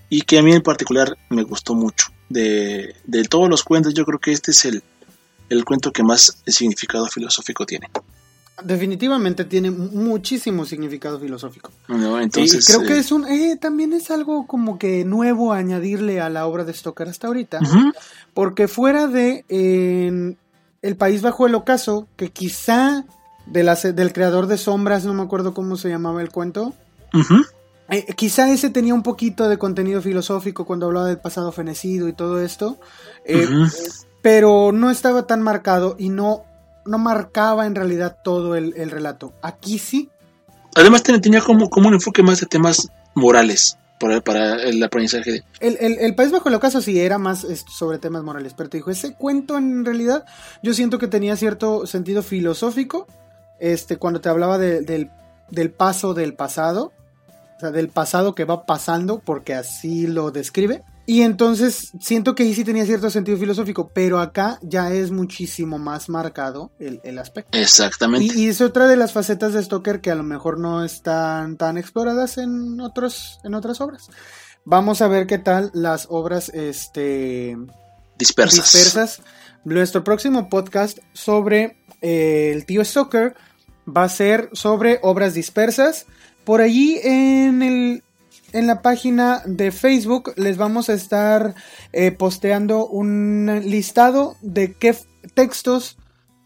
Y 0.10 0.24
que 0.24 0.38
a 0.38 0.44
mí 0.44 0.52
en 0.54 0.62
particular 0.62 1.18
me 1.30 1.44
gustó 1.44 1.74
mucho. 1.74 2.08
De, 2.28 2.96
de 3.06 3.24
todos 3.24 3.50
los 3.50 3.64
cuentos, 3.64 3.94
yo 3.94 4.04
creo 4.06 4.20
que 4.20 4.34
este 4.34 4.52
es 4.52 4.66
el, 4.66 4.84
el 5.50 5.64
cuento 5.64 5.94
que 5.94 6.04
más 6.04 6.38
significado 6.48 7.08
filosófico 7.08 7.66
tiene. 7.66 7.90
Definitivamente 8.64 9.46
tiene 9.46 9.72
muchísimo 9.72 10.66
significado 10.66 11.20
filosófico. 11.20 11.72
No, 11.88 12.20
entonces, 12.20 12.64
y 12.64 12.72
creo 12.72 12.88
que 12.88 12.96
eh, 12.96 13.00
es 13.00 13.12
un, 13.12 13.26
eh, 13.28 13.58
también 13.60 13.94
es 13.94 14.12
algo 14.12 14.48
como 14.48 14.78
que 14.78 15.06
nuevo 15.06 15.54
añadirle 15.54 16.22
a 16.22 16.30
la 16.30 16.46
obra 16.46 16.64
de 16.64 16.74
Stoker 16.74 17.08
hasta 17.08 17.28
ahorita, 17.28 17.60
porque 18.34 18.68
fuera 18.68 19.08
de 19.08 19.46
El 20.82 20.96
País 20.98 21.22
Bajo 21.22 21.48
el 21.48 21.56
Ocaso, 21.56 22.08
que 22.16 22.30
quizá 22.30 23.06
de 23.46 23.64
la 23.64 23.76
del 23.76 24.14
creador 24.14 24.48
de 24.48 24.58
Sombras, 24.58 25.06
no 25.06 25.14
me 25.14 25.24
acuerdo 25.24 25.54
cómo 25.54 25.76
se 25.76 25.90
llamaba 25.90 26.22
el 26.22 26.30
cuento, 26.30 26.74
eh, 27.92 28.06
quizá 28.16 28.50
ese 28.50 28.70
tenía 28.70 28.94
un 28.94 29.04
poquito 29.04 29.50
de 29.50 29.58
contenido 29.58 30.02
filosófico 30.02 30.66
cuando 30.66 30.86
hablaba 30.86 31.08
del 31.08 31.20
pasado 31.20 31.52
fenecido 31.52 32.08
y 32.08 32.14
todo 32.14 32.42
esto, 32.42 32.80
eh, 33.26 33.46
pero 34.22 34.72
no 34.72 34.90
estaba 34.90 35.28
tan 35.28 35.42
marcado 35.42 35.98
y 36.00 36.08
no, 36.08 36.46
no 36.86 36.98
marcaba 36.98 37.66
en 37.66 37.76
realidad 37.76 38.18
todo 38.24 38.56
el, 38.56 38.74
el 38.78 38.90
relato. 38.92 39.34
Aquí 39.42 39.78
sí, 39.80 40.10
Además 40.76 41.04
ten- 41.04 41.20
tenía 41.22 41.42
como, 41.42 41.70
como 41.70 41.90
un 41.90 41.96
enfoque 41.96 42.24
más 42.24 42.40
de 42.40 42.46
temas 42.46 42.88
morales 43.14 43.78
para, 44.00 44.22
para 44.22 44.64
el 44.64 44.82
aprendizaje. 44.82 45.32
de- 45.32 45.44
El, 45.60 45.78
el, 45.82 46.00
el 46.00 46.16
País 46.16 46.32
Bajo 46.32 46.48
el 46.50 46.56
Ocaso 46.56 46.82
sí 46.82 46.98
era 47.00 47.18
más 47.18 47.46
sobre 47.70 47.98
temas 48.00 48.24
morales, 48.24 48.54
pero 48.56 48.70
te 48.70 48.78
dijo, 48.78 48.90
ese 48.90 49.14
cuento 49.14 49.58
en 49.58 49.84
realidad 49.84 50.24
yo 50.64 50.74
siento 50.74 50.98
que 50.98 51.08
tenía 51.08 51.36
cierto 51.36 51.86
sentido 51.86 52.24
filosófico, 52.24 53.06
este, 53.60 53.98
cuando 53.98 54.22
te 54.22 54.30
hablaba 54.30 54.58
de- 54.58 54.82
del, 54.82 55.12
del 55.50 55.72
paso 55.72 56.14
del 56.14 56.34
pasado, 56.36 56.94
o 57.58 57.60
sea, 57.60 57.72
del 57.72 57.90
pasado 57.90 58.34
que 58.34 58.46
va 58.46 58.66
pasando, 58.66 59.20
porque 59.20 59.54
así 59.54 60.08
lo 60.08 60.32
describe. 60.32 60.84
Y 61.06 61.24
entonces 61.24 61.92
siento 62.00 62.36
que 62.36 62.44
ahí 62.44 62.54
sí 62.54 62.64
tenía 62.64 62.86
cierto 62.86 63.10
sentido 63.10 63.38
filosófico, 63.38 63.90
pero 63.94 64.20
acá 64.20 64.60
ya 64.62 64.94
es 64.94 65.12
muchísimo 65.12 65.78
más 65.78 66.10
marcado 66.10 66.72
el, 66.80 67.02
el 67.04 67.18
aspecto. 67.18 67.58
Exactamente. 67.58 68.34
Y, 68.34 68.46
y 68.46 68.48
es 68.48 68.62
otra 68.62 68.88
de 68.88 68.96
las 68.96 69.12
facetas 69.12 69.54
de 69.54 69.64
Stoker 69.64 70.00
que 70.00 70.12
a 70.12 70.16
lo 70.16 70.24
mejor 70.24 70.60
no 70.60 70.86
están 70.86 71.58
tan 71.58 71.78
exploradas 71.78 72.38
en 72.38 72.80
otros 72.80 73.40
en 73.44 73.56
otras 73.56 73.82
obras. 73.82 74.10
Vamos 74.64 75.02
a 75.02 75.08
ver 75.08 75.26
qué 75.26 75.40
tal 75.40 75.72
las 75.74 76.08
obras 76.10 76.50
este 76.50 77.58
dispersas. 78.18 78.72
dispersas. 78.72 79.22
Nuestro 79.64 80.04
próximo 80.04 80.50
podcast 80.50 81.00
sobre 81.14 81.78
eh, 82.02 82.52
el 82.54 82.66
tío 82.66 82.86
Stoker 82.86 83.36
va 83.86 84.04
a 84.04 84.10
ser 84.10 84.50
sobre 84.54 85.00
obras 85.02 85.34
dispersas. 85.34 86.06
Por 86.46 86.62
allí 86.62 87.00
en 87.04 87.62
el 87.62 88.04
en 88.54 88.68
la 88.68 88.82
página 88.82 89.42
de 89.46 89.72
Facebook 89.72 90.34
les 90.38 90.58
vamos 90.58 90.90
a 90.90 90.94
estar 90.94 91.56
eh, 91.94 92.12
posteando 92.12 92.88
un 92.88 93.62
listado 93.66 94.36
de 94.42 94.74
qué 94.74 94.96
textos 95.34 95.98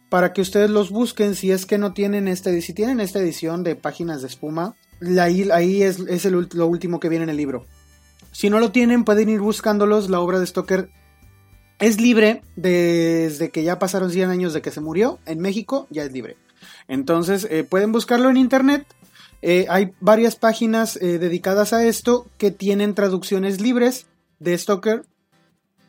para 0.10 0.34
que 0.34 0.42
ustedes 0.42 0.70
los 0.70 0.92
busquen 0.92 1.36
si 1.36 1.52
es 1.52 1.66
que 1.66 1.78
no 1.78 1.94
tienen 1.94 2.28
esta 2.28 2.52
si 2.62 2.74
tienen 2.74 3.00
esta 3.00 3.20
edición 3.20 3.64
de 3.64 3.76
páginas 3.76 4.22
de 4.22 4.28
espuma 4.28 4.76
ahí, 5.20 5.84
es, 5.84 6.26
lo 6.26 6.68
último 6.68 7.00
que 7.00 7.10
viene 7.10 7.24
en 7.24 7.30
el 7.30 7.38
libro. 7.38 7.66
Si 8.32 8.50
no 8.50 8.60
lo 8.60 8.72
tienen 8.72 9.04
pueden 9.04 9.30
ir 9.30 9.40
buscándolos 9.40 10.10
la 10.10 10.20
obra 10.20 10.40
de 10.40 10.48
Stoker 10.48 10.90
es 11.80 12.00
libre 12.00 12.42
desde 12.56 13.50
que 13.50 13.64
ya 13.64 13.80
pasaron 13.80 14.12
100 14.12 14.30
años 14.30 14.54
de 14.54 14.62
que 14.62 14.72
se 14.72 14.82
murió 14.82 15.20
en 15.26 15.40
México 15.40 15.88
ya 15.90 16.04
es 16.04 16.12
libre. 16.12 16.38
Entonces 16.88 17.48
eh, 17.50 17.64
pueden 17.64 17.92
buscarlo 17.92 18.30
en 18.30 18.38
internet 18.38 18.86
eh, 19.48 19.68
hay 19.70 19.94
varias 20.00 20.36
páginas 20.36 20.98
eh, 20.98 21.20
dedicadas 21.20 21.72
a 21.72 21.84
esto 21.86 22.26
que 22.40 22.50
tienen 22.50 22.96
traducciones 22.96 23.62
libres 23.62 24.08
de 24.40 24.58
Stoker 24.58 25.04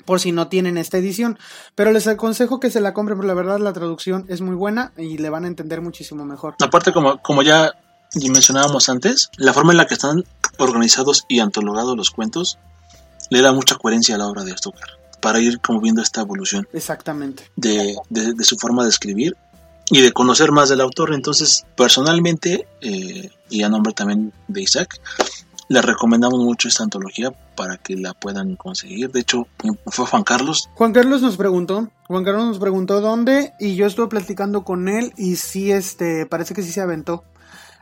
por 0.05 0.21
si 0.21 0.31
no 0.31 0.47
tienen 0.49 0.77
esta 0.79 0.99
edición. 0.99 1.39
Pero 1.75 1.91
les 1.91 2.07
aconsejo 2.07 2.61
que 2.61 2.71
se 2.71 2.81
la 2.81 2.93
compren, 2.95 3.17
porque 3.17 3.29
la 3.29 3.35
verdad 3.35 3.59
la 3.59 3.73
traducción 3.73 4.27
es 4.29 4.41
muy 4.41 4.55
buena 4.55 4.93
y 4.97 5.19
le 5.19 5.31
van 5.31 5.45
a 5.45 5.49
entender 5.49 5.81
muchísimo 5.81 6.25
mejor. 6.25 6.55
Aparte, 6.63 6.93
como, 6.93 7.21
como 7.23 7.43
ya 7.43 7.73
mencionábamos 8.15 8.89
antes, 8.89 9.31
la 9.37 9.53
forma 9.53 9.73
en 9.73 9.79
la 9.79 9.87
que 9.87 9.95
están 9.95 10.23
organizados 10.59 11.25
y 11.29 11.41
antologados 11.41 11.97
los 11.97 12.11
cuentos 12.11 12.59
le 13.31 13.41
da 13.43 13.53
mucha 13.53 13.75
coherencia 13.77 14.15
a 14.15 14.19
la 14.19 14.29
obra 14.29 14.45
de 14.45 14.57
Stoker 14.57 14.85
para 15.21 15.41
ir 15.41 15.59
como 15.61 15.81
viendo 15.81 16.03
esta 16.03 16.21
evolución 16.21 16.69
Exactamente. 16.73 17.51
de, 17.57 17.97
de- 18.11 18.35
de 18.35 18.45
su 18.45 18.57
forma 18.57 18.85
de 18.85 18.91
escribir 18.91 19.37
y 19.91 20.03
de 20.03 20.13
conocer 20.13 20.53
más 20.53 20.69
del 20.69 20.81
autor. 20.81 21.15
Entonces, 21.15 21.65
personalmente, 21.77 22.67
eh, 22.81 23.31
y 23.49 23.63
a 23.63 23.69
nombre 23.69 23.93
también 23.93 24.33
de 24.49 24.63
Isaac, 24.63 25.01
les 25.69 25.85
recomendamos 25.85 26.39
mucho 26.39 26.69
esta 26.69 26.85
antología 26.85 27.33
para 27.57 27.77
que 27.77 27.97
la 27.97 28.15
puedan 28.15 28.57
conseguir. 28.57 29.11
De 29.11 29.21
hecho, 29.21 29.47
fue 29.87 30.07
Juan 30.07 30.23
Carlos. 30.23 30.69
Juan 30.75 30.93
Carlos 30.93 31.23
nos 31.23 31.37
preguntó, 31.37 31.91
Juan 32.07 32.25
Carlos 32.25 32.47
nos 32.47 32.59
preguntó 32.59 33.01
dónde 33.01 33.55
y 33.59 33.75
yo 33.75 33.87
estuve 33.87 34.09
platicando 34.09 34.65
con 34.65 34.89
él 34.89 35.13
y 35.17 35.37
sí, 35.37 35.73
este, 35.73 36.27
parece 36.27 36.55
que 36.55 36.63
sí 36.63 36.71
se 36.71 36.81
aventó 36.81 37.25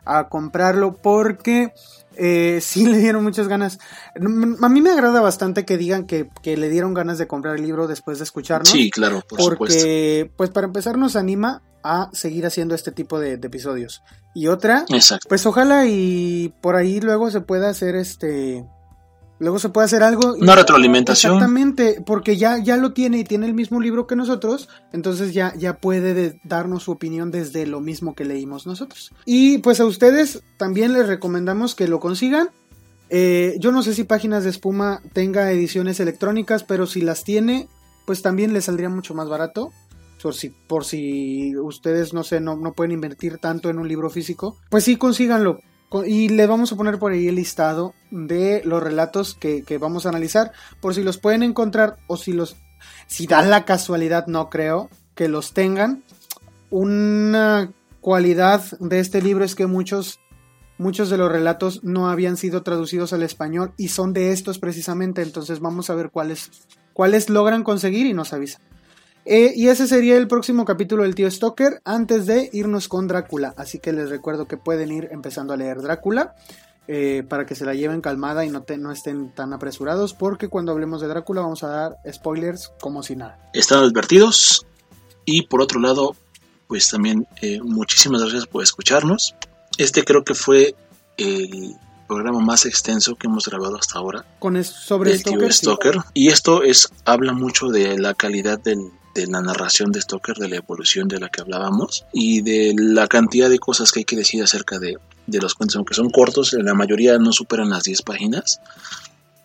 a 0.06 0.28
comprarlo 0.28 0.96
porque 0.96 1.72
eh, 2.16 2.58
sí 2.60 2.86
le 2.90 2.98
dieron 2.98 3.22
muchas 3.22 3.48
ganas. 3.48 3.78
A 4.14 4.68
mí 4.68 4.80
me 4.80 4.90
agrada 4.90 5.20
bastante 5.20 5.64
que 5.64 5.76
digan 5.76 6.06
que, 6.06 6.28
que 6.42 6.56
le 6.56 6.68
dieron 6.68 6.94
ganas 6.94 7.18
de 7.18 7.26
comprar 7.26 7.56
el 7.56 7.62
libro 7.62 7.86
después 7.86 8.18
de 8.18 8.24
escucharnos. 8.24 8.68
Sí, 8.68 8.90
claro, 8.90 9.22
por 9.28 9.40
supuesto. 9.40 9.56
porque, 9.56 10.30
pues 10.36 10.50
para 10.50 10.66
empezar 10.66 10.98
nos 10.98 11.16
anima 11.16 11.62
a 11.82 12.08
seguir 12.12 12.46
haciendo 12.46 12.74
este 12.74 12.92
tipo 12.92 13.20
de, 13.20 13.36
de 13.36 13.46
episodios. 13.46 14.02
Y 14.34 14.48
otra, 14.48 14.84
Exacto. 14.88 15.28
pues 15.28 15.44
ojalá 15.46 15.86
y 15.86 16.52
por 16.60 16.76
ahí 16.76 17.00
luego 17.00 17.30
se 17.30 17.40
pueda 17.40 17.68
hacer 17.68 17.94
este... 17.94 18.64
Luego 19.40 19.58
se 19.58 19.68
puede 19.68 19.86
hacer 19.86 20.02
algo. 20.02 20.34
Una 20.34 20.54
retroalimentación. 20.54 21.34
Exactamente, 21.34 22.02
porque 22.06 22.36
ya, 22.36 22.58
ya 22.62 22.76
lo 22.76 22.92
tiene 22.92 23.18
y 23.18 23.24
tiene 23.24 23.46
el 23.46 23.54
mismo 23.54 23.80
libro 23.80 24.06
que 24.06 24.14
nosotros, 24.16 24.68
entonces 24.92 25.34
ya, 25.34 25.52
ya 25.56 25.78
puede 25.78 26.14
de- 26.14 26.40
darnos 26.44 26.84
su 26.84 26.92
opinión 26.92 27.30
desde 27.32 27.66
lo 27.66 27.80
mismo 27.80 28.14
que 28.14 28.24
leímos 28.24 28.66
nosotros. 28.66 29.12
Y 29.26 29.58
pues 29.58 29.80
a 29.80 29.86
ustedes 29.86 30.42
también 30.56 30.92
les 30.92 31.06
recomendamos 31.08 31.74
que 31.74 31.88
lo 31.88 31.98
consigan. 32.00 32.48
Eh, 33.10 33.56
yo 33.58 33.70
no 33.72 33.82
sé 33.82 33.92
si 33.94 34.04
Páginas 34.04 34.44
de 34.44 34.50
Espuma 34.50 35.02
tenga 35.12 35.50
ediciones 35.50 36.00
electrónicas, 36.00 36.62
pero 36.64 36.86
si 36.86 37.00
las 37.00 37.24
tiene, 37.24 37.68
pues 38.06 38.22
también 38.22 38.52
les 38.52 38.64
saldría 38.66 38.88
mucho 38.88 39.14
más 39.14 39.28
barato. 39.28 39.72
Por 40.22 40.32
si, 40.34 40.48
por 40.48 40.86
si 40.86 41.54
ustedes, 41.54 42.14
no 42.14 42.22
sé, 42.24 42.40
no, 42.40 42.56
no 42.56 42.72
pueden 42.72 42.92
invertir 42.92 43.36
tanto 43.36 43.68
en 43.68 43.78
un 43.78 43.86
libro 43.88 44.08
físico, 44.08 44.56
pues 44.70 44.84
sí, 44.84 44.96
consíganlo. 44.96 45.58
Y 46.04 46.28
le 46.28 46.46
vamos 46.46 46.72
a 46.72 46.76
poner 46.76 46.98
por 46.98 47.12
ahí 47.12 47.28
el 47.28 47.36
listado 47.36 47.94
de 48.10 48.62
los 48.64 48.82
relatos 48.82 49.34
que, 49.34 49.62
que 49.62 49.78
vamos 49.78 50.06
a 50.06 50.08
analizar, 50.08 50.52
por 50.80 50.94
si 50.94 51.02
los 51.02 51.18
pueden 51.18 51.42
encontrar 51.42 51.98
o 52.08 52.16
si 52.16 52.32
los, 52.32 52.56
si 53.06 53.26
da 53.26 53.42
la 53.42 53.64
casualidad, 53.64 54.26
no 54.26 54.50
creo, 54.50 54.90
que 55.14 55.28
los 55.28 55.52
tengan. 55.52 56.02
Una 56.70 57.72
cualidad 58.00 58.62
de 58.80 59.00
este 59.00 59.22
libro 59.22 59.44
es 59.44 59.54
que 59.54 59.66
muchos, 59.66 60.20
muchos 60.78 61.10
de 61.10 61.18
los 61.18 61.30
relatos 61.30 61.84
no 61.84 62.10
habían 62.10 62.36
sido 62.36 62.62
traducidos 62.62 63.12
al 63.12 63.22
español 63.22 63.72
y 63.76 63.88
son 63.88 64.12
de 64.12 64.32
estos 64.32 64.58
precisamente, 64.58 65.22
entonces 65.22 65.60
vamos 65.60 65.90
a 65.90 65.94
ver 65.94 66.10
cuáles, 66.10 66.50
cuáles 66.92 67.30
logran 67.30 67.62
conseguir 67.62 68.06
y 68.06 68.14
nos 68.14 68.32
avisan. 68.32 68.62
Eh, 69.26 69.52
y 69.56 69.68
ese 69.68 69.86
sería 69.86 70.16
el 70.18 70.28
próximo 70.28 70.64
capítulo 70.64 71.02
del 71.04 71.14
tío 71.14 71.30
Stoker 71.30 71.80
antes 71.84 72.26
de 72.26 72.50
irnos 72.52 72.88
con 72.88 73.08
Drácula. 73.08 73.54
Así 73.56 73.78
que 73.78 73.92
les 73.92 74.10
recuerdo 74.10 74.46
que 74.46 74.56
pueden 74.58 74.92
ir 74.92 75.08
empezando 75.12 75.54
a 75.54 75.56
leer 75.56 75.80
Drácula 75.80 76.34
eh, 76.88 77.24
para 77.26 77.46
que 77.46 77.54
se 77.54 77.64
la 77.64 77.72
lleven 77.74 78.02
calmada 78.02 78.44
y 78.44 78.50
no, 78.50 78.62
te- 78.62 78.76
no 78.76 78.92
estén 78.92 79.34
tan 79.34 79.54
apresurados 79.54 80.12
porque 80.12 80.48
cuando 80.48 80.72
hablemos 80.72 81.00
de 81.00 81.08
Drácula 81.08 81.40
vamos 81.40 81.64
a 81.64 81.68
dar 81.68 81.96
spoilers 82.12 82.70
como 82.80 83.02
si 83.02 83.16
nada. 83.16 83.38
están 83.54 83.78
advertidos. 83.82 84.66
Y 85.24 85.46
por 85.46 85.62
otro 85.62 85.80
lado, 85.80 86.14
pues 86.68 86.90
también 86.90 87.26
eh, 87.40 87.60
muchísimas 87.62 88.20
gracias 88.20 88.46
por 88.46 88.62
escucharnos. 88.62 89.34
Este 89.78 90.04
creo 90.04 90.22
que 90.22 90.34
fue 90.34 90.74
el 91.16 91.74
programa 92.06 92.40
más 92.40 92.66
extenso 92.66 93.16
que 93.16 93.26
hemos 93.28 93.46
grabado 93.46 93.76
hasta 93.78 93.98
ahora 93.98 94.26
Con 94.38 94.56
es- 94.58 94.66
sobre 94.66 95.12
tío 95.16 95.30
Stoker, 95.32 95.52
sí. 95.54 95.64
Stoker. 95.64 95.96
Y 96.12 96.28
esto 96.28 96.62
es 96.62 96.90
habla 97.06 97.32
mucho 97.32 97.68
de 97.68 97.98
la 97.98 98.12
calidad 98.12 98.58
del- 98.60 98.90
de 99.14 99.26
la 99.26 99.40
narración 99.40 99.92
de 99.92 100.00
Stoker, 100.00 100.36
de 100.36 100.48
la 100.48 100.56
evolución 100.56 101.08
de 101.08 101.20
la 101.20 101.28
que 101.28 101.40
hablábamos 101.40 102.04
y 102.12 102.42
de 102.42 102.74
la 102.76 103.06
cantidad 103.06 103.48
de 103.48 103.58
cosas 103.58 103.92
que 103.92 104.00
hay 104.00 104.04
que 104.04 104.16
decir 104.16 104.42
acerca 104.42 104.78
de, 104.78 104.98
de 105.26 105.40
los 105.40 105.54
cuentos, 105.54 105.76
aunque 105.76 105.94
son 105.94 106.10
cortos, 106.10 106.52
la 106.52 106.74
mayoría 106.74 107.18
no 107.18 107.32
superan 107.32 107.70
las 107.70 107.84
10 107.84 108.02
páginas. 108.02 108.60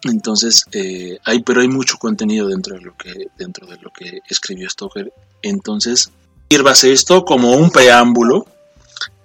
Entonces, 0.04 0.66
eh, 0.72 1.20
hay, 1.26 1.44
pero 1.44 1.62
hay 1.62 1.68
mucho 1.68 1.98
contenido 1.98 2.48
dentro 2.48 2.76
de 2.76 2.82
lo 2.82 2.96
que, 2.96 3.28
dentro 3.38 3.68
de 3.68 3.78
lo 3.78 3.92
que 3.92 4.20
escribió 4.28 4.70
Stoker. 4.70 5.14
Entonces, 5.42 6.12
sírvase 6.50 6.92
esto 6.92 7.26
como 7.26 7.54
un 7.54 7.70
preámbulo 7.70 8.46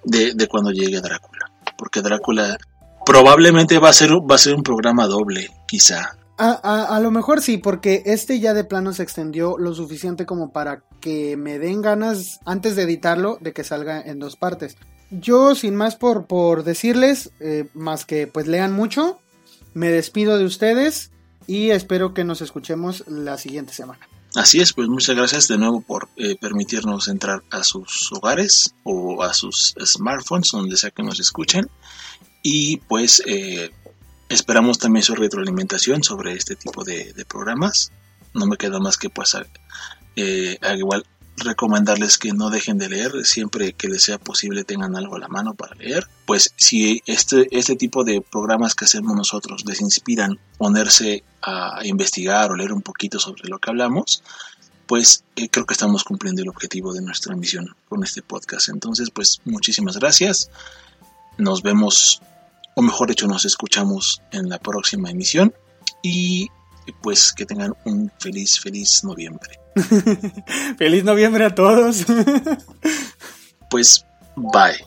de, 0.04 0.34
de 0.34 0.46
cuando 0.48 0.70
llegue 0.70 1.00
Drácula. 1.00 1.50
Porque 1.78 2.02
Drácula 2.02 2.58
probablemente 3.06 3.78
va 3.78 3.90
a 3.90 3.92
ser, 3.92 4.10
va 4.10 4.34
a 4.34 4.38
ser 4.38 4.54
un 4.54 4.62
programa 4.62 5.06
doble, 5.06 5.50
quizá. 5.66 6.16
A, 6.36 6.96
a- 6.96 7.00
lo 7.00 7.10
mejor 7.10 7.40
sí, 7.40 7.58
porque 7.58 8.02
este 8.06 8.40
ya 8.40 8.54
de 8.54 8.64
plano 8.64 8.92
se 8.92 9.02
extendió 9.04 9.56
lo 9.56 9.72
suficiente 9.74 10.26
como 10.26 10.52
para 10.52 10.82
que 11.00 11.36
me 11.36 11.58
den 11.58 11.80
ganas, 11.80 12.40
antes 12.44 12.74
de 12.74 12.82
editarlo, 12.82 13.38
de 13.40 13.52
que 13.52 13.62
salga 13.62 14.00
en 14.00 14.18
dos 14.18 14.36
partes. 14.36 14.76
Yo, 15.10 15.54
sin 15.54 15.76
más 15.76 15.94
por, 15.96 16.26
por 16.26 16.64
decirles, 16.64 17.30
eh, 17.40 17.68
más 17.74 18.04
que 18.04 18.26
pues 18.26 18.48
lean 18.48 18.72
mucho, 18.72 19.20
me 19.74 19.90
despido 19.90 20.36
de 20.38 20.44
ustedes 20.44 21.12
y 21.46 21.70
espero 21.70 22.14
que 22.14 22.24
nos 22.24 22.40
escuchemos 22.40 23.04
la 23.06 23.38
siguiente 23.38 23.72
semana. 23.72 24.00
Así 24.34 24.60
es, 24.60 24.72
pues 24.72 24.88
muchas 24.88 25.14
gracias 25.14 25.46
de 25.46 25.58
nuevo 25.58 25.82
por 25.82 26.08
eh, 26.16 26.34
permitirnos 26.40 27.06
entrar 27.06 27.42
a 27.52 27.62
sus 27.62 28.10
hogares 28.12 28.74
o 28.82 29.22
a 29.22 29.32
sus 29.34 29.74
smartphones, 29.84 30.50
donde 30.50 30.76
sea 30.76 30.90
que 30.90 31.04
nos 31.04 31.20
escuchen. 31.20 31.68
Y 32.42 32.78
pues 32.78 33.22
eh, 33.26 33.70
esperamos 34.28 34.78
también 34.78 35.02
su 35.02 35.14
retroalimentación 35.14 36.02
sobre 36.02 36.32
este 36.32 36.56
tipo 36.56 36.84
de, 36.84 37.24
programas. 37.28 37.92
No 38.32 38.46
me 38.46 38.56
queda 38.56 38.80
más 38.80 38.96
que 38.96 39.10
pues 39.10 39.36
eh, 40.16 40.58
igual 40.76 41.04
recomendarles 41.36 42.18
que 42.18 42.32
no 42.32 42.50
dejen 42.50 42.78
de 42.78 42.88
leer. 42.88 43.12
Siempre 43.24 43.72
que 43.72 43.88
les 43.88 44.02
sea 44.02 44.18
posible 44.18 44.64
tengan 44.64 44.96
algo 44.96 45.16
a 45.16 45.20
la 45.20 45.28
mano 45.28 45.54
para 45.54 45.74
leer. 45.76 46.08
Pues 46.26 46.52
si 46.56 47.02
este, 47.06 47.46
este 47.56 47.76
tipo 47.76 48.04
de 48.04 48.20
programas 48.20 48.74
que 48.74 48.84
hacemos 48.84 49.14
nosotros 49.16 49.64
les 49.66 49.80
inspiran 49.80 50.38
ponerse 50.58 51.24
a 51.42 51.80
investigar 51.84 52.50
o 52.50 52.56
leer 52.56 52.72
un 52.72 52.82
poquito 52.82 53.18
sobre 53.18 53.48
lo 53.48 53.58
que 53.58 53.70
hablamos 53.70 54.22
pues 54.86 55.24
eh, 55.36 55.48
creo 55.48 55.66
que 55.66 55.74
estamos 55.74 56.04
cumpliendo 56.04 56.42
el 56.42 56.48
objetivo 56.48 56.92
de 56.92 57.02
nuestra 57.02 57.34
misión 57.34 57.74
con 57.88 58.04
este 58.04 58.22
podcast. 58.22 58.68
Entonces 58.68 59.10
pues 59.10 59.40
muchísimas 59.44 59.98
gracias. 59.98 60.50
Nos 61.38 61.62
vemos 61.62 62.20
o 62.74 62.82
mejor 62.82 63.08
dicho 63.08 63.26
nos 63.26 63.44
escuchamos 63.44 64.22
en 64.32 64.48
la 64.48 64.58
próxima 64.58 65.10
emisión 65.10 65.54
y 66.02 66.48
pues 67.02 67.32
que 67.32 67.46
tengan 67.46 67.74
un 67.84 68.12
feliz 68.18 68.60
feliz 68.60 69.02
noviembre 69.04 69.64
Feliz 70.78 71.04
noviembre 71.04 71.44
a 71.44 71.54
todos. 71.54 72.04
pues 73.70 74.04
bye. 74.36 74.84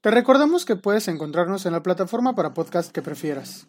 Te 0.00 0.10
recordamos 0.10 0.64
que 0.64 0.76
puedes 0.76 1.08
encontrarnos 1.08 1.66
en 1.66 1.72
la 1.72 1.82
plataforma 1.82 2.34
para 2.34 2.54
podcast 2.54 2.90
que 2.90 3.02
prefieras. 3.02 3.66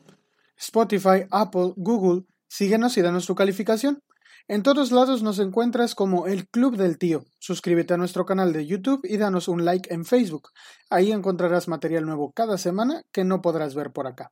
Spotify, 0.58 1.26
Apple, 1.30 1.74
Google, 1.76 2.26
síguenos 2.48 2.96
y 2.98 3.02
danos 3.02 3.26
tu 3.26 3.36
calificación. 3.36 4.02
En 4.48 4.64
todos 4.64 4.92
lados 4.92 5.24
nos 5.24 5.40
encuentras 5.40 5.96
como 5.96 6.28
el 6.28 6.48
Club 6.48 6.76
del 6.76 6.98
Tío. 6.98 7.24
Suscríbete 7.40 7.94
a 7.94 7.98
nuestro 7.98 8.26
canal 8.26 8.54
de 8.54 8.66
YouTube 8.66 9.02
y 9.04 9.18
danos 9.18 9.48
un 9.48 9.66
like 9.66 9.94
en 9.94 10.06
Facebook. 10.06 10.50
Ahí 10.90 11.12
encontrarás 11.12 11.68
material 11.68 12.06
nuevo 12.06 12.32
cada 12.34 12.58
semana 12.58 13.04
que 13.12 13.24
no 13.24 13.42
podrás 13.42 13.76
ver 13.76 13.92
por 13.92 14.08
acá. 14.08 14.32